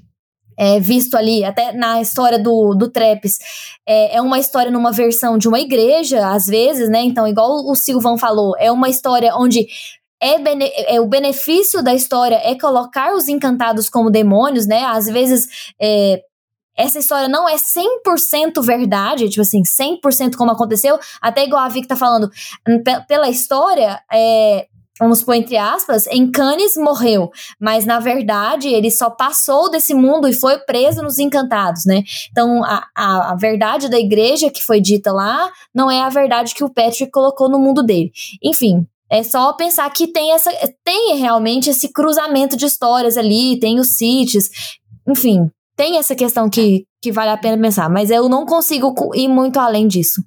é, 0.57 0.79
visto 0.81 1.15
ali, 1.15 1.43
até 1.45 1.71
na 1.71 2.01
história 2.01 2.37
do, 2.37 2.73
do 2.75 2.89
Trepes, 2.89 3.37
é, 3.87 4.17
é, 4.17 4.21
uma 4.21 4.39
história 4.39 4.71
numa 4.71 4.91
versão 4.91 5.37
de 5.37 5.47
uma 5.47 5.59
igreja, 5.59 6.27
às 6.33 6.47
vezes, 6.47 6.89
né? 6.89 7.01
Então, 7.01 7.25
igual 7.25 7.65
o 7.65 7.75
Silvão 7.75 8.17
falou, 8.17 8.55
é 8.57 8.69
uma 8.69 8.89
história 8.89 9.33
onde 9.35 9.67
é, 10.25 10.39
bene, 10.39 10.71
é, 10.73 10.99
o 10.99 11.05
benefício 11.05 11.83
da 11.83 11.93
história 11.93 12.39
é 12.43 12.57
colocar 12.57 13.13
os 13.13 13.27
encantados 13.27 13.89
como 13.89 14.09
demônios, 14.09 14.65
né? 14.65 14.83
Às 14.85 15.05
vezes 15.05 15.73
é, 15.79 16.21
essa 16.75 16.97
história 16.97 17.29
não 17.29 17.47
é 17.47 17.55
100% 17.55 18.61
verdade, 18.63 19.29
tipo 19.29 19.41
assim, 19.41 19.61
100% 19.61 20.35
como 20.35 20.51
aconteceu, 20.51 20.99
até 21.21 21.45
igual 21.45 21.63
a 21.63 21.69
Vic 21.69 21.87
tá 21.87 21.95
falando, 21.95 22.29
pela 23.07 23.29
história, 23.29 24.01
é, 24.11 24.65
vamos 24.99 25.23
pôr 25.23 25.35
entre 25.35 25.57
aspas, 25.57 26.07
em 26.07 26.29
Cannes 26.31 26.73
morreu, 26.75 27.29
mas 27.59 27.85
na 27.85 27.99
verdade 27.99 28.67
ele 28.67 28.89
só 28.89 29.11
passou 29.11 29.69
desse 29.69 29.93
mundo 29.93 30.27
e 30.27 30.33
foi 30.33 30.57
preso 30.57 31.03
nos 31.03 31.19
encantados, 31.19 31.85
né? 31.85 32.01
Então 32.31 32.63
a, 32.63 32.83
a, 32.95 33.31
a, 33.31 33.35
verdade 33.35 33.89
da 33.89 33.99
igreja 33.99 34.49
que 34.49 34.63
foi 34.63 34.81
dita 34.81 35.13
lá 35.13 35.51
não 35.73 35.89
é 35.91 36.01
a 36.01 36.09
verdade 36.09 36.55
que 36.55 36.63
o 36.63 36.69
Patrick 36.69 37.11
colocou 37.11 37.47
no 37.47 37.59
mundo 37.59 37.83
dele. 37.83 38.11
Enfim. 38.43 38.87
É 39.15 39.23
só 39.23 39.53
pensar 39.53 39.89
que 39.91 40.11
tem 40.11 40.33
essa 40.33 40.51
tem 40.83 41.15
realmente 41.17 41.69
esse 41.69 41.89
cruzamento 41.93 42.57
de 42.57 42.65
histórias 42.65 43.17
ali, 43.17 43.57
tem 43.61 43.79
os 43.79 43.95
sítios, 43.95 44.49
enfim, 45.07 45.49
tem 45.77 45.97
essa 45.97 46.13
questão 46.13 46.49
que, 46.49 46.83
que 47.01 47.13
vale 47.13 47.31
a 47.31 47.37
pena 47.37 47.61
pensar, 47.61 47.89
mas 47.89 48.11
eu 48.11 48.27
não 48.27 48.45
consigo 48.45 48.93
ir 49.15 49.29
muito 49.29 49.57
além 49.57 49.87
disso. 49.87 50.21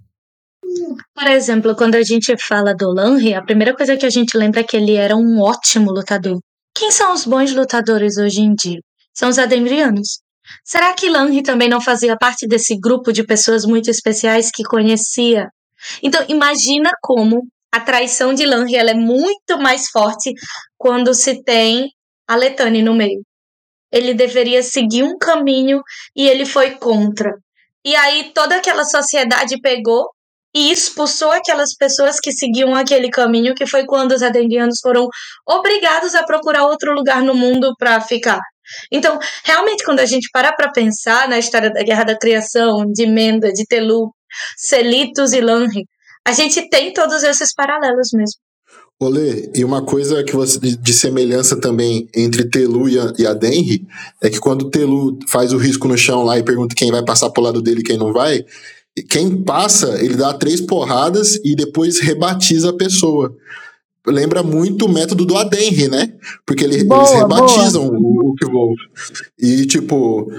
Por 1.15 1.27
exemplo, 1.27 1.77
quando 1.77 1.97
a 1.97 2.03
gente 2.03 2.35
fala 2.39 2.75
do 2.75 2.91
Lanry, 2.91 3.35
a 3.35 3.43
primeira 3.43 3.77
coisa 3.77 3.95
que 3.95 4.07
a 4.07 4.11
gente 4.11 4.39
lembra 4.39 4.61
é 4.61 4.65
que 4.65 4.79
ele 4.79 4.95
era 4.95 5.15
um 5.15 5.39
ótimo 5.39 5.91
lutador. 5.91 6.39
Quem 6.75 6.91
são 6.91 7.13
os 7.13 7.27
bons 7.27 7.53
lutadores 7.53 8.17
hoje 8.17 8.41
em 8.41 8.55
dia? 8.55 8.81
São 9.15 9.29
os 9.29 9.39
adembrianos. 9.39 10.21
Será 10.65 10.95
que 10.95 11.11
Lanry 11.11 11.43
também 11.43 11.69
não 11.69 11.81
fazia 11.81 12.17
parte 12.17 12.47
desse 12.47 12.75
grupo 12.79 13.13
de 13.13 13.23
pessoas 13.23 13.67
muito 13.67 13.91
especiais 13.91 14.51
que 14.51 14.63
conhecia? 14.63 15.49
Então, 16.03 16.25
imagina 16.27 16.91
como 17.03 17.43
a 17.73 17.81
traição 17.81 18.35
de 18.35 18.47
Lanry 18.47 18.77
ela 18.77 18.91
é 18.91 18.95
muito 18.95 19.59
mais 19.59 19.89
forte 19.89 20.33
quando 20.77 21.15
se 21.15 21.43
tem 21.43 21.91
a 22.27 22.37
Letane 22.37 22.83
no 22.83 22.95
meio. 22.95 23.21
Ele 23.91 24.13
deveria 24.15 24.63
seguir 24.63 25.03
um 25.03 25.17
caminho 25.19 25.83
e 26.15 26.29
ele 26.29 26.45
foi 26.45 26.73
contra. 26.73 27.33
E 27.85 27.95
aí 27.97 28.33
toda 28.35 28.57
aquela 28.57 28.85
sociedade 28.85 29.61
pegou 29.61 30.07
e 30.55 30.71
expulsou 30.71 31.31
aquelas 31.31 31.75
pessoas 31.75 32.19
que 32.19 32.33
seguiam 32.33 32.75
aquele 32.75 33.11
caminho, 33.11 33.55
que 33.55 33.67
foi 33.67 33.85
quando 33.85 34.13
os 34.13 34.23
adendianos 34.23 34.81
foram 34.81 35.07
obrigados 35.47 36.15
a 36.15 36.25
procurar 36.25 36.65
outro 36.65 36.93
lugar 36.93 37.23
no 37.23 37.35
mundo 37.35 37.75
para 37.79 38.01
ficar. 38.01 38.41
Então, 38.93 39.19
realmente, 39.45 39.85
quando 39.85 40.01
a 40.01 40.07
gente 40.07 40.29
para 40.33 40.53
para 40.53 40.71
pensar 40.71 41.29
na 41.29 41.39
história 41.39 41.71
da 41.71 41.83
Guerra 41.83 42.05
da 42.05 42.19
Criação, 42.19 42.85
de 42.93 43.07
Menda, 43.07 43.53
de 43.53 43.65
Telu, 43.67 44.13
Selitos 44.57 45.33
e 45.33 45.41
Lanri, 45.41 45.85
a 46.29 46.33
gente 46.33 46.69
tem 46.69 46.93
todos 46.93 47.23
esses 47.23 47.55
paralelos 47.55 48.11
mesmo. 48.13 48.39
Olê, 49.01 49.51
e 49.55 49.65
uma 49.65 49.81
coisa 49.83 50.23
que 50.23 50.35
você, 50.37 50.59
de 50.59 50.93
semelhança 50.93 51.59
também 51.59 52.07
entre 52.15 52.45
Telu 52.45 52.87
e 52.87 52.99
a, 52.99 53.13
e 53.19 53.27
a 53.27 53.33
Denry 53.33 53.87
é 54.21 54.29
que 54.29 54.39
quando 54.39 54.63
o 54.63 54.71
Telu 54.71 55.19
faz 55.27 55.55
o 55.55 55.57
risco 55.57 55.89
no 55.89 55.97
chão 55.97 56.25
lá 56.25 56.39
e 56.39 56.43
pergunta 56.43 56.75
quem 56.75 56.91
vai 56.91 57.03
passar 57.03 57.31
pro 57.31 57.43
lado 57.43 57.63
dele 57.63 57.81
e 57.81 57.85
quem 57.85 57.97
não 57.97 58.13
vai, 58.13 58.45
quem 59.09 59.43
passa, 59.43 60.05
ele 60.05 60.17
dá 60.17 60.35
três 60.35 60.61
porradas 60.61 61.37
e 61.45 61.57
depois 61.57 61.99
rebatiza 62.01 62.71
a 62.71 62.77
pessoa. 62.77 63.35
Lembra 64.07 64.43
muito 64.43 64.85
o 64.85 64.93
método 64.93 65.25
do 65.25 65.37
Adenri, 65.37 65.89
né? 65.89 66.13
Porque 66.45 66.65
ele, 66.65 66.85
boa, 66.85 67.01
eles 67.01 67.13
rebatizam 67.13 67.89
boa. 67.89 67.99
o, 67.99 68.35
o 68.43 68.51
Wolf. 68.51 68.79
E, 69.39 69.65
tipo. 69.65 70.31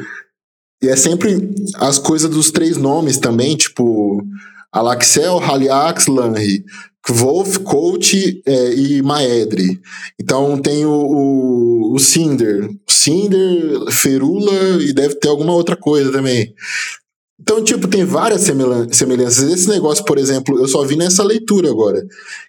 E 0.81 0.87
é 0.87 0.95
sempre 0.95 1.53
as 1.75 1.97
coisas 1.97 2.29
dos 2.29 2.51
três 2.51 2.77
nomes 2.77 3.17
também, 3.17 3.55
tipo. 3.55 4.23
Alaxel, 4.71 5.39
Haliax, 5.39 6.07
Lanri. 6.07 6.63
Wolf, 7.11 7.57
Coach 7.59 8.41
é, 8.45 8.73
e 8.73 9.01
Maedre. 9.01 9.79
Então 10.19 10.59
tem 10.61 10.85
o, 10.85 10.91
o, 10.91 11.93
o 11.95 11.99
Cinder. 11.99 12.69
Cinder, 12.87 13.91
Ferula 13.91 14.81
e 14.81 14.93
deve 14.93 15.15
ter 15.15 15.29
alguma 15.29 15.53
outra 15.53 15.75
coisa 15.75 16.11
também. 16.11 16.53
Então, 17.41 17.63
tipo, 17.63 17.87
tem 17.87 18.03
várias 18.03 18.41
semelhanças. 18.41 19.49
Esse 19.51 19.69
negócio, 19.69 20.03
por 20.03 20.17
exemplo, 20.17 20.59
eu 20.59 20.67
só 20.67 20.83
vi 20.83 20.97
nessa 20.97 21.23
leitura 21.23 21.69
agora. 21.69 22.05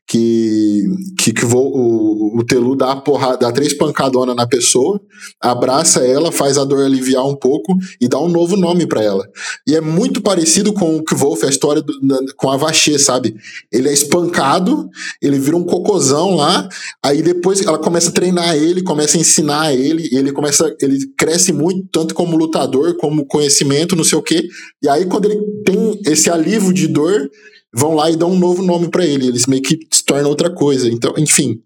Que, 0.06 0.84
que, 1.16 1.32
que 1.32 1.44
vou, 1.44 1.70
o, 1.72 2.38
o 2.40 2.44
Telu 2.44 2.74
dá, 2.74 2.96
porrada, 2.96 3.36
dá 3.36 3.52
três 3.52 3.72
pancadonas 3.72 4.34
na 4.34 4.44
pessoa, 4.44 5.00
abraça 5.40 6.04
ela, 6.04 6.32
faz 6.32 6.58
a 6.58 6.64
dor 6.64 6.84
aliviar 6.84 7.24
um 7.24 7.36
pouco 7.36 7.76
e 8.00 8.08
dá 8.08 8.18
um 8.18 8.28
novo 8.28 8.56
nome 8.56 8.86
para 8.88 9.04
ela. 9.04 9.24
E 9.64 9.76
é 9.76 9.80
muito 9.80 10.20
parecido 10.20 10.72
com 10.72 10.96
o 10.96 11.04
Kvolf, 11.04 11.44
a 11.44 11.48
história 11.48 11.80
do, 11.80 11.94
com 12.36 12.50
a 12.50 12.56
Vacher, 12.56 12.98
sabe? 12.98 13.36
Ele 13.70 13.88
é 13.88 13.92
espancado, 13.92 14.90
ele 15.22 15.38
vira 15.38 15.56
um 15.56 15.62
cocôzão 15.62 16.34
lá, 16.34 16.68
aí 17.00 17.22
depois 17.22 17.64
ela 17.64 17.78
começa 17.78 18.10
a 18.10 18.12
treinar 18.12 18.56
ele, 18.56 18.82
começa 18.82 19.16
a 19.16 19.20
ensinar 19.20 19.72
ele, 19.72 20.08
ele 20.10 20.32
começa, 20.32 20.74
ele 20.80 20.98
cresce 21.16 21.52
muito, 21.52 21.86
tanto 21.92 22.16
como 22.16 22.36
lutador, 22.36 22.96
como 22.96 23.24
conhecimento, 23.24 23.94
não 23.94 24.02
sei 24.02 24.18
o 24.18 24.22
quê 24.22 24.48
e 24.82 24.88
aí, 24.88 25.06
quando 25.06 25.26
ele 25.26 25.40
tem 25.64 26.00
esse 26.06 26.30
alívio 26.30 26.72
de 26.72 26.88
dor, 26.88 27.30
vão 27.72 27.94
lá 27.94 28.10
e 28.10 28.16
dão 28.16 28.30
um 28.30 28.38
novo 28.38 28.62
nome 28.62 28.88
para 28.88 29.04
ele. 29.04 29.28
Eles 29.28 29.46
meio 29.46 29.62
que 29.62 29.78
se 29.90 30.04
tornam 30.04 30.30
outra 30.30 30.50
coisa. 30.50 30.88
Então, 30.88 31.14
enfim, 31.18 31.62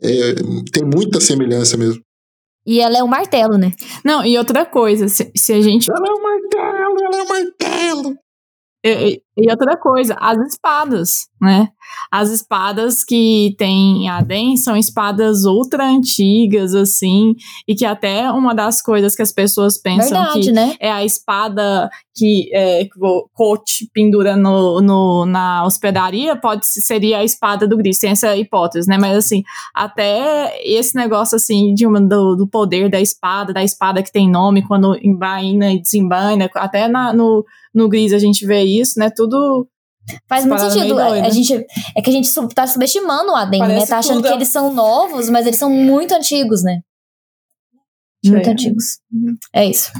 é, 0.00 0.34
tem 0.72 0.84
muita 0.84 1.20
semelhança 1.20 1.76
mesmo. 1.76 2.02
E 2.66 2.80
ela 2.80 2.96
é 2.96 3.02
um 3.02 3.08
martelo, 3.08 3.58
né? 3.58 3.72
Não, 4.04 4.24
e 4.24 4.38
outra 4.38 4.64
coisa, 4.64 5.08
se, 5.08 5.30
se 5.36 5.52
a 5.52 5.60
gente. 5.60 5.90
Ela 5.90 6.08
é 6.08 6.12
um 6.12 6.22
martelo, 6.22 7.04
ela 7.04 7.16
é 7.16 7.22
um 7.22 7.28
martelo. 7.28 8.18
E, 8.86 9.22
e, 9.36 9.50
outra 9.50 9.76
coisa, 9.76 10.16
as 10.20 10.38
espadas, 10.46 11.28
né? 11.40 11.68
As 12.10 12.30
espadas 12.30 13.02
que 13.02 13.54
tem 13.58 14.08
Aden 14.08 14.56
são 14.56 14.76
espadas 14.76 15.44
ultra 15.44 15.84
antigas, 15.84 16.74
assim, 16.74 17.34
e 17.66 17.74
que 17.74 17.84
até 17.84 18.30
uma 18.30 18.54
das 18.54 18.80
coisas 18.80 19.16
que 19.16 19.22
as 19.22 19.32
pessoas 19.32 19.76
pensam 19.76 20.22
Verdade, 20.22 20.40
que 20.40 20.52
né? 20.52 20.76
é 20.78 20.90
a 20.90 21.04
espada 21.04 21.90
que, 22.14 22.48
é, 22.54 22.84
que 22.84 22.98
o 23.00 23.28
coach 23.34 23.88
pendura 23.92 24.36
no, 24.36 24.80
no, 24.80 25.26
na 25.26 25.64
hospedaria 25.64 26.36
pode 26.36 26.64
seria 26.64 27.18
a 27.18 27.24
espada 27.24 27.66
do 27.66 27.76
Gris, 27.76 27.98
tem 27.98 28.10
essa 28.10 28.36
hipótese, 28.36 28.88
né? 28.88 28.96
Mas 28.96 29.16
assim, 29.16 29.42
até 29.74 30.62
esse 30.64 30.94
negócio 30.94 31.34
assim 31.34 31.74
de 31.74 31.86
uma, 31.86 32.00
do, 32.00 32.36
do 32.36 32.46
poder 32.46 32.88
da 32.88 33.00
espada, 33.00 33.52
da 33.52 33.64
espada 33.64 34.02
que 34.02 34.12
tem 34.12 34.30
nome 34.30 34.62
quando 34.62 34.96
embaina 35.02 35.72
e 35.72 35.80
desembaina, 35.80 36.48
até 36.54 36.86
na, 36.86 37.12
no 37.12 37.44
no 37.74 37.88
Gris 37.88 38.12
a 38.12 38.18
gente 38.18 38.46
vê 38.46 38.62
isso, 38.62 38.98
né? 39.00 39.10
Tudo 39.10 39.23
Faz 40.28 40.44
muito 40.44 40.70
sentido. 40.70 40.98
A 40.98 41.30
gente, 41.30 41.54
é 41.96 42.02
que 42.02 42.10
a 42.10 42.12
gente 42.12 42.30
tá 42.54 42.66
subestimando 42.66 43.32
o 43.32 43.36
Adem, 43.36 43.60
né? 43.60 43.86
Tá 43.86 43.98
achando 43.98 44.22
que 44.22 44.28
eles 44.28 44.48
são 44.48 44.72
novos, 44.72 45.30
mas 45.30 45.46
eles 45.46 45.58
são 45.58 45.70
muito 45.70 46.12
antigos, 46.14 46.62
né? 46.62 46.80
Muito 48.24 48.48
é. 48.48 48.52
antigos. 48.52 48.84
É 49.52 49.64
isso. 49.66 49.90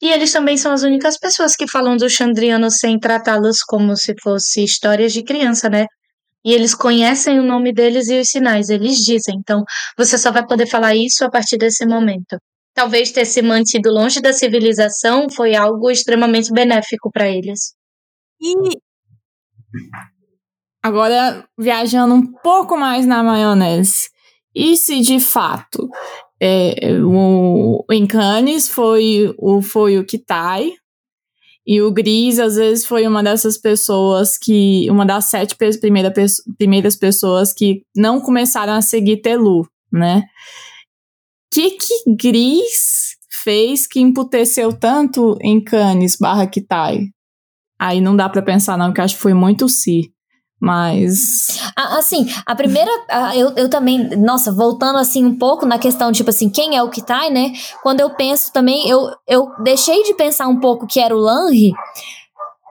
E 0.00 0.10
eles 0.10 0.32
também 0.32 0.56
são 0.56 0.72
as 0.72 0.82
únicas 0.82 1.18
pessoas 1.18 1.56
que 1.56 1.68
falam 1.68 1.96
do 1.96 2.08
Chandriano 2.08 2.70
sem 2.70 2.98
tratá-los 2.98 3.62
como 3.62 3.96
se 3.96 4.14
fosse 4.22 4.62
histórias 4.62 5.12
de 5.12 5.24
criança, 5.24 5.68
né? 5.68 5.86
E 6.44 6.52
eles 6.52 6.74
conhecem 6.74 7.40
o 7.40 7.42
nome 7.42 7.72
deles 7.72 8.08
e 8.08 8.20
os 8.20 8.28
sinais, 8.28 8.68
eles 8.68 8.98
dizem. 8.98 9.36
Então, 9.38 9.64
você 9.96 10.16
só 10.16 10.30
vai 10.30 10.46
poder 10.46 10.66
falar 10.66 10.94
isso 10.94 11.24
a 11.24 11.30
partir 11.30 11.58
desse 11.58 11.84
momento 11.84 12.38
talvez 12.78 13.10
ter 13.10 13.24
se 13.24 13.42
mantido 13.42 13.90
longe 13.90 14.20
da 14.20 14.32
civilização 14.32 15.26
foi 15.28 15.56
algo 15.56 15.90
extremamente 15.90 16.52
benéfico 16.52 17.10
para 17.10 17.28
eles. 17.28 17.74
E 18.40 18.54
agora 20.80 21.44
viajando 21.58 22.14
um 22.14 22.32
pouco 22.40 22.76
mais 22.76 23.04
na 23.04 23.20
maionese, 23.20 24.08
e 24.54 24.76
se 24.76 25.00
de 25.00 25.18
fato 25.18 25.88
é, 26.40 26.92
o, 27.02 27.84
o 27.88 27.92
Encanes 27.92 28.68
foi 28.68 29.34
o 29.36 29.60
foi 29.60 29.98
o 29.98 30.04
Kitai 30.04 30.70
e 31.66 31.82
o 31.82 31.90
Gris 31.90 32.38
às 32.38 32.54
vezes 32.54 32.86
foi 32.86 33.08
uma 33.08 33.24
dessas 33.24 33.58
pessoas 33.58 34.38
que 34.38 34.88
uma 34.88 35.04
das 35.04 35.24
sete 35.24 35.56
primeira, 35.80 36.14
primeiras 36.56 36.94
pessoas 36.94 37.52
que 37.52 37.82
não 37.96 38.20
começaram 38.20 38.74
a 38.74 38.80
seguir 38.80 39.16
Telu, 39.16 39.68
né? 39.92 40.22
Que 41.50 41.70
que 41.72 42.16
Gris 42.16 43.16
fez 43.42 43.86
que 43.86 44.00
emputeceu 44.00 44.72
tanto 44.72 45.36
em 45.40 45.62
Cannes 45.62 46.16
barra 46.16 46.46
Kitai? 46.46 47.06
Aí 47.78 48.00
não 48.00 48.16
dá 48.16 48.28
para 48.28 48.42
pensar 48.42 48.76
não, 48.76 48.92
que 48.92 49.00
acho 49.00 49.14
que 49.14 49.22
foi 49.22 49.34
muito 49.34 49.68
si. 49.68 50.12
Mas. 50.60 51.60
Assim, 51.76 52.26
a 52.44 52.54
primeira. 52.54 52.90
Eu, 53.36 53.54
eu 53.54 53.70
também. 53.70 54.16
Nossa, 54.16 54.50
voltando 54.50 54.98
assim 54.98 55.24
um 55.24 55.38
pouco 55.38 55.64
na 55.64 55.78
questão, 55.78 56.10
tipo 56.10 56.30
assim, 56.30 56.50
quem 56.50 56.76
é 56.76 56.82
o 56.82 56.90
Kitai, 56.90 57.30
né? 57.30 57.52
Quando 57.82 58.00
eu 58.00 58.10
penso 58.10 58.52
também, 58.52 58.88
eu, 58.88 59.08
eu 59.26 59.48
deixei 59.62 60.02
de 60.02 60.14
pensar 60.14 60.48
um 60.48 60.58
pouco 60.58 60.86
que 60.86 60.98
era 60.98 61.14
o 61.14 61.20
Lanri, 61.20 61.72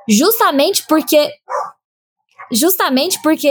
justamente 0.10 0.86
porque. 0.88 1.32
Justamente 2.52 3.22
porque 3.22 3.50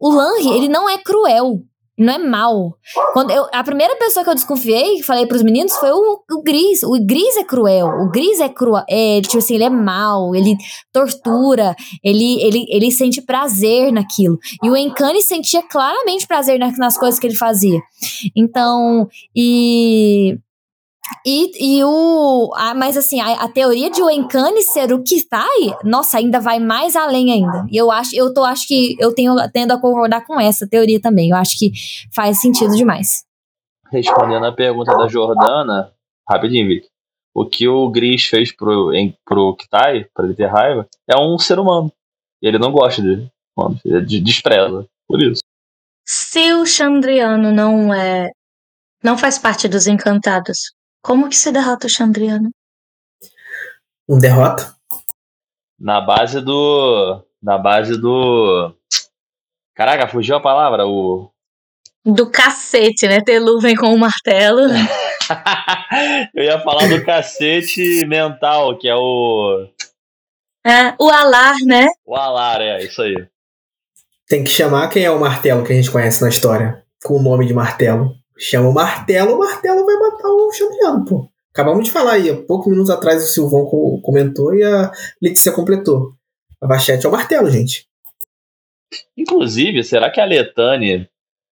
o 0.00 0.10
Lanri, 0.10 0.48
ele 0.48 0.68
não 0.68 0.88
é 0.88 0.96
cruel 0.98 1.62
não 2.02 2.12
é 2.14 2.18
mal. 2.18 2.76
Quando 3.12 3.30
eu, 3.30 3.46
a 3.52 3.62
primeira 3.62 3.96
pessoa 3.96 4.24
que 4.24 4.30
eu 4.30 4.34
desconfiei, 4.34 5.02
falei 5.02 5.26
pros 5.26 5.42
meninos, 5.42 5.76
foi 5.76 5.90
o, 5.90 6.22
o 6.30 6.42
Gris. 6.42 6.82
O 6.82 6.98
Gris 7.04 7.36
é 7.36 7.44
cruel. 7.44 7.86
O 7.86 8.10
Gris 8.10 8.40
é 8.40 8.48
cruel. 8.48 8.84
É, 8.88 9.20
tipo 9.20 9.38
assim, 9.38 9.54
ele 9.54 9.64
é 9.64 9.70
mal, 9.70 10.34
ele 10.34 10.56
tortura, 10.92 11.74
ele, 12.02 12.42
ele, 12.42 12.66
ele 12.68 12.90
sente 12.90 13.22
prazer 13.22 13.92
naquilo. 13.92 14.38
E 14.62 14.70
o 14.70 14.76
Encane 14.76 15.22
sentia 15.22 15.62
claramente 15.62 16.26
prazer 16.26 16.58
nas, 16.58 16.76
nas 16.78 16.98
coisas 16.98 17.18
que 17.18 17.26
ele 17.26 17.36
fazia. 17.36 17.80
Então, 18.36 19.08
e 19.34 20.38
E, 21.26 21.78
e 21.78 21.84
o. 21.84 22.52
a- 22.56 22.74
mas 22.74 22.96
assim, 22.96 23.20
a, 23.20 23.42
a 23.44 23.48
teoria 23.48 23.90
de 23.90 24.02
o 24.02 24.10
Encane 24.10 24.62
ser 24.62 24.92
o 24.92 25.02
Kitai, 25.02 25.76
nossa, 25.84 26.18
ainda 26.18 26.40
vai 26.40 26.58
mais 26.58 26.96
além 26.96 27.32
ainda. 27.32 27.66
E 27.70 27.76
eu 27.76 27.90
acho, 27.90 28.14
eu 28.14 28.32
tô, 28.34 28.44
acho 28.44 28.66
que 28.66 28.96
eu 28.98 29.14
tenho, 29.14 29.34
tendo 29.52 29.72
a 29.72 29.80
concordar 29.80 30.24
com 30.26 30.40
essa 30.40 30.66
teoria 30.68 31.00
também. 31.00 31.30
Eu 31.30 31.36
acho 31.36 31.58
que 31.58 31.72
faz 32.14 32.40
sentido 32.40 32.74
demais. 32.76 33.24
Respondendo 33.90 34.46
a 34.46 34.52
pergunta 34.52 34.96
da 34.96 35.06
Jordana, 35.08 35.92
rapidinho, 36.28 36.66
Vic. 36.68 36.86
O 37.34 37.46
que 37.46 37.66
o 37.68 37.88
Gris 37.90 38.24
fez 38.26 38.54
pro, 38.54 38.92
em, 38.94 39.14
pro 39.24 39.54
Kitai, 39.56 40.04
pra 40.14 40.24
ele 40.24 40.34
ter 40.34 40.46
raiva, 40.46 40.86
é 41.08 41.16
um 41.18 41.38
ser 41.38 41.58
humano. 41.58 41.90
Ele 42.42 42.58
não 42.58 42.70
gosta 42.72 43.00
de 43.00 43.26
humanos, 43.56 43.80
ele 43.84 44.04
de- 44.04 44.20
despreza. 44.20 44.86
Por 45.08 45.22
isso. 45.22 45.40
Se 46.06 46.52
o 46.54 46.66
Chandriano 46.66 47.52
não 47.52 47.92
é. 47.94 48.30
não 49.02 49.16
faz 49.16 49.38
parte 49.38 49.68
dos 49.68 49.86
encantados, 49.86 50.72
como 51.02 51.28
que 51.28 51.34
se 51.34 51.50
derrota 51.50 51.88
o 51.88 51.90
Chandriano? 51.90 52.50
Um 54.08 54.18
derrota. 54.18 54.74
Na 55.78 56.00
base 56.00 56.40
do. 56.40 57.24
Na 57.42 57.58
base 57.58 58.00
do. 58.00 58.72
Caraca, 59.74 60.06
fugiu 60.06 60.36
a 60.36 60.40
palavra. 60.40 60.86
O. 60.86 61.28
Do 62.04 62.30
cacete, 62.30 63.08
né? 63.08 63.20
Telu 63.20 63.60
vem 63.60 63.74
com 63.74 63.92
o 63.92 63.98
martelo. 63.98 64.62
Eu 66.34 66.44
ia 66.44 66.60
falar 66.60 66.88
do 66.88 67.04
cacete 67.04 68.06
mental, 68.06 68.78
que 68.78 68.88
é 68.88 68.94
o. 68.94 69.68
É, 70.64 70.94
o 71.00 71.10
Alar, 71.10 71.56
né? 71.66 71.86
O 72.06 72.14
Alar, 72.14 72.60
é, 72.60 72.84
isso 72.84 73.02
aí. 73.02 73.26
Tem 74.28 74.44
que 74.44 74.50
chamar 74.50 74.88
quem 74.88 75.04
é 75.04 75.10
o 75.10 75.18
martelo 75.18 75.64
que 75.64 75.72
a 75.72 75.76
gente 75.76 75.90
conhece 75.90 76.22
na 76.22 76.28
história. 76.28 76.84
Com 77.04 77.14
o 77.14 77.22
nome 77.22 77.44
de 77.44 77.52
martelo. 77.52 78.21
Chama 78.38 78.68
o 78.68 78.74
martelo, 78.74 79.34
o 79.34 79.38
martelo 79.38 79.84
vai 79.84 79.96
matar 79.96 80.28
o 80.28 80.52
Chandriano, 80.52 81.04
pô. 81.04 81.28
Acabamos 81.52 81.84
de 81.84 81.90
falar 81.90 82.12
aí, 82.12 82.30
há 82.30 82.36
poucos 82.42 82.66
minutos 82.68 82.90
atrás 82.90 83.22
o 83.22 83.26
Silvão 83.26 83.66
co- 83.66 84.00
comentou 84.02 84.54
e 84.54 84.64
a 84.64 84.90
Letícia 85.20 85.52
completou. 85.52 86.12
A 86.60 86.66
Vachete 86.66 87.04
é 87.04 87.08
o 87.08 87.12
martelo, 87.12 87.50
gente. 87.50 87.86
Inclusive, 89.16 89.82
será 89.84 90.10
que 90.10 90.20
a 90.20 90.24
Letane, 90.24 91.08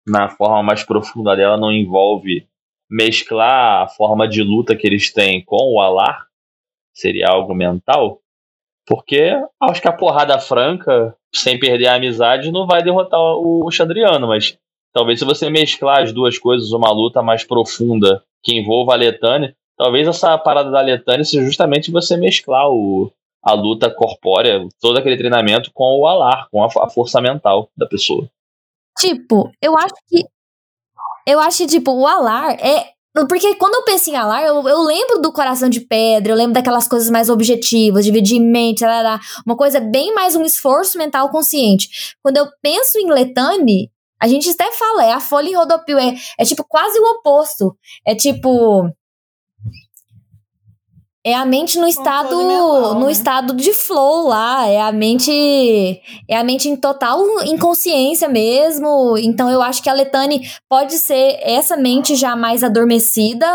na 0.06 0.28
forma 0.28 0.62
mais 0.62 0.84
profunda 0.84 1.34
dela, 1.36 1.56
não 1.56 1.72
envolve 1.72 2.46
mesclar 2.90 3.82
a 3.82 3.88
forma 3.88 4.28
de 4.28 4.42
luta 4.42 4.76
que 4.76 4.86
eles 4.86 5.12
têm 5.12 5.44
com 5.44 5.74
o 5.74 5.80
Alar? 5.80 6.26
Seria 6.94 7.28
algo 7.28 7.54
mental? 7.54 8.20
Porque 8.86 9.32
acho 9.60 9.82
que 9.82 9.88
a 9.88 9.92
porrada 9.92 10.38
franca, 10.38 11.14
sem 11.34 11.58
perder 11.58 11.88
a 11.88 11.96
amizade, 11.96 12.50
não 12.50 12.66
vai 12.66 12.82
derrotar 12.82 13.20
o, 13.20 13.66
o 13.66 13.70
Chandriano, 13.70 14.26
mas 14.28 14.58
talvez 14.92 15.18
se 15.18 15.24
você 15.24 15.50
mesclar 15.50 16.02
as 16.02 16.12
duas 16.12 16.38
coisas, 16.38 16.72
uma 16.72 16.90
luta 16.90 17.22
mais 17.22 17.44
profunda 17.44 18.22
que 18.42 18.58
envolva 18.58 18.92
a 18.92 18.96
Letane, 18.96 19.54
talvez 19.76 20.06
essa 20.08 20.36
parada 20.38 20.70
da 20.70 20.80
Letane 20.80 21.24
seja 21.24 21.44
justamente 21.44 21.90
você 21.90 22.16
mesclar 22.16 22.68
o, 22.68 23.10
a 23.42 23.52
luta 23.54 23.90
corpórea, 23.90 24.66
todo 24.80 24.98
aquele 24.98 25.16
treinamento 25.16 25.70
com 25.72 25.98
o 26.00 26.06
Alar, 26.06 26.48
com 26.50 26.62
a, 26.62 26.66
a 26.66 26.90
força 26.90 27.20
mental 27.20 27.70
da 27.76 27.86
pessoa. 27.86 28.28
Tipo, 28.98 29.50
eu 29.62 29.76
acho 29.78 29.94
que. 30.08 30.24
Eu 31.26 31.38
acho 31.40 31.58
que, 31.58 31.66
tipo, 31.66 31.92
o 31.92 32.06
Alar 32.06 32.54
é. 32.60 32.92
Porque 33.28 33.54
quando 33.56 33.74
eu 33.74 33.84
penso 33.84 34.10
em 34.10 34.16
Alar, 34.16 34.44
eu, 34.44 34.68
eu 34.68 34.80
lembro 34.82 35.20
do 35.20 35.32
coração 35.32 35.68
de 35.68 35.80
pedra, 35.80 36.32
eu 36.32 36.36
lembro 36.36 36.52
daquelas 36.52 36.86
coisas 36.86 37.10
mais 37.10 37.28
objetivas, 37.28 38.04
dividir 38.04 38.38
mente, 38.38 38.84
uma 39.44 39.56
coisa 39.56 39.80
bem 39.80 40.14
mais 40.14 40.36
um 40.36 40.44
esforço 40.44 40.96
mental 40.96 41.28
consciente. 41.30 42.14
Quando 42.22 42.36
eu 42.36 42.46
penso 42.62 42.96
em 42.98 43.10
Letane, 43.10 43.90
a 44.20 44.26
gente 44.26 44.50
até 44.50 44.70
fala, 44.72 45.04
é 45.04 45.12
a 45.12 45.20
folha 45.20 45.48
em 45.48 45.54
rodopio, 45.54 45.98
é, 45.98 46.14
é 46.38 46.44
tipo 46.44 46.64
quase 46.64 46.98
o 46.98 47.10
oposto. 47.12 47.76
É 48.04 48.14
tipo. 48.14 48.90
É 51.24 51.34
a 51.34 51.44
mente 51.44 51.78
no 51.78 51.86
estado 51.86 52.36
mental, 52.38 52.94
no 52.94 53.06
né? 53.06 53.12
estado 53.12 53.52
de 53.54 53.74
flow 53.74 54.28
lá, 54.28 54.66
é 54.66 54.80
a 54.80 54.90
mente 54.90 56.00
é 56.26 56.36
a 56.36 56.44
mente 56.44 56.68
em 56.68 56.76
total 56.76 57.20
inconsciência 57.44 58.28
mesmo. 58.28 59.18
Então 59.18 59.50
eu 59.50 59.60
acho 59.60 59.82
que 59.82 59.90
a 59.90 59.92
Letane 59.92 60.48
pode 60.68 60.94
ser 60.94 61.38
essa 61.42 61.76
mente 61.76 62.14
já 62.14 62.34
mais 62.34 62.64
adormecida, 62.64 63.46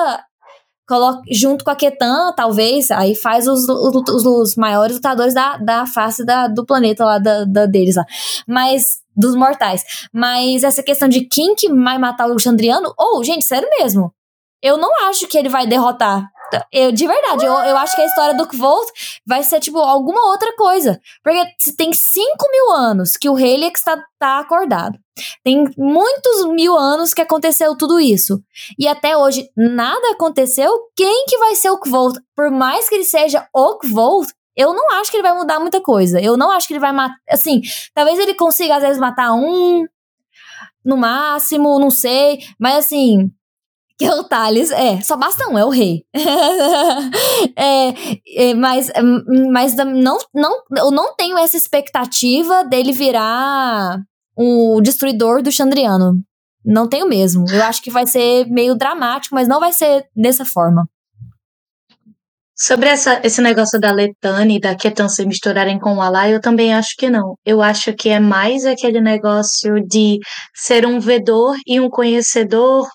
coloca, 0.87 1.21
junto 1.31 1.63
com 1.63 1.71
a 1.71 1.75
Ketan, 1.75 2.33
talvez, 2.35 2.91
aí 2.91 3.15
faz 3.15 3.47
os, 3.47 3.67
os, 3.67 4.25
os 4.25 4.55
maiores 4.55 4.95
lutadores 4.95 5.33
da, 5.33 5.57
da 5.57 5.85
face 5.85 6.25
da, 6.25 6.47
do 6.47 6.65
planeta 6.65 7.05
lá, 7.05 7.17
da, 7.17 7.45
da 7.45 7.65
deles 7.65 7.95
lá. 7.95 8.05
Mas, 8.47 9.01
dos 9.15 9.35
mortais. 9.35 9.83
Mas 10.11 10.63
essa 10.63 10.83
questão 10.83 11.07
de 11.07 11.21
quem 11.25 11.55
que 11.55 11.69
vai 11.69 11.97
matar 11.97 12.27
o 12.27 12.39
Chandriano, 12.39 12.93
ou, 12.97 13.23
gente, 13.23 13.45
sério 13.45 13.67
mesmo, 13.79 14.13
eu 14.61 14.77
não 14.77 14.89
acho 15.07 15.27
que 15.27 15.37
ele 15.37 15.49
vai 15.49 15.67
derrotar. 15.67 16.27
Eu, 16.71 16.91
de 16.91 17.07
verdade, 17.07 17.45
eu, 17.45 17.51
eu 17.51 17.77
acho 17.77 17.95
que 17.95 18.01
a 18.01 18.05
história 18.05 18.35
do 18.35 18.47
Kvolt 18.47 18.87
vai 19.25 19.43
ser, 19.43 19.59
tipo, 19.59 19.79
alguma 19.79 20.27
outra 20.29 20.55
coisa. 20.55 20.99
Porque 21.23 21.45
tem 21.75 21.91
5 21.91 22.27
mil 22.51 22.71
anos 22.71 23.17
que 23.17 23.29
o 23.29 23.37
Helix 23.37 23.83
tá, 23.83 24.01
tá 24.19 24.39
acordado. 24.39 24.99
Tem 25.43 25.63
muitos 25.77 26.45
mil 26.47 26.77
anos 26.77 27.13
que 27.13 27.21
aconteceu 27.21 27.75
tudo 27.77 27.99
isso. 27.99 28.41
E 28.77 28.87
até 28.87 29.15
hoje 29.15 29.49
nada 29.55 30.11
aconteceu. 30.11 30.71
Quem 30.95 31.25
que 31.27 31.37
vai 31.37 31.55
ser 31.55 31.69
o 31.69 31.79
Kvolt? 31.79 32.17
Por 32.35 32.49
mais 32.49 32.89
que 32.89 32.95
ele 32.95 33.03
seja 33.03 33.47
o 33.53 33.77
Kvolt, 33.77 34.29
eu 34.55 34.73
não 34.73 34.91
acho 34.99 35.11
que 35.11 35.17
ele 35.17 35.27
vai 35.27 35.33
mudar 35.33 35.59
muita 35.59 35.81
coisa. 35.81 36.19
Eu 36.19 36.37
não 36.37 36.51
acho 36.51 36.67
que 36.67 36.73
ele 36.73 36.79
vai 36.79 36.91
matar. 36.91 37.15
Assim, 37.29 37.61
talvez 37.93 38.19
ele 38.19 38.33
consiga, 38.33 38.77
às 38.77 38.81
vezes, 38.83 38.99
matar 38.99 39.33
um. 39.33 39.85
No 40.83 40.97
máximo, 40.97 41.79
não 41.79 41.89
sei. 41.89 42.39
Mas 42.59 42.85
assim, 42.85 43.31
que 43.97 44.05
é 44.05 44.13
o 44.13 44.23
Thales, 44.23 44.71
é, 44.71 45.01
só 45.01 45.15
basta 45.15 45.47
um, 45.47 45.57
é 45.57 45.65
o 45.65 45.69
rei. 45.69 46.05
é, 47.55 47.93
é, 48.49 48.53
mas 48.53 48.91
mas 49.51 49.75
não, 49.75 50.17
não, 50.33 50.63
eu 50.77 50.91
não 50.91 51.15
tenho 51.15 51.37
essa 51.37 51.55
expectativa 51.55 52.63
dele 52.63 52.91
virar 52.91 54.03
o 54.35 54.81
destruidor 54.81 55.41
do 55.41 55.51
Chandriano. 55.51 56.21
Não 56.65 56.87
tenho 56.87 57.07
mesmo. 57.07 57.45
Eu 57.51 57.63
acho 57.63 57.81
que 57.81 57.91
vai 57.91 58.07
ser 58.07 58.45
meio 58.47 58.75
dramático, 58.75 59.35
mas 59.35 59.47
não 59.47 59.59
vai 59.59 59.73
ser 59.73 60.05
dessa 60.15 60.45
forma. 60.45 60.87
Sobre 62.55 62.87
essa, 62.87 63.19
esse 63.23 63.41
negócio 63.41 63.79
da 63.79 63.91
Letane 63.91 64.57
e 64.57 64.59
da 64.59 64.75
Ketan 64.75 65.09
se 65.09 65.25
misturarem 65.25 65.79
com 65.79 65.95
o 65.95 66.01
Alá, 66.01 66.29
eu 66.29 66.39
também 66.39 66.73
acho 66.73 66.95
que 66.97 67.09
não. 67.09 67.35
Eu 67.45 67.61
acho 67.61 67.93
que 67.93 68.09
é 68.09 68.19
mais 68.19 68.65
aquele 68.65 69.01
negócio 69.01 69.75
de 69.85 70.19
ser 70.55 70.85
um 70.85 70.99
vedor 70.99 71.55
e 71.65 71.79
um 71.79 71.89
conhecedor 71.89 72.87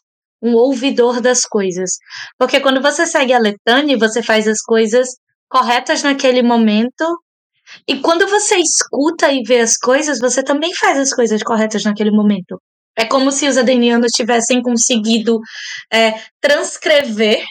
um 0.42 0.54
ouvidor 0.54 1.20
das 1.20 1.40
coisas. 1.40 1.98
Porque 2.38 2.60
quando 2.60 2.80
você 2.80 3.06
segue 3.06 3.32
a 3.32 3.38
Letane, 3.38 3.96
você 3.96 4.22
faz 4.22 4.46
as 4.46 4.60
coisas 4.60 5.08
corretas 5.48 6.02
naquele 6.02 6.42
momento. 6.42 7.04
E 7.86 8.00
quando 8.00 8.26
você 8.26 8.56
escuta 8.56 9.30
e 9.30 9.42
vê 9.42 9.60
as 9.60 9.76
coisas, 9.76 10.18
você 10.18 10.42
também 10.42 10.74
faz 10.74 10.98
as 10.98 11.12
coisas 11.12 11.42
corretas 11.42 11.84
naquele 11.84 12.10
momento. 12.10 12.60
É 12.96 13.04
como 13.04 13.30
se 13.30 13.46
os 13.46 13.56
adenianos 13.56 14.10
tivessem 14.12 14.60
conseguido 14.60 15.38
é, 15.92 16.14
transcrever 16.40 17.44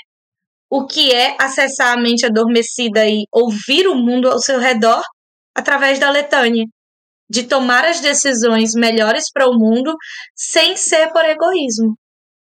o 0.69 0.85
que 0.85 1.13
é 1.13 1.35
acessar 1.39 1.97
a 1.97 2.01
mente 2.01 2.25
adormecida 2.25 3.07
e 3.07 3.23
ouvir 3.31 3.87
o 3.87 3.95
mundo 3.95 4.29
ao 4.29 4.39
seu 4.39 4.59
redor 4.59 5.01
através 5.55 5.99
da 5.99 6.09
Letane. 6.09 6.65
De 7.29 7.43
tomar 7.43 7.83
as 7.83 7.99
decisões 7.99 8.71
melhores 8.73 9.25
para 9.33 9.49
o 9.49 9.53
mundo 9.53 9.95
sem 10.33 10.77
ser 10.77 11.11
por 11.11 11.25
egoísmo. 11.25 11.97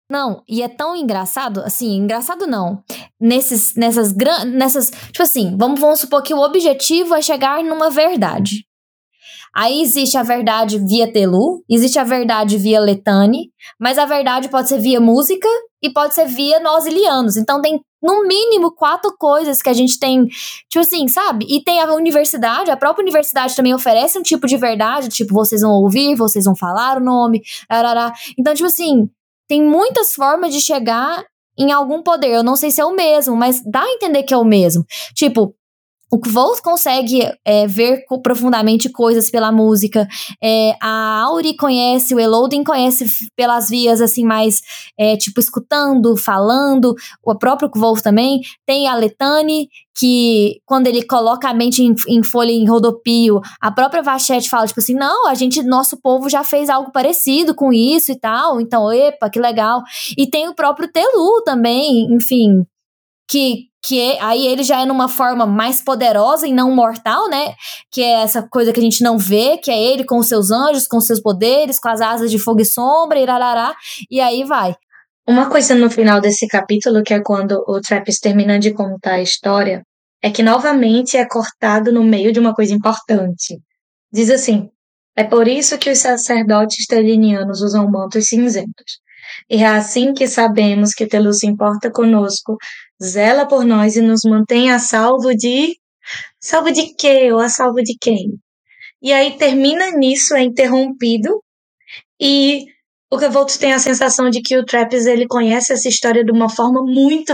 Não, 0.10 0.44
e 0.48 0.62
é 0.62 0.68
tão 0.68 0.96
engraçado, 0.96 1.62
assim, 1.62 1.96
engraçado 1.96 2.46
não. 2.46 2.84
Nesses, 3.20 3.74
nessas 3.76 4.12
grandes, 4.12 4.54
nessas, 4.54 4.92
tipo 4.92 5.24
assim, 5.24 5.56
vamos, 5.58 5.80
vamos 5.80 6.00
supor 6.00 6.22
que 6.22 6.34
o 6.34 6.42
objetivo 6.42 7.16
é 7.16 7.22
chegar 7.22 7.64
numa 7.64 7.90
verdade. 7.90 8.66
Aí 9.56 9.82
existe 9.82 10.18
a 10.18 10.24
verdade 10.24 10.80
via 10.80 11.12
Telu, 11.12 11.64
existe 11.70 12.00
a 12.00 12.04
verdade 12.04 12.58
via 12.58 12.80
Letane, 12.80 13.52
mas 13.80 14.00
a 14.00 14.06
verdade 14.06 14.50
pode 14.50 14.68
ser 14.68 14.80
via 14.80 15.00
música 15.00 15.48
e 15.82 15.92
pode 15.92 16.16
ser 16.16 16.26
via 16.26 16.60
nós 16.60 16.88
ilianos. 16.88 17.38
Então 17.38 17.62
tem 17.62 17.80
no 18.02 18.24
mínimo 18.28 18.72
quatro 18.72 19.16
coisas 19.18 19.62
que 19.62 19.70
a 19.70 19.74
gente 19.74 20.00
tem, 20.00 20.26
tipo 20.70 20.80
assim, 20.80 21.08
sabe? 21.08 21.46
E 21.48 21.64
tem 21.64 21.80
a 21.80 21.94
universidade, 21.94 22.72
a 22.72 22.76
própria 22.76 23.04
universidade 23.04 23.56
também 23.56 23.76
oferece 23.76 24.18
um 24.18 24.24
tipo 24.24 24.48
de 24.48 24.58
verdade, 24.58 25.08
tipo, 25.08 25.34
vocês 25.34 25.62
vão 25.62 25.72
ouvir, 25.72 26.16
vocês 26.16 26.46
vão 26.46 26.56
falar 26.56 26.98
o 26.98 27.04
nome, 27.04 27.42
arará. 27.70 28.12
Então, 28.38 28.54
tipo 28.56 28.68
assim, 28.68 29.08
tem 29.54 29.62
muitas 29.62 30.16
formas 30.16 30.52
de 30.52 30.60
chegar 30.60 31.24
em 31.56 31.72
algum 31.72 32.02
poder. 32.02 32.30
Eu 32.30 32.42
não 32.42 32.56
sei 32.56 32.72
se 32.72 32.82
é 32.82 32.86
o 32.86 32.96
mesmo, 32.96 33.36
mas 33.36 33.62
dá 33.64 33.84
a 33.84 33.92
entender 33.92 34.24
que 34.24 34.34
é 34.34 34.38
o 34.38 34.44
mesmo. 34.44 34.84
Tipo, 35.14 35.54
o 36.14 36.20
Kvolt 36.20 36.62
consegue 36.62 37.28
é, 37.44 37.66
ver 37.66 38.06
profundamente 38.22 38.88
coisas 38.88 39.32
pela 39.32 39.52
música. 39.52 40.08
É, 40.40 40.76
a 40.80 41.24
Auri 41.24 41.56
conhece, 41.58 42.14
o 42.14 42.20
Elodin 42.20 42.64
conhece 42.64 43.04
pelas 43.36 43.68
vias, 43.68 44.00
assim, 44.00 44.24
mais, 44.24 44.62
é, 44.96 45.18
tipo, 45.18 45.40
escutando, 45.40 46.16
falando. 46.16 46.94
O 47.26 47.34
próprio 47.36 47.68
Kvolt 47.68 48.04
também. 48.04 48.42
Tem 48.64 48.88
a 48.88 48.94
Letane, 48.94 49.70
que 49.98 50.62
quando 50.68 50.86
ele 50.86 51.02
coloca 51.02 51.50
a 51.50 51.54
mente 51.54 51.82
em, 51.82 51.96
em, 52.08 52.22
folha 52.22 52.52
em 52.52 52.70
rodopio, 52.70 53.42
a 53.60 53.72
própria 53.72 54.04
Vachette 54.04 54.52
fala, 54.52 54.68
tipo 54.68 54.80
assim, 54.80 54.94
não, 54.94 55.28
a 55.28 55.34
gente, 55.34 55.64
nosso 55.64 56.00
povo 56.00 56.30
já 56.30 56.44
fez 56.44 56.70
algo 56.70 56.92
parecido 56.92 57.56
com 57.56 57.74
isso 57.74 58.12
e 58.12 58.20
tal. 58.20 58.62
Então, 58.62 58.94
epa, 58.94 59.32
que 59.32 59.40
legal. 59.40 59.82
E 60.16 60.30
tem 60.30 60.48
o 60.48 60.54
próprio 60.54 60.88
Telu 60.92 61.42
também, 61.44 62.08
enfim 62.14 62.64
que 63.34 63.70
que 63.84 64.18
aí 64.20 64.48
ele 64.48 64.64
já 64.64 64.82
é 64.82 64.86
numa 64.86 65.10
forma 65.10 65.46
mais 65.46 65.82
poderosa 65.82 66.48
e 66.48 66.54
não 66.54 66.74
mortal, 66.74 67.30
né? 67.30 67.54
Que 67.92 68.02
é 68.02 68.22
essa 68.22 68.42
coisa 68.42 68.72
que 68.72 68.80
a 68.80 68.84
gente 68.84 69.04
não 69.04 69.18
vê, 69.18 69.58
que 69.58 69.70
é 69.70 69.78
ele 69.78 70.06
com 70.06 70.18
os 70.18 70.28
seus 70.28 70.52
anjos, 70.52 70.88
com 70.88 70.98
os 70.98 71.06
seus 71.06 71.22
poderes, 71.22 71.80
com 71.80 71.90
as 71.90 72.00
asas 72.00 72.32
de 72.32 72.40
fogo 72.40 72.62
e 72.62 72.66
sombra, 72.66 73.20
irarará, 73.20 73.76
e 74.10 74.22
aí 74.22 74.46
vai. 74.46 74.74
Uma 75.28 75.50
coisa 75.50 75.76
no 75.76 75.90
final 75.90 76.22
desse 76.22 76.48
capítulo, 76.48 77.04
que 77.04 77.14
é 77.14 77.22
quando 77.22 77.64
o 77.68 77.82
Trappist 77.82 78.22
termina 78.22 78.58
de 78.58 78.74
contar 78.74 79.16
a 79.16 79.22
história, 79.22 79.84
é 80.22 80.32
que 80.32 80.42
novamente 80.42 81.18
é 81.18 81.28
cortado 81.28 81.92
no 81.92 82.04
meio 82.04 82.32
de 82.32 82.40
uma 82.40 82.54
coisa 82.54 82.74
importante. 82.74 83.60
Diz 84.12 84.30
assim: 84.30 84.70
é 85.16 85.24
por 85.26 85.48
isso 85.48 85.78
que 85.78 85.92
os 85.92 86.00
sacerdotes 86.00 86.86
telinianos 86.88 87.62
usam 87.62 87.90
mantos 87.90 88.28
cinzentos. 88.28 89.04
E 89.50 89.64
é 89.64 89.68
assim 89.68 90.14
que 90.14 90.28
sabemos 90.28 90.94
que 90.94 91.08
Telu 91.08 91.34
se 91.34 91.48
importa 91.48 91.92
conosco, 91.92 92.58
zela 93.02 93.48
por 93.48 93.64
nós 93.66 93.96
e 93.96 94.02
nos 94.02 94.22
mantém 94.26 94.72
a 94.72 94.80
salvo 94.80 95.34
de. 95.36 95.78
Salvo 96.40 96.72
de 96.72 96.94
quê? 96.96 97.32
Ou 97.32 97.40
a 97.40 97.50
salvo 97.50 97.82
de 97.82 97.96
quem? 98.00 98.38
E 99.02 99.12
aí 99.12 99.38
termina 99.38 99.92
nisso, 99.92 100.34
é 100.34 100.42
interrompido, 100.42 101.44
e 102.20 102.66
o 103.12 103.18
Revoltos 103.18 103.58
tem 103.58 103.74
a 103.74 103.80
sensação 103.80 104.30
de 104.30 104.42
que 104.42 104.58
o 104.58 104.66
Trappist 104.66 105.08
ele 105.08 105.28
conhece 105.28 105.74
essa 105.74 105.90
história 105.90 106.24
de 106.24 106.32
uma 106.32 106.50
forma 106.50 106.82
muito 106.82 107.34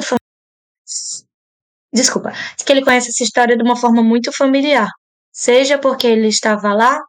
Desculpa, 1.93 2.31
de 2.57 2.63
que 2.63 2.71
ele 2.71 2.83
conhece 2.83 3.09
essa 3.09 3.23
história 3.23 3.55
de 3.55 3.63
uma 3.63 3.75
forma 3.75 4.03
muito 4.03 4.31
familiar. 4.31 4.89
Seja 5.31 5.77
porque 5.77 6.07
ele 6.07 6.27
estava 6.27 6.73
lá, 6.73 6.99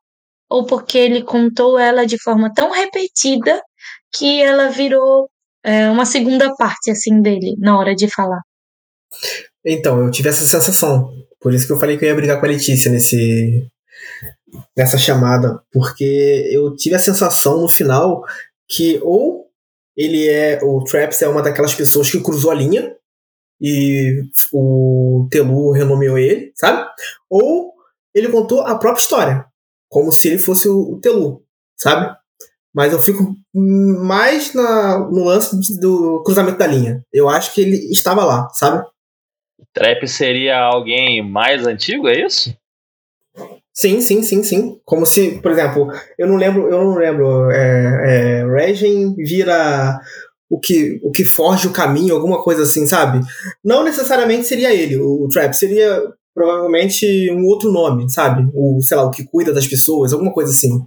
ou 0.48 0.66
porque 0.66 0.98
ele 0.98 1.22
contou 1.22 1.78
ela 1.78 2.06
de 2.06 2.20
forma 2.22 2.52
tão 2.52 2.70
repetida 2.70 3.62
que 4.12 4.43
ela 4.43 4.68
virou 4.68 5.31
é, 5.64 5.90
uma 5.90 6.04
segunda 6.04 6.54
parte 6.56 6.90
assim 6.90 7.20
dele 7.20 7.56
na 7.58 7.78
hora 7.78 7.94
de 7.94 8.08
falar. 8.08 8.40
Então, 9.64 10.00
eu 10.00 10.10
tive 10.10 10.28
essa 10.28 10.44
sensação. 10.44 11.12
Por 11.40 11.54
isso 11.54 11.66
que 11.66 11.72
eu 11.72 11.78
falei 11.78 11.96
que 11.96 12.04
eu 12.04 12.08
ia 12.08 12.14
brigar 12.14 12.38
com 12.38 12.46
a 12.46 12.48
Letícia 12.48 12.90
nesse, 12.90 13.66
nessa 14.76 14.98
chamada. 14.98 15.60
Porque 15.72 16.48
eu 16.52 16.74
tive 16.76 16.94
a 16.94 16.98
sensação 17.00 17.60
no 17.60 17.68
final 17.68 18.22
que 18.68 19.00
ou 19.02 19.46
ele 19.96 20.28
é. 20.28 20.60
O 20.62 20.82
Traps 20.84 21.22
é 21.22 21.28
uma 21.28 21.42
daquelas 21.42 21.74
pessoas 21.74 22.10
que 22.10 22.20
cruzou 22.20 22.50
a 22.50 22.54
linha 22.54 22.96
e 23.60 24.22
o 24.52 25.28
Telu 25.30 25.72
renomeou 25.72 26.18
ele, 26.18 26.52
sabe? 26.54 26.88
Ou 27.28 27.74
ele 28.14 28.28
contou 28.28 28.62
a 28.62 28.78
própria 28.78 29.02
história, 29.02 29.46
como 29.88 30.10
se 30.10 30.28
ele 30.28 30.38
fosse 30.38 30.68
o 30.68 30.98
Telu, 31.00 31.44
sabe? 31.76 32.16
Mas 32.74 32.92
eu 32.92 32.98
fico 33.01 33.34
mais 33.52 34.55
na, 34.55 34.98
no 34.98 35.24
lance 35.24 35.80
do 35.80 36.22
cruzamento 36.22 36.59
da 36.59 36.66
linha. 36.66 37.02
Eu 37.12 37.28
acho 37.28 37.52
que 37.52 37.60
ele 37.60 37.76
estava 37.90 38.24
lá, 38.24 38.48
sabe? 38.51 38.84
Trap 39.72 40.06
seria 40.06 40.59
alguém 40.59 41.22
mais 41.28 41.66
antigo, 41.66 42.09
é 42.09 42.24
isso? 42.24 42.55
Sim, 43.72 44.01
sim, 44.01 44.22
sim, 44.22 44.42
sim. 44.42 44.80
Como 44.84 45.06
se, 45.06 45.40
por 45.40 45.52
exemplo, 45.52 45.90
eu 46.18 46.26
não 46.26 46.36
lembro, 46.36 46.68
eu 46.68 46.84
não 46.84 46.94
lembro. 46.97 47.51
É, 47.51 48.40
é, 48.42 48.47
Regen 48.47 49.14
vira 49.16 49.98
o 50.51 50.59
que, 50.59 51.01
o 51.02 51.10
que 51.10 51.24
forge 51.24 51.68
o 51.68 51.72
caminho, 51.72 52.14
alguma 52.14 52.42
coisa 52.42 52.64
assim, 52.64 52.86
sabe? 52.86 53.20
Não 53.64 53.84
necessariamente 53.84 54.47
seria 54.47 54.74
ele, 54.74 54.97
o, 54.97 55.24
o 55.24 55.28
Trap, 55.28 55.55
seria 55.55 56.02
provavelmente 56.34 57.30
um 57.32 57.44
outro 57.47 57.70
nome, 57.70 58.10
sabe? 58.10 58.51
O, 58.55 58.80
sei 58.82 58.97
lá, 58.97 59.05
o 59.05 59.10
que 59.10 59.24
cuida 59.24 59.52
das 59.52 59.66
pessoas, 59.66 60.12
alguma 60.12 60.32
coisa 60.32 60.51
assim. 60.51 60.84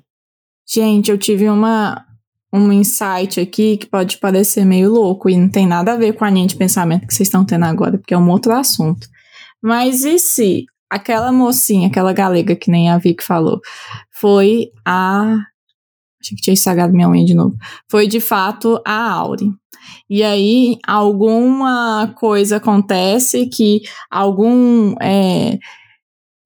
Gente, 0.74 1.12
eu 1.12 1.18
tive 1.20 1.48
uma 1.48 2.04
um 2.52 2.72
insight 2.72 3.40
aqui 3.40 3.78
que 3.78 3.86
pode 3.86 4.18
parecer 4.18 4.66
meio 4.66 4.92
louco 4.92 5.30
e 5.30 5.38
não 5.38 5.50
tem 5.50 5.68
nada 5.68 5.94
a 5.94 5.98
ver 5.98 6.14
com 6.14 6.26
a 6.26 6.30
linha 6.30 6.48
de 6.48 6.56
pensamento 6.56 7.06
que 7.06 7.14
vocês 7.14 7.28
estão 7.28 7.46
tendo 7.46 7.66
agora, 7.66 7.98
porque 7.98 8.14
é 8.14 8.18
um 8.18 8.30
outro 8.30 8.54
assunto. 8.54 9.08
Mas 9.62 10.04
e 10.04 10.18
se 10.18 10.66
aquela 10.90 11.32
mocinha, 11.32 11.88
aquela 11.88 12.12
galega 12.12 12.56
que 12.56 12.72
nem 12.72 12.90
a 12.90 12.98
Vic 12.98 13.24
falou, 13.24 13.60
foi 14.12 14.70
a. 14.86 15.38
Achei 16.22 16.36
que 16.38 16.42
tinha 16.44 16.54
estragado 16.54 16.94
minha 16.94 17.10
unha 17.10 17.26
de 17.26 17.36
novo. 17.36 17.56
Foi 17.90 18.08
de 18.08 18.20
fato 18.20 18.82
a 18.86 19.12
Auri. 19.12 19.52
E 20.10 20.24
aí, 20.24 20.80
alguma 20.88 22.14
coisa 22.18 22.58
acontece 22.58 23.48
que 23.48 23.82
algum 24.10 24.96
é, 25.02 25.60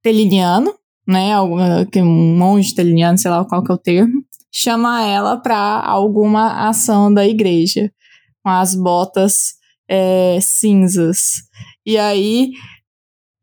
teliniano, 0.01 0.73
né, 1.07 1.33
algum, 1.33 1.59
um 1.97 2.37
monge 2.37 2.75
teliniano, 2.75 3.17
sei 3.17 3.31
lá 3.31 3.45
qual 3.45 3.63
que 3.63 3.71
é 3.71 3.75
o 3.75 3.79
termo, 3.79 4.21
chama 4.51 5.03
ela 5.03 5.37
para 5.37 5.81
alguma 5.81 6.67
ação 6.67 7.13
da 7.13 7.25
igreja, 7.25 7.91
com 8.43 8.49
as 8.49 8.75
botas 8.75 9.53
é, 9.89 10.39
cinzas. 10.41 11.43
E 11.85 11.97
aí 11.97 12.51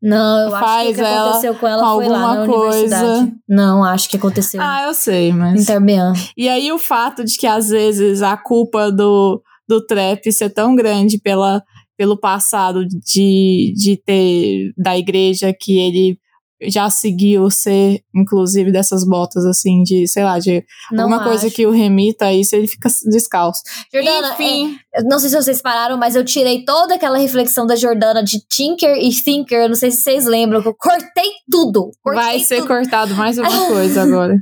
não, 0.01 0.49
eu 0.49 0.55
acho 0.55 0.85
que 0.85 0.91
o 0.91 0.95
que 0.95 1.01
aconteceu 1.01 1.55
com 1.55 1.67
ela 1.67 1.81
com 1.81 1.95
foi 1.95 2.07
lá 2.07 2.19
na 2.19 2.45
coisa. 2.45 2.95
universidade. 2.95 3.33
Não, 3.49 3.83
acho 3.83 4.07
que 4.07 4.17
aconteceu. 4.17 4.61
Ah, 4.61 4.83
eu 4.83 4.93
sei, 4.93 5.33
mas. 5.33 5.63
Interbian. 5.63 6.13
E 6.37 6.47
aí 6.47 6.71
o 6.71 6.77
fato 6.77 7.23
de 7.23 7.35
que 7.35 7.47
às 7.47 7.69
vezes 7.69 8.21
a 8.21 8.37
culpa 8.37 8.91
do, 8.91 9.41
do 9.67 9.83
trap 9.83 10.31
ser 10.31 10.51
tão 10.51 10.75
grande 10.75 11.17
pela, 11.17 11.63
pelo 11.97 12.15
passado 12.15 12.85
de, 12.85 13.73
de 13.75 13.97
ter 13.97 14.73
da 14.77 14.95
igreja 14.95 15.51
que 15.51 15.79
ele 15.79 16.19
já 16.61 16.89
seguiu 16.89 17.49
ser, 17.49 18.01
inclusive, 18.15 18.71
dessas 18.71 19.05
botas, 19.05 19.45
assim, 19.45 19.83
de, 19.83 20.07
sei 20.07 20.23
lá, 20.23 20.39
de 20.39 20.63
não 20.91 21.03
alguma 21.03 21.21
acho. 21.21 21.29
coisa 21.29 21.51
que 21.51 21.65
o 21.65 21.71
remita 21.71 22.25
a 22.27 22.33
isso, 22.33 22.55
ele 22.55 22.67
fica 22.67 22.89
descalço. 23.11 23.61
Jordana, 23.93 24.33
Enfim. 24.33 24.77
É, 24.93 25.03
não 25.03 25.19
sei 25.19 25.29
se 25.29 25.35
vocês 25.35 25.61
pararam, 25.61 25.97
mas 25.97 26.15
eu 26.15 26.23
tirei 26.23 26.63
toda 26.63 26.95
aquela 26.95 27.17
reflexão 27.17 27.65
da 27.67 27.75
Jordana 27.75 28.23
de 28.23 28.39
Tinker 28.47 28.95
e 28.97 29.09
Thinker, 29.09 29.67
não 29.67 29.75
sei 29.75 29.91
se 29.91 30.01
vocês 30.01 30.25
lembram, 30.25 30.61
que 30.61 30.67
eu 30.67 30.75
cortei 30.75 31.31
tudo. 31.51 31.91
Cortei 32.01 32.23
Vai 32.23 32.39
ser 32.39 32.57
tudo. 32.57 32.67
cortado 32.67 33.13
mais 33.15 33.37
uma 33.37 33.49
coisa 33.67 34.03
agora. 34.03 34.35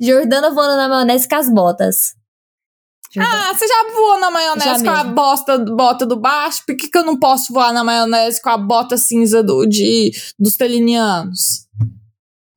Jordana 0.00 0.50
voando 0.50 0.76
na 0.76 0.88
maionese 0.88 1.28
com 1.28 1.34
as 1.34 1.50
botas. 1.52 2.19
Ah, 3.18 3.52
você 3.52 3.66
já 3.66 3.92
voou 3.92 4.20
na 4.20 4.30
maionese 4.30 4.84
com 4.84 4.90
a 4.90 5.02
bosta, 5.02 5.58
bota 5.58 6.06
do 6.06 6.16
baixo? 6.16 6.62
Por 6.64 6.76
que, 6.76 6.88
que 6.88 6.96
eu 6.96 7.04
não 7.04 7.18
posso 7.18 7.52
voar 7.52 7.72
na 7.72 7.82
maionese 7.82 8.40
com 8.40 8.50
a 8.50 8.56
bota 8.56 8.96
cinza 8.96 9.42
do, 9.42 9.66
de, 9.66 10.12
dos 10.38 10.56
telinianos? 10.56 11.66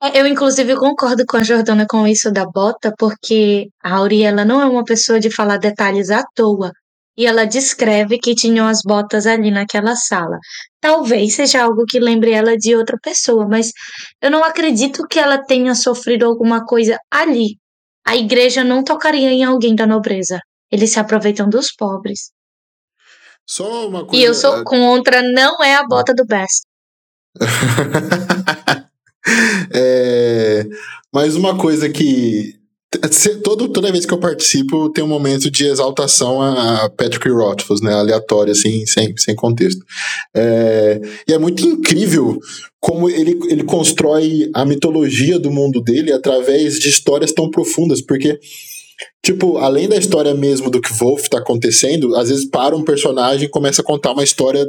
É, 0.04 0.20
eu, 0.20 0.28
inclusive, 0.28 0.76
concordo 0.76 1.26
com 1.26 1.38
a 1.38 1.44
Jordana 1.44 1.88
com 1.90 2.06
isso 2.06 2.30
da 2.32 2.46
bota, 2.46 2.94
porque 3.00 3.70
a 3.82 3.96
Auri, 3.96 4.22
ela 4.22 4.46
não 4.46 4.62
é 4.62 4.66
uma 4.66 4.84
pessoa 4.84 5.20
de 5.20 5.32
falar 5.32 5.58
detalhes 5.58 6.12
à 6.12 6.24
toa. 6.36 6.72
E 7.18 7.26
ela 7.26 7.46
descreve 7.46 8.18
que 8.18 8.36
tinham 8.36 8.68
as 8.68 8.82
botas 8.84 9.26
ali 9.26 9.50
naquela 9.50 9.96
sala. 9.96 10.38
Talvez 10.82 11.36
seja 11.36 11.64
algo 11.64 11.86
que 11.88 12.00
lembre 12.00 12.32
ela 12.32 12.58
de 12.58 12.76
outra 12.76 12.98
pessoa, 13.02 13.48
mas 13.48 13.72
eu 14.22 14.30
não 14.30 14.44
acredito 14.44 15.08
que 15.08 15.20
ela 15.20 15.38
tenha 15.38 15.74
sofrido 15.74 16.26
alguma 16.26 16.66
coisa 16.66 16.98
ali, 17.12 17.58
a 18.06 18.16
igreja 18.16 18.64
não 18.64 18.84
tocaria 18.84 19.32
em 19.32 19.44
alguém 19.44 19.76
da 19.76 19.88
nobreza. 19.88 20.40
Eles 20.72 20.92
se 20.92 21.00
aproveitam 21.00 21.50
dos 21.50 21.72
pobres. 21.72 22.32
Só 23.48 23.88
uma 23.88 24.06
coisa. 24.06 24.22
E 24.22 24.26
eu 24.26 24.34
sou 24.34 24.64
contra, 24.64 25.22
não 25.22 25.64
é 25.64 25.76
a 25.76 25.86
bota 25.86 26.14
do 26.14 26.26
Best. 26.26 26.64
é, 29.74 30.66
mas 31.14 31.36
uma 31.36 31.58
coisa 31.58 31.90
que. 31.90 32.60
Todo, 33.44 33.70
toda 33.70 33.92
vez 33.92 34.06
que 34.06 34.14
eu 34.14 34.20
participo, 34.20 34.90
tem 34.90 35.04
um 35.04 35.08
momento 35.08 35.50
de 35.50 35.66
exaltação 35.66 36.42
a 36.42 36.90
Patrick 36.90 37.28
Rothfuss, 37.30 37.82
né? 37.82 37.94
Aleatório, 37.94 38.52
assim, 38.52 38.86
sem, 38.86 39.16
sem 39.18 39.36
contexto. 39.36 39.84
É, 40.36 41.02
e 41.28 41.34
é 41.34 41.38
muito 41.38 41.66
incrível 41.66 42.40
como 42.80 43.10
ele, 43.10 43.40
ele 43.50 43.64
constrói 43.64 44.50
a 44.54 44.66
mitologia 44.66 45.40
do 45.40 45.50
mundo 45.50 45.82
dele 45.82 46.12
através 46.12 46.80
de 46.80 46.90
histórias 46.90 47.32
tão 47.32 47.50
profundas, 47.50 48.02
porque 48.02 48.40
Tipo, 49.26 49.58
além 49.58 49.88
da 49.88 49.96
história 49.96 50.34
mesmo 50.34 50.70
do 50.70 50.82
que 50.82 50.92
Wolf 50.94 51.30
tá 51.30 51.38
acontecendo, 51.38 52.14
às 52.16 52.28
vezes 52.28 52.46
para 52.46 52.76
um 52.76 52.84
personagem 52.84 53.46
e 53.46 53.50
começa 53.50 53.82
a 53.82 53.86
contar 53.86 54.12
uma 54.12 54.24
história 54.24 54.68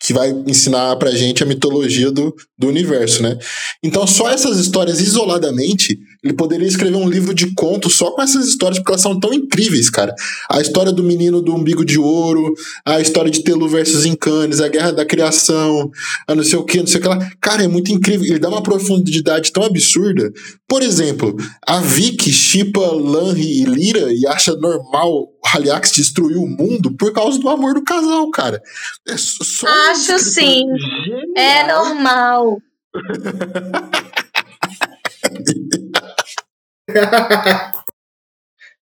que 0.00 0.12
vai 0.12 0.30
ensinar 0.46 0.94
pra 0.96 1.10
gente 1.10 1.42
a 1.42 1.46
mitologia 1.46 2.10
do, 2.10 2.34
do 2.56 2.68
universo, 2.68 3.22
né? 3.22 3.36
Então, 3.82 4.06
só 4.06 4.30
essas 4.30 4.58
histórias 4.58 5.00
isoladamente, 5.00 5.98
ele 6.22 6.34
poderia 6.34 6.68
escrever 6.68 6.96
um 6.96 7.08
livro 7.08 7.34
de 7.34 7.52
contos 7.54 7.94
só 7.94 8.12
com 8.12 8.22
essas 8.22 8.46
histórias, 8.46 8.78
porque 8.78 8.92
elas 8.92 9.00
são 9.00 9.18
tão 9.18 9.32
incríveis, 9.34 9.90
cara. 9.90 10.14
A 10.50 10.60
história 10.60 10.92
do 10.92 11.02
menino 11.02 11.42
do 11.42 11.54
umbigo 11.54 11.84
de 11.84 11.98
ouro, 11.98 12.54
a 12.84 13.00
história 13.00 13.30
de 13.30 13.42
Telu 13.42 13.68
versus 13.68 14.04
Incanes, 14.04 14.60
a 14.60 14.68
guerra 14.68 14.92
da 14.92 15.04
criação, 15.04 15.90
a 16.26 16.34
não 16.34 16.44
sei 16.44 16.58
o 16.58 16.64
que, 16.64 16.78
não 16.78 16.86
sei 16.86 17.00
o 17.00 17.02
que 17.02 17.08
lá. 17.08 17.30
Cara, 17.40 17.64
é 17.64 17.68
muito 17.68 17.90
incrível. 17.90 18.26
Ele 18.26 18.38
dá 18.38 18.48
uma 18.48 18.62
profundidade 18.62 19.52
tão 19.52 19.64
absurda. 19.64 20.32
Por 20.68 20.82
exemplo, 20.82 21.36
a 21.66 21.80
Vicky 21.80 22.32
chipa 22.32 22.80
Lanry 22.80 23.62
e 23.62 23.64
Lira 23.64 24.12
e 24.12 24.26
acha 24.26 24.54
normal 24.54 25.28
Haliax 25.44 25.92
destruir 25.92 26.36
o 26.36 26.46
mundo 26.46 26.94
por 26.96 27.12
causa 27.12 27.38
do 27.38 27.48
amor 27.48 27.74
do 27.74 27.82
casal, 27.82 28.30
cara. 28.30 28.62
É 29.06 29.16
só 29.16 29.66
Acho 29.90 30.18
sim. 30.18 30.66
Genial. 30.76 31.22
É 31.36 31.66
normal. 31.66 32.58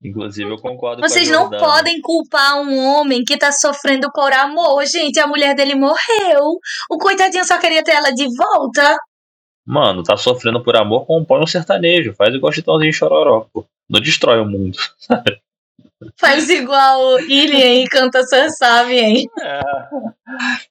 Inclusive, 0.03 0.51
eu 0.51 0.57
concordo 0.57 1.03
Vocês 1.03 1.29
com 1.29 1.37
a 1.37 1.39
não 1.39 1.51
podem 1.51 2.01
culpar 2.01 2.59
um 2.63 2.79
homem 2.79 3.23
que 3.23 3.37
tá 3.37 3.53
sofrendo 3.53 4.11
por 4.13 4.33
amor. 4.33 4.85
Gente, 4.87 5.21
a 5.21 5.27
mulher 5.27 5.55
dele 5.55 5.75
morreu. 5.75 6.59
O 6.91 6.99
coitadinho 6.99 7.45
só 7.45 7.59
queria 7.59 7.85
ter 7.85 7.93
ela 7.93 8.11
de 8.11 8.27
volta. 8.35 8.97
Mano, 9.67 10.03
tá 10.03 10.17
sofrendo 10.17 10.63
por 10.63 10.75
amor, 10.75 11.07
compõe 11.07 11.43
um 11.43 11.47
sertanejo. 11.47 12.15
Faz 12.15 12.35
igual 12.35 12.53
Chitãozinho 12.53 12.93
Chororó, 12.93 13.47
pô. 13.53 13.67
Não 13.89 14.01
destrói 14.01 14.41
o 14.41 14.47
mundo. 14.47 14.79
Faz 16.19 16.49
igual 16.49 17.15
o 17.15 17.21
Ilien 17.21 17.85
e 17.85 17.89
canta 17.89 18.23
Sabe, 18.59 18.99
hein? 18.99 19.27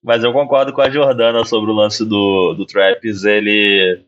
Mas 0.03 0.23
eu 0.23 0.34
concordo 0.34 0.73
com 0.73 0.81
a 0.81 0.89
Jordana 0.89 1.45
sobre 1.45 1.72
o 1.72 1.73
lance 1.73 2.03
do, 2.03 2.53
do 2.53 2.65
Traps. 2.65 3.23
Ele 3.23 4.03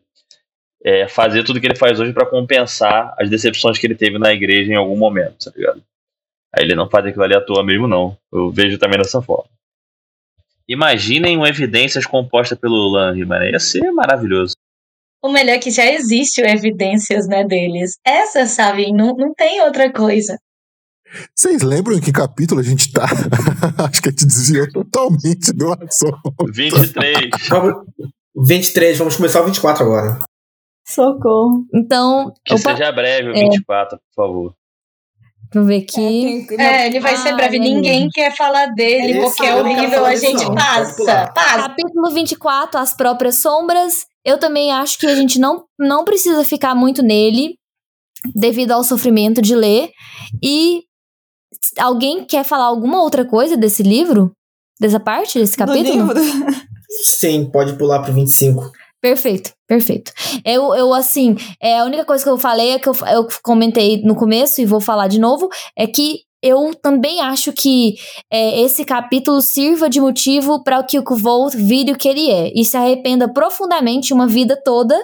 é, 0.84 1.06
fazer 1.06 1.44
tudo 1.44 1.60
que 1.60 1.66
ele 1.66 1.76
faz 1.76 2.00
hoje 2.00 2.12
pra 2.12 2.26
compensar 2.26 3.14
as 3.18 3.30
decepções 3.30 3.78
que 3.78 3.86
ele 3.86 3.94
teve 3.94 4.18
na 4.18 4.32
igreja 4.32 4.72
em 4.72 4.76
algum 4.76 4.96
momento, 4.96 5.44
tá 5.44 5.52
ligado? 5.54 5.82
Aí 6.54 6.64
ele 6.64 6.74
não 6.74 6.90
faz 6.90 7.06
aquilo 7.06 7.24
ali 7.24 7.34
à 7.34 7.40
toa 7.40 7.64
mesmo, 7.64 7.86
não. 7.86 8.16
Eu 8.32 8.50
vejo 8.50 8.78
também 8.78 8.98
dessa 8.98 9.22
forma. 9.22 9.50
Imaginem 10.68 11.38
um 11.38 11.46
Evidências 11.46 12.06
composta 12.06 12.56
pelo 12.56 12.88
Lang, 12.88 13.24
mano. 13.24 13.44
Ia 13.44 13.58
ser 13.58 13.90
maravilhoso. 13.92 14.54
O 15.22 15.30
melhor 15.30 15.52
é 15.52 15.58
que 15.58 15.70
já 15.70 15.86
existe 15.86 16.42
o 16.42 16.44
evidências, 16.44 17.28
né, 17.28 17.44
deles. 17.44 17.92
Essa, 18.04 18.44
sabe, 18.44 18.92
não, 18.92 19.14
não 19.14 19.32
tem 19.32 19.60
outra 19.60 19.92
coisa. 19.92 20.36
Vocês 21.34 21.62
lembram 21.62 21.96
em 21.96 22.00
que 22.00 22.12
capítulo 22.12 22.60
a 22.60 22.62
gente 22.64 22.90
tá? 22.92 23.04
Acho 23.90 24.00
que 24.02 24.08
a 24.08 24.12
gente 24.12 24.26
desviou 24.26 24.70
totalmente 24.72 25.52
do 25.52 25.72
assunto. 25.72 26.20
23. 26.52 27.30
Vamos- 27.48 27.84
23, 28.34 28.96
vamos 28.96 29.16
começar 29.16 29.42
o 29.42 29.44
24 29.44 29.84
agora. 29.84 30.18
Socorro. 30.88 31.66
Então, 31.74 32.32
Que 32.44 32.54
opa, 32.54 32.70
seja 32.72 32.90
breve 32.90 33.28
o 33.28 33.36
É. 33.36 33.42
24, 33.42 33.98
por 33.98 34.14
favor. 34.24 34.54
deixa 35.42 35.58
eu 35.58 35.64
ver 35.66 35.82
aqui. 35.82 36.46
É, 36.58 36.86
ele 36.86 36.98
vai 36.98 37.14
ser 37.18 37.28
Ah, 37.28 37.36
breve. 37.36 37.56
é 37.58 37.60
Ninguém 37.60 38.08
quer 38.10 38.34
falar 38.34 38.66
dele, 38.68 39.18
Esse 39.18 39.20
porque 39.20 39.44
é 39.44 39.54
horrível. 39.54 39.90
falar 39.90 40.08
A 40.08 40.16
gente 40.16 40.44
não. 40.46 40.54
Passa, 40.54 41.30
passa. 41.34 41.56
Capítulo 41.68 42.10
24, 42.10 42.80
As 42.80 42.94
Próprias 42.94 43.36
Sombras. 43.36 44.06
Eu 44.24 44.38
também 44.38 44.72
acho 44.72 44.98
que 44.98 45.06
a 45.06 45.14
gente 45.14 45.38
não, 45.38 45.64
não 45.78 46.04
precisa 46.04 46.42
ficar 46.44 46.74
muito 46.74 47.02
nele, 47.02 47.56
devido 48.34 48.70
ao 48.72 48.82
sofrimento 48.82 49.42
de 49.42 49.54
ler. 49.54 49.90
E 50.42 50.80
alguém 51.78 52.24
quer 52.24 52.44
falar 52.44 52.64
alguma 52.64 53.02
outra 53.02 53.24
coisa 53.24 53.56
desse 53.56 53.82
livro? 53.82 54.32
Dessa 54.80 54.98
parte, 54.98 55.38
desse 55.38 55.56
Do 55.56 55.66
capítulo? 55.66 56.12
livro. 56.12 56.20
Sim, 57.04 57.48
pode 57.50 57.74
pular 57.74 58.02
pro 58.02 58.12
25. 58.12 58.70
Perfeito, 59.00 59.52
perfeito. 59.66 60.12
Eu, 60.44 60.74
eu 60.74 60.94
assim, 60.94 61.36
é, 61.60 61.80
a 61.80 61.84
única 61.84 62.04
coisa 62.04 62.22
que 62.22 62.30
eu 62.30 62.38
falei 62.38 62.70
é 62.70 62.78
que 62.78 62.88
eu, 62.88 62.94
eu 63.12 63.26
comentei 63.42 64.00
no 64.02 64.14
começo 64.14 64.60
e 64.60 64.66
vou 64.66 64.80
falar 64.80 65.08
de 65.08 65.18
novo, 65.18 65.48
é 65.76 65.86
que 65.88 66.20
eu 66.42 66.74
também 66.74 67.20
acho 67.20 67.52
que 67.52 67.94
é, 68.30 68.60
esse 68.60 68.84
capítulo 68.84 69.40
sirva 69.40 69.88
de 69.88 70.00
motivo 70.00 70.62
para 70.62 70.82
que 70.82 70.98
o 70.98 71.04
Kvolt 71.04 71.54
vire 71.54 71.92
o 71.92 71.96
que 71.96 72.08
ele 72.08 72.30
é 72.30 72.52
e 72.54 72.64
se 72.64 72.76
arrependa 72.76 73.32
profundamente 73.32 74.12
uma 74.12 74.26
vida 74.26 74.60
toda 74.64 74.96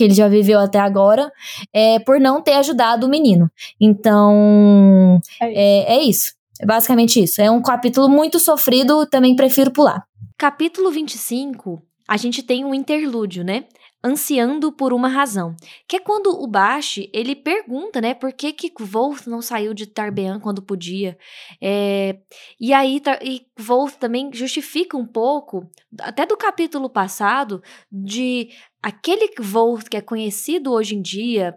que 0.00 0.04
ele 0.04 0.14
já 0.14 0.28
viveu 0.28 0.58
até 0.58 0.78
agora, 0.78 1.30
é, 1.74 1.98
por 1.98 2.18
não 2.18 2.40
ter 2.40 2.54
ajudado 2.54 3.06
o 3.06 3.10
menino. 3.10 3.50
Então, 3.78 5.20
é, 5.42 5.96
é 5.96 6.02
isso. 6.02 6.32
É 6.58 6.64
basicamente 6.64 7.22
isso. 7.22 7.42
É 7.42 7.50
um 7.50 7.60
capítulo 7.60 8.08
muito 8.08 8.38
sofrido, 8.38 9.04
também 9.04 9.36
prefiro 9.36 9.70
pular. 9.70 10.06
Capítulo 10.38 10.90
25, 10.90 11.82
a 12.08 12.16
gente 12.16 12.42
tem 12.42 12.64
um 12.64 12.74
interlúdio, 12.74 13.44
né? 13.44 13.66
Ansiando 14.02 14.72
por 14.72 14.94
uma 14.94 15.08
razão. 15.08 15.54
Que 15.86 15.96
é 15.96 16.00
quando 16.00 16.28
o 16.28 16.46
Bashi, 16.46 17.10
ele 17.12 17.36
pergunta, 17.36 18.00
né? 18.00 18.14
Por 18.14 18.32
que 18.32 18.54
que 18.54 18.70
Kvoth 18.70 19.26
não 19.26 19.42
saiu 19.42 19.74
de 19.74 19.86
Tarbean 19.86 20.40
quando 20.40 20.62
podia? 20.62 21.18
É, 21.60 22.16
e 22.58 22.72
aí, 22.72 23.02
e 23.22 23.42
Kvoth 23.54 23.96
também 23.96 24.30
justifica 24.32 24.96
um 24.96 25.06
pouco, 25.06 25.68
até 26.00 26.24
do 26.24 26.38
capítulo 26.38 26.88
passado, 26.88 27.62
de 27.92 28.48
aquele 28.82 29.28
Kvoth 29.28 29.88
que 29.88 29.96
é 29.96 30.00
conhecido 30.00 30.72
hoje 30.72 30.94
em 30.94 31.02
dia, 31.02 31.56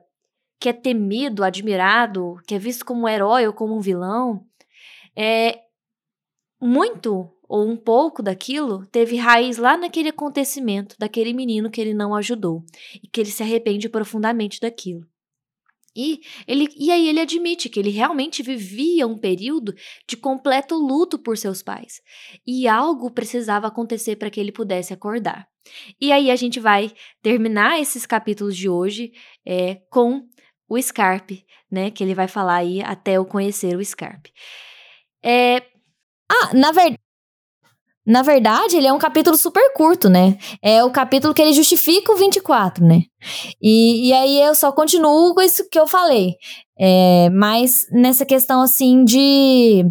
que 0.60 0.70
é 0.70 0.74
temido, 0.74 1.44
admirado, 1.44 2.36
que 2.48 2.56
é 2.56 2.60
visto 2.60 2.86
como 2.86 3.04
um 3.04 3.08
herói 3.08 3.46
ou 3.48 3.54
como 3.54 3.76
um 3.76 3.82
vilão, 3.82 4.46
é 5.16 5.60
muito 6.62 7.30
ou 7.48 7.70
um 7.70 7.76
pouco 7.76 8.24
daquilo 8.24 8.86
teve 8.88 9.18
raiz 9.18 9.58
lá 9.58 9.78
naquele 9.78 10.10
acontecimento, 10.10 10.96
daquele 10.98 11.34
menino 11.34 11.70
que 11.70 11.80
ele 11.80 11.94
não 11.94 12.16
ajudou 12.16 12.64
e 12.96 13.08
que 13.08 13.22
ele 13.22 13.30
se 13.30 13.44
arrepende 13.44 13.90
profundamente 13.90 14.60
daquilo. 14.60 15.06
E, 15.96 16.22
ele, 16.48 16.68
e 16.76 16.90
aí 16.90 17.08
ele 17.08 17.20
admite 17.20 17.70
que 17.70 17.80
ele 17.80 17.92
realmente 17.92 18.42
vivia 18.42 19.06
um 19.06 19.18
período 19.18 19.76
de 20.08 20.18
completo 20.18 20.76
luto 20.76 21.20
por 21.20 21.38
seus 21.38 21.62
pais. 21.62 22.02
E 22.48 22.68
algo 22.68 23.12
precisava 23.12 23.68
acontecer 23.68 24.16
para 24.16 24.32
que 24.32 24.40
ele 24.40 24.52
pudesse 24.52 24.92
acordar. 24.92 25.48
E 26.00 26.12
aí 26.12 26.32
a 26.32 26.36
gente 26.36 26.60
vai 26.60 26.92
terminar 27.22 27.80
esses 27.80 28.06
capítulos 28.06 28.56
de 28.58 28.70
hoje 28.70 29.12
é, 29.46 29.76
com 29.90 30.28
o 30.70 30.82
Scarpe, 30.82 31.46
né? 31.72 31.92
Que 31.92 32.04
ele 32.04 32.16
vai 32.16 32.28
falar 32.28 32.56
aí 32.58 32.82
até 32.82 33.14
eu 33.14 33.26
conhecer 33.26 33.76
o 33.78 33.84
Scarpe. 33.86 34.32
É, 35.24 35.58
Ah, 36.32 36.54
na 36.56 36.72
verdade. 36.72 37.03
Na 38.06 38.22
verdade, 38.22 38.76
ele 38.76 38.88
é 38.88 38.92
um 38.92 39.00
capítulo 39.00 39.38
super 39.38 39.74
curto, 39.74 40.10
né? 40.10 40.38
É 40.62 40.84
o 40.84 40.92
capítulo 40.92 41.34
que 41.34 41.42
ele 41.42 41.54
justifica 41.54 42.12
o 42.12 42.18
24, 42.18 42.86
né? 42.86 43.04
E, 43.62 44.10
e 44.10 44.14
aí 44.14 44.42
eu 44.42 44.54
só 44.54 44.72
continuo 44.72 45.34
com 45.34 45.42
isso 45.42 45.68
que 45.70 45.80
eu 45.80 45.88
falei. 45.88 46.36
É, 46.78 47.30
mas 47.30 47.86
nessa 47.92 48.26
questão, 48.26 48.62
assim, 48.62 49.06
de 49.06 49.86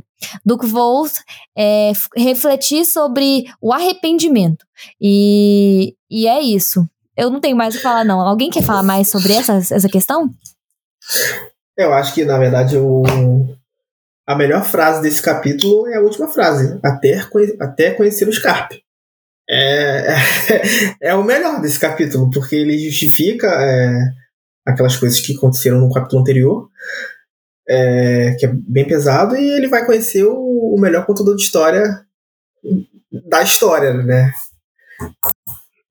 do 0.45 0.59
Kvolt 0.59 1.13
é, 1.57 1.93
refletir 2.17 2.85
sobre 2.85 3.45
o 3.61 3.73
arrependimento. 3.73 4.65
E, 5.01 5.95
e 6.11 6.27
é 6.29 6.41
isso. 6.41 6.87
Eu 7.17 7.31
não 7.31 7.41
tenho 7.41 7.57
mais 7.57 7.75
o 7.75 7.79
que 7.79 7.83
falar, 7.83 8.05
não. 8.05 8.21
Alguém 8.21 8.51
quer 8.51 8.63
falar 8.63 8.83
mais 8.83 9.09
sobre 9.09 9.33
essa, 9.33 9.55
essa 9.55 9.89
questão? 9.89 10.31
Eu 11.77 11.93
acho 11.93 12.15
que, 12.15 12.25
na 12.25 12.39
verdade, 12.39 12.77
o... 12.77 13.03
a 14.27 14.37
melhor 14.37 14.65
frase 14.65 15.03
desse 15.03 15.21
capítulo 15.21 15.87
é 15.89 15.97
a 15.97 16.01
última 16.01 16.29
frase. 16.29 16.79
Até, 16.85 17.23
conhe- 17.25 17.57
até 17.61 17.91
conhecer 17.93 18.29
o 18.29 18.33
Scarpe. 18.33 18.83
É... 19.49 20.15
é 21.11 21.15
o 21.15 21.25
melhor 21.25 21.61
desse 21.61 21.79
capítulo, 21.79 22.31
porque 22.31 22.57
ele 22.57 22.79
justifica 22.79 23.47
é, 23.49 24.11
aquelas 24.67 24.97
coisas 24.97 25.21
que 25.21 25.37
aconteceram 25.37 25.79
no 25.79 25.93
capítulo 25.93 26.23
anterior, 26.23 26.69
é, 27.69 28.37
que 28.39 28.47
é 28.47 28.53
bem 28.53 28.87
pesado, 28.87 29.37
e 29.37 29.57
ele 29.57 29.69
vai 29.69 29.85
conhecer 29.85 30.25
o, 30.25 30.75
o 30.75 30.81
melhor 30.81 31.05
contador 31.05 31.37
de 31.37 31.43
história 31.43 32.05
da 33.29 33.43
história, 33.43 33.93
né? 33.93 34.33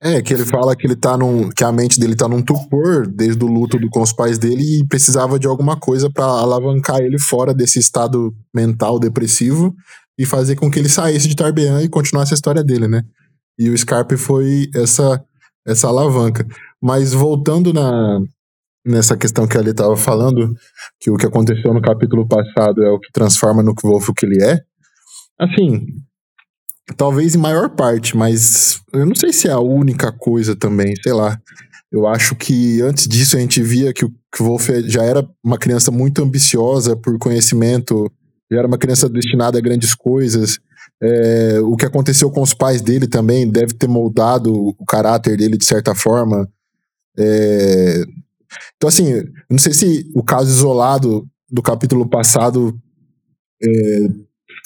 É, 0.04 0.20
que 0.20 0.34
ele 0.34 0.44
fala 0.44 0.76
que 0.76 0.88
ele 0.88 0.96
tá 0.96 1.16
num. 1.16 1.50
que 1.50 1.64
a 1.64 1.72
mente 1.72 2.00
dele 2.00 2.16
tá 2.16 2.28
num 2.28 2.42
tupor 2.42 3.06
desde 3.08 3.44
o 3.44 3.48
luto 3.48 3.78
do, 3.78 3.88
com 3.88 4.02
os 4.02 4.12
pais 4.12 4.40
dele 4.40 4.64
e 4.64 4.88
precisava 4.88 5.38
de 5.38 5.46
alguma 5.46 5.80
coisa 5.80 6.10
pra 6.12 6.26
alavancar 6.26 7.00
ele 7.02 7.20
fora 7.20 7.54
desse 7.54 7.78
estado 7.78 8.34
mental 8.54 9.00
depressivo 9.00 9.76
e 10.18 10.26
fazer 10.26 10.56
com 10.56 10.72
que 10.72 10.80
ele 10.80 10.90
saísse 10.90 11.28
de 11.28 11.36
Tarbean 11.36 11.84
e 11.84 11.90
continuasse 11.90 12.34
a 12.34 12.36
história 12.36 12.64
dele, 12.64 12.88
né? 12.88 13.04
E 13.60 13.70
o 13.70 13.78
Scarpe 13.78 14.18
foi 14.18 14.68
essa, 14.74 15.24
essa 15.68 15.88
alavanca. 15.88 16.48
Mas 16.82 17.14
voltando 17.14 17.72
na, 17.72 18.20
nessa 18.84 19.16
questão 19.16 19.48
que 19.48 19.56
ele 19.56 19.74
tava 19.74 19.96
falando, 19.96 20.52
que 21.00 21.12
o 21.12 21.16
que 21.16 21.28
aconteceu 21.28 21.74
no 21.74 21.82
capítulo 21.82 22.28
passado 22.28 22.84
é 22.84 22.90
o 22.90 23.00
que 23.00 23.12
transforma 23.12 23.62
no 23.62 23.74
Wolf 23.84 24.10
o 24.10 24.14
que 24.14 24.26
ele 24.26 24.44
é. 24.44 24.60
Assim, 25.40 25.86
talvez 26.96 27.36
em 27.36 27.40
maior 27.40 27.70
parte, 27.70 28.16
mas 28.16 28.82
eu 28.94 29.06
não 29.06 29.16
sei 29.16 29.32
se 29.32 29.48
é 29.48 29.52
a 29.52 29.60
única 29.60 30.12
coisa 30.12 30.56
também, 30.56 30.94
sei 31.02 31.14
lá. 31.14 31.40
Eu 31.92 32.08
acho 32.08 32.36
que 32.36 32.82
antes 32.82 33.08
disso 33.08 33.36
a 33.36 33.40
gente 33.40 33.62
via 33.62 33.94
que 33.94 34.06
o, 34.06 34.14
Wolf 34.40 34.70
já 34.86 35.04
era 35.04 35.28
uma 35.44 35.58
criança 35.58 35.92
muito 35.92 36.24
ambiciosa 36.24 36.96
por 36.96 37.18
conhecimento, 37.20 38.10
já 38.50 38.60
era 38.60 38.68
uma 38.68 38.78
criança 38.78 39.10
destinada 39.10 39.58
a 39.58 39.62
grandes 39.62 39.94
coisas. 39.94 40.58
É, 41.04 41.60
o 41.62 41.76
que 41.76 41.86
aconteceu 41.86 42.30
com 42.32 42.42
os 42.42 42.54
pais 42.54 42.82
dele 42.82 43.08
também 43.08 43.50
deve 43.50 43.74
ter 43.74 43.88
moldado 43.88 44.54
o 44.54 44.86
caráter 44.86 45.36
dele 45.36 45.58
de 45.58 45.66
certa 45.66 45.94
forma. 45.94 46.48
É, 47.18 48.04
então, 48.76 48.88
assim, 48.88 49.24
não 49.50 49.58
sei 49.58 49.74
se 49.74 50.10
o 50.16 50.24
caso 50.24 50.50
isolado 50.50 51.28
do 51.50 51.62
capítulo 51.62 52.08
passado 52.08 52.74
é, 53.62 54.08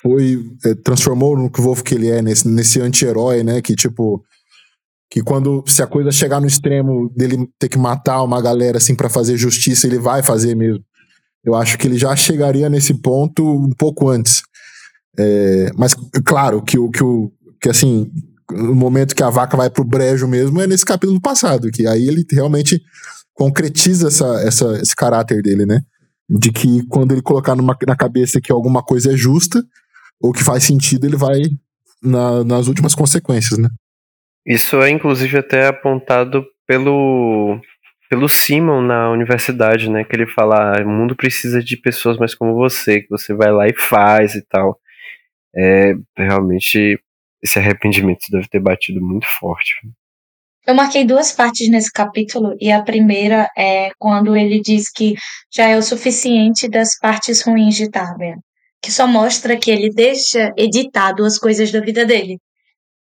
foi 0.06 0.46
é, 0.64 0.76
transformou 0.76 1.36
no 1.36 1.50
que 1.50 1.60
o 1.60 1.64
Wolf 1.64 1.82
que 1.82 1.96
ele 1.96 2.12
é 2.12 2.22
nesse, 2.22 2.48
nesse 2.48 2.80
anti-herói, 2.80 3.44
né? 3.44 3.60
Que 3.60 3.76
tipo 3.76 4.24
que 5.10 5.24
quando 5.24 5.64
se 5.66 5.82
a 5.82 5.88
coisa 5.88 6.12
chegar 6.12 6.40
no 6.40 6.46
extremo 6.46 7.10
dele 7.16 7.50
ter 7.58 7.70
que 7.70 7.78
matar 7.78 8.22
uma 8.22 8.40
galera 8.40 8.78
assim 8.78 8.94
para 8.94 9.10
fazer 9.10 9.36
justiça, 9.36 9.88
ele 9.88 9.98
vai 9.98 10.22
fazer 10.22 10.54
mesmo. 10.56 10.84
Eu 11.44 11.56
acho 11.56 11.76
que 11.80 11.88
ele 11.88 11.98
já 11.98 12.16
chegaria 12.16 12.70
nesse 12.70 12.94
ponto 12.94 13.44
um 13.44 13.72
pouco 13.72 14.08
antes. 14.08 14.44
É, 15.18 15.72
mas 15.76 15.96
claro 16.24 16.62
que 16.62 16.78
o 16.78 16.92
que 16.92 17.04
o 17.04 17.32
que 17.60 17.70
assim 17.70 18.12
o 18.52 18.76
momento 18.76 19.16
que 19.16 19.24
a 19.24 19.30
vaca 19.32 19.58
vai 19.58 19.72
pro 19.72 19.84
brejo 19.84 20.28
mesmo 20.28 20.62
é 20.62 20.68
nesse 20.68 20.86
capítulo 20.86 21.20
passado, 21.20 21.72
que 21.72 21.88
aí 21.88 22.08
ele 22.08 22.24
realmente 22.32 22.80
concretiza 23.34 24.10
essa, 24.10 24.28
essa, 24.44 24.80
esse 24.80 24.96
caráter 24.96 25.42
dele, 25.42 25.66
né? 25.66 25.82
De 26.30 26.52
que 26.52 26.86
quando 26.90 27.12
ele 27.12 27.24
colocar 27.24 27.56
numa, 27.56 27.76
na 27.88 27.96
cabeça 27.96 28.40
que 28.40 28.52
alguma 28.52 28.84
coisa 28.84 29.12
é 29.12 29.18
justa 29.18 29.66
ou 30.22 30.32
que 30.32 30.44
faz 30.44 30.64
sentido, 30.64 31.06
ele 31.06 31.18
vai 31.18 31.42
na, 32.02 32.44
nas 32.44 32.68
últimas 32.68 32.96
consequências, 32.96 33.58
né? 33.58 33.70
Isso 34.46 34.82
é 34.82 34.90
inclusive 34.90 35.38
até 35.38 35.68
apontado 35.68 36.46
pelo 36.68 37.60
pelo 38.10 38.30
Simon 38.30 38.82
na 38.82 39.10
universidade, 39.10 39.90
né? 39.90 40.04
Que 40.04 40.16
ele 40.16 40.28
fala: 40.28 40.78
ah, 40.78 40.84
o 40.84 40.90
mundo 40.90 41.16
precisa 41.16 41.62
de 41.64 41.78
pessoas 41.78 42.18
mais 42.18 42.36
como 42.36 42.54
você, 42.54 43.02
que 43.02 43.10
você 43.10 43.34
vai 43.34 43.52
lá 43.52 43.68
e 43.68 43.74
faz 43.74 44.36
e 44.36 44.42
tal. 44.44 44.80
É, 45.56 45.94
realmente, 46.18 47.00
esse 47.42 47.58
arrependimento 47.58 48.26
deve 48.32 48.48
ter 48.48 48.60
batido 48.60 49.02
muito 49.02 49.26
forte. 49.40 49.74
Eu 50.68 50.74
marquei 50.74 51.06
duas 51.06 51.32
partes 51.32 51.70
nesse 51.70 51.92
capítulo, 51.92 52.56
e 52.60 52.72
a 52.72 52.82
primeira 52.82 53.48
é 53.56 53.92
quando 54.00 54.36
ele 54.36 54.60
diz 54.60 54.92
que 54.92 55.14
já 55.54 55.68
é 55.68 55.78
o 55.78 55.82
suficiente 55.82 56.68
das 56.68 56.98
partes 56.98 57.44
ruins 57.44 57.76
de 57.76 57.90
Tarbian, 57.90 58.38
que 58.82 58.92
só 58.92 59.08
mostra 59.08 59.58
que 59.58 59.72
ele 59.72 59.90
deixa 59.90 60.54
editado 60.58 61.26
as 61.26 61.38
coisas 61.38 61.72
da 61.72 61.80
vida 61.82 62.06
dele. 62.06 62.38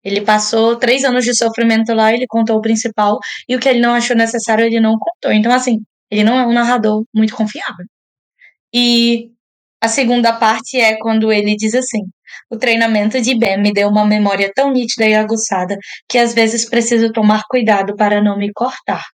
Ele 0.02 0.20
passou 0.22 0.76
três 0.76 1.04
anos 1.04 1.24
de 1.24 1.36
sofrimento 1.36 1.92
lá, 1.92 2.12
ele 2.12 2.26
contou 2.28 2.56
o 2.56 2.62
principal, 2.62 3.18
e 3.48 3.56
o 3.56 3.60
que 3.60 3.68
ele 3.68 3.80
não 3.80 3.94
achou 3.94 4.16
necessário 4.16 4.64
ele 4.64 4.80
não 4.80 4.96
contou. 4.98 5.32
Então, 5.32 5.52
assim, 5.52 5.78
ele 6.10 6.24
não 6.24 6.38
é 6.38 6.46
um 6.46 6.52
narrador 6.52 7.04
muito 7.14 7.34
confiável. 7.34 7.84
E 8.72 9.30
a 9.80 9.88
segunda 9.88 10.32
parte 10.32 10.78
é 10.78 10.96
quando 10.98 11.32
ele 11.32 11.56
diz 11.56 11.74
assim: 11.74 12.00
o 12.50 12.56
treinamento 12.56 13.20
de 13.20 13.36
Ben 13.38 13.60
me 13.60 13.72
deu 13.72 13.88
uma 13.88 14.06
memória 14.06 14.50
tão 14.54 14.72
nítida 14.72 15.06
e 15.06 15.14
aguçada 15.14 15.76
que 16.08 16.18
às 16.18 16.34
vezes 16.34 16.68
preciso 16.68 17.12
tomar 17.12 17.42
cuidado 17.48 17.94
para 17.96 18.22
não 18.22 18.36
me 18.38 18.52
cortar. 18.52 19.04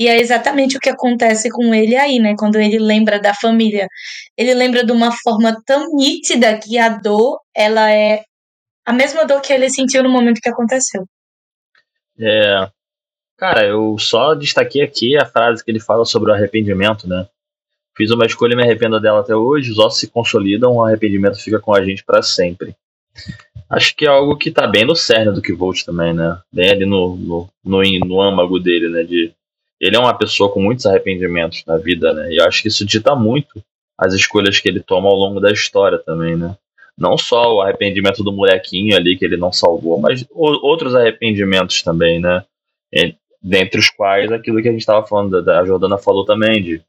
E 0.00 0.08
é 0.08 0.18
exatamente 0.18 0.78
o 0.78 0.80
que 0.80 0.88
acontece 0.88 1.50
com 1.50 1.74
ele 1.74 1.94
aí, 1.94 2.18
né? 2.18 2.34
Quando 2.34 2.56
ele 2.56 2.78
lembra 2.78 3.20
da 3.20 3.34
família. 3.34 3.86
Ele 4.34 4.54
lembra 4.54 4.82
de 4.82 4.90
uma 4.92 5.12
forma 5.12 5.54
tão 5.66 5.94
nítida 5.94 6.58
que 6.58 6.78
a 6.78 6.88
dor, 6.88 7.38
ela 7.54 7.92
é 7.92 8.22
a 8.86 8.94
mesma 8.94 9.26
dor 9.26 9.42
que 9.42 9.52
ele 9.52 9.68
sentiu 9.68 10.02
no 10.02 10.08
momento 10.08 10.40
que 10.40 10.48
aconteceu. 10.48 11.04
É. 12.18 12.66
Cara, 13.36 13.66
eu 13.66 13.98
só 13.98 14.34
destaquei 14.34 14.80
aqui 14.80 15.18
a 15.18 15.26
frase 15.26 15.62
que 15.62 15.70
ele 15.70 15.80
fala 15.80 16.06
sobre 16.06 16.30
o 16.30 16.34
arrependimento, 16.34 17.06
né? 17.06 17.28
Fiz 17.94 18.10
uma 18.10 18.24
escolha 18.24 18.54
e 18.54 18.56
me 18.56 18.62
arrependo 18.62 18.98
dela 18.98 19.20
até 19.20 19.36
hoje. 19.36 19.70
Os 19.70 19.78
ossos 19.78 20.00
se 20.00 20.08
consolidam, 20.08 20.76
o 20.76 20.82
arrependimento 20.82 21.38
fica 21.38 21.60
com 21.60 21.74
a 21.74 21.84
gente 21.84 22.02
para 22.04 22.22
sempre. 22.22 22.74
Acho 23.68 23.94
que 23.94 24.06
é 24.06 24.08
algo 24.08 24.38
que 24.38 24.50
tá 24.50 24.66
bem 24.66 24.86
no 24.86 24.96
cerne 24.96 25.34
do 25.34 25.42
que 25.42 25.52
Volt 25.52 25.84
também, 25.84 26.14
né? 26.14 26.40
Bem 26.50 26.70
ali 26.70 26.86
no, 26.86 27.16
no, 27.16 27.48
no, 27.62 27.82
no 28.06 28.22
âmago 28.22 28.58
dele, 28.58 28.88
né? 28.88 29.02
De, 29.02 29.34
ele 29.80 29.96
é 29.96 29.98
uma 29.98 30.16
pessoa 30.16 30.52
com 30.52 30.60
muitos 30.60 30.86
arrependimentos 30.86 31.64
na 31.66 31.76
vida, 31.76 32.12
né? 32.12 32.32
E 32.32 32.36
eu 32.36 32.44
acho 32.44 32.62
que 32.62 32.68
isso 32.68 32.84
dita 32.84 33.14
muito 33.14 33.62
as 33.96 34.12
escolhas 34.14 34.58
que 34.60 34.68
ele 34.68 34.80
toma 34.80 35.08
ao 35.08 35.14
longo 35.14 35.40
da 35.40 35.50
história 35.50 35.98
também, 35.98 36.36
né? 36.36 36.56
Não 36.96 37.16
só 37.16 37.54
o 37.54 37.62
arrependimento 37.62 38.22
do 38.22 38.32
molequinho 38.32 38.94
ali 38.94 39.16
que 39.16 39.24
ele 39.24 39.36
não 39.36 39.52
salvou, 39.52 39.98
mas 39.98 40.26
outros 40.30 40.94
arrependimentos 40.94 41.82
também, 41.82 42.20
né? 42.20 42.44
dentre 43.42 43.80
os 43.80 43.88
quais 43.88 44.30
aquilo 44.30 44.60
que 44.60 44.68
a 44.68 44.72
gente 44.72 44.80
estava 44.80 45.06
falando, 45.06 45.48
a 45.50 45.64
Jordana 45.64 45.96
falou 45.96 46.24
também, 46.24 46.62
de 46.62 46.82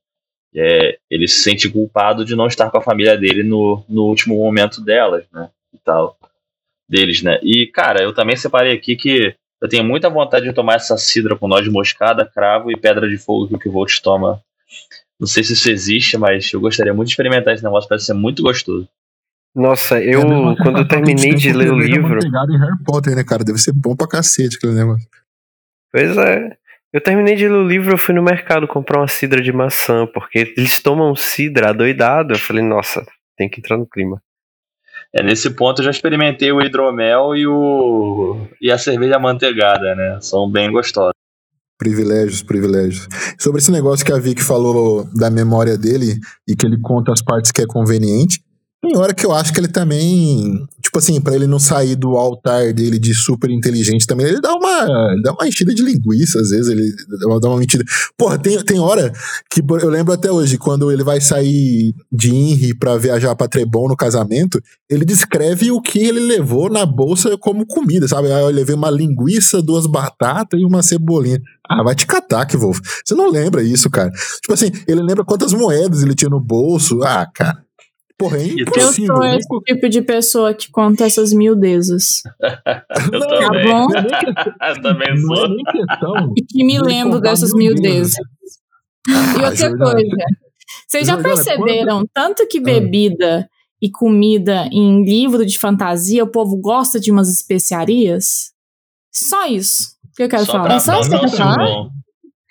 é, 0.53 0.97
ele 1.09 1.27
se 1.27 1.41
sente 1.41 1.69
culpado 1.69 2.26
de 2.26 2.35
não 2.35 2.47
estar 2.47 2.69
com 2.69 2.77
a 2.77 2.81
família 2.81 3.18
dele 3.18 3.41
no, 3.41 3.84
no 3.88 4.03
último 4.03 4.35
momento 4.35 4.84
delas, 4.84 5.26
né? 5.31 5.49
E 5.73 5.77
tal. 5.77 6.18
Deles, 6.89 7.22
né? 7.22 7.39
E, 7.41 7.68
cara, 7.68 8.03
eu 8.03 8.13
também 8.13 8.35
separei 8.35 8.73
aqui 8.73 8.97
que 8.97 9.34
eu 9.62 9.70
tenho 9.70 9.84
muita 9.84 10.10
vontade 10.10 10.46
de 10.46 10.54
tomar 10.54 10.76
essa 10.76 10.98
cidra 10.98 11.38
com 11.38 11.48
noz 11.48 11.64
de 11.64 11.70
moscada, 11.70 12.26
cravo 12.26 12.72
e 12.72 12.78
pedra 12.78 13.08
de 13.08 13.18
fogo 13.18 13.48
que 13.48 13.56
o 13.56 13.60
que 13.60 13.70
o 13.70 13.72
Volt 13.72 14.00
toma. 14.02 14.42
Não 15.20 15.28
sei 15.28 15.44
se 15.44 15.54
isso 15.54 15.70
existe, 15.70 16.18
mas 16.18 16.52
eu 16.52 16.60
gostaria 16.60 16.94
muito 16.94 17.10
de 17.10 17.14
experimentar 17.14 17.54
esse 17.54 17.64
negócio, 17.64 17.88
parece 17.88 18.08
ser 18.08 18.14
muito 18.14 18.42
gostoso. 18.42 18.90
Nossa, 19.54 20.02
eu, 20.02 20.22
é 20.22 20.56
quando 20.56 20.80
eu 20.80 20.88
terminei 20.88 21.36
de 21.36 21.54
ler 21.54 21.72
o 21.72 21.78
livro. 21.78 22.20
em 22.26 22.32
Harry 22.32 22.84
Potter, 22.84 23.16
né, 23.16 23.24
cara? 23.24 23.44
Deve 23.44 23.60
ser 23.60 23.74
bom 23.74 23.96
pra 23.96 24.08
cacete 24.08 24.58
aquele 24.58 24.74
negócio. 24.74 25.08
Pois 25.92 26.18
é. 26.18 26.58
Eu 26.94 27.02
terminei 27.02 27.36
de 27.36 27.48
ler 27.48 27.56
o 27.56 27.68
livro, 27.68 27.94
eu 27.94 27.98
fui 27.98 28.16
no 28.16 28.24
mercado 28.24 28.68
comprar 28.68 29.00
uma 29.00 29.08
cidra 29.08 29.42
de 29.42 29.52
maçã, 29.52 30.08
porque 30.08 30.54
eles 30.58 30.80
tomam 30.80 31.16
cidra 31.16 31.70
adoidado. 31.70 32.34
Eu 32.34 32.40
falei, 32.40 32.64
nossa, 32.64 33.06
tem 33.38 33.48
que 33.48 33.60
entrar 33.60 33.78
no 33.78 33.86
clima. 33.86 34.22
É, 35.14 35.22
nesse 35.22 35.50
ponto 35.50 35.82
eu 35.82 35.86
já 35.86 35.92
experimentei 35.92 36.52
o 36.52 36.62
hidromel 36.62 37.36
e, 37.36 37.46
o, 37.46 38.48
e 38.62 38.72
a 38.72 38.78
cerveja 38.78 39.20
manteigada, 39.20 39.94
né? 39.94 40.20
São 40.22 40.50
bem 40.50 40.72
gostosos. 40.72 41.14
Privilégios, 41.78 42.44
privilégios. 42.44 43.08
Sobre 43.40 43.60
esse 43.60 43.72
negócio 43.72 44.06
que 44.06 44.14
a 44.14 44.20
Vicky 44.20 44.42
falou 44.42 45.04
da 45.16 45.30
memória 45.30 45.78
dele 45.78 46.20
e 46.48 46.56
que 46.56 46.66
ele 46.66 46.80
conta 46.80 47.12
as 47.12 47.22
partes 47.22 47.52
que 47.52 47.62
é 47.62 47.66
conveniente, 47.66 48.40
tem 48.82 48.98
hora 48.98 49.14
que 49.14 49.24
eu 49.24 49.32
acho 49.32 49.53
que 49.53 49.60
ele 49.60 49.68
também, 49.68 50.66
tipo 50.82 50.98
assim, 50.98 51.22
para 51.22 51.36
ele 51.36 51.45
não 51.45 51.60
sair 51.60 51.95
do 51.95 52.18
altar 52.18 52.74
dele 52.74 52.98
de 52.98 53.14
super 53.14 53.49
inteligente 53.52 54.08
também, 54.08 54.26
ele 54.26 54.41
dá 54.41 54.56
uma, 54.56 55.12
ele 55.12 55.22
dá 55.22 55.34
uma 55.34 55.48
enchida 55.48 55.74
de 55.74 55.84
linguiça, 55.84 56.40
às 56.40 56.49
vezes 56.49 56.68
ele 56.68 56.91
dá 57.40 57.48
uma 57.48 57.60
mentira. 57.60 57.84
Porra, 58.18 58.40
tem, 58.40 58.58
tem 58.64 58.80
hora 58.80 59.14
que 59.52 59.62
eu 59.62 59.90
lembro 59.90 60.12
até 60.14 60.32
hoje, 60.32 60.58
quando 60.58 60.91
ele 60.91 61.03
vai 61.03 61.22
sair 61.22 61.94
de 62.12 62.34
Inri 62.34 62.76
para 62.76 62.98
viajar 62.98 63.36
para 63.36 63.48
Trebon 63.48 63.88
no 63.88 63.95
casamento, 63.95 64.60
ele 64.90 65.06
descreve 65.06 65.72
o 65.72 65.80
que 65.80 65.99
ele 65.99 66.20
levou 66.20 66.68
na 66.68 66.84
bolsa 66.84 67.38
como 67.38 67.68
comida, 67.68 68.08
sabe? 68.08 68.32
Ah, 68.32 68.41
eu 68.41 68.49
levei 68.49 68.76
uma 68.76 68.90
linguiça, 68.90 69.62
duas 69.62 69.86
batatas 69.86 70.60
e 70.60 70.66
uma 70.66 70.82
cebolinha. 70.82 71.40
Ah, 71.70 71.84
vai 71.84 71.94
te 71.94 72.08
catar, 72.08 72.45
que 72.45 72.58
Wolf. 72.58 72.80
Você 73.06 73.14
não 73.14 73.30
lembra 73.30 73.62
isso, 73.62 73.90
cara. 73.90 74.10
Tipo 74.41 74.53
assim, 74.53 74.72
ele 74.88 75.02
lembra 75.02 75.24
quantas 75.24 75.53
moedas 75.53 76.02
ele 76.02 76.16
tinha 76.16 76.30
no 76.30 76.40
bolso. 76.40 77.02
Ah, 77.03 77.26
cara. 77.34 77.64
É 78.26 78.61
impossível. 78.61 79.15
Eu 79.15 79.22
sou 79.22 79.26
esse 79.26 79.48
tipo 79.65 79.89
de 79.89 80.02
pessoa 80.02 80.53
que 80.53 80.69
conta 80.72 81.06
essas 81.06 81.34
miudezas. 81.34 82.22
eu 83.11 83.19
não, 83.19 83.27
tá 83.27 83.49
bom? 83.49 83.88
eu 84.68 84.81
também 84.81 85.18
sou. 85.18 85.45
É 85.45 85.49
e 86.38 86.43
que 86.43 86.64
me 86.64 86.80
lembro 86.80 87.19
dessas 87.19 87.53
miudezas. 87.53 88.15
Ah, 89.07 89.39
e 89.39 89.45
outra 89.45 89.77
coisa, 89.77 90.18
vocês 90.88 91.07
já 91.07 91.18
perceberam 91.18 92.06
tanto 92.14 92.48
que 92.48 92.60
ah. 92.60 92.61
bebida 92.61 93.49
e 93.81 93.89
comida 93.89 94.68
em 94.72 95.03
livro 95.03 95.45
de 95.45 95.57
fantasia, 95.57 96.23
o 96.23 96.31
povo 96.31 96.56
gosta 96.57 96.99
de 96.99 97.11
umas 97.11 97.30
especiarias? 97.30 98.52
Só 99.11 99.48
isso 99.48 99.99
que 100.15 100.23
eu 100.23 100.30
quero 100.30 100.45
Só 100.45 100.52
falar. 100.53 100.76
É 100.76 100.80
só 100.80 100.99
isso 100.99 101.10
que 101.10 101.15
eu 101.15 101.19
quero 101.19 101.31
falar? 101.31 101.89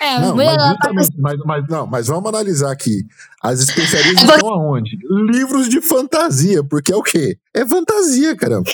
É, 0.01 0.19
não, 0.19 0.35
mas, 0.35 1.11
mas, 1.19 1.39
mas, 1.45 1.69
não, 1.69 1.87
mas 1.87 2.07
vamos 2.07 2.27
analisar 2.27 2.73
aqui. 2.73 3.05
As 3.43 3.61
especiarias 3.61 4.17
é 4.17 4.25
estão 4.35 4.49
aonde? 4.49 4.97
Livros 5.11 5.69
de 5.69 5.83
fantasia, 5.83 6.65
porque 6.65 6.91
é 6.91 6.97
o 6.97 7.03
quê? 7.03 7.37
É 7.53 7.67
fantasia, 7.67 8.35
caramba. 8.35 8.71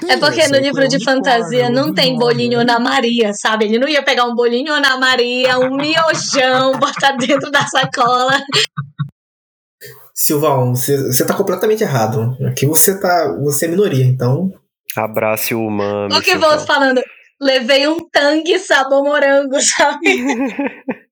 Pô, 0.00 0.08
é 0.08 0.16
porque 0.16 0.48
no 0.48 0.58
livro 0.58 0.88
de 0.88 1.04
fantasia 1.04 1.68
não 1.68 1.92
tem 1.92 2.18
bolinho 2.18 2.58
Ana 2.58 2.80
Maria, 2.80 3.32
sabe? 3.34 3.66
Ele 3.66 3.78
não 3.78 3.86
ia 3.86 4.02
pegar 4.02 4.24
um 4.24 4.34
bolinho 4.34 4.72
Ana 4.72 4.96
Maria, 4.96 5.58
um 5.58 5.76
miojão, 5.76 6.78
botar 6.78 7.12
dentro 7.12 7.50
da 7.50 7.66
sacola. 7.66 8.40
Silvão, 10.14 10.74
você, 10.74 10.96
você 11.08 11.26
tá 11.26 11.34
completamente 11.34 11.82
errado. 11.82 12.36
Aqui 12.46 12.64
você 12.64 12.98
tá. 12.98 13.36
Você 13.42 13.66
é 13.66 13.68
minoria, 13.68 14.04
então. 14.04 14.52
Abrace 14.96 15.54
o 15.54 15.66
humano. 15.66 16.16
O 16.16 16.22
que 16.22 16.36
vou 16.36 16.58
falando? 16.60 17.02
Levei 17.42 17.88
um 17.88 17.98
tangue 18.08 18.58
sabor 18.58 19.02
morango, 19.02 19.60
sabe? 19.60 20.06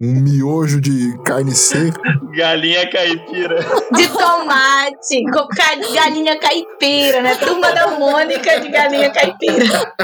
um 0.00 0.14
miojo 0.14 0.80
de 0.80 1.16
carne 1.24 1.54
seca. 1.54 2.00
Galinha 2.34 2.88
caipira. 2.88 3.58
De 3.94 4.08
tomate, 4.08 5.24
com 5.30 5.48
galinha 5.94 6.38
caipira, 6.38 7.20
né? 7.20 7.34
Turma 7.34 7.72
da 7.72 7.98
Mônica 7.98 8.60
de 8.60 8.68
galinha 8.68 9.10
caipira. 9.10 9.94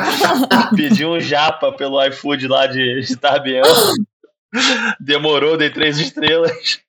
Pedi 0.76 1.06
um 1.06 1.18
japa 1.18 1.72
pelo 1.72 2.04
iFood 2.06 2.46
lá 2.46 2.66
de, 2.66 3.00
de 3.00 3.16
Tarbião. 3.16 3.62
Demorou, 5.00 5.56
dei 5.56 5.70
três 5.70 5.98
estrelas. 5.98 6.80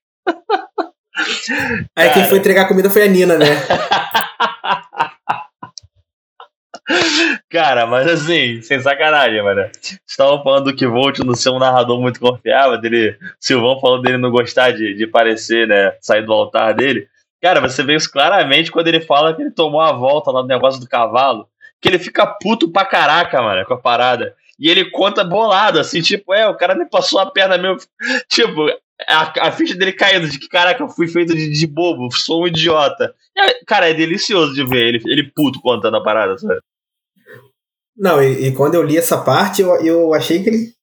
Aí 1.96 2.08
Cara. 2.08 2.12
quem 2.12 2.28
foi 2.28 2.38
entregar 2.38 2.62
a 2.62 2.68
comida 2.68 2.90
foi 2.90 3.04
a 3.04 3.08
Nina, 3.08 3.38
né? 3.38 3.46
Cara, 7.50 7.86
mas 7.86 8.06
assim, 8.06 8.60
sem 8.62 8.80
sacanagem, 8.80 9.42
mano. 9.42 9.68
Estavam 10.06 10.42
falando 10.42 10.66
do 10.66 10.76
que 10.76 10.86
Volt 10.86 11.18
não 11.18 11.34
ser 11.34 11.50
um 11.50 11.58
narrador 11.58 12.00
muito 12.00 12.20
confiável, 12.20 12.80
dele. 12.80 13.16
Silvão 13.40 13.80
falou 13.80 14.00
dele 14.00 14.18
não 14.18 14.30
gostar 14.30 14.70
de, 14.70 14.94
de 14.94 15.06
parecer, 15.06 15.66
né? 15.66 15.96
Sair 16.00 16.22
do 16.24 16.32
altar 16.32 16.74
dele. 16.74 17.08
Cara, 17.42 17.60
você 17.60 17.82
vê 17.82 17.94
isso 17.94 18.10
claramente 18.10 18.70
quando 18.70 18.88
ele 18.88 19.00
fala 19.00 19.34
que 19.34 19.42
ele 19.42 19.50
tomou 19.50 19.80
a 19.80 19.92
volta 19.92 20.30
lá 20.30 20.42
no 20.42 20.48
negócio 20.48 20.80
do 20.80 20.88
cavalo. 20.88 21.48
Que 21.80 21.88
ele 21.88 21.98
fica 21.98 22.26
puto 22.26 22.70
pra 22.70 22.84
caraca, 22.84 23.42
mano, 23.42 23.64
com 23.66 23.74
a 23.74 23.78
parada. 23.78 24.34
E 24.58 24.70
ele 24.70 24.90
conta 24.90 25.22
bolado, 25.22 25.78
assim, 25.78 26.00
tipo, 26.00 26.32
é, 26.32 26.48
o 26.48 26.56
cara 26.56 26.74
me 26.74 26.88
passou 26.88 27.20
a 27.20 27.30
perna 27.30 27.58
meu. 27.58 27.76
Tipo, 28.28 28.66
a, 29.06 29.48
a 29.48 29.52
ficha 29.52 29.74
dele 29.74 29.92
caindo 29.92 30.28
de 30.28 30.38
que, 30.38 30.48
caraca, 30.48 30.82
eu 30.82 30.88
fui 30.88 31.06
feito 31.06 31.34
de, 31.34 31.50
de 31.50 31.66
bobo, 31.66 32.10
sou 32.12 32.44
um 32.44 32.46
idiota. 32.46 33.14
É, 33.36 33.64
cara, 33.66 33.90
é 33.90 33.94
delicioso 33.94 34.54
de 34.54 34.64
ver 34.64 34.86
ele, 34.86 35.02
ele 35.06 35.30
puto 35.34 35.60
contando 35.60 35.96
a 35.96 36.02
parada, 36.02 36.38
sabe? 36.38 36.60
Não, 37.96 38.22
e, 38.22 38.48
e, 38.48 38.52
quando 38.52 38.74
eu 38.74 38.82
li 38.82 38.96
essa 38.98 39.18
parte, 39.18 39.62
eu, 39.62 39.74
eu 39.84 40.12
achei 40.14 40.42
que 40.42 40.48
ele 40.50 40.76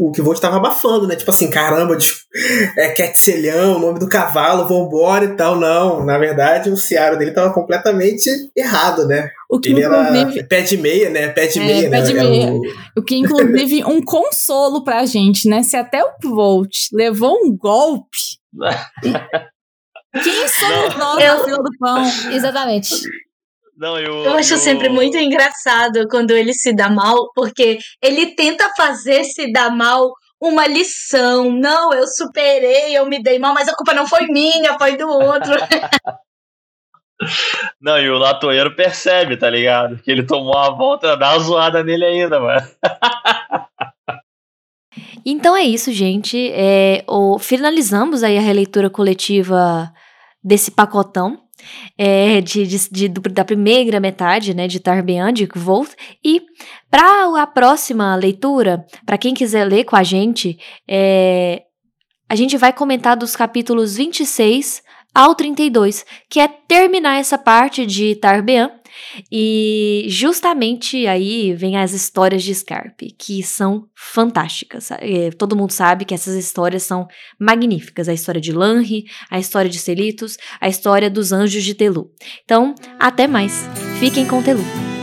o 0.00 0.12
que 0.12 0.20
o 0.20 0.24
Volt 0.24 0.38
tava 0.38 0.58
abafando, 0.58 1.08
né? 1.08 1.16
Tipo 1.16 1.32
assim, 1.32 1.50
caramba, 1.50 1.96
é 2.78 2.90
Quetzalhão, 2.90 3.76
o 3.76 3.78
nome 3.80 3.98
do 3.98 4.08
cavalo, 4.08 4.68
vambora 4.68 5.24
e 5.24 5.34
tal. 5.34 5.56
Não, 5.56 6.04
na 6.04 6.16
verdade, 6.16 6.70
o 6.70 6.76
Ciaro 6.76 7.18
dele 7.18 7.32
tava 7.32 7.52
completamente 7.52 8.30
errado, 8.56 9.08
né? 9.08 9.28
O 9.50 9.58
que 9.58 9.70
Ele 9.70 9.82
inclusive. 9.84 10.38
era 10.38 10.46
pé 10.46 10.60
de 10.60 10.76
meia, 10.76 11.10
né? 11.10 11.26
Pé 11.30 11.48
de 11.48 11.58
É, 11.58 11.64
meia, 11.64 11.90
pé 11.90 11.98
né? 12.00 12.02
de 12.02 12.14
meia. 12.14 12.52
o- 12.52 12.62
O 12.96 13.02
que, 13.02 13.16
inclusive, 13.16 13.82
um 13.90 14.00
consolo 14.00 14.84
pra 14.84 15.04
gente, 15.04 15.48
né? 15.48 15.64
Se 15.64 15.76
até 15.76 16.00
o 16.04 16.10
Volt 16.30 16.72
levou 16.92 17.36
um 17.44 17.56
golpe, 17.56 18.18
quem 20.22 20.48
somos 20.48 20.96
nós 20.96 21.24
Eu- 21.24 21.38
na 21.38 21.44
fila 21.44 21.58
do 21.58 21.70
pão? 21.78 22.04
Exatamente. 22.32 22.94
Não, 23.78 23.96
eu, 23.98 24.24
Eu 24.24 24.32
acho 24.34 24.56
sempre 24.56 24.88
muito 24.88 25.16
engraçado 25.16 26.06
quando 26.08 26.32
ele 26.32 26.52
se 26.52 26.74
dá 26.74 26.90
mal, 26.90 27.30
porque 27.34 27.78
ele 28.02 28.34
tenta 28.34 28.68
fazer 28.76 29.22
se 29.24 29.52
dar 29.52 29.70
mal 29.70 30.12
uma 30.40 30.66
lição. 30.66 31.50
Não, 31.52 31.92
eu 31.92 32.06
superei, 32.08 32.96
eu 32.98 33.06
me 33.06 33.22
dei 33.22 33.38
mal, 33.38 33.54
mas 33.54 33.68
a 33.68 33.74
culpa 33.76 33.94
não 33.94 34.06
foi 34.06 34.26
minha, 34.26 34.76
foi 34.78 34.96
do 34.96 35.08
outro. 35.08 35.54
Não, 37.80 37.98
e 37.98 38.08
o 38.08 38.16
latoeiro 38.16 38.76
percebe, 38.76 39.36
tá 39.36 39.50
ligado? 39.50 39.98
Que 40.00 40.10
ele 40.12 40.24
tomou 40.24 40.54
uma 40.54 40.70
volta, 40.76 41.16
dá 41.16 41.30
uma 41.32 41.38
zoada 41.40 41.82
nele 41.82 42.04
ainda, 42.04 42.38
mano. 42.38 42.66
Então 45.26 45.54
é 45.56 45.62
isso, 45.62 45.92
gente. 45.92 46.50
É, 46.52 47.04
o- 47.06 47.38
finalizamos 47.38 48.22
aí 48.22 48.38
a 48.38 48.40
releitura 48.40 48.88
coletiva 48.88 49.92
desse 50.42 50.70
pacotão 50.70 51.38
é, 51.96 52.40
de, 52.40 52.66
de- 52.66 52.88
de- 52.88 53.08
da 53.08 53.44
primeira 53.44 53.98
metade, 54.00 54.54
né, 54.54 54.66
de 54.68 54.80
Tarbean, 54.80 55.32
de 55.32 55.48
Volt. 55.54 55.90
E 56.24 56.42
para 56.90 57.42
a 57.42 57.46
próxima 57.46 58.14
leitura, 58.16 58.84
para 59.06 59.18
quem 59.18 59.34
quiser 59.34 59.64
ler 59.64 59.84
com 59.84 59.96
a 59.96 60.02
gente, 60.02 60.58
é, 60.88 61.62
a 62.28 62.34
gente 62.36 62.56
vai 62.56 62.72
comentar 62.72 63.16
dos 63.16 63.34
capítulos 63.34 63.96
26 63.96 64.82
ao 65.14 65.34
32, 65.34 66.04
que 66.30 66.38
é 66.38 66.46
terminar 66.46 67.18
essa 67.18 67.38
parte 67.38 67.84
de 67.86 68.14
Tarbean. 68.16 68.70
E 69.30 70.06
justamente 70.08 71.06
aí 71.06 71.54
vem 71.54 71.76
as 71.76 71.92
histórias 71.92 72.42
de 72.42 72.54
Scarpe, 72.54 73.14
que 73.18 73.42
são 73.42 73.88
fantásticas. 73.94 74.90
É, 74.92 75.30
todo 75.30 75.56
mundo 75.56 75.72
sabe 75.72 76.04
que 76.04 76.14
essas 76.14 76.34
histórias 76.34 76.82
são 76.82 77.06
magníficas. 77.38 78.08
A 78.08 78.12
história 78.12 78.40
de 78.40 78.52
Lanri, 78.52 79.04
a 79.30 79.38
história 79.38 79.70
de 79.70 79.78
Celitos, 79.78 80.36
a 80.60 80.68
história 80.68 81.10
dos 81.10 81.32
anjos 81.32 81.64
de 81.64 81.74
Telu. 81.74 82.10
Então, 82.44 82.74
até 82.98 83.26
mais. 83.26 83.64
Fiquem 84.00 84.26
com 84.26 84.42
Telu. 84.42 84.97